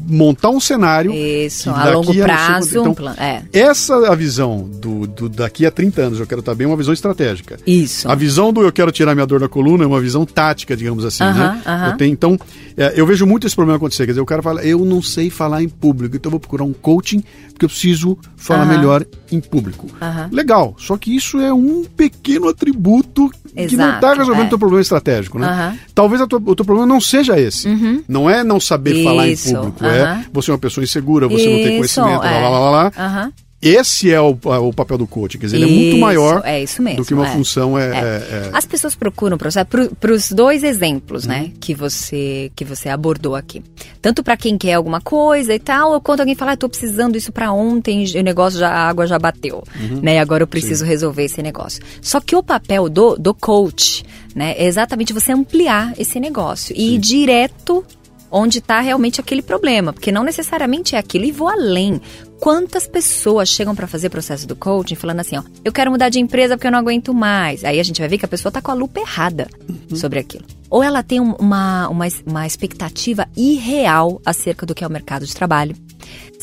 montar 0.07 0.50
um 0.50 0.61
cenário 0.61 1.12
Isso, 1.12 1.70
a 1.70 1.90
longo 1.90 2.14
prazo, 2.14 2.68
quanto- 2.68 2.78
então, 2.80 2.90
um 2.92 2.94
plano. 2.94 3.16
É. 3.20 3.42
essa 3.52 3.94
é 3.94 4.09
a 4.09 4.14
visão 4.14 4.68
do, 4.80 5.07
do 5.07 5.28
daqui 5.28 5.64
a 5.64 5.70
30 5.70 6.02
anos, 6.02 6.20
eu 6.20 6.26
quero 6.26 6.40
estar 6.40 6.54
bem, 6.54 6.64
é 6.66 6.68
uma 6.68 6.76
visão 6.76 6.92
estratégica. 6.92 7.59
Isso. 7.66 8.09
A 8.11 8.14
visão 8.14 8.52
do 8.52 8.62
eu 8.62 8.72
quero 8.72 8.90
tirar 8.92 9.14
minha 9.14 9.26
dor 9.26 9.40
da 9.40 9.48
coluna 9.48 9.85
é 9.85 9.87
uma 9.87 10.00
visão 10.00 10.24
tática, 10.26 10.76
digamos 10.76 11.04
assim, 11.04 11.22
Aham, 11.24 11.52
né? 11.54 11.62
aham. 11.66 11.87
Eu 11.90 11.96
tenho, 11.96 12.12
então, 12.12 12.38
é, 12.76 12.92
eu 12.96 13.06
vejo 13.06 13.26
muito 13.26 13.46
esse 13.46 13.54
problema 13.56 13.76
acontecer. 13.76 14.04
Quer 14.04 14.12
dizer, 14.12 14.20
o 14.20 14.26
cara 14.26 14.42
fala, 14.42 14.62
eu 14.64 14.84
não 14.84 15.00
sei 15.02 15.30
falar 15.30 15.62
em 15.62 15.68
público, 15.68 16.16
então 16.16 16.28
eu 16.28 16.32
vou 16.32 16.40
procurar 16.40 16.64
um 16.64 16.72
coaching 16.72 17.22
porque 17.50 17.64
eu 17.64 17.68
preciso 17.68 18.18
falar 18.37 18.64
melhor 18.66 19.04
em 19.30 19.40
público. 19.40 19.87
Legal, 20.32 20.74
só 20.78 20.96
que 20.96 21.14
isso 21.14 21.38
é 21.38 21.52
um 21.52 21.84
pequeno 21.84 22.48
atributo 22.48 23.30
que 23.30 23.76
não 23.76 23.94
está 23.94 24.08
Exato, 24.08 24.18
resolvendo 24.18 24.42
o 24.42 24.46
é. 24.46 24.48
teu 24.48 24.58
problema 24.58 24.82
estratégico, 24.82 25.38
né? 25.38 25.78
Talvez 25.94 26.20
tua- 26.26 26.42
o 26.44 26.56
teu 26.56 26.64
problema 26.64 26.87
não 26.87 27.00
seja 27.00 27.38
esse. 27.38 27.68
Não 28.08 28.28
é 28.28 28.42
não 28.42 28.58
saber 28.58 29.04
falar 29.04 29.24
em 29.26 29.28
Uhum. 29.28 29.32
Isso, 29.34 29.54
público, 29.54 29.84
é 29.84 30.24
você 30.32 30.50
é 30.50 30.54
uma 30.54 30.58
pessoa 30.58 30.82
insegura, 30.84 31.28
você 31.28 31.44
não 31.48 31.56
tem 31.58 31.80
Isso, 31.80 31.94
conhecimento, 32.00 32.24
é. 32.24 32.40
lá, 32.40 32.48
lá, 32.48 32.58
lá, 32.58 32.70
lá. 32.70 33.32
Esse 33.64 34.12
é 34.12 34.20
o, 34.20 34.37
o 34.44 34.72
papel 34.72 34.98
do 34.98 35.07
coach, 35.07 35.38
quer 35.38 35.46
dizer, 35.46 35.57
ele 35.57 35.64
é 35.64 35.68
muito 35.68 35.88
Isso, 35.92 35.98
maior 35.98 36.42
é 36.44 36.62
isso 36.62 36.83
mesmo, 36.83 36.98
do 37.03 37.07
que 37.07 37.14
uma 37.14 37.27
é. 37.27 37.33
função 37.33 37.79
é, 37.79 37.85
É. 37.85 37.88
é- 37.88 37.94
é- 37.94 38.50
As 38.53 38.66
pessoas 38.66 38.94
procuram 38.94 39.38
para 39.38 40.12
os 40.12 40.31
dois 40.31 40.62
exemplos, 40.62 41.24
Uhum. 41.24 41.31
né, 41.31 41.50
que 41.59 41.74
você 41.74 42.53
que 42.55 42.64
você 42.64 42.88
abordou 42.90 43.35
aqui. 43.35 43.62
Tanto 44.03 44.22
para 44.22 44.37
quem 44.37 44.59
quer 44.59 44.74
alguma 44.74 45.00
coisa 45.00 45.55
e 45.55 45.59
tal, 45.59 45.92
ou 45.92 46.00
quando 46.00 46.20
alguém 46.20 46.35
fala, 46.35 46.53
ah, 46.53 46.57
tô 46.57 46.68
precisando 46.68 47.16
isso 47.16 47.33
para 47.33 47.50
ontem, 47.53 48.05
o 48.18 48.22
negócio 48.22 48.59
já 48.59 48.68
a 48.68 48.88
água 48.88 49.07
já 49.07 49.18
bateu, 49.18 49.64
Uhum. 49.81 50.00
né? 50.03 50.18
Agora 50.18 50.42
eu 50.42 50.46
preciso 50.46 50.85
resolver 50.85 51.24
esse 51.24 51.40
negócio. 51.42 51.83
Só 52.03 52.20
que 52.20 52.37
o 52.37 52.42
papel 52.42 52.88
do 52.90 53.16
do 53.16 53.33
coach, 53.33 54.05
né, 54.35 54.55
é 54.59 54.66
exatamente 54.66 55.12
você 55.12 55.33
ampliar 55.33 55.94
esse 55.98 56.20
negócio 56.20 56.74
e 56.77 56.94
ir 56.96 56.98
direto 56.98 57.85
onde 58.31 58.59
está 58.59 58.81
realmente 58.81 59.20
aquele 59.20 59.42
problema, 59.42 59.92
porque 59.92 60.11
não 60.11 60.24
necessariamente 60.24 60.96
é 60.96 60.98
aquilo. 60.98 61.24
E 61.24 61.31
vou 61.33 61.48
além. 61.48 62.00
Quantas 62.44 62.87
pessoas 62.87 63.48
chegam 63.48 63.74
para 63.74 63.87
fazer 63.87 64.11
processo 64.11 64.46
do 64.46 64.54
coaching 64.54 64.96
falando 64.96 65.20
assim, 65.20 65.38
ó, 65.38 65.42
eu 65.64 65.72
quero 65.72 65.90
mudar 65.90 66.11
de 66.11 66.20
empresa 66.20 66.59
porque 66.59 66.66
eu 66.66 66.70
não 66.72 66.78
aguento 66.78 67.14
mais. 67.14 67.64
Aí 67.64 67.80
a 67.80 67.83
gente 67.83 68.00
vai 68.00 68.07
ver 68.07 68.18
que 68.18 68.26
a 68.26 68.28
pessoa 68.28 68.52
tá 68.52 68.61
com 68.61 68.70
a 68.70 68.74
lupa 68.74 69.00
errada 69.00 69.48
sobre 69.96 70.18
aquilo. 70.18 70.44
Ou 70.68 70.83
ela 70.83 71.02
tem 71.02 71.20
um- 71.20 71.33
uma, 71.37 71.88
uma, 71.88 72.04
uma 72.26 72.46
expectativa 72.46 73.26
irreal 73.35 74.20
acerca 74.26 74.66
do 74.66 74.74
que 74.74 74.85
é 74.85 74.87
o 74.87 74.90
mercado 74.90 75.24
de 75.24 75.35
trabalho. 75.35 75.74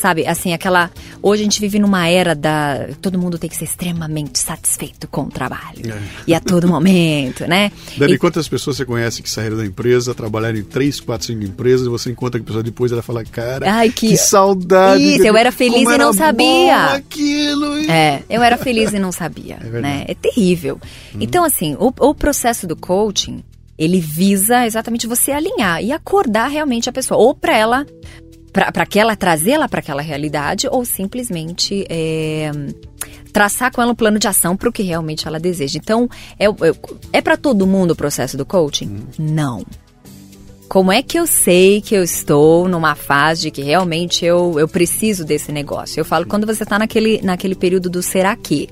Sabe, 0.01 0.25
assim, 0.25 0.51
aquela. 0.51 0.89
Hoje 1.21 1.41
a 1.41 1.43
gente 1.43 1.61
vive 1.61 1.77
numa 1.77 2.07
era 2.07 2.33
da. 2.33 2.87
Todo 2.99 3.19
mundo 3.19 3.37
tem 3.37 3.47
que 3.47 3.55
ser 3.55 3.65
extremamente 3.65 4.39
satisfeito 4.39 5.07
com 5.07 5.21
o 5.21 5.29
trabalho. 5.29 5.93
É. 5.93 6.01
E 6.25 6.33
a 6.33 6.39
todo 6.39 6.67
momento, 6.67 7.45
né? 7.47 7.71
Dani, 7.95 8.13
E- 8.13 8.17
quantas 8.17 8.47
pessoas 8.49 8.77
você 8.77 8.83
conhece 8.85 9.21
que 9.21 9.29
saíram 9.29 9.57
da 9.57 9.63
empresa, 9.65 10.15
trabalharam 10.15 10.57
em 10.57 10.63
três, 10.63 10.99
quatro, 10.99 11.27
cinco 11.27 11.43
empresas, 11.43 11.85
e 11.85 11.89
você 11.89 12.09
encontra 12.09 12.39
que 12.39 12.43
a 12.43 12.47
pessoa 12.47 12.63
depois 12.63 12.91
ela 12.91 13.03
fala, 13.03 13.23
cara, 13.23 13.71
Ai, 13.71 13.91
que- 13.91 14.17
saudade. 14.17 15.03
Isso, 15.03 15.23
eu 15.27 15.37
era 15.37 15.51
feliz 15.51 15.87
e 15.87 15.97
não 15.99 16.11
sabia. 16.13 16.85
aquilo. 16.93 17.77
É, 17.87 18.23
eu 18.27 18.41
era 18.41 18.57
feliz 18.57 18.91
e 18.93 18.97
não 18.97 19.11
sabia, 19.11 19.57
É 19.61 19.69
verdade. 19.69 19.81
Né? 19.83 20.05
É 20.07 20.15
terrível. 20.15 20.79
Então, 21.19 21.43
assim, 21.43 21.75
o, 21.79 21.93
o 21.99 22.15
processo 22.15 22.65
do 22.65 22.75
coaching, 22.75 23.43
ele 23.77 23.99
visa 23.99 24.65
exatamente 24.65 25.05
você 25.05 25.31
alinhar 25.31 25.83
e 25.83 25.91
acordar 25.91 26.47
realmente 26.47 26.89
a 26.89 26.91
pessoa. 26.91 27.19
Ou 27.19 27.35
para 27.35 27.55
ela, 27.55 27.85
para 28.51 28.85
que 28.85 28.99
ela 28.99 29.15
trazê-la 29.15 29.67
para 29.69 29.79
aquela 29.79 30.01
realidade, 30.01 30.67
ou 30.69 30.83
simplesmente 30.83 31.85
é, 31.89 32.51
traçar 33.31 33.71
com 33.71 33.81
ela 33.81 33.91
um 33.91 33.95
plano 33.95 34.19
de 34.19 34.27
ação 34.27 34.57
para 34.57 34.69
o 34.69 34.71
que 34.71 34.83
realmente 34.83 35.27
ela 35.27 35.39
deseja. 35.39 35.79
Então, 35.81 36.09
é, 36.37 36.45
é, 36.45 36.51
é 37.13 37.21
para 37.21 37.37
todo 37.37 37.65
mundo 37.65 37.91
o 37.91 37.95
processo 37.95 38.37
do 38.37 38.45
coaching? 38.45 38.87
Uhum. 38.87 39.03
Não. 39.17 39.65
Como 40.67 40.91
é 40.91 41.01
que 41.01 41.19
eu 41.19 41.27
sei 41.27 41.81
que 41.81 41.93
eu 41.93 42.03
estou 42.03 42.67
numa 42.67 42.95
fase 42.95 43.41
de 43.41 43.51
que 43.51 43.61
realmente 43.61 44.23
eu, 44.23 44.57
eu 44.57 44.67
preciso 44.67 45.25
desse 45.25 45.51
negócio? 45.51 45.99
Eu 45.99 46.05
falo, 46.05 46.25
quando 46.25 46.47
você 46.47 46.63
está 46.63 46.79
naquele, 46.79 47.21
naquele 47.21 47.55
período 47.55 47.89
do 47.89 48.01
será 48.01 48.35
que, 48.37 48.69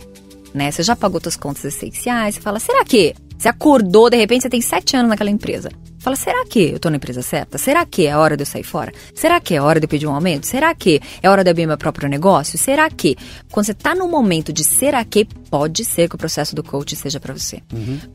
né? 0.53 0.71
Você 0.71 0.81
já 0.81 0.95
pagou 0.95 1.19
suas 1.21 1.35
contas 1.35 1.65
essenciais, 1.65 2.35
você 2.35 2.41
fala, 2.41 2.59
será 2.59 2.85
que? 2.85 3.13
Você 3.37 3.49
acordou, 3.49 4.09
de 4.09 4.15
repente 4.15 4.43
você 4.43 4.49
tem 4.49 4.61
sete 4.61 4.95
anos 4.95 5.09
naquela 5.09 5.29
empresa. 5.29 5.69
Fala, 5.99 6.15
será 6.15 6.45
que 6.45 6.71
eu 6.71 6.79
tô 6.79 6.89
na 6.89 6.95
empresa 6.95 7.21
certa? 7.21 7.57
Será 7.57 7.85
que 7.85 8.07
é 8.07 8.11
a 8.11 8.19
hora 8.19 8.37
de 8.37 8.43
eu 8.43 8.45
sair 8.45 8.63
fora? 8.63 8.91
Será 9.13 9.39
que 9.39 9.53
é 9.53 9.57
a 9.57 9.63
hora 9.63 9.79
de 9.79 9.85
eu 9.85 9.89
pedir 9.89 10.07
um 10.07 10.13
aumento? 10.13 10.47
Será 10.47 10.73
que 10.73 11.01
é 11.21 11.29
hora 11.29 11.43
de 11.43 11.49
abrir 11.49 11.67
meu 11.67 11.77
próprio 11.77 12.07
negócio? 12.07 12.57
Será 12.57 12.89
que? 12.89 13.17
Quando 13.51 13.65
você 13.65 13.73
tá 13.73 13.93
no 13.93 14.07
momento 14.07 14.53
de 14.53 14.63
será 14.63 15.03
que, 15.03 15.27
pode 15.49 15.83
ser 15.83 16.07
que 16.07 16.15
o 16.15 16.17
processo 16.17 16.55
do 16.55 16.63
coach 16.63 16.95
seja 16.95 17.19
para 17.19 17.33
você. 17.33 17.61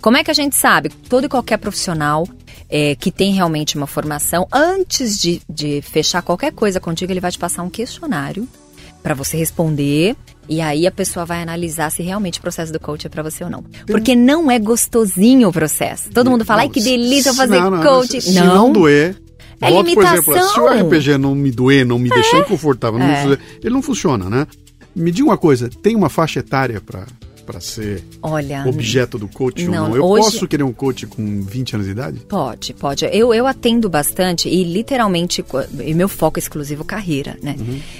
Como 0.00 0.16
é 0.16 0.24
que 0.24 0.30
a 0.30 0.34
gente 0.34 0.56
sabe? 0.56 0.88
Todo 0.88 1.26
e 1.26 1.28
qualquer 1.28 1.58
profissional 1.58 2.26
é, 2.70 2.94
que 2.94 3.10
tem 3.10 3.32
realmente 3.32 3.76
uma 3.76 3.86
formação, 3.86 4.46
antes 4.52 5.20
de, 5.20 5.42
de 5.48 5.82
fechar 5.82 6.22
qualquer 6.22 6.52
coisa 6.52 6.80
contigo, 6.80 7.12
ele 7.12 7.20
vai 7.20 7.30
te 7.30 7.38
passar 7.38 7.62
um 7.62 7.70
questionário 7.70 8.48
para 9.02 9.14
você 9.14 9.36
responder. 9.36 10.16
E 10.48 10.60
aí 10.60 10.86
a 10.86 10.90
pessoa 10.90 11.24
vai 11.24 11.42
analisar 11.42 11.90
se 11.90 12.02
realmente 12.02 12.38
o 12.38 12.42
processo 12.42 12.72
do 12.72 12.78
coach 12.78 13.06
é 13.06 13.10
para 13.10 13.22
você 13.22 13.44
ou 13.44 13.50
não. 13.50 13.64
Porque 13.86 14.14
não 14.14 14.50
é 14.50 14.58
gostosinho 14.58 15.48
o 15.48 15.52
processo. 15.52 16.10
Todo 16.10 16.30
mundo 16.30 16.44
fala, 16.44 16.62
ai 16.62 16.68
que 16.68 16.82
delícia 16.82 17.32
fazer 17.32 17.60
não, 17.60 17.70
não, 17.70 17.82
coach. 17.82 18.20
Se, 18.20 18.32
se 18.32 18.40
não 18.40 18.70
doer. 18.72 19.16
É 19.60 19.70
volto, 19.70 19.94
por 19.94 20.04
exemplo, 20.04 20.22
se 20.24 20.30
o 20.30 20.34
limitação. 20.34 20.72
É. 20.72 20.82
RPG 20.82 21.18
não 21.18 21.34
me 21.34 21.50
doer, 21.50 21.86
não 21.86 21.98
me 21.98 22.10
deixar 22.10 22.38
inconfortável, 22.40 22.98
não 22.98 23.06
me 23.06 23.14
fazer- 23.16 23.38
ele 23.62 23.72
não 23.72 23.80
funciona, 23.82 24.28
né? 24.28 24.46
Me 24.94 25.10
diga 25.10 25.28
uma 25.28 25.38
coisa, 25.38 25.70
tem 25.82 25.96
uma 25.96 26.08
faixa 26.10 26.40
etária 26.40 26.80
pra 26.80 27.06
para 27.44 27.60
ser 27.60 28.02
Olha, 28.22 28.64
objeto 28.66 29.18
do 29.18 29.28
coach 29.28 29.64
ou 29.66 29.70
não, 29.70 29.88
não? 29.88 29.96
Eu 29.96 30.04
hoje- 30.04 30.24
posso 30.24 30.48
querer 30.48 30.62
um 30.62 30.72
coach 30.72 31.06
com 31.06 31.42
20 31.42 31.74
anos 31.74 31.86
de 31.86 31.92
idade? 31.92 32.18
Pode, 32.28 32.74
pode. 32.74 33.04
Eu, 33.12 33.32
eu 33.32 33.46
atendo 33.46 33.88
bastante 33.88 34.48
e 34.48 34.64
literalmente, 34.64 35.44
e 35.84 35.94
meu 35.94 36.08
foco 36.08 36.38
é 36.38 36.40
exclusivo 36.40 36.84
carreira, 36.84 37.36
né? 37.42 37.54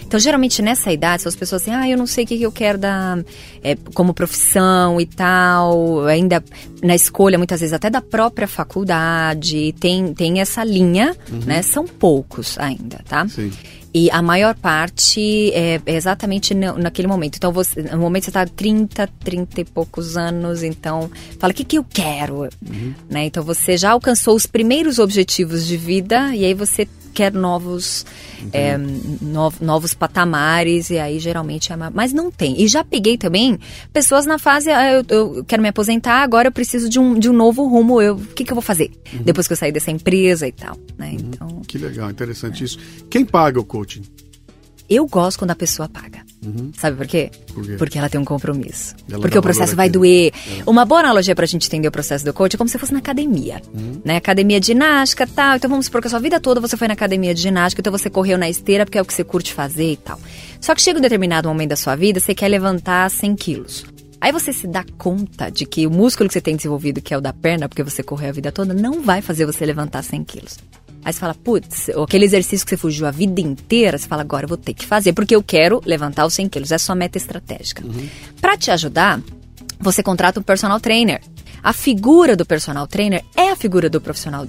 Então, 0.06 0.18
geralmente 0.18 0.60
nessa 0.62 0.92
idade, 0.92 1.22
são 1.22 1.28
as 1.30 1.36
pessoas 1.36 1.62
assim, 1.62 1.70
ah, 1.72 1.88
eu 1.88 1.96
não 1.96 2.06
sei 2.06 2.24
o 2.24 2.26
que, 2.26 2.36
que 2.38 2.42
eu 2.42 2.52
quero 2.52 2.78
dar 2.78 3.18
é, 3.62 3.76
como 3.94 4.12
profissão 4.14 5.00
e 5.00 5.06
tal, 5.06 6.04
ainda 6.06 6.42
na 6.82 6.94
escolha, 6.94 7.38
muitas 7.38 7.60
vezes, 7.60 7.72
até 7.72 7.88
da 7.90 8.00
própria 8.02 8.46
faculdade, 8.48 9.74
tem, 9.80 10.12
tem 10.14 10.40
essa 10.40 10.62
linha, 10.64 11.16
né? 11.46 11.62
São 11.62 11.84
poucos 11.86 12.58
ainda, 12.58 13.00
tá? 13.08 13.26
Sim. 13.28 13.50
E 13.94 14.10
a 14.10 14.20
maior 14.20 14.56
parte 14.56 15.52
é 15.52 15.74
é 15.86 15.94
exatamente 15.94 16.54
naquele 16.54 17.08
momento. 17.08 17.36
Então, 17.36 17.52
você, 17.52 17.82
no 17.82 17.98
momento 17.98 18.24
você 18.24 18.30
está 18.30 18.46
30, 18.46 19.08
30 19.22 19.60
e 19.60 19.64
poucos 19.64 20.16
anos, 20.16 20.62
então 20.62 21.10
fala, 21.38 21.52
o 21.52 21.56
que, 21.56 21.64
que 21.64 21.78
eu 21.78 21.84
quero? 21.84 22.48
Né? 23.08 23.26
Então, 23.26 23.42
você 23.42 23.76
já 23.76 23.92
alcançou 23.92 24.34
os 24.34 24.46
primeiros 24.46 24.98
objetivos 24.98 25.66
de 25.66 25.76
vida 25.76 26.34
e 26.34 26.44
aí 26.44 26.54
você 26.54 26.88
quer 27.14 27.32
novos, 27.32 28.04
é, 28.52 28.76
no- 28.76 29.52
novos 29.60 29.94
patamares 29.94 30.90
e 30.90 30.98
aí 30.98 31.18
geralmente 31.18 31.72
é... 31.72 31.76
ma- 31.76 31.90
Mas 31.94 32.12
não 32.12 32.30
tem. 32.30 32.60
E 32.60 32.68
já 32.68 32.84
peguei 32.84 33.16
também 33.16 33.58
pessoas 33.92 34.26
na 34.26 34.38
fase, 34.38 34.68
ah, 34.70 34.92
eu, 34.92 35.04
eu 35.08 35.44
quero 35.44 35.62
me 35.62 35.68
aposentar, 35.68 36.22
agora 36.22 36.48
eu 36.48 36.52
preciso 36.52 36.88
de 36.88 36.98
um, 36.98 37.18
de 37.18 37.30
um 37.30 37.32
novo 37.32 37.66
rumo, 37.68 38.02
eu, 38.02 38.16
o 38.16 38.26
que, 38.26 38.44
que 38.44 38.50
eu 38.52 38.56
vou 38.56 38.62
fazer? 38.62 38.90
Depois 39.24 39.46
que 39.46 39.52
eu 39.52 39.56
sair 39.56 39.72
dessa 39.72 39.90
empresa 39.90 40.46
e 40.48 40.52
tal, 40.52 40.76
né? 40.98 41.12
Então... 41.14 41.62
Que 41.66 41.78
legal, 41.78 42.10
interessante 42.10 42.64
isso. 42.64 42.78
Quem 43.08 43.24
paga 43.24 43.58
o 43.60 43.64
coaching? 43.64 44.02
Eu 44.88 45.06
gosto 45.06 45.38
quando 45.38 45.52
a 45.52 45.56
pessoa 45.56 45.88
paga. 45.88 46.24
Sabe 46.76 46.96
por 46.96 47.06
quê? 47.06 47.30
Por 47.54 47.64
quê? 47.64 47.76
Porque 47.78 47.98
ela 47.98 48.08
tem 48.08 48.20
um 48.20 48.24
compromisso. 48.24 48.94
Ela 49.10 49.20
Porque 49.20 49.38
o 49.38 49.42
processo 49.42 49.74
vai 49.74 49.88
doer. 49.88 50.32
Uma 50.66 50.84
boa 50.84 51.00
analogia 51.00 51.34
pra 51.34 51.46
gente 51.46 51.66
entender 51.66 51.88
o 51.88 51.92
processo 51.92 52.24
do 52.24 52.32
coach 52.32 52.54
é 52.54 52.58
como 52.58 52.68
se 52.68 52.78
fosse 52.78 52.92
na 52.92 52.98
academia. 52.98 53.62
Né? 54.04 54.16
Academia 54.16 54.60
de 54.60 54.66
ginástica 54.66 55.26
tal. 55.26 55.56
Então 55.56 55.70
vamos 55.70 55.86
supor 55.86 56.00
que 56.00 56.06
a 56.06 56.10
sua 56.10 56.20
vida 56.20 56.38
toda 56.38 56.60
você 56.60 56.76
foi 56.76 56.86
na 56.86 56.94
academia 56.94 57.34
de 57.34 57.40
ginástica, 57.40 57.80
então 57.80 57.90
você 57.90 58.10
correu 58.10 58.36
na 58.36 58.48
esteira 58.48 58.84
porque 58.84 58.98
é 58.98 59.02
o 59.02 59.04
que 59.04 59.14
você 59.14 59.24
curte 59.24 59.52
fazer 59.54 59.92
e 59.92 59.96
tal. 59.96 60.20
Só 60.60 60.74
que 60.74 60.82
chega 60.82 60.98
um 60.98 61.02
determinado 61.02 61.48
momento 61.48 61.70
da 61.70 61.76
sua 61.76 61.96
vida, 61.96 62.20
você 62.20 62.34
quer 62.34 62.48
levantar 62.48 63.10
100 63.10 63.36
quilos. 63.36 63.84
Aí 64.20 64.32
você 64.32 64.52
se 64.52 64.66
dá 64.66 64.84
conta 64.96 65.50
de 65.50 65.66
que 65.66 65.86
o 65.86 65.90
músculo 65.90 66.28
que 66.28 66.32
você 66.32 66.40
tem 66.40 66.56
desenvolvido, 66.56 67.02
que 67.02 67.12
é 67.12 67.18
o 67.18 67.20
da 67.20 67.32
perna, 67.32 67.68
porque 67.68 67.82
você 67.82 68.02
correu 68.02 68.30
a 68.30 68.32
vida 68.32 68.50
toda, 68.50 68.72
não 68.72 69.02
vai 69.02 69.20
fazer 69.20 69.44
você 69.44 69.66
levantar 69.66 70.02
100 70.02 70.24
quilos. 70.24 70.58
Aí 71.04 71.12
você 71.12 71.20
fala, 71.20 71.34
putz, 71.34 71.90
aquele 71.90 72.24
exercício 72.24 72.64
que 72.64 72.70
você 72.70 72.76
fugiu 72.76 73.06
a 73.06 73.10
vida 73.10 73.40
inteira, 73.40 73.98
você 73.98 74.08
fala, 74.08 74.22
agora 74.22 74.44
eu 74.44 74.48
vou 74.48 74.56
ter 74.56 74.72
que 74.72 74.86
fazer, 74.86 75.12
porque 75.12 75.36
eu 75.36 75.42
quero 75.42 75.82
levantar 75.84 76.24
os 76.24 76.34
100 76.34 76.48
quilos. 76.48 76.72
É 76.72 76.78
sua 76.78 76.94
meta 76.94 77.18
estratégica. 77.18 77.84
Uhum. 77.84 78.08
Para 78.40 78.56
te 78.56 78.70
ajudar, 78.70 79.20
você 79.78 80.02
contrata 80.02 80.40
um 80.40 80.42
personal 80.42 80.80
trainer. 80.80 81.20
A 81.62 81.72
figura 81.72 82.34
do 82.34 82.46
personal 82.46 82.86
trainer 82.86 83.24
é 83.36 83.50
a 83.50 83.56
figura 83.56 83.90
do 83.90 84.00
profissional 84.00 84.46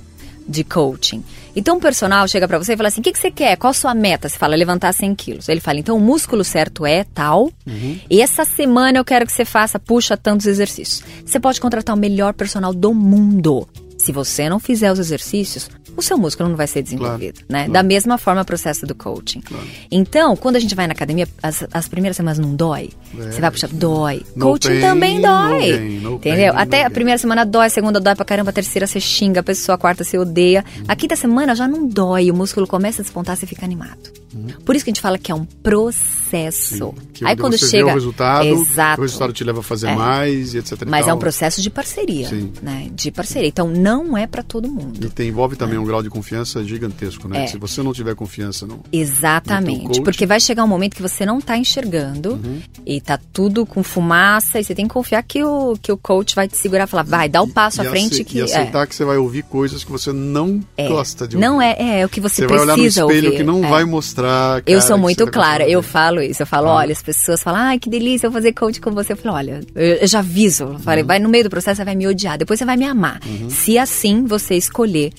de 0.48 0.64
coaching. 0.64 1.24
Então 1.56 1.78
o 1.78 1.80
personal 1.80 2.28
chega 2.28 2.48
para 2.48 2.58
você 2.58 2.74
e 2.74 2.78
fala 2.78 2.90
assim: 2.90 3.02
o 3.02 3.04
que, 3.04 3.12
que 3.12 3.20
você 3.20 3.32
quer? 3.32 3.58
Qual 3.58 3.72
a 3.72 3.74
sua 3.74 3.94
meta? 3.94 4.30
Você 4.30 4.38
fala 4.38 4.56
levantar 4.56 4.94
100 4.94 5.16
quilos. 5.16 5.50
Ele 5.50 5.60
fala: 5.60 5.80
então 5.80 5.98
o 5.98 6.00
músculo 6.00 6.44
certo 6.44 6.86
é 6.86 7.04
tal. 7.04 7.50
Uhum. 7.66 8.00
E 8.10 8.22
essa 8.22 8.46
semana 8.46 9.00
eu 9.00 9.06
quero 9.06 9.26
que 9.26 9.32
você 9.32 9.46
faça, 9.46 9.80
puxa 9.80 10.16
tantos 10.16 10.46
exercícios. 10.46 11.04
Você 11.26 11.40
pode 11.40 11.60
contratar 11.60 11.96
o 11.96 12.00
melhor 12.00 12.34
personal 12.34 12.74
do 12.74 12.94
mundo. 12.94 13.68
Se 14.06 14.12
você 14.12 14.48
não 14.48 14.60
fizer 14.60 14.92
os 14.92 15.00
exercícios, 15.00 15.68
o 15.98 16.02
seu 16.04 16.16
músculo 16.16 16.48
não 16.48 16.56
vai 16.56 16.68
ser 16.68 16.84
desenvolvido, 16.84 17.40
claro, 17.40 17.46
né? 17.50 17.60
Claro. 17.62 17.74
Da 17.74 17.82
mesma 17.82 18.20
forma 18.20 18.44
o 18.44 18.46
processo 18.46 18.86
do 18.86 18.94
coaching. 18.94 19.42
Claro. 19.42 19.66
Então, 19.90 20.36
quando 20.36 20.58
a 20.58 20.60
gente 20.60 20.76
vai 20.76 20.86
na 20.86 20.94
academia, 20.94 21.28
as, 21.42 21.66
as 21.74 21.88
primeiras 21.88 22.16
semanas 22.16 22.38
não 22.38 22.54
dói. 22.54 22.92
É. 23.18 23.32
Você 23.32 23.42
vai 23.42 23.50
puxar, 23.50 23.68
dói. 23.70 24.22
No 24.36 24.46
coaching 24.46 24.70
pain, 24.70 24.82
também 24.82 25.22
dói. 25.22 25.52
No 25.52 25.60
gain, 25.60 26.00
no 26.02 26.16
entendeu? 26.18 26.54
Pain, 26.54 26.62
Até 26.62 26.86
a 26.86 26.90
primeira 26.92 27.18
semana 27.18 27.44
dói, 27.44 27.66
a 27.66 27.70
segunda 27.72 28.00
dói 28.00 28.14
pra 28.14 28.24
caramba, 28.24 28.52
a 28.52 28.54
terceira 28.54 28.86
você 28.86 29.00
xinga, 29.00 29.40
a 29.40 29.44
pessoa, 29.44 29.74
a 29.74 29.78
quarta 29.80 30.04
você 30.04 30.20
odeia. 30.20 30.64
Hum. 30.78 30.84
A 30.88 30.96
quinta 30.96 31.16
semana 31.16 31.56
já 31.56 31.68
não 31.68 31.88
dói, 31.88 32.30
o 32.30 32.36
músculo 32.36 32.68
começa 32.68 33.02
a 33.02 33.04
despontar, 33.04 33.36
você 33.36 33.48
fica 33.48 33.66
animado. 33.66 34.12
Hum. 34.36 34.48
Por 34.66 34.76
isso 34.76 34.84
que 34.84 34.92
a 34.92 34.94
gente 34.94 35.02
fala 35.02 35.18
que 35.18 35.32
é 35.32 35.36
um 35.36 35.46
processo. 35.46 36.94
Sim, 37.14 37.26
Aí 37.26 37.38
quando 37.38 37.58
chega. 37.58 37.88
o 37.88 37.94
resultado, 37.94 38.46
exato, 38.46 39.00
o 39.00 39.04
resultado 39.04 39.32
te 39.32 39.44
leva 39.46 39.62
a 39.62 39.64
fazer 39.64 39.88
é. 39.88 39.96
mais 39.96 40.54
etc. 40.54 40.84
Mas 40.86 41.08
é 41.08 41.14
um 41.14 41.18
processo 41.18 41.62
de 41.62 41.70
parceria. 41.70 42.28
Sim. 42.28 42.52
Né? 42.62 42.90
De 42.94 43.12
parceria. 43.12 43.48
Então 43.48 43.70
não 43.70 43.95
é 44.18 44.28
para 44.28 44.44
todo 44.44 44.68
mundo. 44.70 45.06
E 45.06 45.10
tem, 45.10 45.30
envolve 45.30 45.56
também 45.56 45.76
é. 45.76 45.80
um 45.80 45.86
grau 45.86 46.02
de 46.02 46.10
confiança 46.10 46.64
gigantesco, 46.64 47.28
né? 47.28 47.44
É. 47.44 47.48
Se 47.48 47.58
você 47.58 47.82
não 47.84 47.94
tiver 47.94 48.16
confiança 48.16 48.66
no. 48.66 48.82
Exatamente. 48.92 49.84
No 49.84 49.88
coach, 49.88 50.02
porque 50.02 50.26
vai 50.26 50.40
chegar 50.40 50.64
um 50.64 50.68
momento 50.68 50.96
que 50.96 51.02
você 51.02 51.26
não 51.26 51.40
está 51.40 51.58
enxergando 51.58 52.34
uhum. 52.34 52.62
e 52.86 53.02
tá 53.02 53.20
tudo 53.32 53.66
com 53.66 53.84
fumaça 53.84 54.60
e 54.60 54.64
você 54.64 54.74
tem 54.74 54.88
que 54.88 54.94
confiar 54.94 55.22
que 55.24 55.44
o, 55.44 55.76
que 55.82 55.92
o 55.92 55.98
coach 55.98 56.36
vai 56.36 56.48
te 56.48 56.58
segurar 56.58 56.86
e 56.86 56.88
falar, 56.88 57.04
vai, 57.04 57.30
dá 57.30 57.42
o 57.42 57.46
um 57.46 57.50
passo 57.50 57.82
e, 57.82 57.88
à 57.88 57.90
frente. 57.90 58.24
que, 58.24 58.40
e 58.40 58.42
aceitar 58.42 58.84
é. 58.84 58.88
que 58.88 58.96
você 58.96 59.06
vai 59.06 59.18
ouvir 59.18 59.44
coisas 59.44 59.84
que 59.84 59.92
você 59.92 60.12
não 60.12 60.62
é. 60.78 60.88
gosta 60.88 61.28
de 61.28 61.36
ouvir. 61.36 61.48
Não 61.48 61.62
é, 61.62 61.76
é, 61.78 62.00
é 62.02 62.06
o 62.06 62.10
que 62.10 62.20
você, 62.20 62.42
você 62.42 62.48
precisa 62.48 62.66
vai 62.66 62.76
olhar 62.76 62.78
no 62.78 62.88
espelho 62.88 63.26
ouvir. 63.26 63.38
que 63.38 63.44
não 63.44 63.64
é. 63.64 63.68
vai 63.68 63.86
mostrar. 63.86 64.64
eu 64.66 64.82
sou 64.82 64.98
muito 64.98 65.26
tá 65.26 65.32
clara, 65.32 65.68
eu 65.68 65.82
falo 65.82 66.22
isso. 66.22 66.42
Eu 66.42 66.48
falo, 66.48 66.68
ah. 66.70 66.76
olha, 66.76 66.92
as 66.92 67.02
pessoas 67.02 67.42
falam, 67.42 67.62
ai, 67.62 67.80
que 67.80 67.90
delícia 67.90 68.28
eu 68.28 68.32
fazer 68.32 68.54
coach 68.54 68.80
com 68.82 68.92
você. 68.92 69.14
Eu 69.14 69.18
falo, 69.18 69.36
olha, 69.36 69.62
eu, 69.76 70.08
já 70.08 70.20
aviso. 70.20 70.64
Eu 70.64 70.80
falei, 70.80 71.02
uhum. 71.02 71.08
vai 71.08 71.20
no 71.20 71.30
meio 71.30 71.44
do 71.44 71.50
processo, 71.50 71.78
você 71.78 71.86
vai 71.86 71.96
me 71.96 72.08
odiar, 72.08 72.38
depois 72.38 72.60
você 72.60 72.66
vai 72.66 72.78
me 72.78 72.86
amar. 72.86 73.20
Uhum. 73.26 73.50
Se 73.50 73.78
assim 73.86 74.26
você 74.26 74.56
escolher 74.56 75.14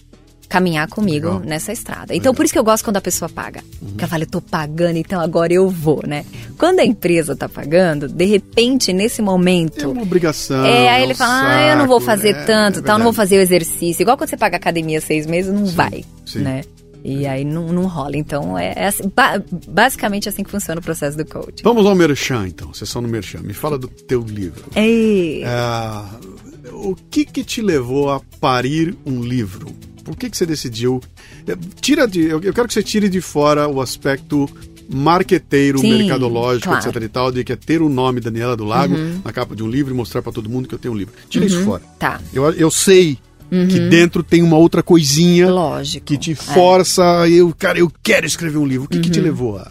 caminhar 0.48 0.88
comigo 0.88 1.26
Legal. 1.26 1.40
nessa 1.40 1.72
estrada. 1.72 2.14
Então, 2.14 2.30
Legal. 2.30 2.34
por 2.34 2.44
isso 2.44 2.52
que 2.52 2.58
eu 2.58 2.64
gosto 2.64 2.84
quando 2.84 2.96
a 2.96 3.00
pessoa 3.00 3.28
paga. 3.28 3.62
Uhum. 3.82 3.96
Que 3.96 4.04
ela 4.04 4.08
fala, 4.08 4.22
eu 4.22 4.28
tô 4.28 4.40
pagando, 4.40 4.96
então 4.96 5.20
agora 5.20 5.52
eu 5.52 5.68
vou, 5.68 6.02
né? 6.06 6.24
Quando 6.56 6.80
a 6.80 6.84
empresa 6.84 7.34
tá 7.34 7.48
pagando, 7.48 8.08
de 8.08 8.24
repente, 8.24 8.92
nesse 8.92 9.20
momento... 9.20 9.84
É 9.84 9.86
uma 9.88 10.02
obrigação. 10.02 10.64
É, 10.64 10.88
aí 10.88 11.02
ele 11.02 11.14
fala, 11.14 11.32
saco, 11.32 11.46
ah, 11.48 11.72
eu 11.72 11.76
não 11.76 11.86
vou 11.88 12.00
fazer 12.00 12.30
é, 12.30 12.44
tanto, 12.44 12.78
é 12.78 12.82
tal, 12.82 12.98
não 12.98 13.04
vou 13.04 13.12
fazer 13.12 13.38
o 13.38 13.40
exercício. 13.40 14.02
Igual 14.02 14.16
quando 14.16 14.30
você 14.30 14.36
paga 14.36 14.56
academia 14.56 15.00
seis 15.00 15.26
meses, 15.26 15.52
não 15.52 15.66
sim, 15.66 15.74
vai, 15.74 16.04
sim. 16.24 16.40
né? 16.40 16.62
E 17.08 17.24
aí 17.24 17.44
não, 17.44 17.72
não 17.72 17.86
rola. 17.86 18.16
Então, 18.16 18.58
é, 18.58 18.72
é 18.74 18.86
assim, 18.86 19.08
ba 19.14 19.40
basicamente 19.68 20.28
assim 20.28 20.42
que 20.42 20.50
funciona 20.50 20.80
o 20.80 20.82
processo 20.82 21.16
do 21.16 21.24
coaching. 21.24 21.62
Vamos 21.62 21.86
ao 21.86 21.94
Merchan, 21.94 22.48
então. 22.48 22.74
Sessão 22.74 23.00
no 23.00 23.06
Merchan. 23.06 23.40
Me 23.42 23.52
fala 23.52 23.78
do 23.78 23.86
teu 23.86 24.22
livro. 24.22 24.64
É, 24.74 25.42
o 26.72 26.96
que 27.10 27.24
que 27.24 27.44
te 27.44 27.60
levou 27.60 28.10
a 28.10 28.20
parir 28.40 28.96
um 29.04 29.22
livro? 29.22 29.74
Por 30.04 30.16
que, 30.16 30.30
que 30.30 30.36
você 30.36 30.46
decidiu? 30.46 31.02
É, 31.46 31.56
tira 31.80 32.06
de, 32.06 32.26
eu 32.26 32.40
quero 32.40 32.68
que 32.68 32.74
você 32.74 32.82
tire 32.82 33.08
de 33.08 33.20
fora 33.20 33.66
o 33.68 33.80
aspecto 33.80 34.48
marqueteiro, 34.88 35.80
Sim, 35.80 35.98
mercadológico, 35.98 36.68
claro. 36.68 36.88
etc 36.88 37.02
e 37.02 37.08
tal, 37.08 37.32
de 37.32 37.42
que 37.42 37.52
é 37.52 37.56
ter 37.56 37.82
o 37.82 37.88
nome 37.88 38.20
Daniela 38.20 38.56
do 38.56 38.64
Lago 38.64 38.94
uhum. 38.94 39.20
na 39.24 39.32
capa 39.32 39.56
de 39.56 39.62
um 39.62 39.68
livro 39.68 39.92
e 39.92 39.96
mostrar 39.96 40.22
para 40.22 40.32
todo 40.32 40.48
mundo 40.48 40.68
que 40.68 40.74
eu 40.74 40.78
tenho 40.78 40.94
um 40.94 40.96
livro. 40.96 41.14
Tira 41.28 41.44
uhum. 41.44 41.50
isso 41.50 41.64
fora. 41.64 41.82
Tá. 41.98 42.20
Eu, 42.32 42.50
eu 42.52 42.70
sei 42.70 43.18
Uhum. 43.48 43.68
que 43.68 43.78
dentro 43.78 44.24
tem 44.24 44.42
uma 44.42 44.56
outra 44.56 44.82
coisinha 44.82 45.48
Lógico, 45.48 46.04
que 46.04 46.18
te 46.18 46.34
força. 46.34 47.28
É. 47.28 47.30
Eu, 47.30 47.54
cara, 47.56 47.78
eu 47.78 47.88
quero 48.02 48.26
escrever 48.26 48.58
um 48.58 48.66
livro. 48.66 48.86
O 48.86 48.88
que, 48.88 48.96
uhum. 48.96 49.02
que 49.02 49.10
te 49.10 49.20
uhum. 49.20 49.24
levou 49.24 49.58
a. 49.58 49.70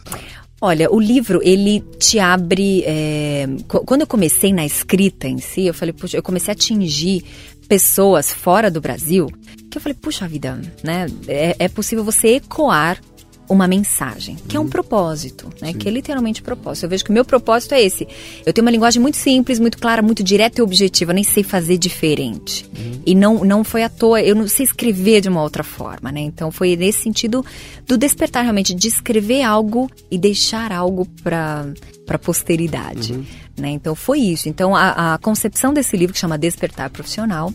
Olha, 0.65 0.91
o 0.91 0.99
livro, 0.99 1.41
ele 1.43 1.79
te 1.99 2.17
abre. 2.17 2.83
É... 2.87 3.45
Quando 3.67 4.01
eu 4.01 4.07
comecei 4.07 4.51
na 4.51 4.65
escrita 4.65 5.27
em 5.27 5.37
si, 5.37 5.67
eu 5.67 5.75
falei, 5.75 5.93
puxa, 5.93 6.17
eu 6.17 6.23
comecei 6.23 6.51
a 6.51 6.55
atingir 6.55 7.23
pessoas 7.67 8.31
fora 8.31 8.71
do 8.71 8.81
Brasil, 8.81 9.27
que 9.69 9.77
eu 9.77 9.81
falei, 9.81 9.95
puxa 9.95 10.27
vida, 10.27 10.59
né? 10.83 11.05
É, 11.27 11.55
é 11.59 11.67
possível 11.67 12.03
você 12.03 12.37
ecoar 12.37 12.99
uma 13.47 13.67
mensagem, 13.67 14.35
que 14.47 14.57
é 14.57 14.59
um 14.59 14.63
uhum. 14.63 14.69
propósito, 14.69 15.49
né? 15.61 15.71
Sim. 15.71 15.77
Que 15.77 15.87
é 15.87 15.91
literalmente 15.91 16.41
propósito. 16.41 16.85
Eu 16.85 16.89
vejo 16.89 17.03
que 17.03 17.09
o 17.09 17.13
meu 17.13 17.23
propósito 17.23 17.73
é 17.73 17.81
esse. 17.81 18.07
Eu 18.45 18.51
tenho 18.51 18.65
uma 18.65 18.71
linguagem 18.71 19.01
muito 19.01 19.17
simples, 19.17 19.59
muito 19.59 19.77
clara, 19.77 20.01
muito 20.01 20.23
direta 20.23 20.59
e 20.59 20.63
objetiva. 20.63 21.11
Eu 21.11 21.15
nem 21.15 21.23
sei 21.23 21.43
fazer 21.43 21.77
diferente. 21.77 22.65
Uhum. 22.75 23.01
E 23.05 23.13
não, 23.13 23.43
não 23.43 23.63
foi 23.63 23.83
à 23.83 23.89
toa. 23.89 24.21
Eu 24.21 24.35
não 24.35 24.47
sei 24.47 24.65
escrever 24.65 25.21
de 25.21 25.29
uma 25.29 25.41
outra 25.41 25.63
forma, 25.63 26.11
né? 26.11 26.21
Então 26.21 26.51
foi 26.51 26.75
nesse 26.75 27.03
sentido 27.03 27.45
do 27.87 27.97
despertar 27.97 28.41
realmente, 28.41 28.73
de 28.73 28.87
escrever 28.87 29.43
algo 29.43 29.89
e 30.09 30.17
deixar 30.17 30.71
algo 30.71 31.05
para 31.23 31.65
para 32.05 32.19
posteridade, 32.19 33.13
uhum. 33.13 33.25
né? 33.57 33.69
Então 33.71 33.95
foi 33.95 34.19
isso. 34.19 34.47
Então 34.47 34.75
a, 34.75 35.15
a 35.15 35.17
concepção 35.17 35.73
desse 35.73 35.97
livro 35.97 36.13
que 36.13 36.19
chama 36.19 36.37
Despertar 36.37 36.91
Profissional 36.91 37.51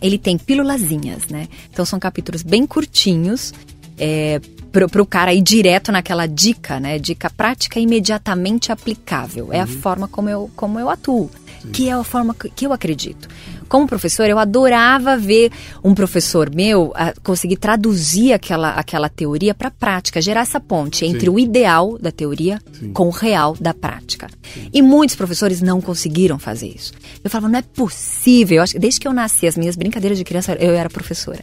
ele 0.00 0.18
tem 0.18 0.38
pílulazinhas, 0.38 1.28
né? 1.28 1.48
Então 1.70 1.84
são 1.84 1.98
capítulos 1.98 2.42
bem 2.42 2.66
curtinhos 2.66 3.52
é, 3.98 4.40
para 4.88 5.02
o 5.02 5.06
cara 5.06 5.32
ir 5.32 5.42
direto 5.42 5.90
naquela 5.90 6.26
dica, 6.26 6.78
né? 6.78 6.98
Dica 6.98 7.30
prática 7.30 7.80
imediatamente 7.80 8.70
aplicável. 8.70 9.46
Uhum. 9.46 9.52
É 9.52 9.60
a 9.60 9.64
uhum. 9.64 9.68
forma 9.68 10.08
como 10.08 10.28
eu, 10.28 10.50
como 10.54 10.78
eu 10.78 10.90
atuo, 10.90 11.30
Sim. 11.62 11.70
que 11.70 11.88
é 11.88 11.92
a 11.92 12.04
forma 12.04 12.34
que 12.34 12.66
eu 12.66 12.72
acredito. 12.72 13.28
Como 13.68 13.86
professor, 13.86 14.28
eu 14.28 14.38
adorava 14.38 15.16
ver 15.16 15.50
um 15.82 15.94
professor 15.94 16.54
meu 16.54 16.92
a, 16.94 17.12
conseguir 17.22 17.56
traduzir 17.56 18.32
aquela, 18.32 18.70
aquela 18.70 19.08
teoria 19.08 19.54
para 19.54 19.68
a 19.68 19.70
prática, 19.70 20.20
gerar 20.20 20.42
essa 20.42 20.60
ponte 20.60 20.98
Sim. 20.98 21.14
entre 21.14 21.28
o 21.28 21.38
ideal 21.38 21.98
da 21.98 22.10
teoria 22.10 22.60
Sim. 22.72 22.92
com 22.92 23.08
o 23.08 23.10
real 23.10 23.56
da 23.60 23.74
prática. 23.74 24.28
E 24.72 24.80
muitos 24.82 25.16
professores 25.16 25.60
não 25.60 25.80
conseguiram 25.80 26.38
fazer 26.38 26.68
isso. 26.68 26.92
Eu 27.22 27.30
falava, 27.30 27.48
não 27.48 27.58
é 27.58 27.62
possível. 27.62 28.58
Eu 28.58 28.62
acho, 28.62 28.78
desde 28.78 29.00
que 29.00 29.08
eu 29.08 29.12
nasci, 29.12 29.46
as 29.46 29.56
minhas 29.56 29.76
brincadeiras 29.76 30.18
de 30.18 30.24
criança, 30.24 30.54
eu 30.54 30.74
era 30.74 30.88
professora. 30.88 31.40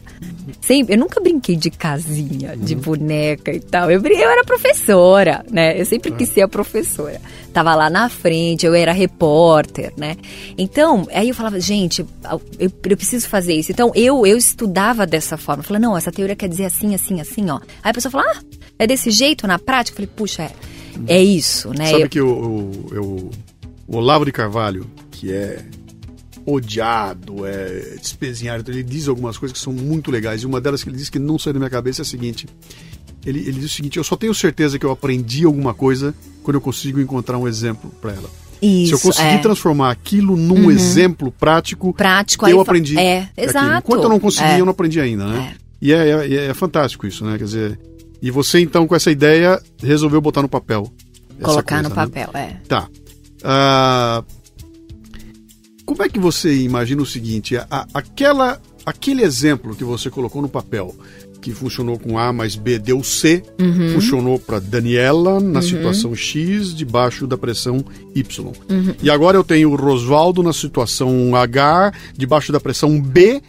Sempre, 0.60 0.94
eu 0.94 0.98
nunca 0.98 1.20
brinquei 1.20 1.56
de 1.56 1.70
casinha, 1.70 2.56
de 2.56 2.74
uhum. 2.74 2.80
boneca 2.80 3.52
e 3.52 3.60
tal. 3.60 3.90
Eu, 3.90 4.00
eu 4.00 4.30
era 4.30 4.44
professora, 4.44 5.44
né? 5.50 5.80
Eu 5.80 5.84
sempre 5.84 6.12
quis 6.12 6.28
ser 6.28 6.42
a 6.42 6.48
professora. 6.48 7.20
Tava 7.54 7.72
lá 7.76 7.88
na 7.88 8.08
frente, 8.08 8.66
eu 8.66 8.74
era 8.74 8.90
repórter, 8.92 9.92
né? 9.96 10.16
Então, 10.58 11.06
aí 11.14 11.28
eu 11.28 11.34
falava, 11.36 11.60
gente, 11.60 12.04
eu, 12.58 12.72
eu 12.82 12.96
preciso 12.96 13.28
fazer 13.28 13.54
isso. 13.54 13.70
Então, 13.70 13.92
eu, 13.94 14.26
eu 14.26 14.36
estudava 14.36 15.06
dessa 15.06 15.36
forma. 15.36 15.60
Eu 15.60 15.64
falei, 15.64 15.80
não, 15.80 15.96
essa 15.96 16.10
teoria 16.10 16.34
quer 16.34 16.48
dizer 16.48 16.64
assim, 16.64 16.96
assim, 16.96 17.20
assim, 17.20 17.48
ó. 17.48 17.60
Aí 17.80 17.92
a 17.92 17.94
pessoa 17.94 18.10
fala, 18.10 18.24
ah, 18.26 18.42
é 18.76 18.88
desse 18.88 19.08
jeito 19.12 19.46
na 19.46 19.56
prática? 19.56 19.92
Eu 19.92 19.96
falei, 20.08 20.10
puxa, 20.16 20.42
é, 20.42 20.50
é 21.06 21.22
isso, 21.22 21.70
né? 21.70 21.86
Sabe 21.86 22.02
eu... 22.02 22.08
que 22.08 22.20
o, 22.20 22.28
o, 22.28 23.00
o, 23.00 23.30
o 23.86 23.96
Olavo 23.98 24.24
de 24.24 24.32
Carvalho, 24.32 24.90
que 25.12 25.32
é 25.32 25.64
odiado, 26.44 27.46
é 27.46 27.96
despezinhado. 28.00 28.68
Ele 28.68 28.82
diz 28.82 29.06
algumas 29.06 29.38
coisas 29.38 29.56
que 29.56 29.62
são 29.62 29.72
muito 29.72 30.10
legais. 30.10 30.42
E 30.42 30.46
uma 30.46 30.60
delas 30.60 30.82
que 30.82 30.90
ele 30.90 30.96
diz 30.96 31.08
que 31.08 31.20
não 31.20 31.38
sai 31.38 31.52
da 31.52 31.60
minha 31.60 31.70
cabeça 31.70 32.02
é 32.02 32.04
a 32.04 32.06
seguinte: 32.06 32.48
ele, 33.24 33.40
ele 33.40 33.52
diz 33.52 33.70
o 33.72 33.74
seguinte, 33.74 33.96
eu 33.96 34.04
só 34.04 34.16
tenho 34.16 34.34
certeza 34.34 34.78
que 34.78 34.86
eu 34.86 34.90
aprendi 34.90 35.44
alguma 35.44 35.74
coisa 35.74 36.14
quando 36.42 36.56
eu 36.56 36.60
consigo 36.60 37.00
encontrar 37.00 37.38
um 37.38 37.48
exemplo 37.48 37.90
para 38.00 38.12
ela. 38.12 38.30
Isso, 38.60 38.88
Se 38.88 38.94
eu 38.94 39.00
conseguir 39.00 39.34
é. 39.34 39.38
transformar 39.38 39.90
aquilo 39.90 40.36
num 40.36 40.64
uhum. 40.64 40.70
exemplo 40.70 41.30
prático, 41.30 41.92
prático 41.92 42.46
eu 42.46 42.60
aprendi. 42.60 42.98
É, 42.98 43.28
exato. 43.36 43.78
Enquanto 43.78 44.04
eu 44.04 44.08
não 44.08 44.20
consegui, 44.20 44.52
é. 44.52 44.60
eu 44.60 44.64
não 44.64 44.72
aprendi 44.72 45.00
ainda, 45.00 45.26
né? 45.26 45.54
É. 45.60 45.64
E 45.82 45.92
é, 45.92 46.08
é, 46.08 46.34
é, 46.46 46.54
fantástico 46.54 47.06
isso, 47.06 47.24
né? 47.24 47.36
Quer 47.36 47.44
dizer, 47.44 47.80
e 48.22 48.30
você 48.30 48.60
então 48.60 48.86
com 48.86 48.96
essa 48.96 49.10
ideia 49.10 49.60
resolveu 49.82 50.20
botar 50.20 50.40
no 50.40 50.48
papel. 50.48 50.90
Colocar 51.42 51.82
coisa, 51.82 51.88
no 51.90 51.94
né? 51.94 51.94
papel, 51.94 52.30
é. 52.32 52.56
Tá. 52.66 52.88
Uh, 53.40 54.24
como 55.84 56.02
é 56.02 56.08
que 56.08 56.18
você 56.18 56.56
imagina 56.62 57.02
o 57.02 57.06
seguinte? 57.06 57.56
A, 57.56 57.86
aquela, 57.92 58.60
aquele 58.86 59.22
exemplo 59.22 59.76
que 59.76 59.84
você 59.84 60.08
colocou 60.08 60.40
no 60.40 60.48
papel, 60.48 60.94
que 61.44 61.52
funcionou 61.52 61.98
com 61.98 62.18
A 62.18 62.32
mais 62.32 62.56
B 62.56 62.78
deu 62.78 63.04
C, 63.04 63.42
uhum. 63.60 63.92
funcionou 63.92 64.38
para 64.38 64.58
Daniela 64.58 65.38
na 65.40 65.60
uhum. 65.60 65.62
situação 65.62 66.16
X, 66.16 66.74
debaixo 66.74 67.26
da 67.26 67.36
pressão 67.36 67.84
Y. 68.14 68.46
Uhum. 68.46 68.94
E 69.02 69.10
agora 69.10 69.36
eu 69.36 69.44
tenho 69.44 69.70
o 69.70 69.76
Rosvaldo 69.76 70.42
na 70.42 70.54
situação 70.54 71.36
H, 71.36 71.92
debaixo 72.16 72.50
da 72.50 72.58
pressão 72.58 72.98
B, 72.98 73.42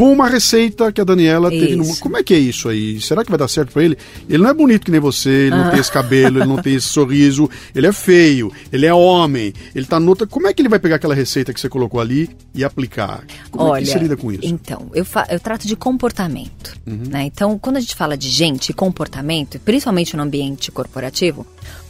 com 0.00 0.12
uma 0.12 0.28
receita 0.28 0.90
que 0.90 1.00
a 1.00 1.04
Daniela 1.04 1.50
teve. 1.50 1.76
Numa... 1.76 1.90
Isso. 1.90 2.00
Como 2.00 2.16
é 2.16 2.22
que 2.22 2.32
é 2.32 2.38
isso 2.38 2.68
aí? 2.68 3.00
Será 3.00 3.22
que 3.24 3.30
vai 3.30 3.38
dar 3.38 3.48
certo 3.48 3.72
pra 3.72 3.84
ele? 3.84 3.98
Ele 4.28 4.42
não 4.42 4.48
é 4.50 4.54
bonito 4.54 4.84
que 4.84 4.90
nem 4.90 5.00
você, 5.00 5.28
ele 5.28 5.50
não 5.56 5.64
Ah. 5.66 5.70
tem 5.70 5.80
esse 5.80 5.92
cabelo, 5.92 6.38
ele 6.38 6.46
não 6.46 6.56
tem 6.62 6.74
esse 6.74 6.88
sorriso, 6.88 7.48
ele 7.74 7.86
é 7.86 7.92
feio, 7.92 8.50
ele 8.72 8.86
é 8.86 8.94
homem, 8.94 9.52
ele 9.74 9.84
tá 9.84 10.00
noutra. 10.00 10.26
Como 10.26 10.46
é 10.46 10.54
que 10.54 10.62
ele 10.62 10.68
vai 10.68 10.78
pegar 10.78 10.96
aquela 10.96 11.14
receita 11.14 11.52
que 11.52 11.60
você 11.60 11.68
colocou 11.68 12.00
ali 12.00 12.30
e 12.54 12.64
aplicar? 12.64 13.24
Como 13.50 13.66
é 13.66 13.70
Olha, 13.72 13.84
que 13.84 13.90
você 13.92 13.98
lida 13.98 14.16
com 14.16 14.32
isso? 14.32 14.42
Uhum. 14.44 14.48
então, 14.50 14.90
eu, 14.94 15.04
fa- 15.04 15.26
eu 15.30 15.38
trato 15.38 15.66
de 15.66 15.76
comportamento. 15.76 16.74
né? 16.86 17.24
Então, 17.24 17.58
quando 17.58 17.76
a 17.76 17.80
gente 17.80 17.94
fala 17.94 18.16
de 18.16 18.28
gente 18.28 18.70
e 18.70 18.72
comportamento, 18.72 19.58
principalmente 19.60 20.16
no 20.16 20.22
ambiente 20.22 20.70
corporativo, 20.72 21.46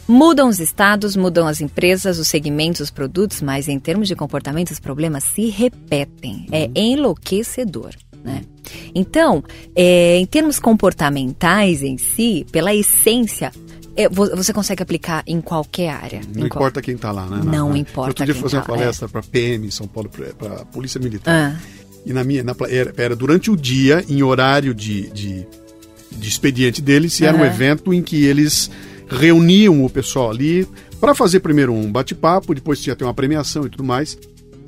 mudam 0.07 0.49
os 0.49 0.59
estados, 0.59 1.15
mudam 1.15 1.47
as 1.47 1.61
empresas, 1.61 2.17
os 2.19 2.27
segmentos, 2.27 2.81
os 2.81 2.91
produtos, 2.91 3.41
mas 3.41 3.67
em 3.67 3.79
termos 3.79 4.07
de 4.07 4.15
comportamento, 4.15 4.71
os 4.71 4.79
problemas 4.79 5.23
se 5.23 5.47
repetem. 5.49 6.47
É 6.51 6.65
Uhum. 6.65 6.71
enlouquecedor. 6.75 7.91
Né? 8.23 8.41
Então, 8.93 9.43
é, 9.75 10.17
em 10.17 10.25
termos 10.27 10.59
comportamentais 10.59 11.81
em 11.81 11.97
si, 11.97 12.45
pela 12.51 12.73
essência, 12.73 13.51
é, 13.95 14.07
vo- 14.07 14.29
você 14.35 14.53
consegue 14.53 14.83
aplicar 14.83 15.23
em 15.25 15.41
qualquer 15.41 15.89
área. 15.89 16.21
Não 16.35 16.45
em 16.45 16.49
qual- 16.49 16.61
importa 16.63 16.81
quem 16.81 16.95
tá 16.97 17.11
lá, 17.11 17.25
né? 17.25 17.41
Não 17.43 17.69
Na- 17.69 17.77
importa 17.77 18.09
Outro 18.11 18.25
dia 18.25 18.33
quem 18.33 18.41
fui 18.41 18.49
fazer 18.49 18.57
uma 18.57 18.65
tá 18.65 18.71
lá, 18.73 18.77
palestra 18.77 19.09
pra 19.09 19.23
PM 19.23 19.65
em 19.67 19.71
São 19.71 19.87
Paulo, 19.87 20.09
pra 20.37 20.65
Polícia 20.65 20.99
Militar. 20.99 21.57
Ah. 21.57 21.61
E 22.05 22.13
na 22.13 22.23
minha, 22.23 22.43
na 22.43 22.55
era, 22.69 22.93
era 22.97 23.15
durante 23.15 23.49
o 23.49 23.55
dia, 23.57 24.05
em 24.07 24.21
horário 24.21 24.73
de, 24.75 25.09
de, 25.09 25.47
de 26.11 26.29
expediente 26.29 26.79
deles, 26.81 27.19
e 27.19 27.25
era 27.25 27.35
um 27.35 27.45
evento 27.45 27.91
em 27.93 28.01
que 28.03 28.23
eles 28.23 28.69
reuniam 29.11 29.83
o 29.83 29.89
pessoal 29.89 30.31
ali 30.31 30.67
para 30.99 31.13
fazer 31.13 31.39
primeiro 31.41 31.73
um 31.73 31.91
bate-papo, 31.91 32.53
depois 32.55 32.79
tinha 32.81 32.95
ter 32.95 33.03
uma 33.03 33.13
premiação 33.13 33.65
e 33.65 33.69
tudo 33.69 33.83
mais. 33.83 34.17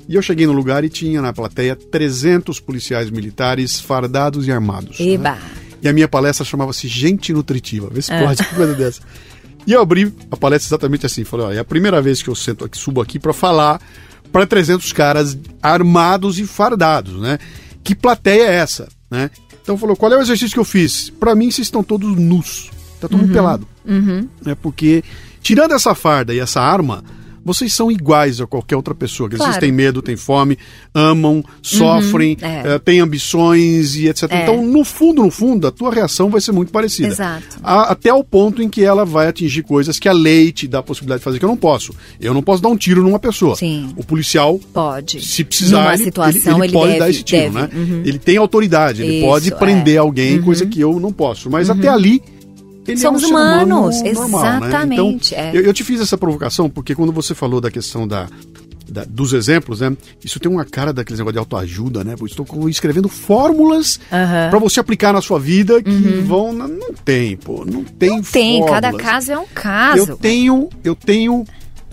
E 0.08 0.14
eu 0.14 0.22
cheguei 0.22 0.46
no 0.46 0.52
lugar 0.52 0.84
e 0.84 0.88
tinha 0.90 1.22
na 1.22 1.32
plateia 1.32 1.74
300 1.74 2.60
policiais 2.60 3.10
militares 3.10 3.80
fardados 3.80 4.46
e 4.46 4.52
armados. 4.52 4.98
né? 5.00 5.06
Eba! 5.06 5.38
E 5.82 5.88
a 5.88 5.92
minha 5.92 6.08
palestra 6.08 6.44
chamava-se 6.44 6.86
Gente 6.88 7.32
Nutritiva. 7.32 7.88
Vê 7.90 8.02
se 8.02 8.12
É. 8.12 8.22
pode, 8.24 8.44
que 8.44 8.54
coisa 8.54 8.74
dessa. 8.74 9.00
E 9.66 9.72
eu 9.72 9.80
abri 9.80 10.12
a 10.30 10.36
palestra 10.36 10.68
exatamente 10.68 11.06
assim. 11.06 11.24
Falei, 11.24 11.46
ó, 11.46 11.52
é 11.52 11.58
a 11.58 11.64
primeira 11.64 12.02
vez 12.02 12.20
que 12.22 12.28
eu 12.28 12.34
sento 12.34 12.64
aqui, 12.64 12.76
subo 12.76 13.00
aqui 13.00 13.18
para 13.18 13.32
falar 13.32 13.80
para 14.30 14.46
300 14.46 14.92
caras 14.92 15.38
armados 15.62 16.38
e 16.38 16.46
fardados, 16.46 17.20
né? 17.20 17.38
Que 17.82 17.94
plateia 17.94 18.42
é 18.44 18.54
essa, 18.56 18.88
né? 19.10 19.30
Então 19.62 19.78
falou, 19.78 19.96
qual 19.96 20.12
é 20.12 20.16
o 20.18 20.20
exercício 20.20 20.52
que 20.54 20.60
eu 20.60 20.64
fiz? 20.64 21.08
Para 21.08 21.34
mim, 21.34 21.50
vocês 21.50 21.66
estão 21.66 21.82
todos 21.82 22.14
nus. 22.16 22.70
Tá 23.08 23.12
todo 23.16 23.20
mundo 23.22 23.32
pelado. 23.32 23.66
Uhum. 23.86 24.28
Né? 24.44 24.54
Porque, 24.60 25.02
tirando 25.42 25.72
essa 25.72 25.94
farda 25.94 26.34
e 26.34 26.38
essa 26.40 26.60
arma, 26.60 27.02
vocês 27.46 27.74
são 27.74 27.92
iguais 27.92 28.40
a 28.40 28.46
qualquer 28.46 28.74
outra 28.74 28.94
pessoa. 28.94 29.28
Claro. 29.28 29.44
Vocês 29.44 29.58
têm 29.58 29.70
medo, 29.70 30.00
têm 30.00 30.16
fome, 30.16 30.56
amam, 30.94 31.44
sofrem, 31.60 32.38
é. 32.40 32.62
eh, 32.74 32.78
têm 32.78 33.00
ambições 33.00 33.96
e 33.96 34.08
etc. 34.08 34.32
É. 34.32 34.42
Então, 34.44 34.64
no 34.66 34.82
fundo, 34.82 35.22
no 35.22 35.30
fundo, 35.30 35.66
a 35.66 35.70
tua 35.70 35.92
reação 35.92 36.30
vai 36.30 36.40
ser 36.40 36.52
muito 36.52 36.72
parecida. 36.72 37.08
Exato. 37.08 37.58
A- 37.62 37.90
até 37.92 38.10
o 38.14 38.24
ponto 38.24 38.62
em 38.62 38.68
que 38.70 38.82
ela 38.82 39.04
vai 39.04 39.28
atingir 39.28 39.62
coisas 39.62 39.98
que 39.98 40.08
a 40.08 40.12
lei 40.14 40.52
te 40.52 40.66
dá 40.66 40.78
a 40.78 40.82
possibilidade 40.82 41.20
de 41.20 41.24
fazer 41.24 41.38
que 41.38 41.44
eu 41.44 41.48
não 41.50 41.56
posso. 41.56 41.92
Eu 42.18 42.32
não 42.32 42.42
posso 42.42 42.62
dar 42.62 42.70
um 42.70 42.76
tiro 42.78 43.02
numa 43.02 43.18
pessoa. 43.18 43.56
Sim. 43.56 43.92
O 43.94 44.02
policial 44.02 44.58
Pode. 44.72 45.20
se 45.22 45.44
precisar, 45.44 45.80
Numa 45.82 45.94
ele, 45.94 46.04
situação, 46.04 46.56
ele, 46.56 46.64
ele 46.68 46.72
pode 46.72 46.86
deve, 46.92 46.98
dar 46.98 47.10
esse 47.10 47.22
tiro, 47.22 47.52
deve. 47.52 47.54
né? 47.54 47.68
Uhum. 47.74 48.02
Ele 48.06 48.18
tem 48.18 48.38
autoridade, 48.38 49.02
ele 49.02 49.18
Isso, 49.18 49.26
pode 49.26 49.50
prender 49.56 49.96
é. 49.96 49.98
alguém, 49.98 50.40
coisa 50.40 50.64
que 50.64 50.80
eu 50.80 50.98
não 50.98 51.12
posso. 51.12 51.50
Mas 51.50 51.68
até 51.68 51.88
ali. 51.88 52.22
Ele 52.86 52.96
Somos 52.98 53.22
é 53.22 53.26
um 53.26 53.28
ser 53.28 53.34
humano 53.34 53.76
humanos, 53.78 54.02
normal, 54.02 54.42
né? 54.60 54.66
exatamente, 54.68 55.34
Então, 55.34 55.44
é. 55.44 55.56
eu, 55.56 55.62
eu 55.62 55.72
te 55.72 55.82
fiz 55.82 56.00
essa 56.00 56.18
provocação 56.18 56.68
porque 56.68 56.94
quando 56.94 57.12
você 57.12 57.34
falou 57.34 57.60
da 57.60 57.70
questão 57.70 58.06
da, 58.06 58.28
da- 58.86 59.04
dos 59.04 59.32
exemplos, 59.32 59.80
né? 59.80 59.96
Isso 60.22 60.38
tem 60.38 60.50
uma 60.50 60.64
cara 60.66 60.92
daqueles 60.92 61.18
negócio 61.18 61.32
de 61.32 61.38
autoajuda, 61.38 62.04
né? 62.04 62.14
Estou 62.24 62.68
escrevendo 62.68 63.08
fórmulas 63.08 63.98
Aham. 64.12 64.50
pra 64.50 64.58
você 64.58 64.80
aplicar 64.80 65.12
na 65.14 65.22
sua 65.22 65.38
vida 65.40 65.82
que 65.82 65.90
vão. 66.26 66.52
Não, 66.52 66.68
não 66.68 66.92
tem, 66.92 67.36
pô. 67.38 67.64
Não 67.64 67.82
tem 67.84 68.10
Não 68.10 68.22
tem, 68.22 68.64
cada 68.66 68.88
fórmulas. 68.90 69.06
caso 69.06 69.32
é 69.32 69.38
um 69.38 69.46
caso. 69.54 70.10
Eu 70.10 70.16
tenho, 70.18 70.68
eu 70.84 70.94
tenho 70.94 71.44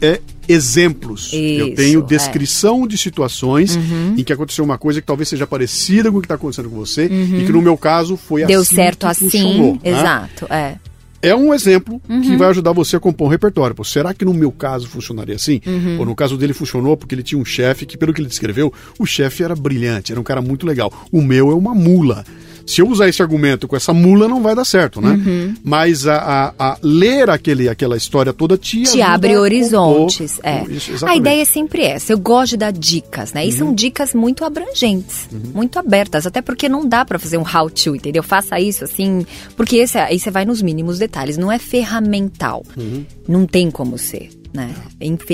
é, 0.02 0.20
exemplos. 0.48 1.32
eu 1.34 1.68
Isso, 1.68 1.76
tenho 1.76 2.00
é. 2.00 2.04
descrição 2.04 2.88
de 2.88 2.98
situações 2.98 3.78
em 4.18 4.24
que 4.24 4.34
aconteceu 4.34 4.64
uma 4.64 4.78
coisa 4.78 5.02
que 5.02 5.08
talvez 5.08 5.30
seja 5.30 5.48
parecida 5.48 6.12
com 6.12 6.18
o 6.18 6.22
que 6.22 6.26
está 6.26 6.36
acontecendo 6.36 6.70
com 6.70 6.76
você 6.76 7.06
e 7.06 7.46
que 7.46 7.52
no 7.52 7.62
meu 7.62 7.78
caso 7.78 8.18
foi 8.18 8.46
Deu 8.46 8.62
assim. 8.62 8.76
certo 8.76 9.00
que 9.00 9.06
assim, 9.06 9.30
funcionou, 9.30 9.74
né? 9.74 9.80
exato, 9.84 10.46
é. 10.50 10.76
É 11.22 11.36
um 11.36 11.54
exemplo 11.54 12.02
que 12.22 12.36
vai 12.36 12.50
ajudar 12.50 12.72
você 12.72 12.96
a 12.96 13.00
compor 13.00 13.28
um 13.28 13.30
repertório. 13.32 13.76
Pô, 13.76 13.84
será 13.84 14.14
que 14.14 14.26
no 14.26 14.34
meu 14.34 14.52
caso 14.52 14.88
funcionaria 14.88 15.36
assim? 15.36 15.62
Pô, 15.98 16.06
no 16.06 16.16
caso 16.16 16.38
dele 16.38 16.54
funcionou 16.54 16.98
porque 16.98 17.14
ele 17.16 17.24
tinha 17.24 17.40
um 17.40 17.46
chefe 17.46 17.86
que, 17.86 17.98
pelo 17.98 18.14
que 18.14 18.22
ele 18.22 18.28
descreveu, 18.30 18.74
o 19.00 19.06
chefe 19.06 19.44
era 19.44 19.56
brilhante, 19.56 20.12
era 20.12 20.20
um 20.20 20.24
cara 20.24 20.42
muito 20.42 20.66
legal. 20.66 20.92
O 21.12 21.22
meu 21.22 21.52
é 21.52 21.54
uma 21.56 21.74
mula. 21.76 22.24
Se 22.64 22.80
eu 22.80 22.88
usar 22.88 23.10
esse 23.10 23.22
argumento 23.24 23.68
com 23.68 23.76
essa 23.76 23.92
mula, 23.92 24.28
não 24.28 24.42
vai 24.42 24.56
dar 24.56 24.64
certo, 24.64 25.02
né? 25.02 25.20
Mas 25.64 26.06
a, 26.06 26.16
a- 26.18 26.54
a 26.74 26.78
ler 26.82 27.28
aquele, 27.30 27.68
aquela 27.68 27.98
história 27.98 28.32
toda 28.32 28.56
te, 28.56 28.84
Te 28.84 29.02
abre 29.02 29.30
a 29.30 29.32
compor 29.32 29.42
horizontes, 29.44 30.40
é. 30.44 30.64
Isso, 30.70 31.06
a 31.06 31.16
ideia 31.16 31.42
é 31.42 31.46
sempre 31.46 31.82
essa. 31.82 32.14
Eu 32.14 32.20
gosto 32.20 32.52
de 32.52 32.58
dar 32.58 32.72
dicas, 32.72 33.34
né? 33.34 33.46
E 33.46 33.52
são 33.52 33.74
dicas 33.74 34.14
muito 34.14 34.46
abrangentes, 34.46 35.28
muito 35.54 35.80
abertas, 35.80 36.28
até 36.28 36.40
porque 36.40 36.70
não 36.70 36.88
dá 36.88 37.04
pra 37.04 37.18
fazer 37.18 37.38
um 37.38 37.42
how 37.44 37.68
to, 37.70 37.96
entendeu? 37.96 38.22
Faça 38.22 38.60
isso 38.60 38.84
assim, 38.84 39.26
porque 39.58 39.78
esse, 39.78 39.98
aí 39.98 40.20
você 40.20 40.30
vai 40.30 40.46
nos 40.46 40.62
mínimos 40.62 41.00
detalhes, 41.00 41.11
não 41.38 41.52
é 41.52 41.60
ferramental. 41.60 42.64
Não 43.28 43.46
tem 43.46 43.70
como 43.70 43.98
ser. 43.98 44.30
Né? 44.54 44.74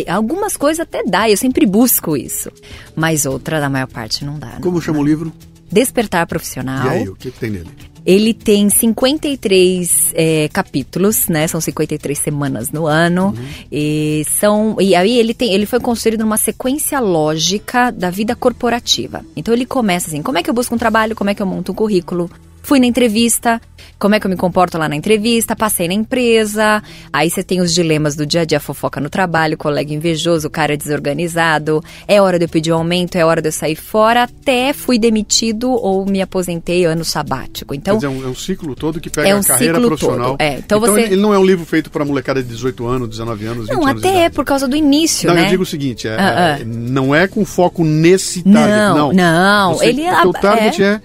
Algumas 0.07 0.55
coisas 0.55 0.80
até 0.82 1.03
dá, 1.03 1.30
eu 1.30 1.38
sempre 1.38 1.65
busco 1.65 2.15
isso. 2.15 2.51
Mas 2.95 3.25
outra, 3.25 3.59
na 3.59 3.69
maior 3.69 3.88
parte, 3.88 4.23
não 4.25 4.38
dá. 4.38 4.53
não. 4.53 4.61
Como 4.61 4.82
chama 4.82 4.99
o 4.99 5.03
livro? 5.03 5.32
Despertar 5.71 6.23
E 6.23 6.28
Profissional. 6.28 6.89
aí, 6.89 7.09
o 7.09 7.15
que, 7.15 7.32
que 7.32 7.39
tem 7.39 7.49
nele? 7.49 7.67
Ele 8.05 8.34
tem 8.34 8.69
53 8.69 10.13
é, 10.15 10.47
capítulos, 10.53 11.28
né? 11.28 11.45
São 11.45 11.59
53 11.59 12.17
semanas 12.17 12.71
no 12.71 12.88
ano. 12.88 13.36
E 13.69 14.23
são. 14.39 14.78
E 14.80 14.95
aí 14.95 15.17
ele 15.17 15.34
tem. 15.34 15.53
Ele 15.53 15.65
foi 15.65 15.82
construído 15.82 16.21
numa 16.21 16.38
sequência 16.38 17.01
lógica 17.01 17.91
da 17.91 18.09
vida 18.09 18.34
corporativa. 18.34 19.25
Então 19.36 19.53
ele 19.53 19.65
começa 19.65 20.07
assim: 20.07 20.21
como 20.21 20.38
é 20.38 20.43
que 20.43 20.49
eu 20.49 20.53
busco 20.53 20.73
um 20.73 20.78
trabalho? 20.78 21.17
Como 21.17 21.30
é 21.30 21.36
que 21.36 21.41
eu 21.41 21.45
monto 21.45 21.73
um 21.73 21.75
currículo? 21.75 22.32
Fui 22.68 22.82
na 22.82 22.86
entrevista, 22.86 23.61
como 23.97 24.13
é 24.15 24.20
que 24.20 24.28
eu 24.28 24.30
me 24.30 24.36
comporto 24.36 24.78
lá 24.78 24.89
na 24.89 24.95
entrevista, 24.97 25.55
passei 25.55 25.88
na 25.88 25.93
empresa, 25.93 26.84
aí 27.13 27.30
você 27.30 27.41
tem 27.41 27.61
os 27.61 27.74
dilemas 27.74 28.13
do 28.13 28.26
dia 28.26 28.41
a 28.41 28.43
dia, 28.43 28.59
fofoca 28.59 28.99
no 28.99 29.09
trabalho, 29.09 29.57
colega 29.57 29.93
invejoso, 29.93 30.49
cara 30.49 30.76
desorganizado, 30.76 31.82
é 32.09 32.22
hora 32.22 32.38
de 32.38 32.43
eu 32.43 32.49
pedir 32.49 32.74
um 32.74 32.76
aumento, 32.80 33.15
é 33.15 33.24
hora 33.24 33.41
de 33.41 33.47
eu 33.47 33.51
sair 33.53 33.78
fora, 33.78 34.24
até 34.24 34.74
fui 34.74 34.99
demitido 34.99 35.72
ou 35.72 36.05
me 36.05 36.22
aposentei 36.22 36.84
ano 36.84 37.05
sabático. 37.05 37.74
Então, 37.74 37.97
Quer 37.97 38.07
dizer, 38.07 38.20
é 38.20 38.22
um, 38.26 38.28
é 38.28 38.30
um 38.32 38.36
ciclo 38.36 38.76
todo 38.76 38.99
que 38.99 39.09
pega 39.09 39.30
É 39.30 39.34
um 39.34 39.39
a 39.39 39.43
carreira 39.45 39.80
profissional. 39.80 40.36
é. 40.38 40.55
Então 40.57 40.82
você- 40.82 41.03
ele, 41.03 41.15
não 41.15 41.34
é 41.34 41.39
um 41.39 41.45
livro 41.45 41.65
feito 41.65 41.89
para 41.89 42.03
molecada 42.03 42.43
de 42.43 42.49
18 42.49 42.86
anos, 42.86 43.07
19 43.07 43.45
anos, 43.45 43.68
20 43.70 43.78
não, 43.78 43.88
anos 43.88 44.01
de 44.01 44.07
até 44.09 44.26
é 44.26 44.30
por 44.30 44.43
causa 44.43 44.68
do 44.68 44.76
início, 44.76 45.30
Não, 45.30 45.36
né? 45.36 45.43
eu 45.45 45.49
digo 45.51 45.63
o 45.63 45.65
seguinte, 45.65 46.05
é, 46.05 46.18
Ah, 46.20 46.57
é, 46.59 46.65
não 46.65 47.15
é 47.15 47.30
com 47.30 47.45
foco 47.45 47.86
nesse 47.86 48.43
Não, 48.45 48.59
target, 48.59 48.97
não. 48.97 49.13
não, 49.13 49.74
Você, 49.76 49.86
ele 49.86 50.01
é- 50.01 50.22
o 50.26 50.34
target 50.34 50.84
é, 50.84 51.01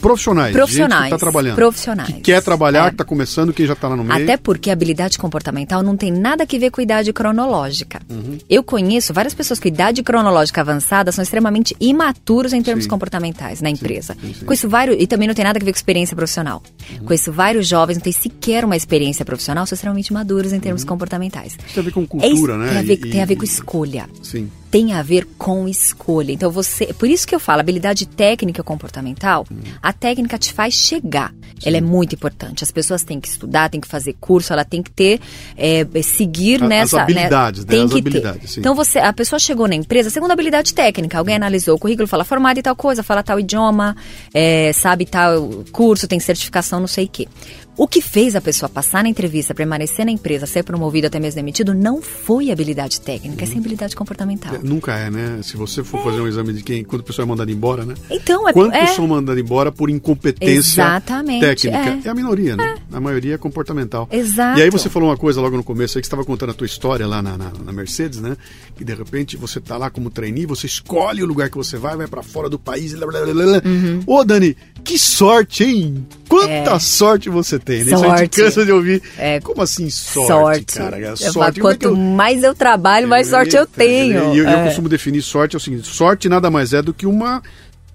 profissionais, 0.00 0.52
Profissionais, 0.52 1.02
gente 1.02 1.04
que 1.04 1.10
tá 1.10 1.18
trabalhando. 1.18 1.54
profissionais. 1.56 2.14
Que 2.14 2.20
quer 2.20 2.42
trabalhar, 2.42 2.86
É. 2.86 2.90
que 2.90 2.96
tá 2.96 3.04
começando, 3.04 3.52
quem 3.52 3.66
já 3.66 3.74
tá 3.74 3.88
lá 3.88 3.96
no 3.96 4.04
meio. 4.04 4.22
Até 4.22 4.36
porque 4.36 4.70
habilidade 4.70 5.18
comportamental 5.18 5.82
não 5.82 5.96
tem 5.96 6.10
nada 6.10 6.46
que 6.46 6.58
ver 6.58 6.70
com 6.70 6.80
idade 6.80 7.12
cronológica. 7.12 8.00
Uhum. 8.08 8.38
Eu 8.48 8.62
conheço 8.62 9.12
várias 9.12 9.34
pessoas 9.34 9.60
com 9.60 9.68
idade 9.68 10.02
cronológica 10.02 10.60
avançada 10.60 11.12
são 11.12 11.22
extremamente 11.22 11.76
imaturos 11.80 12.52
em 12.52 12.62
termos 12.62 12.84
Sim. 12.84 12.90
comportamentais 12.90 13.60
na 13.60 13.70
empresa. 13.70 14.16
sim, 14.20 14.34
sim. 14.34 14.44
Conheço 14.44 14.68
vários, 14.68 14.96
e 15.00 15.06
também 15.06 15.28
não 15.28 15.34
tem 15.34 15.44
nada 15.44 15.58
a 15.58 15.64
ver 15.64 15.70
com 15.72 15.76
experiência 15.76 16.16
profissional. 16.16 16.62
Uhum. 16.98 17.04
Conheço 17.06 17.30
vários 17.32 17.66
jovens, 17.68 17.96
não 17.96 18.02
tem 18.02 18.12
sequer 18.12 18.64
uma 18.64 18.76
experiência 18.76 19.24
profissional, 19.24 19.66
são 19.66 19.74
extremamente 19.76 20.12
maduros 20.12 20.52
em 20.52 20.60
termos 20.60 20.84
comportamentais. 20.84 21.52
Isso 21.66 21.74
tem 21.74 21.82
a 21.82 21.84
ver 21.84 21.92
com 21.92 22.00
É 22.00 22.02
Uhum. 22.02 22.30
cultura, 22.32 22.56
né? 22.58 22.68
Tem 22.70 22.78
a 22.78 22.82
ver, 22.82 22.92
E- 22.94 23.10
tem 23.10 23.22
a 23.22 23.26
ver 23.26 23.36
com 23.36 23.44
escolha 23.44 24.08
Sim. 24.22 24.50
Tem 24.70 24.92
a 24.92 25.02
ver 25.02 25.26
com 25.36 25.66
escolha. 25.66 26.32
Então 26.32 26.50
você, 26.50 26.86
por 26.94 27.08
isso 27.08 27.26
que 27.26 27.34
eu 27.34 27.40
falo, 27.40 27.60
habilidade 27.60 28.06
técnica 28.06 28.62
comportamental, 28.62 29.44
Uhum. 29.50 29.58
a 29.82 29.92
técnica 29.92 30.38
te 30.38 30.52
faz 30.52 30.74
chegar. 30.74 31.34
Ela 31.64 31.76
é 31.76 31.80
muito 31.80 32.14
importante. 32.14 32.62
As 32.64 32.70
pessoas 32.70 33.02
têm 33.02 33.20
que 33.20 33.28
estudar, 33.28 33.68
têm 33.68 33.80
que 33.80 33.88
fazer 33.88 34.14
curso, 34.20 34.52
ela 34.52 34.64
tem 34.64 34.82
que 34.82 34.90
ter, 34.90 35.20
é, 35.56 35.84
seguir 36.02 36.60
A- 36.62 36.64
as 36.64 36.68
nessa, 36.70 37.02
habilidades, 37.02 37.64
né? 37.64 37.70
Tem 37.70 37.84
As 37.84 37.92
que 37.92 37.98
habilidades, 37.98 38.40
ter. 38.42 38.48
sim. 38.48 38.60
Então 38.60 38.74
você, 38.74 38.98
a 38.98 39.12
pessoa 39.12 39.38
chegou 39.38 39.66
na 39.68 39.74
empresa, 39.74 40.08
segunda 40.08 40.32
habilidade 40.32 40.72
técnica, 40.72 41.18
alguém 41.18 41.34
analisou 41.36 41.74
o 41.74 41.78
currículo, 41.78 42.06
fala 42.08 42.24
formado 42.24 42.58
em 42.58 42.62
tal 42.62 42.76
coisa, 42.76 43.02
fala 43.02 43.22
tal 43.22 43.38
idioma, 43.40 43.96
é, 44.32 44.72
sabe 44.72 45.04
tal 45.04 45.64
curso, 45.72 46.06
tem 46.08 46.18
certificação, 46.20 46.80
não 46.80 46.86
sei 46.86 47.04
o 47.06 47.08
quê. 47.08 47.28
O 47.76 47.88
que 47.88 48.02
fez 48.02 48.36
a 48.36 48.40
pessoa 48.42 48.68
passar 48.68 49.02
na 49.02 49.08
entrevista, 49.08 49.54
permanecer 49.54 50.04
na 50.04 50.10
empresa, 50.12 50.44
ser 50.44 50.62
promovido 50.64 51.06
até 51.06 51.18
mesmo 51.18 51.36
demitido, 51.36 51.72
não 51.72 52.02
foi 52.02 52.50
habilidade 52.50 53.00
técnica, 53.00 53.44
uhum. 53.46 53.52
é 53.54 53.56
habilidade 53.58 53.96
comportamental. 53.96 54.54
Nunca 54.62 54.94
é, 54.94 55.10
né? 55.10 55.40
Se 55.42 55.56
você 55.56 55.82
for 55.82 56.00
é. 56.00 56.04
fazer 56.04 56.20
um 56.20 56.28
exame 56.28 56.52
de 56.52 56.62
quem, 56.62 56.84
quando 56.84 57.02
a 57.02 57.04
pessoa 57.04 57.24
é 57.24 57.28
mandada 57.28 57.50
embora, 57.50 57.84
né? 57.84 57.94
Então, 58.10 58.48
é, 58.48 58.52
Quantos 58.52 58.78
é... 58.78 58.86
são 58.88 59.06
mandados 59.06 59.40
embora 59.40 59.70
por 59.72 59.90
incompetência 59.90 60.82
Exatamente, 60.82 61.40
técnica? 61.40 62.00
É. 62.04 62.08
é 62.08 62.10
a 62.10 62.14
minoria, 62.14 62.56
né? 62.56 62.76
É. 62.92 62.96
A 62.96 63.00
maioria 63.00 63.34
é 63.34 63.38
comportamental. 63.38 64.08
Exato. 64.10 64.58
E 64.58 64.62
aí 64.62 64.70
você 64.70 64.88
falou 64.88 65.08
uma 65.08 65.16
coisa 65.16 65.40
logo 65.40 65.56
no 65.56 65.64
começo 65.64 65.98
aí 65.98 66.02
que 66.02 66.06
estava 66.06 66.24
contando 66.24 66.50
a 66.50 66.54
tua 66.54 66.66
história 66.66 67.06
lá 67.06 67.22
na, 67.22 67.36
na, 67.36 67.52
na, 67.64 67.72
Mercedes, 67.72 68.20
né? 68.20 68.36
Que 68.76 68.84
de 68.84 68.94
repente 68.94 69.36
você 69.36 69.60
tá 69.60 69.76
lá 69.76 69.90
como 69.90 70.10
trainee, 70.10 70.46
você 70.46 70.66
escolhe 70.66 71.22
o 71.22 71.26
lugar 71.26 71.50
que 71.50 71.56
você 71.56 71.76
vai, 71.76 71.96
vai 71.96 72.06
para 72.06 72.22
fora 72.22 72.48
do 72.48 72.58
país. 72.58 72.92
Blá, 72.94 73.06
blá, 73.06 73.20
blá, 73.20 73.62
uhum. 73.64 74.00
Ô, 74.06 74.24
Dani, 74.24 74.56
que 74.84 74.98
sorte, 74.98 75.64
hein? 75.64 76.06
Quanta 76.28 76.74
é. 76.74 76.78
sorte 76.78 77.28
você 77.28 77.58
tem, 77.58 77.84
né? 77.84 77.90
Sorte. 77.90 78.04
Isso 78.04 78.12
a 78.12 78.16
gente 78.18 78.40
cansa 78.40 78.64
de 78.64 78.72
ouvir. 78.72 79.02
É. 79.18 79.40
Como 79.40 79.62
assim 79.62 79.90
sorte, 79.90 80.28
sorte. 80.28 80.74
cara? 80.76 81.16
Sorte. 81.16 81.60
Quanto 81.60 81.88
é 81.88 81.90
eu... 81.90 81.96
mais 81.96 82.42
eu 82.42 82.54
trabalho, 82.54 83.08
mais 83.08 83.28
sorte 83.28 83.56
eu 83.56 83.66
tenho. 83.66 84.34
E 84.34 84.40
eu, 84.50 84.58
eu, 84.58 84.62
é. 84.62 84.64
costumo 84.66 84.88
definir 84.88 85.22
sorte 85.22 85.56
é 85.56 85.58
o 85.58 85.60
seguinte: 85.60 85.86
sorte 85.86 86.28
nada 86.28 86.50
mais 86.50 86.72
é 86.72 86.82
do 86.82 86.92
que 86.92 87.06
uma 87.06 87.42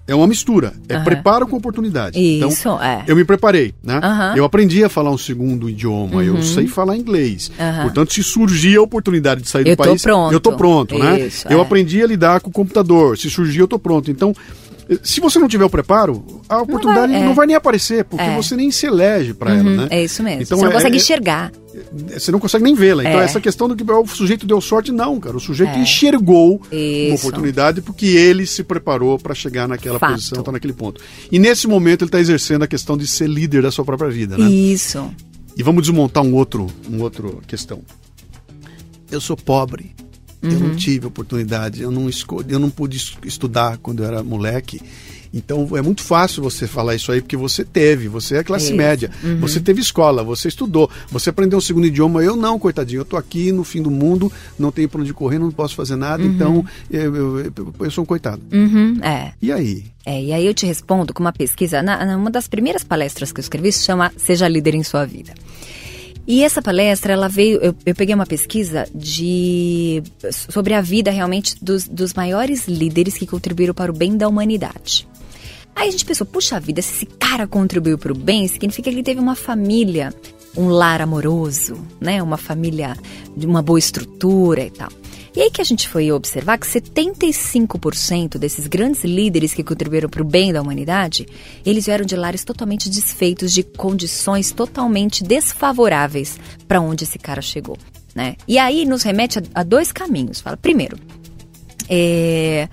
é 0.08 0.14
uma 0.14 0.26
mistura. 0.26 0.72
É 0.88 0.96
uhum. 0.96 1.04
preparo 1.04 1.46
com 1.48 1.56
oportunidade. 1.56 2.18
Isso, 2.18 2.60
então, 2.60 2.82
é. 2.82 3.02
Eu 3.08 3.16
me 3.16 3.24
preparei, 3.24 3.74
né? 3.82 4.00
Uhum. 4.02 4.36
Eu 4.36 4.44
aprendi 4.44 4.84
a 4.84 4.88
falar 4.88 5.10
um 5.10 5.18
segundo 5.18 5.68
idioma, 5.68 6.16
uhum. 6.16 6.22
eu 6.22 6.42
sei 6.42 6.68
falar 6.68 6.96
inglês. 6.96 7.50
Portanto, 7.82 8.12
se 8.12 8.22
surgir 8.22 8.76
a 8.76 8.82
oportunidade 8.82 9.42
de 9.42 9.48
sair 9.48 9.66
eu 9.66 9.74
do 9.74 9.82
país, 9.82 10.02
pronto. 10.02 10.32
eu 10.32 10.40
tô 10.40 10.52
pronto, 10.52 10.96
né? 10.96 11.26
Isso, 11.26 11.48
né? 11.48 11.54
É. 11.54 11.56
Eu 11.56 11.60
aprendi 11.60 12.02
a 12.02 12.06
lidar 12.06 12.40
com 12.40 12.50
o 12.50 12.52
computador. 12.52 13.18
Se 13.18 13.28
surgir, 13.28 13.60
eu 13.60 13.68
tô 13.68 13.78
pronto. 13.78 14.10
Então, 14.10 14.32
se 15.02 15.20
você 15.20 15.38
não 15.38 15.48
tiver 15.48 15.64
o 15.64 15.70
preparo, 15.70 16.24
a 16.48 16.62
oportunidade 16.62 17.08
não 17.08 17.12
vai, 17.12 17.22
é. 17.22 17.24
não 17.24 17.34
vai 17.34 17.46
nem 17.46 17.56
aparecer, 17.56 18.04
porque 18.04 18.24
é. 18.24 18.36
você 18.36 18.54
nem 18.54 18.70
se 18.70 18.86
elege 18.86 19.34
para 19.34 19.52
uhum, 19.52 19.58
ela, 19.58 19.70
né? 19.70 19.88
É 19.90 20.04
isso 20.04 20.22
mesmo. 20.22 20.42
Então, 20.42 20.56
você 20.56 20.64
não 20.64 20.70
é, 20.70 20.74
consegue 20.74 20.96
é, 20.96 20.98
enxergar. 20.98 21.52
Você 22.12 22.32
não 22.32 22.38
consegue 22.38 22.64
nem 22.64 22.74
vê-la. 22.74 23.02
Então, 23.02 23.20
é. 23.20 23.24
essa 23.24 23.40
questão 23.40 23.68
do 23.68 23.74
que 23.74 23.82
o 23.82 24.06
sujeito 24.06 24.46
deu 24.46 24.60
sorte, 24.60 24.92
não, 24.92 25.18
cara. 25.18 25.36
O 25.36 25.40
sujeito 25.40 25.72
é. 25.72 25.78
enxergou 25.80 26.62
isso. 26.70 27.08
uma 27.08 27.16
oportunidade 27.16 27.82
porque 27.82 28.06
ele 28.06 28.46
se 28.46 28.62
preparou 28.62 29.18
para 29.18 29.34
chegar 29.34 29.66
naquela 29.66 29.98
Fato. 29.98 30.12
posição, 30.12 30.42
tá 30.42 30.52
naquele 30.52 30.72
ponto. 30.72 31.00
E 31.32 31.38
nesse 31.38 31.66
momento 31.66 32.02
ele 32.02 32.08
está 32.08 32.20
exercendo 32.20 32.62
a 32.62 32.66
questão 32.68 32.96
de 32.96 33.08
ser 33.08 33.28
líder 33.28 33.62
da 33.62 33.72
sua 33.72 33.84
própria 33.84 34.08
vida, 34.08 34.38
né? 34.38 34.48
Isso. 34.48 35.10
E 35.56 35.62
vamos 35.62 35.82
desmontar 35.82 36.22
um 36.22 36.34
outro, 36.34 36.68
um 36.88 37.02
outro 37.02 37.42
questão. 37.46 37.82
Eu 39.10 39.20
sou 39.20 39.36
pobre. 39.36 39.94
Uhum. 40.42 40.50
Eu 40.50 40.60
não 40.60 40.66
uhum. 40.68 40.76
tive 40.76 41.06
oportunidade, 41.06 41.82
eu 41.82 41.90
não 41.90 42.08
eu 42.48 42.58
não 42.58 42.70
pude 42.70 42.96
estudar 43.24 43.78
quando 43.78 44.02
eu 44.02 44.06
era 44.06 44.22
moleque. 44.22 44.80
Então 45.32 45.68
é 45.76 45.82
muito 45.82 46.02
fácil 46.02 46.42
você 46.42 46.66
falar 46.66 46.94
isso 46.94 47.12
aí 47.12 47.20
porque 47.20 47.36
você 47.36 47.64
teve, 47.64 48.08
você 48.08 48.36
é 48.36 48.44
classe 48.44 48.72
é 48.72 48.74
média, 48.74 49.10
uhum. 49.22 49.38
você 49.38 49.60
teve 49.60 49.80
escola, 49.80 50.24
você 50.24 50.48
estudou, 50.48 50.90
você 51.10 51.30
aprendeu 51.30 51.58
um 51.58 51.60
segundo 51.60 51.86
idioma. 51.86 52.22
Eu 52.22 52.36
não, 52.36 52.58
coitadinho, 52.58 53.00
eu 53.00 53.04
tô 53.04 53.16
aqui 53.16 53.52
no 53.52 53.62
fim 53.62 53.82
do 53.82 53.90
mundo, 53.90 54.32
não 54.58 54.72
tenho 54.72 54.88
para 54.88 55.00
onde 55.00 55.12
correr, 55.12 55.38
não 55.38 55.50
posso 55.50 55.74
fazer 55.74 55.96
nada, 55.96 56.22
uhum. 56.22 56.30
então 56.30 56.66
eu, 56.90 57.14
eu, 57.14 57.52
eu, 57.80 57.90
sou 57.90 58.02
um 58.02 58.06
coitado. 58.06 58.40
Uhum, 58.52 58.98
é. 59.02 59.32
E 59.42 59.52
aí? 59.52 59.84
É, 60.04 60.22
e 60.22 60.32
aí 60.32 60.46
eu 60.46 60.54
te 60.54 60.64
respondo 60.64 61.12
com 61.12 61.22
uma 61.22 61.32
pesquisa, 61.32 61.82
na, 61.82 62.16
uma 62.16 62.30
das 62.30 62.48
primeiras 62.48 62.84
palestras 62.84 63.32
que 63.32 63.40
eu 63.40 63.42
escrevi 63.42 63.72
se 63.72 63.84
chama 63.84 64.12
Seja 64.16 64.48
Líder 64.48 64.74
em 64.74 64.82
Sua 64.82 65.04
Vida. 65.04 65.34
E 66.26 66.42
essa 66.42 66.60
palestra, 66.60 67.12
ela 67.12 67.28
veio. 67.28 67.58
Eu, 67.58 67.74
eu, 67.86 67.94
peguei 67.94 68.14
uma 68.14 68.26
pesquisa 68.26 68.88
de 68.92 70.02
sobre 70.50 70.74
a 70.74 70.80
vida 70.80 71.10
realmente 71.10 71.56
dos, 71.62 71.86
dos 71.86 72.14
maiores 72.14 72.66
líderes 72.66 73.16
que 73.16 73.26
contribuíram 73.26 73.72
para 73.72 73.92
o 73.92 73.94
bem 73.94 74.16
da 74.16 74.28
humanidade. 74.28 75.06
Aí 75.74 75.88
a 75.88 75.90
gente 75.90 76.04
pensou, 76.04 76.26
puxa 76.26 76.58
vida, 76.58 76.82
se 76.82 76.94
esse 76.94 77.06
cara 77.06 77.46
contribuiu 77.46 77.98
para 77.98 78.10
o 78.10 78.16
bem, 78.16 78.48
significa 78.48 78.90
que 78.90 78.96
ele 78.96 79.02
teve 79.02 79.20
uma 79.20 79.36
família, 79.36 80.12
um 80.56 80.68
lar 80.68 81.02
amoroso, 81.02 81.76
né? 82.00 82.22
Uma 82.22 82.38
família 82.38 82.96
de 83.36 83.46
uma 83.46 83.62
boa 83.62 83.78
estrutura 83.78 84.62
e 84.64 84.70
tal. 84.70 84.90
E 85.36 85.42
aí 85.42 85.50
que 85.50 85.60
a 85.60 85.64
gente 85.64 85.86
foi 85.86 86.10
observar 86.10 86.56
que 86.56 86.66
75% 86.66 88.38
desses 88.38 88.66
grandes 88.66 89.04
líderes 89.04 89.52
que 89.52 89.62
contribuíram 89.62 90.08
para 90.08 90.22
o 90.22 90.24
bem 90.24 90.50
da 90.50 90.62
humanidade, 90.62 91.28
eles 91.64 91.84
vieram 91.84 92.06
de 92.06 92.16
lares 92.16 92.42
totalmente 92.42 92.88
desfeitos, 92.88 93.52
de 93.52 93.62
condições 93.62 94.50
totalmente 94.50 95.22
desfavoráveis 95.22 96.38
para 96.66 96.80
onde 96.80 97.04
esse 97.04 97.18
cara 97.18 97.42
chegou, 97.42 97.76
né? 98.14 98.36
E 98.48 98.58
aí 98.58 98.86
nos 98.86 99.02
remete 99.02 99.38
a, 99.38 99.42
a 99.60 99.62
dois 99.62 99.92
caminhos. 99.92 100.40
Fala, 100.40 100.56
primeiro, 100.56 100.98
é, 101.86 102.66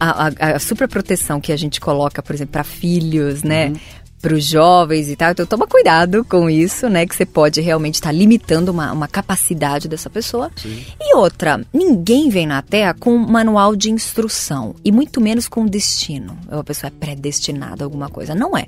a, 0.00 0.26
a, 0.26 0.56
a 0.56 0.58
super 0.58 0.88
proteção 0.88 1.40
que 1.40 1.52
a 1.52 1.56
gente 1.56 1.80
coloca, 1.80 2.20
por 2.20 2.34
exemplo, 2.34 2.50
para 2.50 2.64
filhos, 2.64 3.44
né? 3.44 3.68
Uhum 3.68 4.01
para 4.22 4.34
os 4.34 4.46
jovens 4.46 5.08
e 5.08 5.16
tal. 5.16 5.32
Então 5.32 5.44
toma 5.44 5.66
cuidado 5.66 6.24
com 6.24 6.48
isso, 6.48 6.88
né? 6.88 7.04
Que 7.04 7.14
você 7.14 7.26
pode 7.26 7.60
realmente 7.60 7.96
estar 7.96 8.10
tá 8.10 8.12
limitando 8.12 8.70
uma, 8.70 8.92
uma 8.92 9.08
capacidade 9.08 9.88
dessa 9.88 10.08
pessoa. 10.08 10.50
Sim. 10.56 10.84
E 11.00 11.16
outra, 11.16 11.60
ninguém 11.74 12.30
vem 12.30 12.46
na 12.46 12.62
Terra 12.62 12.94
com 12.94 13.12
um 13.16 13.26
manual 13.26 13.74
de 13.74 13.90
instrução 13.90 14.76
e 14.84 14.92
muito 14.92 15.20
menos 15.20 15.48
com 15.48 15.66
destino. 15.66 16.38
A 16.48 16.62
pessoa 16.62 16.88
é 16.88 16.98
predestinada 16.98 17.82
a 17.82 17.86
alguma 17.86 18.08
coisa. 18.08 18.34
Não 18.34 18.56
é. 18.56 18.66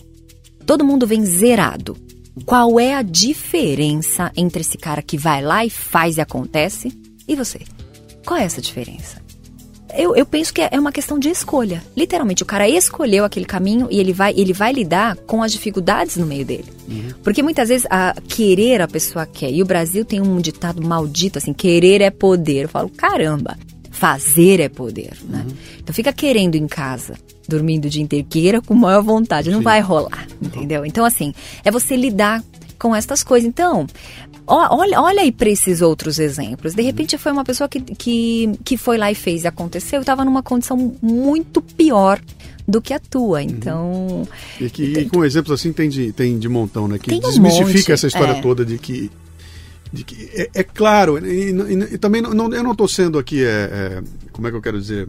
Todo 0.67 0.85
mundo 0.85 1.07
vem 1.07 1.25
zerado. 1.25 1.97
Qual 2.45 2.81
é 2.81 2.95
a 2.95 3.03
diferença 3.03 4.33
entre 4.37 4.63
esse 4.63 4.77
cara 4.77 5.01
que 5.01 5.17
vai 5.17 5.41
lá 5.41 5.65
e 5.65 5.71
faz 5.71 6.17
e 6.17 6.21
acontece 6.21 6.93
e 7.29 7.37
você? 7.37 7.61
Qual 8.27 8.41
é 8.41 8.43
essa 8.43 8.61
diferença? 8.61 9.24
Eu, 9.97 10.17
eu 10.17 10.27
penso 10.27 10.53
que 10.53 10.61
é 10.61 10.79
uma 10.79 10.93
questão 10.93 11.19
de 11.19 11.29
escolha. 11.29 11.83
Literalmente, 11.97 12.43
o 12.43 12.47
cara 12.47 12.69
escolheu 12.69 13.25
aquele 13.25 13.47
caminho 13.47 13.89
e 13.91 13.99
ele 13.99 14.13
vai, 14.13 14.33
ele 14.37 14.53
vai 14.53 14.73
lidar 14.73 15.17
com 15.27 15.43
as 15.43 15.53
dificuldades 15.53 16.17
no 16.17 16.27
meio 16.27 16.45
dele. 16.45 16.67
Uhum. 16.89 17.11
Porque 17.23 17.43
muitas 17.43 17.69
vezes 17.69 17.87
a 17.91 18.15
querer 18.29 18.81
a 18.81 18.89
pessoa 18.89 19.27
quer. 19.27 19.51
E 19.51 19.63
o 19.63 19.67
Brasil 19.67 20.05
tem 20.05 20.21
um 20.21 20.41
ditado 20.41 20.83
maldito 20.83 21.39
assim: 21.39 21.53
querer 21.53 22.01
é 22.01 22.11
poder. 22.11 22.65
Eu 22.65 22.69
falo, 22.69 22.89
caramba, 22.89 23.57
fazer 23.91 24.61
é 24.61 24.69
poder, 24.69 25.17
né? 25.29 25.45
Uhum. 25.47 25.57
Então 25.79 25.95
fica 25.95 26.13
querendo 26.13 26.57
em 26.57 26.67
casa, 26.67 27.15
dormindo 27.49 27.87
o 27.87 27.91
dia 27.91 28.03
inteiro, 28.03 28.27
queira 28.29 28.61
com 28.61 28.75
maior 28.75 29.03
vontade, 29.03 29.51
não 29.51 29.59
Sim. 29.59 29.65
vai 29.65 29.81
rolar, 29.81 30.27
entendeu? 30.43 30.85
Então, 30.85 31.05
assim, 31.05 31.33
é 31.65 31.71
você 31.71 31.97
lidar 31.97 32.43
com 32.79 32.95
estas 32.95 33.23
coisas. 33.23 33.49
Então, 33.49 33.87
Olha, 34.47 35.01
olha 35.01 35.23
aí 35.23 35.33
para 35.33 35.49
esses 35.49 35.81
outros 35.81 36.19
exemplos. 36.19 36.75
De 36.75 36.83
repente 36.83 37.17
foi 37.17 37.33
uma 37.33 37.45
pessoa 37.45 37.69
que, 37.69 37.81
que, 37.81 38.59
que 38.65 38.77
foi 38.77 38.99
lá 38.99 39.11
e 39.11 39.15
fez 39.15 39.45
e 39.45 39.47
aconteceu 39.47 40.01
estava 40.01 40.25
numa 40.25 40.43
condição 40.43 40.95
muito 41.01 41.63
pior 41.63 42.21
do 42.67 42.81
que 42.81 42.93
a 42.93 42.99
tua. 42.99 43.39
Uhum. 43.39 43.45
Então. 43.45 43.93
Uhum. 43.93 44.27
E, 44.61 44.71
que, 44.71 44.83
e 44.83 45.09
com 45.09 45.25
exemplos 45.25 45.59
assim 45.59 45.73
tem 45.73 45.89
de, 45.89 46.13
tem 46.13 46.39
de 46.39 46.49
montão, 46.49 46.87
né? 46.87 46.99
Que 46.99 47.19
desmistifica 47.19 47.93
um 47.93 47.95
essa 47.95 48.07
história 48.07 48.33
é. 48.33 48.41
toda 48.41 48.65
de 48.65 48.79
que. 48.79 49.11
De 49.93 50.03
que 50.03 50.29
é, 50.35 50.51
é 50.55 50.63
claro, 50.65 51.25
e, 51.25 51.53
e, 51.53 51.95
e, 51.95 51.99
também 51.99 52.21
não, 52.21 52.53
eu 52.53 52.65
não 52.65 52.73
estou 52.73 52.89
sendo 52.89 53.17
aqui. 53.17 53.45
É, 53.45 53.49
é, 53.49 54.03
como 54.33 54.49
é 54.49 54.51
que 54.51 54.57
eu 54.57 54.63
quero 54.63 54.81
dizer? 54.81 55.09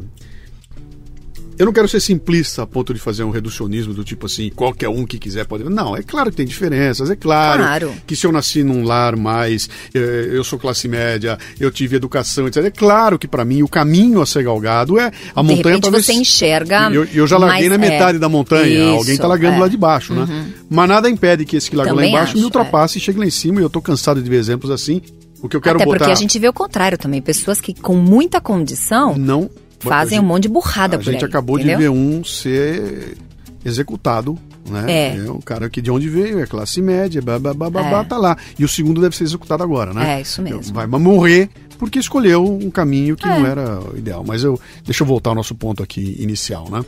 Eu 1.57 1.65
não 1.65 1.73
quero 1.73 1.87
ser 1.87 1.99
simplista 1.99 2.63
a 2.63 2.67
ponto 2.67 2.93
de 2.93 2.99
fazer 2.99 3.23
um 3.23 3.29
reducionismo 3.29 3.93
do 3.93 4.03
tipo 4.03 4.25
assim, 4.25 4.49
qualquer 4.49 4.89
um 4.89 5.05
que 5.05 5.17
quiser 5.17 5.45
pode. 5.45 5.63
Não, 5.63 5.95
é 5.95 6.03
claro 6.03 6.29
que 6.29 6.37
tem 6.37 6.45
diferenças, 6.45 7.09
é 7.09 7.15
claro, 7.15 7.63
claro. 7.63 7.93
que 8.05 8.15
se 8.15 8.27
eu 8.27 8.31
nasci 8.31 8.63
num 8.63 8.83
lar 8.83 9.15
mais, 9.15 9.69
eh, 9.93 10.29
eu 10.31 10.43
sou 10.43 10.59
classe 10.59 10.87
média, 10.87 11.37
eu 11.59 11.71
tive 11.71 11.95
educação, 11.95 12.47
etc. 12.47 12.65
É 12.65 12.71
claro 12.71 13.17
que 13.17 13.27
para 13.27 13.45
mim 13.45 13.63
o 13.63 13.67
caminho 13.67 14.21
a 14.21 14.25
ser 14.25 14.43
galgado 14.43 14.99
é 14.99 15.11
a 15.33 15.41
de 15.41 15.47
montanha 15.47 15.79
para 15.79 15.91
você 15.91 16.13
enxerga. 16.13 16.89
Eu, 16.91 17.05
eu 17.13 17.27
já 17.27 17.37
larguei 17.37 17.69
na 17.69 17.77
metade 17.77 18.17
é... 18.17 18.19
da 18.19 18.27
montanha, 18.27 18.67
Isso, 18.67 18.97
alguém 18.97 19.15
está 19.15 19.27
largando 19.27 19.55
é. 19.55 19.59
lá 19.59 19.67
de 19.67 19.77
baixo, 19.77 20.13
né? 20.13 20.25
Uhum. 20.29 20.53
Mas 20.69 20.89
nada 20.89 21.09
impede 21.09 21.45
que 21.45 21.55
esse 21.55 21.69
que 21.69 21.75
larga 21.75 21.93
lá 21.93 22.05
embaixo 22.05 22.31
acho, 22.31 22.37
me 22.37 22.43
ultrapasse 22.43 22.97
é. 22.97 22.99
e 22.99 23.01
chegue 23.01 23.19
lá 23.19 23.25
em 23.25 23.31
cima. 23.31 23.59
E 23.59 23.63
eu 23.63 23.67
estou 23.67 23.81
cansado 23.81 24.21
de 24.21 24.29
ver 24.29 24.37
exemplos 24.37 24.71
assim. 24.71 25.01
O 25.41 25.47
que 25.47 25.55
eu 25.55 25.61
quero 25.61 25.77
Até 25.77 25.85
botar... 25.85 25.99
porque 25.99 26.11
a 26.11 26.15
gente 26.15 26.37
vê 26.39 26.47
o 26.47 26.53
contrário 26.53 26.97
também, 26.97 27.21
pessoas 27.21 27.61
que 27.61 27.73
com 27.73 27.95
muita 27.95 28.41
condição 28.41 29.15
não 29.17 29.49
fazem 29.79 30.17
gente, 30.17 30.25
um 30.25 30.27
monte 30.27 30.43
de 30.43 30.49
burrada 30.49 30.97
por 30.97 31.07
A 31.07 31.11
gente 31.11 31.23
aí, 31.23 31.29
acabou 31.29 31.57
entendeu? 31.57 31.77
de 31.77 31.83
ver 31.83 31.89
um 31.89 32.23
ser 32.23 33.17
executado, 33.63 34.37
né? 34.69 34.85
É. 34.87 35.17
é. 35.17 35.31
O 35.31 35.39
cara 35.39 35.69
que 35.69 35.81
de 35.81 35.91
onde 35.91 36.09
veio, 36.09 36.39
é 36.39 36.45
classe 36.45 36.81
média, 36.81 37.21
babá, 37.21 38.01
é. 38.01 38.03
tá 38.03 38.17
lá. 38.17 38.37
E 38.57 38.65
o 38.65 38.67
segundo 38.67 39.01
deve 39.01 39.15
ser 39.15 39.23
executado 39.23 39.63
agora, 39.63 39.93
né? 39.93 40.17
É, 40.17 40.21
isso 40.21 40.41
mesmo. 40.41 40.73
Vai 40.73 40.87
morrer 40.87 41.49
porque 41.77 41.99
escolheu 41.99 42.43
um 42.43 42.71
caminho 42.71 43.15
que 43.15 43.27
é. 43.27 43.39
não 43.39 43.45
era 43.45 43.79
ideal. 43.95 44.23
Mas 44.25 44.43
eu 44.43 44.59
deixa 44.83 45.03
eu 45.03 45.07
voltar 45.07 45.31
ao 45.31 45.35
nosso 45.35 45.55
ponto 45.55 45.83
aqui 45.83 46.15
inicial, 46.19 46.69
né? 46.69 46.83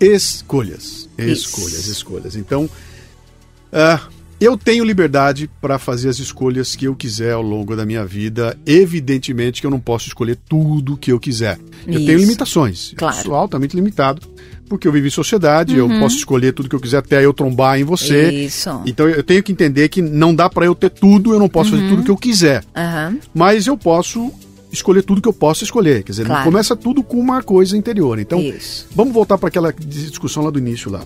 Escolhas. 0.00 1.08
Escolhas, 1.16 1.80
Isso. 1.80 1.92
escolhas. 1.92 2.36
Então, 2.36 2.64
uh, 2.64 4.14
eu 4.40 4.56
tenho 4.56 4.84
liberdade 4.84 5.50
para 5.60 5.78
fazer 5.78 6.08
as 6.08 6.18
escolhas 6.18 6.74
que 6.74 6.86
eu 6.86 6.94
quiser 6.94 7.32
ao 7.32 7.42
longo 7.42 7.76
da 7.76 7.86
minha 7.86 8.04
vida. 8.04 8.56
Evidentemente 8.66 9.60
que 9.60 9.66
eu 9.66 9.70
não 9.70 9.80
posso 9.80 10.08
escolher 10.08 10.36
tudo 10.48 10.96
que 10.96 11.12
eu 11.12 11.20
quiser. 11.20 11.58
Eu 11.86 12.04
tenho 12.04 12.18
limitações. 12.18 12.92
Claro. 12.96 13.16
Eu 13.16 13.22
sou 13.22 13.34
altamente 13.34 13.76
limitado 13.76 14.22
porque 14.68 14.88
eu 14.88 14.92
vivo 14.92 15.06
em 15.06 15.10
sociedade, 15.10 15.78
uhum. 15.78 15.92
eu 15.92 16.00
posso 16.00 16.16
escolher 16.16 16.52
tudo 16.52 16.68
que 16.68 16.74
eu 16.74 16.80
quiser 16.80 16.98
até 16.98 17.24
eu 17.24 17.34
trombar 17.34 17.78
em 17.78 17.84
você. 17.84 18.30
Isso. 18.30 18.70
Então 18.86 19.08
eu 19.08 19.22
tenho 19.22 19.42
que 19.42 19.52
entender 19.52 19.88
que 19.88 20.00
não 20.00 20.34
dá 20.34 20.48
para 20.48 20.66
eu 20.66 20.74
ter 20.74 20.90
tudo, 20.90 21.32
eu 21.32 21.38
não 21.38 21.48
posso 21.48 21.72
uhum. 21.72 21.80
fazer 21.80 21.90
tudo 21.90 22.04
que 22.04 22.10
eu 22.10 22.16
quiser. 22.16 22.64
Uhum. 22.74 23.18
Mas 23.34 23.66
eu 23.66 23.76
posso 23.76 24.32
escolher 24.72 25.02
tudo 25.02 25.20
que 25.20 25.28
eu 25.28 25.32
posso 25.32 25.64
escolher. 25.64 26.02
Quer 26.02 26.12
dizer, 26.12 26.26
claro. 26.26 26.44
começa 26.44 26.74
tudo 26.74 27.02
com 27.02 27.18
uma 27.18 27.42
coisa 27.42 27.76
interior. 27.76 28.18
Então, 28.18 28.40
Isso. 28.40 28.86
vamos 28.94 29.14
voltar 29.14 29.38
para 29.38 29.48
aquela 29.48 29.72
discussão 29.72 30.42
lá 30.42 30.50
do 30.50 30.58
início 30.58 30.90
lá. 30.90 31.02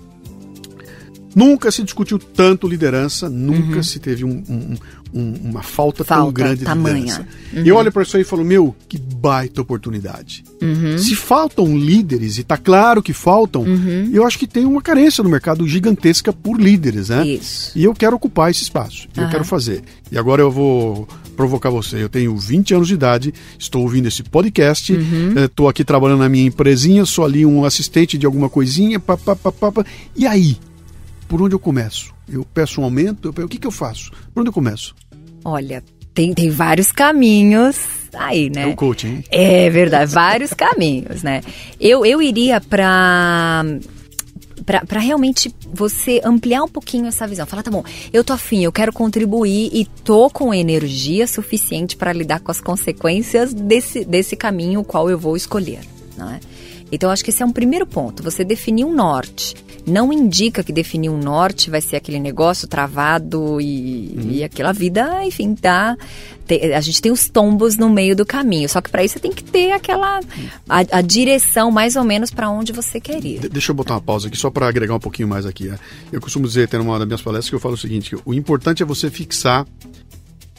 Nunca 1.34 1.70
se 1.70 1.82
discutiu 1.82 2.18
tanto 2.18 2.66
liderança, 2.66 3.28
nunca 3.28 3.76
uhum. 3.76 3.82
se 3.82 3.98
teve 3.98 4.24
um, 4.24 4.42
um, 4.48 4.76
um, 5.12 5.34
uma 5.50 5.62
falta, 5.62 6.04
falta, 6.04 6.24
tão 6.24 6.32
grande 6.32 6.64
tamanha. 6.64 6.94
de 6.94 7.00
liderança. 7.00 7.28
Uhum. 7.52 7.64
E 7.64 7.68
eu 7.68 7.76
olho 7.76 7.92
para 7.92 8.02
isso 8.02 8.16
aí 8.16 8.22
e 8.22 8.26
falo, 8.26 8.44
meu, 8.44 8.74
que 8.88 8.98
baita 8.98 9.60
oportunidade. 9.60 10.44
Uhum. 10.60 10.98
Se 10.98 11.14
faltam 11.14 11.76
líderes, 11.76 12.38
e 12.38 12.44
tá 12.44 12.56
claro 12.56 13.02
que 13.02 13.12
faltam, 13.12 13.62
uhum. 13.62 14.10
eu 14.12 14.26
acho 14.26 14.38
que 14.38 14.46
tem 14.46 14.64
uma 14.64 14.82
carência 14.82 15.22
no 15.22 15.30
mercado 15.30 15.66
gigantesca 15.66 16.32
por 16.32 16.60
líderes, 16.60 17.08
né? 17.08 17.26
Isso. 17.26 17.72
E 17.76 17.84
eu 17.84 17.94
quero 17.94 18.16
ocupar 18.16 18.50
esse 18.50 18.62
espaço, 18.62 19.08
eu 19.16 19.28
quero 19.28 19.44
fazer. 19.44 19.82
E 20.10 20.18
agora 20.18 20.42
eu 20.42 20.50
vou 20.50 21.06
provocar 21.38 21.70
você. 21.70 22.02
Eu 22.02 22.08
tenho 22.08 22.36
20 22.36 22.74
anos 22.74 22.88
de 22.88 22.94
idade, 22.94 23.32
estou 23.56 23.82
ouvindo 23.82 24.08
esse 24.08 24.24
podcast, 24.24 24.92
estou 24.92 25.66
uhum. 25.66 25.68
eh, 25.68 25.70
aqui 25.70 25.84
trabalhando 25.84 26.18
na 26.18 26.28
minha 26.28 26.46
empresinha, 26.46 27.04
sou 27.06 27.24
ali 27.24 27.46
um 27.46 27.64
assistente 27.64 28.18
de 28.18 28.26
alguma 28.26 28.48
coisinha, 28.50 28.98
pá, 28.98 29.16
pá, 29.16 29.36
pá, 29.36 29.52
pá, 29.52 29.70
pá. 29.70 29.84
e 30.16 30.26
aí? 30.26 30.58
Por 31.28 31.42
onde 31.42 31.54
eu 31.54 31.58
começo? 31.58 32.14
Eu 32.28 32.44
peço 32.44 32.80
um 32.80 32.84
aumento? 32.84 33.32
Eu, 33.36 33.44
o 33.44 33.48
que, 33.48 33.58
que 33.58 33.66
eu 33.66 33.70
faço? 33.70 34.10
Por 34.32 34.40
onde 34.40 34.48
eu 34.48 34.52
começo? 34.52 34.94
Olha, 35.44 35.84
tem, 36.14 36.34
tem 36.34 36.50
vários 36.50 36.90
caminhos 36.90 37.76
aí, 38.14 38.50
né? 38.50 38.62
É 38.62 38.66
o 38.66 38.74
coaching. 38.74 39.22
É 39.30 39.70
verdade, 39.70 40.12
vários 40.12 40.52
caminhos, 40.52 41.22
né? 41.22 41.42
Eu, 41.78 42.04
eu 42.04 42.20
iria 42.20 42.60
para 42.60 43.64
para 44.86 45.00
realmente 45.00 45.50
você 45.72 46.20
ampliar 46.22 46.62
um 46.62 46.68
pouquinho 46.68 47.06
essa 47.06 47.26
visão. 47.26 47.46
Falar, 47.46 47.62
tá 47.62 47.70
bom, 47.70 47.82
eu 48.12 48.22
tô 48.22 48.34
afim, 48.34 48.64
eu 48.64 48.72
quero 48.72 48.92
contribuir 48.92 49.70
e 49.72 49.86
tô 50.04 50.28
com 50.28 50.52
energia 50.52 51.26
suficiente 51.26 51.96
para 51.96 52.12
lidar 52.12 52.40
com 52.40 52.50
as 52.50 52.60
consequências 52.60 53.54
desse, 53.54 54.04
desse 54.04 54.36
caminho 54.36 54.84
qual 54.84 55.08
eu 55.08 55.18
vou 55.18 55.36
escolher, 55.36 55.80
não 56.18 56.30
é? 56.30 56.40
Então, 56.90 57.10
acho 57.10 57.24
que 57.24 57.30
esse 57.30 57.42
é 57.42 57.46
um 57.46 57.52
primeiro 57.52 57.86
ponto, 57.86 58.22
você 58.22 58.44
definir 58.44 58.84
um 58.84 58.94
norte 58.94 59.54
não 59.88 60.12
indica 60.12 60.62
que 60.62 60.72
definir 60.72 61.08
um 61.08 61.18
norte 61.18 61.70
vai 61.70 61.80
ser 61.80 61.96
aquele 61.96 62.20
negócio 62.20 62.68
travado 62.68 63.60
e, 63.60 64.14
uhum. 64.16 64.30
e 64.30 64.44
aquela 64.44 64.72
vida, 64.72 65.24
enfim, 65.24 65.54
tá. 65.54 65.96
a 66.76 66.80
gente 66.80 67.00
tem 67.00 67.10
os 67.10 67.28
tombos 67.28 67.76
no 67.76 67.88
meio 67.88 68.14
do 68.14 68.24
caminho. 68.24 68.68
Só 68.68 68.80
que 68.80 68.90
para 68.90 69.02
isso 69.02 69.14
você 69.14 69.20
tem 69.20 69.32
que 69.32 69.42
ter 69.42 69.72
aquela. 69.72 70.20
a, 70.68 70.98
a 70.98 71.00
direção 71.00 71.70
mais 71.70 71.96
ou 71.96 72.04
menos 72.04 72.30
para 72.30 72.50
onde 72.50 72.72
você 72.72 73.00
quer 73.00 73.24
ir. 73.24 73.40
De, 73.40 73.48
deixa 73.48 73.72
eu 73.72 73.74
botar 73.74 73.94
uma 73.94 74.00
pausa 74.00 74.28
aqui, 74.28 74.36
só 74.36 74.50
para 74.50 74.68
agregar 74.68 74.94
um 74.94 75.00
pouquinho 75.00 75.28
mais 75.28 75.46
aqui. 75.46 75.68
Né? 75.68 75.78
Eu 76.12 76.20
costumo 76.20 76.46
dizer, 76.46 76.68
tem 76.68 76.78
uma 76.78 76.98
das 76.98 77.06
minhas 77.06 77.22
palestras 77.22 77.48
que 77.48 77.56
eu 77.56 77.60
falo 77.60 77.74
o 77.74 77.78
seguinte: 77.78 78.16
o 78.24 78.34
importante 78.34 78.82
é 78.82 78.86
você 78.86 79.10
fixar 79.10 79.66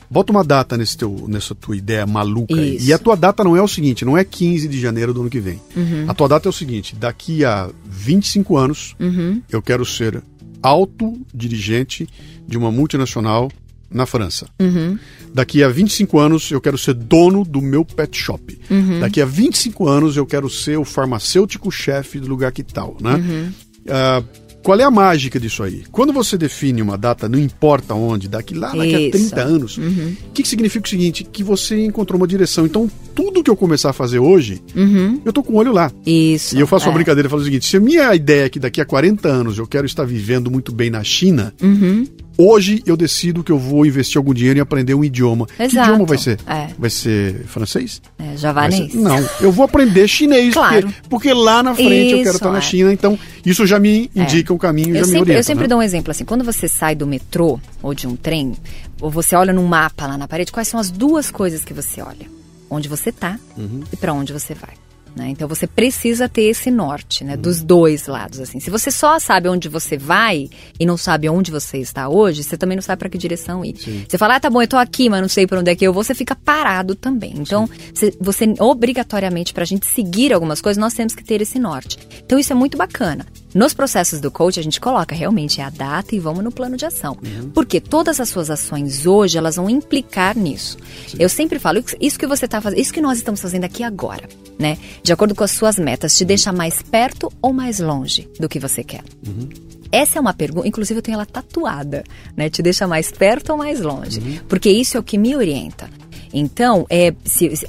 Bota 0.09 0.31
uma 0.31 0.43
data 0.43 0.75
nesse 0.75 0.97
teu, 0.97 1.25
nessa 1.27 1.53
tua 1.53 1.77
ideia 1.77 2.05
maluca 2.05 2.55
aí. 2.55 2.77
E 2.81 2.91
a 2.91 2.97
tua 2.97 3.15
data 3.15 3.43
não 3.43 3.55
é 3.55 3.61
o 3.61 3.67
seguinte, 3.67 4.03
não 4.03 4.17
é 4.17 4.23
15 4.23 4.67
de 4.67 4.79
janeiro 4.79 5.13
do 5.13 5.21
ano 5.21 5.29
que 5.29 5.39
vem. 5.39 5.61
Uhum. 5.75 6.05
A 6.07 6.13
tua 6.13 6.27
data 6.27 6.47
é 6.47 6.51
o 6.51 6.53
seguinte, 6.53 6.95
daqui 6.95 7.45
a 7.45 7.69
25 7.85 8.57
anos, 8.57 8.95
uhum. 8.99 9.41
eu 9.51 9.61
quero 9.61 9.85
ser 9.85 10.23
alto 10.63 11.19
dirigente 11.33 12.07
de 12.47 12.57
uma 12.57 12.71
multinacional 12.71 13.51
na 13.91 14.05
França. 14.05 14.47
Uhum. 14.59 14.97
Daqui 15.33 15.63
a 15.63 15.69
25 15.69 16.19
anos 16.19 16.51
eu 16.51 16.61
quero 16.61 16.77
ser 16.77 16.93
dono 16.93 17.43
do 17.43 17.61
meu 17.61 17.85
pet 17.85 18.17
shop. 18.17 18.59
Uhum. 18.69 18.99
Daqui 18.99 19.21
a 19.21 19.25
25 19.25 19.87
anos 19.87 20.17
eu 20.17 20.25
quero 20.25 20.49
ser 20.49 20.77
o 20.77 20.85
farmacêutico-chefe 20.85 22.19
do 22.19 22.27
lugar 22.27 22.51
que 22.51 22.63
tal, 22.63 22.97
né? 22.99 23.51
Uh, 23.85 24.48
qual 24.69 24.79
é 24.79 24.83
a 24.83 24.91
mágica 24.91 25.39
disso 25.39 25.63
aí? 25.63 25.81
Quando 25.91 26.13
você 26.13 26.37
define 26.37 26.79
uma 26.79 26.95
data, 26.95 27.27
não 27.27 27.39
importa 27.39 27.95
onde, 27.95 28.27
daqui 28.27 28.53
lá, 28.53 28.67
daqui 28.67 29.07
Isso. 29.07 29.33
a 29.33 29.37
30 29.37 29.41
anos, 29.41 29.77
o 29.79 29.81
uhum. 29.81 30.15
que, 30.31 30.43
que 30.43 30.47
significa 30.47 30.85
o 30.85 30.87
seguinte? 30.87 31.23
Que 31.23 31.43
você 31.43 31.83
encontrou 31.83 32.21
uma 32.21 32.27
direção. 32.27 32.67
Então, 32.67 32.87
tudo 33.15 33.43
que 33.43 33.49
eu 33.49 33.55
começar 33.55 33.89
a 33.89 33.93
fazer 33.93 34.19
hoje, 34.19 34.61
uhum. 34.75 35.21
eu 35.25 35.33
tô 35.33 35.41
com 35.41 35.53
o 35.53 35.55
olho 35.55 35.71
lá. 35.71 35.91
Isso. 36.05 36.55
E 36.55 36.59
eu 36.59 36.67
faço 36.67 36.85
é. 36.85 36.89
uma 36.89 36.93
brincadeira 36.93 37.25
e 37.25 37.29
falo 37.31 37.41
o 37.41 37.45
seguinte: 37.45 37.65
se 37.65 37.77
a 37.77 37.79
minha 37.79 38.13
ideia 38.13 38.45
é 38.45 38.49
que 38.49 38.59
daqui 38.59 38.79
a 38.79 38.85
40 38.85 39.27
anos 39.27 39.57
eu 39.57 39.65
quero 39.65 39.87
estar 39.87 40.03
vivendo 40.03 40.51
muito 40.51 40.71
bem 40.71 40.91
na 40.91 41.03
China, 41.03 41.51
uhum. 41.59 42.05
Hoje 42.41 42.81
eu 42.85 42.95
decido 42.95 43.43
que 43.43 43.51
eu 43.51 43.59
vou 43.59 43.85
investir 43.85 44.17
algum 44.17 44.33
dinheiro 44.33 44.59
em 44.59 44.61
aprender 44.61 44.93
um 44.93 45.03
idioma. 45.03 45.45
Exato. 45.59 45.69
Que 45.69 45.77
idioma 45.77 46.05
vai 46.05 46.17
ser? 46.17 46.39
É. 46.47 46.67
Vai 46.79 46.89
ser 46.89 47.43
francês? 47.47 48.01
É, 48.17 48.37
javanês? 48.37 48.93
Ser... 48.93 48.97
Não, 48.97 49.29
eu 49.41 49.51
vou 49.51 49.65
aprender 49.65 50.07
chinês, 50.07 50.53
claro. 50.53 50.83
porque, 50.83 51.01
porque 51.09 51.33
lá 51.33 51.61
na 51.61 51.75
frente 51.75 52.05
isso, 52.05 52.15
eu 52.15 52.23
quero 52.23 52.35
estar 52.37 52.51
na 52.51 52.59
é. 52.59 52.61
China, 52.61 52.93
então 52.93 53.19
isso 53.45 53.67
já 53.67 53.77
me 53.77 54.09
é. 54.15 54.21
indica 54.23 54.53
um 54.53 54.57
caminho, 54.57 54.95
eu 54.95 54.99
já 54.99 55.03
sempre, 55.03 55.15
me 55.15 55.21
orienta. 55.21 55.39
Eu 55.39 55.43
sempre 55.43 55.63
né? 55.63 55.67
dou 55.67 55.79
um 55.79 55.83
exemplo 55.83 56.11
assim, 56.11 56.23
quando 56.23 56.45
você 56.45 56.69
sai 56.69 56.95
do 56.95 57.05
metrô 57.05 57.59
ou 57.83 57.93
de 57.93 58.07
um 58.07 58.15
trem, 58.15 58.55
ou 59.01 59.11
você 59.11 59.35
olha 59.35 59.51
num 59.51 59.67
mapa 59.67 60.07
lá 60.07 60.17
na 60.17 60.25
parede, 60.25 60.49
quais 60.49 60.69
são 60.69 60.79
as 60.79 60.89
duas 60.89 61.29
coisas 61.29 61.65
que 61.65 61.73
você 61.73 62.01
olha? 62.01 62.25
Onde 62.69 62.87
você 62.87 63.09
está 63.09 63.37
uhum. 63.57 63.83
e 63.91 63.97
para 63.97 64.13
onde 64.13 64.31
você 64.31 64.53
vai. 64.53 64.75
Né? 65.15 65.29
Então 65.29 65.47
você 65.47 65.67
precisa 65.67 66.29
ter 66.29 66.43
esse 66.43 66.69
norte, 66.71 67.23
né? 67.23 67.35
Dos 67.35 67.61
dois 67.61 68.07
lados, 68.07 68.39
assim. 68.39 68.59
Se 68.59 68.69
você 68.69 68.91
só 68.91 69.19
sabe 69.19 69.49
onde 69.49 69.67
você 69.67 69.97
vai 69.97 70.49
e 70.79 70.85
não 70.85 70.97
sabe 70.97 71.27
onde 71.29 71.51
você 71.51 71.77
está 71.77 72.07
hoje, 72.07 72.43
você 72.43 72.57
também 72.57 72.75
não 72.75 72.81
sabe 72.81 72.99
para 72.99 73.09
que 73.09 73.17
direção 73.17 73.63
ir. 73.65 73.75
Sim. 73.77 74.05
Você 74.07 74.17
fala, 74.17 74.35
ah, 74.35 74.39
tá 74.39 74.49
bom, 74.49 74.61
eu 74.61 74.67
tô 74.67 74.77
aqui, 74.77 75.09
mas 75.09 75.21
não 75.21 75.29
sei 75.29 75.45
para 75.45 75.59
onde 75.59 75.71
é 75.71 75.75
que 75.75 75.85
eu 75.85 75.93
vou, 75.93 76.03
você 76.03 76.13
fica 76.13 76.35
parado 76.35 76.95
também. 76.95 77.33
Então, 77.37 77.69
você, 77.93 78.13
você, 78.19 78.53
obrigatoriamente, 78.59 79.53
para 79.53 79.63
a 79.63 79.67
gente 79.67 79.85
seguir 79.85 80.33
algumas 80.33 80.61
coisas, 80.61 80.79
nós 80.79 80.93
temos 80.93 81.15
que 81.15 81.23
ter 81.23 81.41
esse 81.41 81.59
norte. 81.59 81.97
Então, 82.23 82.37
isso 82.39 82.53
é 82.53 82.55
muito 82.55 82.77
bacana. 82.77 83.25
Nos 83.53 83.73
processos 83.73 84.19
do 84.19 84.29
coach, 84.29 84.59
a 84.59 84.63
gente 84.63 84.79
coloca 84.79 85.15
realmente 85.15 85.61
a 85.61 85.69
data 85.69 86.15
e 86.15 86.19
vamos 86.19 86.43
no 86.43 86.51
plano 86.51 86.77
de 86.77 86.85
ação. 86.85 87.17
Uhum. 87.23 87.49
Porque 87.49 87.79
todas 87.79 88.19
as 88.19 88.29
suas 88.29 88.49
ações 88.49 89.05
hoje, 89.05 89.37
elas 89.37 89.55
vão 89.55 89.69
implicar 89.69 90.37
nisso. 90.37 90.77
Sim. 91.07 91.17
Eu 91.19 91.29
sempre 91.29 91.57
falo, 91.57 91.83
isso 91.99 92.19
que 92.19 92.27
você 92.27 92.45
está 92.45 92.61
fazendo, 92.61 92.79
isso 92.79 92.93
que 92.93 93.01
nós 93.01 93.17
estamos 93.17 93.41
fazendo 93.41 93.63
aqui 93.63 93.83
agora, 93.83 94.27
né? 94.57 94.77
De 95.01 95.11
acordo 95.11 95.33
com 95.33 95.43
as 95.43 95.51
suas 95.51 95.77
metas, 95.77 96.15
te 96.15 96.23
deixa 96.23 96.51
mais 96.51 96.81
perto 96.81 97.31
ou 97.41 97.51
mais 97.51 97.79
longe 97.79 98.27
do 98.39 98.47
que 98.47 98.59
você 98.59 98.83
quer? 98.83 99.03
Uhum. 99.25 99.49
Essa 99.91 100.19
é 100.19 100.21
uma 100.21 100.33
pergunta, 100.33 100.67
inclusive 100.67 100.99
eu 100.99 101.01
tenho 101.01 101.15
ela 101.15 101.25
tatuada, 101.25 102.03
né? 102.37 102.49
Te 102.49 102.61
deixa 102.61 102.87
mais 102.87 103.11
perto 103.11 103.51
ou 103.51 103.57
mais 103.57 103.79
longe? 103.81 104.19
Uhum. 104.19 104.39
Porque 104.47 104.69
isso 104.69 104.95
é 104.95 104.99
o 104.99 105.03
que 105.03 105.17
me 105.17 105.35
orienta. 105.35 105.89
Então, 106.33 106.85
é, 106.89 107.13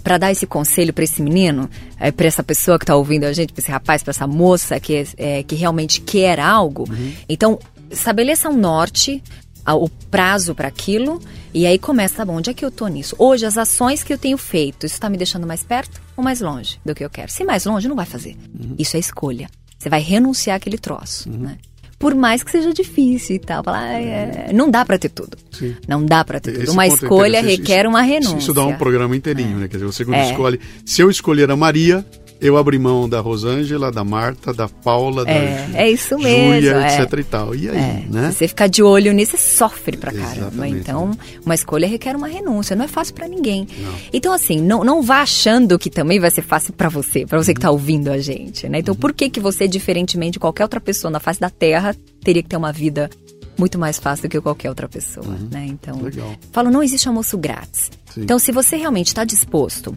para 0.03 0.19
dar 0.19 0.33
esse 0.33 0.47
conselho 0.47 0.93
para 0.93 1.05
esse 1.05 1.23
menino, 1.23 1.69
é, 1.99 2.11
para 2.11 2.27
essa 2.27 2.43
pessoa 2.43 2.79
que 2.79 2.85
está 2.85 2.95
ouvindo 2.95 3.25
a 3.25 3.33
gente, 3.33 3.53
para 3.53 3.61
esse 3.61 3.71
rapaz, 3.71 4.03
para 4.03 4.11
essa 4.11 4.27
moça 4.27 4.79
que, 4.79 5.07
é, 5.17 5.43
que 5.43 5.55
realmente 5.55 6.01
quer 6.01 6.39
algo, 6.39 6.85
uhum. 6.91 7.13
então 7.29 7.59
estabeleça 7.91 8.49
um 8.49 8.57
norte, 8.57 9.23
o 9.67 9.89
prazo 9.89 10.55
para 10.55 10.69
aquilo 10.69 11.21
e 11.53 11.67
aí 11.67 11.79
começa, 11.79 12.17
tá 12.17 12.25
bom, 12.25 12.37
onde 12.37 12.51
é 12.51 12.55
que 12.55 12.65
eu 12.65 12.71
tô 12.71 12.87
nisso? 12.87 13.15
Hoje, 13.19 13.45
as 13.45 13.59
ações 13.59 14.03
que 14.03 14.13
eu 14.13 14.19
tenho 14.19 14.39
feito, 14.39 14.87
isso 14.87 14.95
está 14.95 15.09
me 15.11 15.17
deixando 15.17 15.47
mais 15.47 15.65
perto 15.65 16.01
ou 16.17 16.23
mais 16.23 16.41
longe 16.41 16.79
do 16.85 16.95
que 16.95 17.05
eu 17.05 17.11
quero? 17.11 17.31
Se 17.31 17.45
mais 17.45 17.65
longe, 17.65 17.89
não 17.89 17.97
vai 17.97 18.07
fazer. 18.07 18.37
Uhum. 18.59 18.75
Isso 18.79 18.97
é 18.97 19.01
escolha. 19.01 19.49
Você 19.79 19.89
vai 19.89 20.01
renunciar 20.01 20.57
àquele 20.57 20.79
troço, 20.79 21.29
uhum. 21.29 21.39
né? 21.39 21.59
Por 22.01 22.15
mais 22.15 22.43
que 22.43 22.51
seja 22.51 22.73
difícil 22.73 23.37
e 23.37 23.39
tal. 23.39 23.63
Falar, 23.63 23.93
é... 23.93 24.51
Não 24.55 24.71
dá 24.71 24.87
para 24.87 24.99
ter 24.99 25.11
tudo. 25.11 25.37
Sim. 25.53 25.77
Não 25.87 26.03
dá 26.03 26.25
para 26.25 26.41
ter 26.41 26.53
Esse 26.53 26.61
tudo. 26.61 26.73
Uma 26.73 26.87
é 26.87 26.89
escolha 26.89 27.43
requer 27.43 27.87
uma 27.87 28.01
renúncia. 28.01 28.39
Isso 28.39 28.55
dá 28.55 28.65
um 28.65 28.75
programa 28.75 29.15
inteirinho, 29.15 29.59
é. 29.59 29.61
né? 29.61 29.69
Quer 29.69 29.77
dizer, 29.77 29.85
você 29.85 30.03
quando 30.03 30.17
é. 30.17 30.31
escolhe. 30.31 30.59
Se 30.87 31.03
eu 31.03 31.11
escolher 31.11 31.51
a 31.51 31.57
Maria, 31.57 32.03
eu 32.41 32.57
abri 32.57 32.79
mão 32.79 33.09
da 33.09 33.21
Rosângela, 33.21 33.93
da 33.93 34.03
Marta, 34.03 34.53
da 34.53 34.69
Paula, 34.69 35.25
da 35.25 35.31
é, 35.31 35.71
é 35.75 35.91
isso 35.91 36.19
mesmo, 36.19 36.55
Júlia, 36.55 36.87
é. 36.87 37.03
etc 37.03 37.19
e 37.19 37.25
tal. 37.25 37.55
E 37.55 37.69
aí, 37.69 37.77
é. 37.77 38.05
né? 38.09 38.31
Se 38.31 38.39
você 38.39 38.49
ficar 38.49 38.67
de 38.67 38.83
olho 38.83 39.13
nisso, 39.13 39.37
você 39.37 39.57
sofre 39.57 39.97
pra 39.97 40.11
caramba. 40.11 40.37
Exatamente. 40.37 40.79
Então, 40.79 41.11
uma 41.45 41.55
escolha 41.55 41.87
requer 41.87 42.17
uma 42.17 42.29
renúncia, 42.29 42.75
não 42.75 42.87
é 42.87 42.89
fácil 42.89 43.15
para 43.15 43.29
ninguém. 43.29 43.69
Não. 43.79 43.95
Então, 44.13 44.33
assim, 44.33 44.61
não, 44.61 44.83
não 44.83 45.03
vá 45.03 45.21
achando 45.21 45.79
que 45.79 45.91
também 45.91 46.19
vai 46.19 46.31
ser 46.31 46.43
fácil 46.43 46.73
para 46.73 46.89
você, 46.89 47.27
para 47.27 47.37
você 47.37 47.51
uhum. 47.51 47.55
que 47.55 47.61
tá 47.61 47.71
ouvindo 47.71 48.11
a 48.11 48.19
gente, 48.19 48.69
né? 48.69 48.79
Então, 48.79 48.95
uhum. 48.95 49.01
por 49.01 49.13
que 49.13 49.29
que 49.29 49.41
você, 49.41 49.69
diferentemente 49.69 50.33
de 50.33 50.39
qualquer 50.39 50.63
outra 50.63 50.81
pessoa 50.81 51.11
na 51.11 51.21
face 51.21 51.41
da 51.41 51.51
Terra, 51.51 51.95
teria 52.23 52.43
que 52.43 52.49
ter 52.49 52.57
uma 52.57 52.73
vida 52.73 53.11
muito 53.59 53.79
mais 53.79 53.99
fácil 53.99 54.29
do 54.29 54.33
que 54.33 54.41
qualquer 54.41 54.71
outra 54.71 54.89
pessoa, 54.89 55.27
uhum. 55.27 55.49
né? 55.51 55.67
Então, 55.69 56.01
Legal. 56.01 56.35
falo, 56.53 56.71
não 56.71 56.83
existe 56.83 57.07
almoço 57.07 57.37
grátis. 57.37 57.91
Sim. 58.15 58.23
Então, 58.23 58.39
se 58.39 58.51
você 58.51 58.77
realmente 58.77 59.09
está 59.09 59.25
disposto 59.25 59.97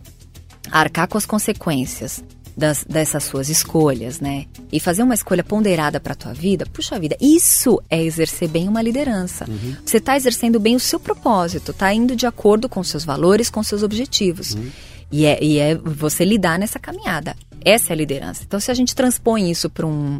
arcar 0.80 1.07
com 1.07 1.17
as 1.17 1.26
consequências 1.26 2.24
das, 2.55 2.84
dessas 2.84 3.24
suas 3.24 3.49
escolhas, 3.49 4.19
né? 4.19 4.45
E 4.71 4.80
fazer 4.80 5.03
uma 5.03 5.13
escolha 5.13 5.43
ponderada 5.43 5.99
para 5.99 6.13
a 6.13 6.15
tua 6.15 6.34
vida, 6.34 6.65
puxa 6.65 6.99
vida, 6.99 7.15
isso 7.19 7.82
é 7.89 8.01
exercer 8.01 8.47
bem 8.47 8.67
uma 8.67 8.82
liderança. 8.82 9.45
Uhum. 9.47 9.76
Você 9.86 9.97
está 9.97 10.15
exercendo 10.15 10.59
bem 10.59 10.76
o 10.76 10.80
seu 10.80 10.99
propósito, 10.99 11.71
está 11.71 11.93
indo 11.93 12.15
de 12.15 12.26
acordo 12.26 12.67
com 12.67 12.84
seus 12.84 13.03
valores, 13.05 13.49
com 13.49 13.61
seus 13.63 13.84
objetivos. 13.84 14.55
Uhum. 14.55 14.69
E, 15.11 15.26
é, 15.26 15.43
e 15.43 15.59
é 15.59 15.76
você 15.76 16.26
lidar 16.26 16.57
nessa 16.57 16.80
caminhada. 16.80 17.36
Essa 17.63 17.91
é 17.91 17.93
a 17.93 17.97
liderança. 17.97 18.43
Então, 18.45 18.59
se 18.59 18.71
a 18.71 18.74
gente 18.74 18.95
transpõe 18.95 19.49
isso 19.49 19.69
para 19.69 19.86
um 19.86 20.19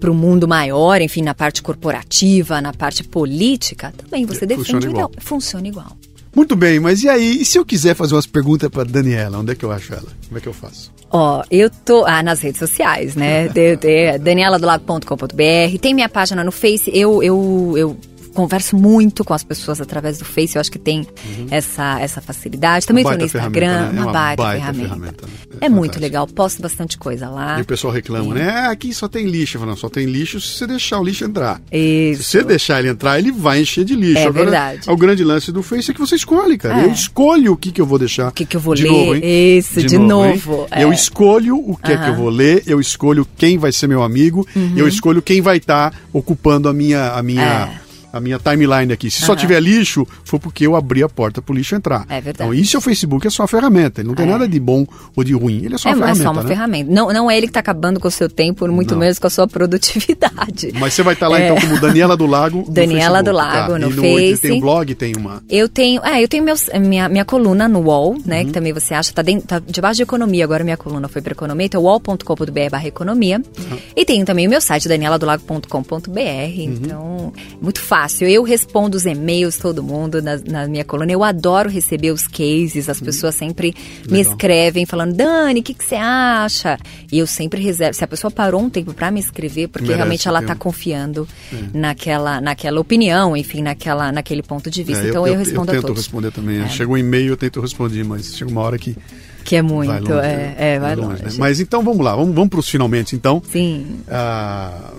para 0.00 0.10
o 0.10 0.14
mundo 0.14 0.46
maior, 0.46 1.00
enfim, 1.00 1.22
na 1.22 1.34
parte 1.34 1.62
corporativa, 1.62 2.60
na 2.60 2.74
parte 2.74 3.02
política, 3.02 3.90
também 3.96 4.26
você 4.26 4.44
defende 4.44 4.72
funciona 4.72 4.86
o 4.86 4.90
ideal. 4.90 5.10
Funciona 5.18 5.66
igual. 5.66 5.96
Muito 6.34 6.56
bem, 6.56 6.80
mas 6.80 7.02
e 7.02 7.08
aí? 7.08 7.40
E 7.40 7.44
se 7.44 7.58
eu 7.58 7.64
quiser 7.64 7.94
fazer 7.94 8.14
umas 8.14 8.26
perguntas 8.26 8.68
para 8.68 8.84
Daniela, 8.84 9.38
onde 9.38 9.52
é 9.52 9.54
que 9.54 9.64
eu 9.64 9.70
acho 9.70 9.92
ela? 9.92 10.08
Como 10.26 10.38
é 10.38 10.40
que 10.40 10.48
eu 10.48 10.52
faço? 10.52 10.92
Ó, 11.10 11.40
oh, 11.40 11.44
eu 11.48 11.70
tô 11.70 12.04
ah, 12.04 12.22
nas 12.24 12.40
redes 12.40 12.58
sociais, 12.58 13.14
né? 13.14 13.48
Daniela 13.54 14.18
do 14.18 14.24
Daniela 14.24 14.58
do 14.58 14.66
Lago.com.br. 14.66 15.78
Tem 15.80 15.94
minha 15.94 16.08
página 16.08 16.42
no 16.42 16.50
Face. 16.50 16.90
Eu, 16.92 17.22
eu, 17.22 17.74
eu 17.76 17.96
converso 18.34 18.76
muito 18.76 19.24
com 19.24 19.32
as 19.32 19.42
pessoas 19.42 19.80
através 19.80 20.18
do 20.18 20.24
Face, 20.24 20.56
eu 20.56 20.60
acho 20.60 20.70
que 20.70 20.78
tem 20.78 21.00
uhum. 21.00 21.46
essa, 21.50 22.00
essa 22.00 22.20
facilidade. 22.20 22.86
Também 22.86 23.02
estou 23.02 23.18
no 23.18 23.24
Instagram, 23.24 23.86
né? 23.86 23.90
uma, 23.92 24.02
uma, 24.02 24.12
baita, 24.12 24.42
baita 24.42 24.60
ferramenta. 24.60 24.88
ferramenta 24.88 25.26
né? 25.26 25.32
É, 25.60 25.66
é 25.66 25.68
muito 25.68 26.00
legal, 26.00 26.26
posto 26.26 26.60
bastante 26.60 26.98
coisa 26.98 27.28
lá. 27.28 27.58
E 27.58 27.62
o 27.62 27.64
pessoal 27.64 27.92
reclama, 27.92 28.34
né? 28.34 28.50
Ah, 28.50 28.70
aqui 28.70 28.92
só 28.92 29.08
tem 29.08 29.26
lixo. 29.26 29.58
Falando, 29.58 29.76
só 29.76 29.88
tem 29.88 30.06
lixo 30.06 30.40
se 30.40 30.58
você 30.58 30.66
deixar 30.66 30.98
o 30.98 31.04
lixo 31.04 31.24
entrar. 31.24 31.60
Isso. 31.70 32.24
Se 32.24 32.30
você 32.30 32.44
deixar 32.44 32.80
ele 32.80 32.88
entrar, 32.88 33.18
ele 33.18 33.30
vai 33.30 33.60
encher 33.60 33.84
de 33.84 33.94
lixo. 33.94 34.18
É 34.18 34.26
Agora, 34.26 34.44
verdade. 34.44 34.90
O 34.90 34.96
grande 34.96 35.24
lance 35.24 35.52
do 35.52 35.62
Face 35.62 35.90
é 35.90 35.94
que 35.94 36.00
você 36.00 36.16
escolhe, 36.16 36.58
cara. 36.58 36.82
É. 36.82 36.84
Eu 36.84 36.90
escolho 36.90 37.52
o 37.52 37.56
que, 37.56 37.70
que 37.70 37.80
eu 37.80 37.86
vou 37.86 37.98
deixar. 37.98 38.28
O 38.28 38.32
que, 38.32 38.44
que 38.44 38.56
eu 38.56 38.60
vou 38.60 38.74
de 38.74 38.82
ler. 38.82 38.90
Novo, 38.90 39.14
hein? 39.14 39.58
Isso, 39.58 39.82
de, 39.82 39.98
novo. 39.98 40.66
Eu 40.76 40.92
escolho 40.92 41.56
o 41.56 41.76
que 41.76 41.92
é 41.92 41.96
que 41.96 42.08
eu 42.08 42.14
vou 42.14 42.28
ler, 42.28 42.62
eu 42.66 42.80
escolho 42.80 43.26
quem 43.36 43.58
vai 43.58 43.72
ser 43.72 43.86
meu 43.86 44.02
amigo, 44.02 44.46
Uhum. 44.54 44.72
eu 44.76 44.88
escolho 44.88 45.22
quem 45.22 45.40
vai 45.40 45.56
estar 45.56 45.94
ocupando 46.12 46.68
a 46.68 46.72
minha, 46.72 47.12
a 47.12 47.22
minha, 47.22 47.80
a 48.16 48.20
minha 48.20 48.38
timeline 48.38 48.92
aqui. 48.92 49.10
Se 49.10 49.20
só 49.20 49.32
Aham. 49.32 49.40
tiver 49.40 49.60
lixo, 49.60 50.06
foi 50.24 50.38
porque 50.38 50.66
eu 50.66 50.76
abri 50.76 51.02
a 51.02 51.08
porta 51.08 51.42
pro 51.42 51.54
lixo 51.54 51.74
entrar. 51.74 52.06
É 52.08 52.20
verdade. 52.20 52.48
Então, 52.50 52.54
isso 52.54 52.76
é 52.76 52.78
o 52.78 52.80
Facebook, 52.80 53.26
é 53.26 53.30
só 53.30 53.42
uma 53.42 53.48
ferramenta. 53.48 54.00
Ele 54.00 54.08
não 54.08 54.14
tem 54.14 54.26
É. 54.26 54.30
nada 54.30 54.48
de 54.48 54.58
bom 54.60 54.86
ou 55.16 55.24
de 55.24 55.32
ruim. 55.34 55.64
Ele 55.64 55.74
é 55.74 55.78
só 55.78 55.88
É, 55.88 55.92
uma 55.94 55.96
é 56.10 56.14
ferramenta. 56.14 56.24
só 56.24 56.30
uma 56.32 56.42
né? 56.42 56.48
ferramenta. 56.48 56.92
Não, 56.92 57.12
não 57.12 57.30
é 57.30 57.36
ele 57.36 57.46
que 57.46 57.50
está 57.50 57.60
acabando 57.60 57.98
com 58.00 58.08
o 58.08 58.10
seu 58.10 58.28
tempo, 58.28 58.66
muito 58.68 58.92
Não. 58.92 59.00
menos 59.00 59.18
com 59.18 59.26
a 59.26 59.30
sua 59.30 59.46
produtividade. 59.48 60.72
Mas 60.78 60.94
você 60.94 61.02
vai 61.02 61.14
estar 61.14 61.28
lá 61.28 61.40
É. 61.40 61.44
então 61.48 61.60
como 61.60 61.80
Daniela 61.80 62.16
do 62.16 62.26
Lago. 62.26 62.64
no 62.66 62.72
Daniela 62.72 63.22
do 63.22 63.32
Lago, 63.32 63.72
tá? 63.72 63.78
no 63.78 63.90
no 63.90 64.02
Face. 64.02 64.38
Tem 64.42 64.52
um 64.52 64.60
blog, 64.60 64.94
tem 64.94 65.14
uma. 65.16 65.42
Eu 65.48 65.68
tenho, 65.68 66.02
é, 66.04 66.22
eu 66.22 66.28
tenho 66.28 66.44
meus, 66.44 66.68
minha, 66.80 67.08
minha 67.08 67.24
coluna 67.24 67.68
no 67.68 67.80
UOL, 67.80 68.16
né? 68.24 68.40
Uhum. 68.40 68.46
Que 68.46 68.52
também 68.52 68.72
você 68.72 68.94
acha, 68.94 69.12
tá, 69.12 69.22
dentro, 69.22 69.46
tá 69.46 69.58
debaixo 69.58 69.96
de 69.96 70.02
economia, 70.02 70.44
agora 70.44 70.62
minha 70.64 70.76
coluna 70.76 71.08
foi 71.08 71.20
para 71.22 71.32
economia, 71.32 71.66
então 71.66 71.82
wall.com.br 71.82 72.70
barra 72.70 72.86
economia. 72.86 73.38
Uhum. 73.38 73.78
E 73.96 74.04
tenho 74.04 74.24
também 74.24 74.46
o 74.46 74.50
meu 74.50 74.60
site, 74.60 74.88
danieladolago.com.br, 74.88 76.18
Uhum. 76.18 76.52
então, 76.56 77.32
muito 77.60 77.80
fácil. 77.80 78.03
Eu 78.20 78.42
respondo 78.42 78.96
os 78.96 79.06
e-mails, 79.06 79.56
todo 79.58 79.82
mundo, 79.82 80.20
na, 80.22 80.36
na 80.38 80.66
minha 80.68 80.84
coluna. 80.84 81.10
Eu 81.12 81.22
adoro 81.24 81.68
receber 81.68 82.10
os 82.10 82.26
cases, 82.26 82.88
as 82.88 83.00
pessoas 83.00 83.34
sempre 83.34 83.74
me 84.06 84.18
Legal. 84.18 84.32
escrevem 84.32 84.86
falando, 84.86 85.14
Dani, 85.14 85.60
o 85.60 85.62
que, 85.62 85.74
que 85.74 85.84
você 85.84 85.94
acha? 85.96 86.78
E 87.10 87.18
eu 87.18 87.26
sempre 87.26 87.62
reservo, 87.62 87.94
se 87.96 88.04
a 88.04 88.08
pessoa 88.08 88.30
parou 88.30 88.60
um 88.60 88.68
tempo 88.70 88.92
para 88.94 89.10
me 89.10 89.20
escrever, 89.20 89.68
porque 89.68 89.84
Merece 89.86 89.96
realmente 89.98 90.28
ela 90.28 90.40
tempo. 90.40 90.52
tá 90.52 90.56
confiando 90.58 91.26
naquela, 91.72 92.40
naquela 92.40 92.80
opinião, 92.80 93.36
enfim, 93.36 93.62
naquela, 93.62 94.10
naquele 94.12 94.42
ponto 94.42 94.70
de 94.70 94.82
vista. 94.82 95.04
É, 95.04 95.08
então 95.08 95.26
eu, 95.26 95.36
respondo 95.38 95.72
eu 95.72 95.78
a 95.78 95.80
tento 95.80 95.86
todos. 95.86 96.02
responder 96.02 96.30
também. 96.32 96.68
Chega 96.68 96.90
um 96.90 96.96
e-mail, 96.98 97.28
eu 97.28 97.36
tento 97.36 97.60
responder, 97.60 98.04
mas 98.04 98.34
chega 98.36 98.50
uma 98.50 98.60
hora 98.60 98.78
que 98.78 98.96
Que 99.44 99.56
é 99.56 99.62
muito, 99.62 99.88
vai 99.88 100.00
longe. 100.00 100.26
é, 100.26 100.54
é, 100.58 100.78
vai 100.78 100.96
longe. 100.96 101.22
né? 101.22 101.30
Mas 101.38 101.60
então 101.60 101.82
vamos 101.82 102.04
lá, 102.04 102.14
vamos, 102.16 102.34
vamos 102.34 102.50
para 102.50 102.60
os 102.60 102.68
finalmente 102.68 103.14
então. 103.16 103.42
Sim, 103.50 104.00
Ah, 104.08 104.90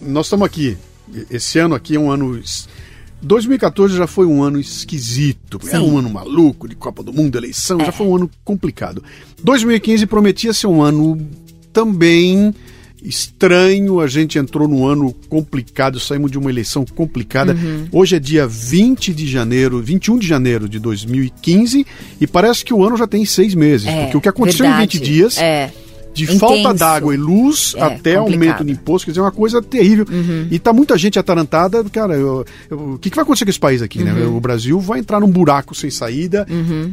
nós 0.00 0.26
estamos 0.26 0.46
aqui. 0.46 0.76
Esse 1.30 1.58
ano 1.58 1.74
aqui 1.74 1.94
é 1.96 2.00
um 2.00 2.10
ano. 2.10 2.38
es- 2.38 2.68
2014 3.22 3.96
já 3.96 4.06
foi 4.06 4.26
um 4.26 4.42
ano 4.42 4.60
esquisito. 4.60 5.58
Era 5.68 5.80
Sim. 5.80 5.90
um 5.90 5.98
ano 5.98 6.10
maluco 6.10 6.68
de 6.68 6.74
Copa 6.76 7.02
do 7.02 7.12
Mundo, 7.12 7.36
eleição, 7.38 7.78
já 7.80 7.90
foi 7.90 8.06
um 8.06 8.14
ano 8.16 8.30
complicado. 8.44 9.02
2015 9.42 10.06
prometia 10.06 10.52
ser 10.52 10.66
um 10.66 10.82
ano 10.82 11.18
também 11.72 12.54
estranho. 13.02 14.00
A 14.00 14.06
gente 14.06 14.38
entrou 14.38 14.68
num 14.68 14.86
ano 14.86 15.12
complicado, 15.28 15.98
saímos 15.98 16.30
de 16.30 16.38
uma 16.38 16.50
eleição 16.50 16.84
complicada. 16.84 17.54
Uhum. 17.54 17.88
Hoje 17.92 18.16
é 18.16 18.18
dia 18.18 18.46
20 18.46 19.14
de 19.14 19.26
janeiro, 19.26 19.80
21 19.80 20.18
de 20.18 20.26
janeiro 20.26 20.68
de 20.68 20.78
2015, 20.78 21.86
e 22.20 22.26
parece 22.26 22.64
que 22.64 22.74
o 22.74 22.84
ano 22.84 22.96
já 22.96 23.06
tem 23.06 23.24
seis 23.24 23.54
meses. 23.54 23.86
é. 23.86 24.02
porque 24.02 24.16
o 24.16 24.20
que 24.20 24.28
aconteceu 24.28 24.64
verdade. 24.66 24.96
em 24.96 25.00
20 25.00 25.04
dias 25.04 25.38
É. 25.38 25.72
de 26.16 26.24
Intenso. 26.24 26.40
falta 26.40 26.74
d'água 26.74 27.14
e 27.14 27.16
luz 27.18 27.74
É, 27.76 27.82
até 27.82 28.16
complicado. 28.16 28.16
Uhum. 28.16 28.32
aumento 28.32 28.64
de 28.64 28.72
imposto, 28.72 29.06
quer 29.06 29.12
dizer, 29.12 29.20
é 29.20 29.24
uma 29.24 29.32
coisa 29.32 29.62
terrível. 29.62 30.06
E 30.50 30.58
tá 30.58 30.72
muita 30.72 30.96
gente 30.96 31.18
atarantada, 31.18 31.84
cara, 31.84 32.14
o 32.70 32.98
que, 32.98 33.10
que 33.10 33.16
vai 33.16 33.22
acontecer 33.22 33.44
com 33.44 33.50
esse 33.50 33.60
país 33.60 33.82
aqui, 33.82 34.02
né? 34.02 34.12
Uhum. 34.12 34.36
O 34.36 34.40
Brasil 34.40 34.80
vai 34.80 35.00
entrar 35.00 35.20
num 35.20 35.30
buraco 35.30 35.74
sem 35.74 35.90
saída. 35.90 36.46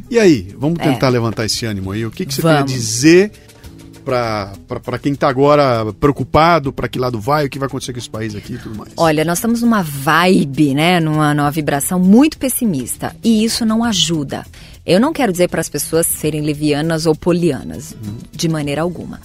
E 0.10 0.20
aí, 0.20 0.54
vamos 0.58 0.80
tentar 0.80 1.10
levantar 1.10 1.46
esse 1.46 1.66
ânimo 1.66 1.92
aí. 1.92 2.06
O 2.06 2.12
que, 2.12 2.26
que 2.26 2.34
você 2.34 2.42
tem 2.42 2.52
a 2.52 2.54
É. 2.54 2.58
Vamos. 2.58 2.72
dizer 2.72 3.32
para 4.04 5.00
quem 5.02 5.16
tá 5.16 5.30
agora 5.30 5.92
preocupado, 5.94 6.74
para 6.74 6.88
que 6.88 7.00
lado 7.00 7.20
vai, 7.20 7.46
o 7.46 7.50
que 7.50 7.58
vai 7.58 7.68
acontecer 7.68 7.94
com 7.94 8.00
esse 8.00 8.10
país 8.10 8.36
aqui 8.36 8.54
e 8.54 8.58
tudo 8.58 8.76
mais? 8.76 8.92
Olha, 8.98 9.24
nós 9.24 9.38
estamos 9.38 9.62
numa 9.62 9.82
vibe, 9.82 10.74
né, 10.74 11.00
numa, 11.00 11.34
numa 11.34 11.50
vibração 11.50 12.00
muito 12.00 12.38
pessimista 12.38 13.16
e 13.24 13.44
isso 13.44 13.66
não 13.66 13.84
ajuda. 13.84 14.46
Eu 14.86 15.00
não 15.00 15.14
quero 15.14 15.32
dizer 15.32 15.48
para 15.48 15.62
as 15.62 15.70
pessoas 15.70 16.06
serem 16.06 16.42
levianas 16.42 17.06
ou 17.06 17.16
polianas, 17.16 17.96
de 18.32 18.50
maneira 18.50 18.82
alguma. 18.82 19.22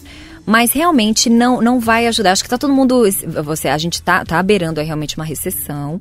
Mas 0.48 0.72
realmente 0.72 1.28
não, 1.28 1.60
não 1.60 1.78
vai 1.78 2.06
ajudar. 2.06 2.32
Acho 2.32 2.42
que 2.42 2.48
tá 2.48 2.56
todo 2.56 2.72
mundo. 2.72 3.02
Você, 3.44 3.68
a 3.68 3.76
gente 3.76 4.00
tá, 4.00 4.24
tá 4.24 4.42
beirando 4.42 4.80
realmente 4.80 5.14
uma 5.16 5.24
recessão. 5.24 6.00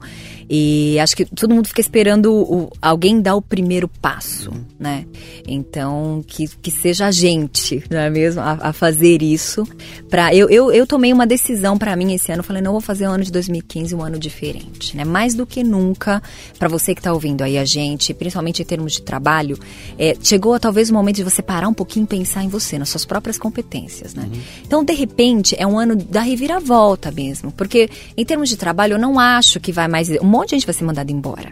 E 0.49 0.97
acho 1.01 1.17
que 1.17 1.25
todo 1.25 1.53
mundo 1.53 1.67
fica 1.67 1.81
esperando 1.81 2.33
o- 2.33 2.69
alguém 2.81 3.19
dar 3.19 3.35
o 3.35 3.41
primeiro 3.41 3.89
passo, 3.89 4.49
né? 4.79 5.03
Então, 5.45 6.23
que, 6.25 6.47
que 6.61 6.71
seja 6.71 7.07
a 7.07 7.11
gente, 7.11 7.83
não 7.91 7.99
é 7.99 8.09
mesmo? 8.09 8.39
A, 8.41 8.57
a 8.69 8.73
fazer 8.73 9.21
isso. 9.21 9.67
Pra, 10.09 10.33
eu, 10.33 10.49
eu, 10.49 10.71
eu 10.71 10.87
tomei 10.87 11.11
uma 11.11 11.27
decisão 11.27 11.77
para 11.77 11.93
mim 11.97 12.13
esse 12.13 12.31
ano. 12.31 12.41
Falei, 12.43 12.61
não, 12.61 12.71
vou 12.71 12.79
fazer 12.79 13.05
o 13.07 13.11
ano 13.11 13.25
de 13.25 13.31
2015 13.33 13.93
um 13.93 14.01
ano 14.01 14.17
diferente, 14.17 14.95
né? 14.95 15.03
Mais 15.03 15.33
do 15.33 15.45
que 15.45 15.61
nunca, 15.61 16.23
para 16.57 16.69
você 16.69 16.95
que 16.95 17.01
tá 17.01 17.11
ouvindo 17.11 17.41
aí 17.41 17.57
a 17.57 17.65
gente, 17.65 18.13
principalmente 18.13 18.61
em 18.61 18.65
termos 18.65 18.93
de 18.93 19.01
trabalho, 19.01 19.59
é, 19.99 20.15
chegou 20.23 20.57
talvez 20.57 20.89
o 20.89 20.93
momento 20.93 21.17
de 21.17 21.23
você 21.25 21.41
parar 21.41 21.67
um 21.67 21.73
pouquinho 21.73 22.05
e 22.05 22.07
pensar 22.07 22.43
em 22.45 22.47
você, 22.47 22.79
nas 22.79 22.87
suas 22.87 23.03
próprias 23.03 23.37
competências, 23.37 24.13
né? 24.15 24.29
Então, 24.65 24.83
de 24.83 24.93
repente, 24.93 25.55
é 25.57 25.65
um 25.65 25.77
ano 25.77 25.95
da 25.95 26.21
reviravolta 26.21 27.11
mesmo. 27.11 27.51
Porque, 27.51 27.89
em 28.15 28.25
termos 28.25 28.49
de 28.49 28.57
trabalho, 28.57 28.93
eu 28.93 28.99
não 28.99 29.19
acho 29.19 29.59
que 29.59 29.71
vai 29.71 29.87
mais. 29.87 30.09
Um 30.09 30.23
monte 30.25 30.49
de 30.49 30.55
gente 30.55 30.65
vai 30.65 30.73
ser 30.73 30.83
mandada 30.83 31.11
embora. 31.11 31.51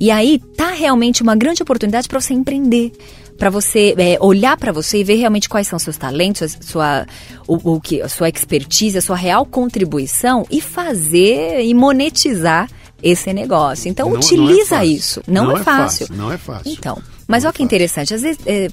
E 0.00 0.10
aí, 0.10 0.40
tá 0.56 0.70
realmente 0.72 1.22
uma 1.22 1.36
grande 1.36 1.62
oportunidade 1.62 2.08
para 2.08 2.20
você 2.20 2.34
empreender. 2.34 2.92
Para 3.38 3.50
você 3.50 3.94
é, 3.98 4.18
olhar 4.20 4.56
para 4.56 4.70
você 4.72 4.98
e 4.98 5.04
ver 5.04 5.14
realmente 5.16 5.48
quais 5.48 5.66
são 5.66 5.78
seus 5.78 5.96
talentos, 5.96 6.42
a 6.42 6.62
sua, 6.62 7.06
o, 7.48 7.74
o 7.74 7.80
que, 7.80 8.00
a 8.02 8.08
sua 8.08 8.28
expertise, 8.28 8.98
a 8.98 9.02
sua 9.02 9.16
real 9.16 9.44
contribuição 9.46 10.46
e 10.50 10.60
fazer 10.60 11.60
e 11.64 11.72
monetizar 11.74 12.68
esse 13.02 13.32
negócio. 13.32 13.88
Então, 13.88 14.06
Não- 14.06 14.12
não 14.14 14.20
é 14.20 14.24
utiliza 14.24 14.84
isso. 14.84 15.22
Não, 15.26 15.46
Não 15.46 15.56
é, 15.56 15.60
é 15.60 15.64
fácil. 15.64 16.06
fácil, 16.06 16.16
não 16.22 16.32
é 16.32 16.38
fácil. 16.38 16.72
Então, 16.72 17.02
mas 17.26 17.42
Não 17.42 17.48
olha 17.48 17.50
é 17.50 17.52
que 17.52 17.58
fácil. 17.58 17.64
interessante. 17.64 18.14
Às 18.14 18.22
vezes, 18.22 18.38
é, 18.46 18.68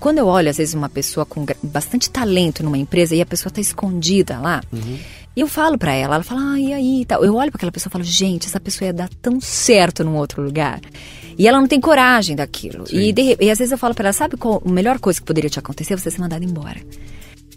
quando 0.00 0.18
eu 0.18 0.26
olho, 0.26 0.50
às 0.50 0.56
vezes, 0.58 0.74
uma 0.74 0.88
pessoa 0.88 1.24
com 1.26 1.44
bastante 1.62 2.10
talento 2.10 2.62
numa 2.62 2.78
empresa 2.78 3.14
e 3.14 3.20
a 3.20 3.26
pessoa 3.26 3.50
está 3.50 3.60
escondida 3.60 4.38
lá, 4.38 4.62
Uhum. 4.72 4.98
e 5.36 5.40
eu 5.40 5.46
falo 5.48 5.78
para 5.78 5.92
ela, 5.94 6.16
ela 6.16 6.24
fala, 6.24 6.52
ah, 6.54 6.60
e 6.60 6.72
aí? 6.72 7.04
tal. 7.06 7.24
Eu 7.24 7.34
olho 7.34 7.50
para 7.50 7.58
aquela 7.58 7.72
pessoa 7.72 7.90
e 7.90 7.92
falo, 7.92 8.04
gente, 8.04 8.46
essa 8.46 8.60
pessoa 8.60 8.86
ia 8.86 8.92
dar 8.92 9.08
tão 9.22 9.40
certo 9.40 10.04
num 10.04 10.16
outro 10.16 10.42
lugar. 10.42 10.80
E 11.38 11.46
ela 11.46 11.60
não 11.60 11.68
tem 11.68 11.80
coragem 11.80 12.34
daquilo. 12.34 12.84
E, 12.90 13.12
de 13.12 13.36
e 13.40 13.50
às 13.50 13.58
vezes 13.58 13.70
eu 13.70 13.78
falo 13.78 13.94
para 13.94 14.08
ela, 14.08 14.12
sabe 14.12 14.36
qual 14.36 14.60
a 14.64 14.68
melhor 14.70 14.98
coisa 14.98 15.20
que 15.20 15.26
poderia 15.26 15.48
te 15.48 15.58
acontecer? 15.58 15.96
Você 15.98 16.10
ser 16.10 16.20
mandada 16.20 16.44
embora. 16.44 16.80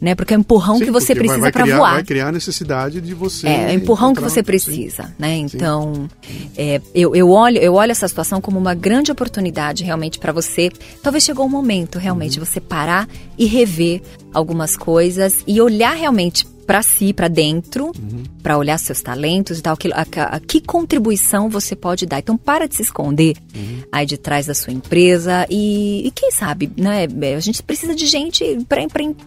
Né? 0.02 0.16
Porque 0.16 0.34
é 0.34 0.38
o 0.38 0.40
empurrão 0.40 0.80
Sim, 0.80 0.86
que 0.86 0.92
você 0.92 1.14
precisa 1.14 1.52
para 1.52 1.64
voar. 1.64 1.94
Vai 1.94 2.04
criar 2.04 2.32
necessidade 2.32 3.00
de 3.00 3.14
você. 3.14 3.48
É, 3.48 3.72
é 3.72 3.76
o 3.76 3.78
empurrão 3.78 4.16
que 4.16 4.22
você 4.22 4.40
Sim. 4.40 4.44
precisa, 4.44 5.14
né? 5.20 5.36
Então, 5.36 6.10
é, 6.58 6.82
eu, 6.96 7.16
eu, 7.16 7.30
olho, 7.30 7.60
eu 7.60 7.76
olho 7.76 7.92
essa 7.92 8.08
situação 8.08 8.42
como 8.42 8.58
uma 8.58 8.74
grande 8.74 9.12
oportunidade 9.12 9.84
realmente 9.84 10.18
para 10.18 10.32
você. 10.32 10.72
Talvez 11.04 11.24
chegou 11.24 11.46
o 11.46 11.50
momento 11.50 12.00
realmente 12.00 12.34
de 12.34 12.40
você 12.40 12.60
parar 12.60 13.08
e 13.38 13.46
rever 13.46 14.02
algumas 14.34 14.76
coisas 14.76 15.44
e 15.46 15.62
olhar 15.62 15.96
realmente 15.96 16.48
para 16.66 16.82
si, 16.82 17.12
para 17.12 17.28
dentro, 17.28 17.92
para 18.42 18.58
olhar 18.58 18.78
seus 18.78 19.02
talentos 19.02 19.60
e 19.60 19.62
tal, 19.62 19.74
aquilo, 19.74 19.94
a, 19.96 20.02
a- 20.36 20.40
que 20.40 20.60
contribuição 20.62 21.50
você 21.50 21.76
pode 21.76 22.06
dar. 22.06 22.20
Então, 22.20 22.38
para 22.38 22.68
de 22.68 22.76
se 22.76 22.82
esconder 22.82 23.36
aí 23.92 24.06
de 24.06 24.18
trás 24.18 24.46
da 24.48 24.54
sua 24.54 24.74
empresa 24.74 25.46
e, 25.50 26.08
e 26.08 26.12
quem 26.12 26.32
sabe, 26.32 26.72
né? 26.78 27.08
A 27.36 27.40
gente 27.40 27.62
precisa 27.64 27.94
de 27.96 28.06
gente 28.08 28.44
para 28.68 28.82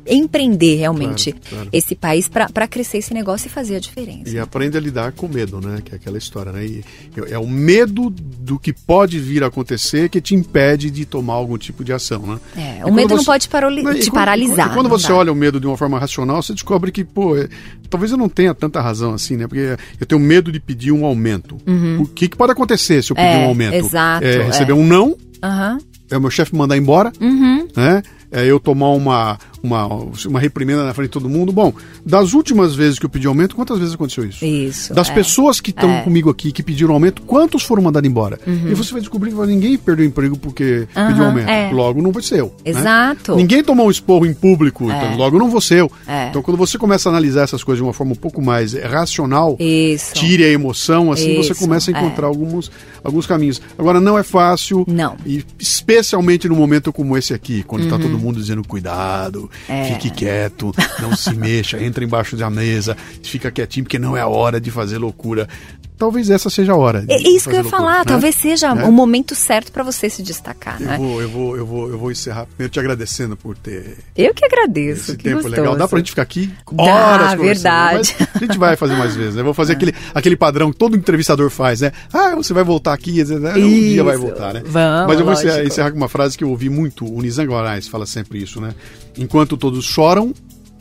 empreender 0.06 0.76
realmente 0.76 1.32
Claro, 1.32 1.46
claro. 1.50 1.68
esse 1.72 1.94
país 1.94 2.28
para 2.28 2.66
crescer 2.68 2.98
esse 2.98 3.12
negócio 3.14 3.46
e 3.46 3.50
fazer 3.50 3.76
a 3.76 3.80
diferença. 3.80 4.30
E 4.30 4.38
aprende 4.38 4.76
a 4.76 4.80
lidar 4.80 5.12
com 5.12 5.28
medo, 5.28 5.60
né? 5.60 5.80
Que 5.84 5.92
é 5.92 5.96
aquela 5.96 6.18
história, 6.18 6.52
né? 6.52 6.64
E 6.64 6.84
é 7.28 7.38
o 7.38 7.46
medo 7.46 8.10
do 8.10 8.58
que 8.58 8.72
pode 8.72 9.18
vir 9.18 9.42
a 9.42 9.46
acontecer 9.46 10.08
que 10.08 10.20
te 10.20 10.34
impede 10.34 10.90
de 10.90 11.04
tomar 11.04 11.34
algum 11.34 11.56
tipo 11.58 11.84
de 11.84 11.92
ação, 11.92 12.20
né? 12.26 12.40
É, 12.56 12.60
E 12.60 12.80
o 12.80 12.82
quando 12.84 12.94
medo 12.94 13.16
não 13.16 13.24
pode 13.24 13.48
paroli- 13.48 13.82
te 13.82 13.84
quando- 13.84 14.12
paralisar, 14.12 14.72
quando 14.74 14.88
não 14.88 14.98
você 14.98 15.08
dá. 15.08 15.14
olha 15.16 15.32
o 15.32 15.34
medo 15.34 15.60
de 15.60 15.66
uma 15.66 15.76
forma 15.76 15.98
racional, 15.98 16.42
você 16.42 16.52
descobre 16.52 16.90
que, 16.90 17.04
pô, 17.04 17.36
é- 17.36 17.48
talvez 17.90 18.10
eu 18.12 18.18
não 18.18 18.28
tenha 18.28 18.54
tanta 18.54 18.80
razão 18.80 19.03
assim, 19.12 19.36
né? 19.36 19.46
Porque 19.46 19.76
eu 20.00 20.06
tenho 20.06 20.20
medo 20.20 20.50
de 20.50 20.58
pedir 20.60 20.92
um 20.92 21.04
aumento. 21.04 21.56
O 22.00 22.06
que, 22.06 22.28
que 22.28 22.36
pode 22.36 22.52
acontecer 22.52 23.02
se 23.02 23.10
eu 23.12 23.16
pedir 23.16 23.28
Uhum. 23.28 23.34
É, 23.42 23.44
um 23.44 23.48
aumento? 23.48 23.74
exato, 23.74 24.24
É, 24.26 24.36
é. 24.36 24.42
receber 24.44 24.72
um 24.72 24.86
não, 24.86 25.16
Aham. 25.42 25.78
é 26.10 26.16
o 26.16 26.20
meu 26.20 26.30
chefe 26.30 26.54
mandar 26.56 26.76
embora, 26.76 27.12
Uhum. 27.20 27.68
né? 27.76 28.02
É 28.32 28.44
eu 28.46 28.58
tomar 28.58 28.90
uma, 28.90 29.38
uma, 29.66 29.86
uma 30.26 30.38
reprimenda 30.40 30.84
na 30.84 30.92
frente 30.94 31.08
de 31.08 31.12
todo 31.12 31.28
mundo. 31.28 31.52
Bom, 31.52 31.72
das 32.04 32.32
últimas 32.34 32.74
vezes 32.74 32.98
que 32.98 33.06
eu 33.06 33.10
pedi 33.10 33.26
aumento, 33.26 33.56
quantas 33.56 33.78
vezes 33.78 33.94
aconteceu 33.94 34.24
isso? 34.24 34.44
Isso. 34.44 34.94
Das 34.94 35.08
é. 35.10 35.14
pessoas 35.14 35.60
que 35.60 35.70
estão 35.70 35.90
É. 35.90 36.02
comigo 36.02 36.30
aqui, 36.30 36.52
que 36.52 36.62
pediram 36.62 36.92
aumento, 36.94 37.22
quantos 37.22 37.62
foram 37.62 37.82
mandados 37.82 38.08
embora? 38.08 38.38
E 38.46 38.74
você 38.74 38.92
vai 38.92 39.00
descobrir 39.00 39.30
que 39.32 39.46
ninguém 39.46 39.76
perdeu 39.78 40.04
emprego 40.06 40.36
porque 40.38 40.86
Aham, 40.94 41.08
pediu 41.08 41.24
aumento. 41.24 41.48
é. 41.48 41.70
Logo, 41.72 42.00
não 42.02 42.12
vai 42.12 42.22
ser 42.22 42.40
eu. 42.40 42.46
né? 42.64 42.70
Exato. 42.70 43.36
Ninguém 43.36 43.62
tomou 43.64 43.86
um 43.86 43.90
esporro 43.90 44.26
em 44.26 44.34
público, 44.34 44.84
então, 44.84 45.16
logo 45.16 45.38
não 45.38 45.48
vou 45.50 45.60
ser 45.60 45.80
eu. 45.80 45.90
É. 46.06 46.28
Então, 46.28 46.42
quando 46.42 46.56
você 46.56 46.76
começa 46.78 47.08
a 47.08 47.12
analisar 47.12 47.42
essas 47.42 47.62
coisas 47.64 47.78
de 47.78 47.82
uma 47.86 47.92
forma 47.92 48.12
um 48.12 48.16
pouco 48.16 48.42
mais 48.42 48.74
racional, 48.74 49.56
Isso. 49.58 50.14
tire 50.14 50.44
a 50.44 50.48
emoção, 50.48 51.10
assim 51.12 51.34
você 51.36 51.52
Isso, 51.52 51.60
começa 51.60 51.90
a 51.90 51.94
é. 51.94 51.98
encontrar 51.98 52.26
alguns, 52.26 52.70
alguns 53.02 53.26
caminhos. 53.26 53.60
Agora, 53.78 54.00
não 54.00 54.18
é 54.18 54.22
fácil. 54.22 54.84
Não. 54.86 55.12
Uhum. 55.12 55.18
E 55.26 55.44
especialmente 55.58 56.48
no 56.48 56.56
momento 56.56 56.92
como 56.92 57.16
esse 57.16 57.32
aqui, 57.34 57.62
quando 57.62 57.88
tá 57.88 57.98
todo 57.98 58.18
mundo 58.18 58.40
dizendo 58.40 58.62
cuidado, 58.66 59.50
É. 59.68 59.84
fique 59.84 60.10
quieto, 60.10 60.74
não 61.00 61.16
se 61.16 61.34
mexa, 61.34 61.80
entra 61.82 62.04
embaixo 62.04 62.36
da 62.36 62.50
mesa, 62.50 62.96
fica 63.22 63.50
quietinho, 63.50 63.84
porque 63.84 63.98
não 63.98 64.16
é 64.16 64.20
a 64.20 64.28
hora 64.28 64.60
de 64.60 64.70
fazer 64.70 64.98
loucura. 64.98 65.48
Talvez 65.96 66.28
essa 66.28 66.50
seja 66.50 66.72
a 66.72 66.76
hora. 66.76 67.04
É 67.08 67.16
isso 67.16 67.48
que 67.48 67.54
eu 67.54 67.58
ia 67.58 67.62
loucura, 67.62 67.82
falar. 67.82 67.98
né? 68.00 68.04
Talvez 68.04 68.34
seja 68.34 68.74
Né? 68.74 68.84
o 68.84 68.90
momento 68.92 69.34
certo 69.34 69.70
para 69.70 69.84
você 69.84 70.10
se 70.10 70.22
destacar, 70.24 70.80
Eu 70.80 70.86
né? 70.88 70.96
vou, 70.98 71.22
eu, 71.22 71.28
vou, 71.28 71.56
eu, 71.56 71.66
vou, 71.66 71.88
eu 71.90 71.98
vou 71.98 72.10
encerrar 72.10 72.46
primeiro 72.46 72.72
te 72.72 72.80
agradecendo 72.80 73.36
por 73.36 73.56
ter 73.56 73.98
Eu 74.16 74.34
que 74.34 74.44
agradeço. 74.44 75.02
esse 75.12 75.16
que 75.16 75.22
tempo 75.24 75.36
gostoso. 75.42 75.54
legal. 75.60 75.76
Dá 75.76 75.86
pra 75.86 75.98
gente 75.98 76.10
ficar 76.10 76.22
aqui 76.22 76.50
Dá, 76.72 76.82
horas 76.82 77.34
conversando, 77.36 77.44
verdade. 77.44 78.16
a 78.34 78.38
gente 78.38 78.58
vai 78.58 78.76
fazer 78.76 78.96
mais 78.96 79.14
vezes, 79.14 79.36
né? 79.36 79.42
Vou 79.44 79.54
fazer 79.54 79.74
aquele, 79.74 79.94
aquele 80.12 80.36
padrão 80.36 80.72
que 80.72 80.76
todo 80.78 80.96
entrevistador 80.96 81.48
faz, 81.48 81.80
né? 81.80 81.92
Ah, 82.12 82.34
você 82.34 82.52
vai 82.52 82.64
voltar 82.64 82.92
aqui, 82.92 83.22
né? 83.24 83.52
um 83.54 83.68
dia 83.68 84.02
vai 84.02 84.14
Isso. 84.16 84.22
voltar, 84.26 84.52
né? 84.52 84.62
Vamos, 84.66 85.06
mas 85.08 85.18
eu 85.18 85.24
vou 85.24 85.32
encerrar, 85.32 85.52
lógico. 85.54 85.68
encerrar 85.72 85.90
com 85.92 85.96
uma 85.96 86.08
frase 86.08 86.36
que 86.36 86.42
eu 86.42 86.50
ouvi 86.50 86.68
muito, 86.68 87.04
o 87.06 87.22
Nizam 87.22 87.44
Guarais 87.46 87.86
fala 87.86 88.04
sempre 88.04 88.42
isso, 88.42 88.60
né? 88.60 88.74
Enquanto 89.16 89.56
todos 89.56 89.84
choram, 89.84 90.34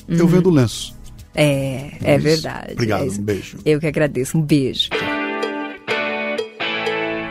eu 0.07 0.27
vendo 0.27 0.49
lenço. 0.49 0.93
É, 1.35 1.91
é 2.03 2.15
isso. 2.15 2.23
verdade. 2.23 2.73
Obrigado, 2.73 3.03
É 3.03 3.11
um 3.11 3.17
beijo. 3.21 3.57
Eu 3.65 3.79
que 3.79 3.87
agradeço. 3.87 4.37
Um 4.37 4.41
beijo. 4.41 4.89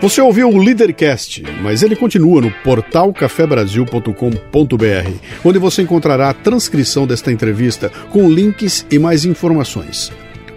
Você 0.01 0.21
ouviu 0.21 0.49
o 0.49 0.59
Leadercast, 0.59 1.45
mas 1.63 1.85
ele 1.85 1.95
continua 1.95 2.41
no 2.41 2.51
portal 2.51 3.13
cafebrasil.com.br, 3.13 5.11
onde 5.45 5.59
você 5.61 5.83
encontrará 5.83 6.31
a 6.31 6.35
transcrição 6.35 7.07
desta 7.07 7.31
entrevista 7.31 7.89
com 8.11 8.29
links 8.29 8.85
e 8.91 8.99
mais 8.99 9.25
informações. 9.25 10.11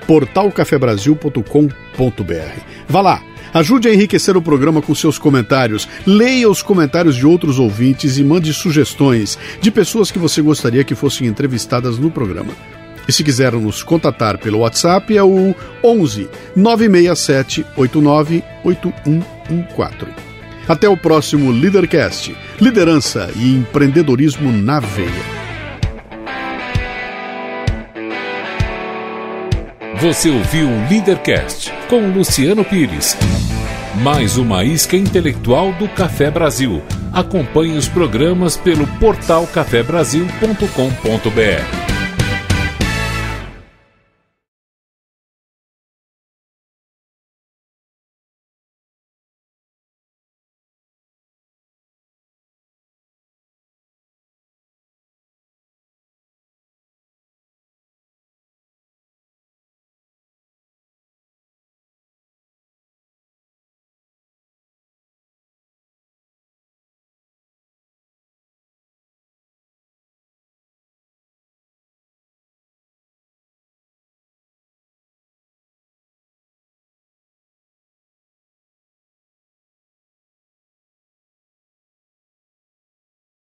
portalcafebrasil.com.br. 0.08 2.60
Vá 2.90 3.02
lá, 3.02 3.24
ajude 3.54 3.88
a 3.88 3.94
enriquecer 3.94 4.36
o 4.36 4.42
programa 4.42 4.82
com 4.82 4.96
seus 4.96 5.20
comentários, 5.20 5.88
leia 6.08 6.50
os 6.50 6.64
comentários 6.64 7.16
de 7.16 7.28
outros 7.28 7.60
ouvintes 7.60 8.18
e 8.18 8.24
mande 8.24 8.52
sugestões 8.52 9.38
de 9.62 9.70
pessoas 9.70 10.10
que 10.10 10.18
você 10.18 10.42
gostaria 10.42 10.84
que 10.84 10.96
fossem 10.96 11.28
entrevistadas 11.28 12.00
no 12.00 12.10
programa. 12.10 12.52
E 13.08 13.12
se 13.12 13.24
quiser 13.24 13.52
nos 13.54 13.84
contatar 13.84 14.38
pelo 14.38 14.60
WhatsApp 14.60 15.16
é 15.16 15.24
o 15.24 15.56
11 15.84 16.30
967 16.56 17.66
89 17.76 18.44
8114. 18.64 20.14
Até 20.68 20.90
o 20.90 20.98
próximo 20.98 21.52
Leadercast. 21.52 22.36
Liderança 22.60 23.30
e 23.36 23.56
empreendedorismo 23.56 24.52
na 24.52 24.80
veia. 24.80 25.36
Você 30.02 30.30
ouviu 30.30 30.68
o 30.68 30.90
Leadercast 30.90 31.72
com 31.88 32.12
Luciano 32.12 32.66
Pires. 32.66 33.16
Mais 34.02 34.38
uma 34.38 34.64
isca 34.64 34.98
intelectual 34.98 35.72
do 35.74 35.88
Café 35.88 36.30
Brasil. 36.30 36.82
Acompanhe 37.14 37.78
os 37.78 37.88
programas 37.88 38.58
pelo 38.58 38.86
portal 39.00 39.48
cafebrasil.com.br. 39.48 41.95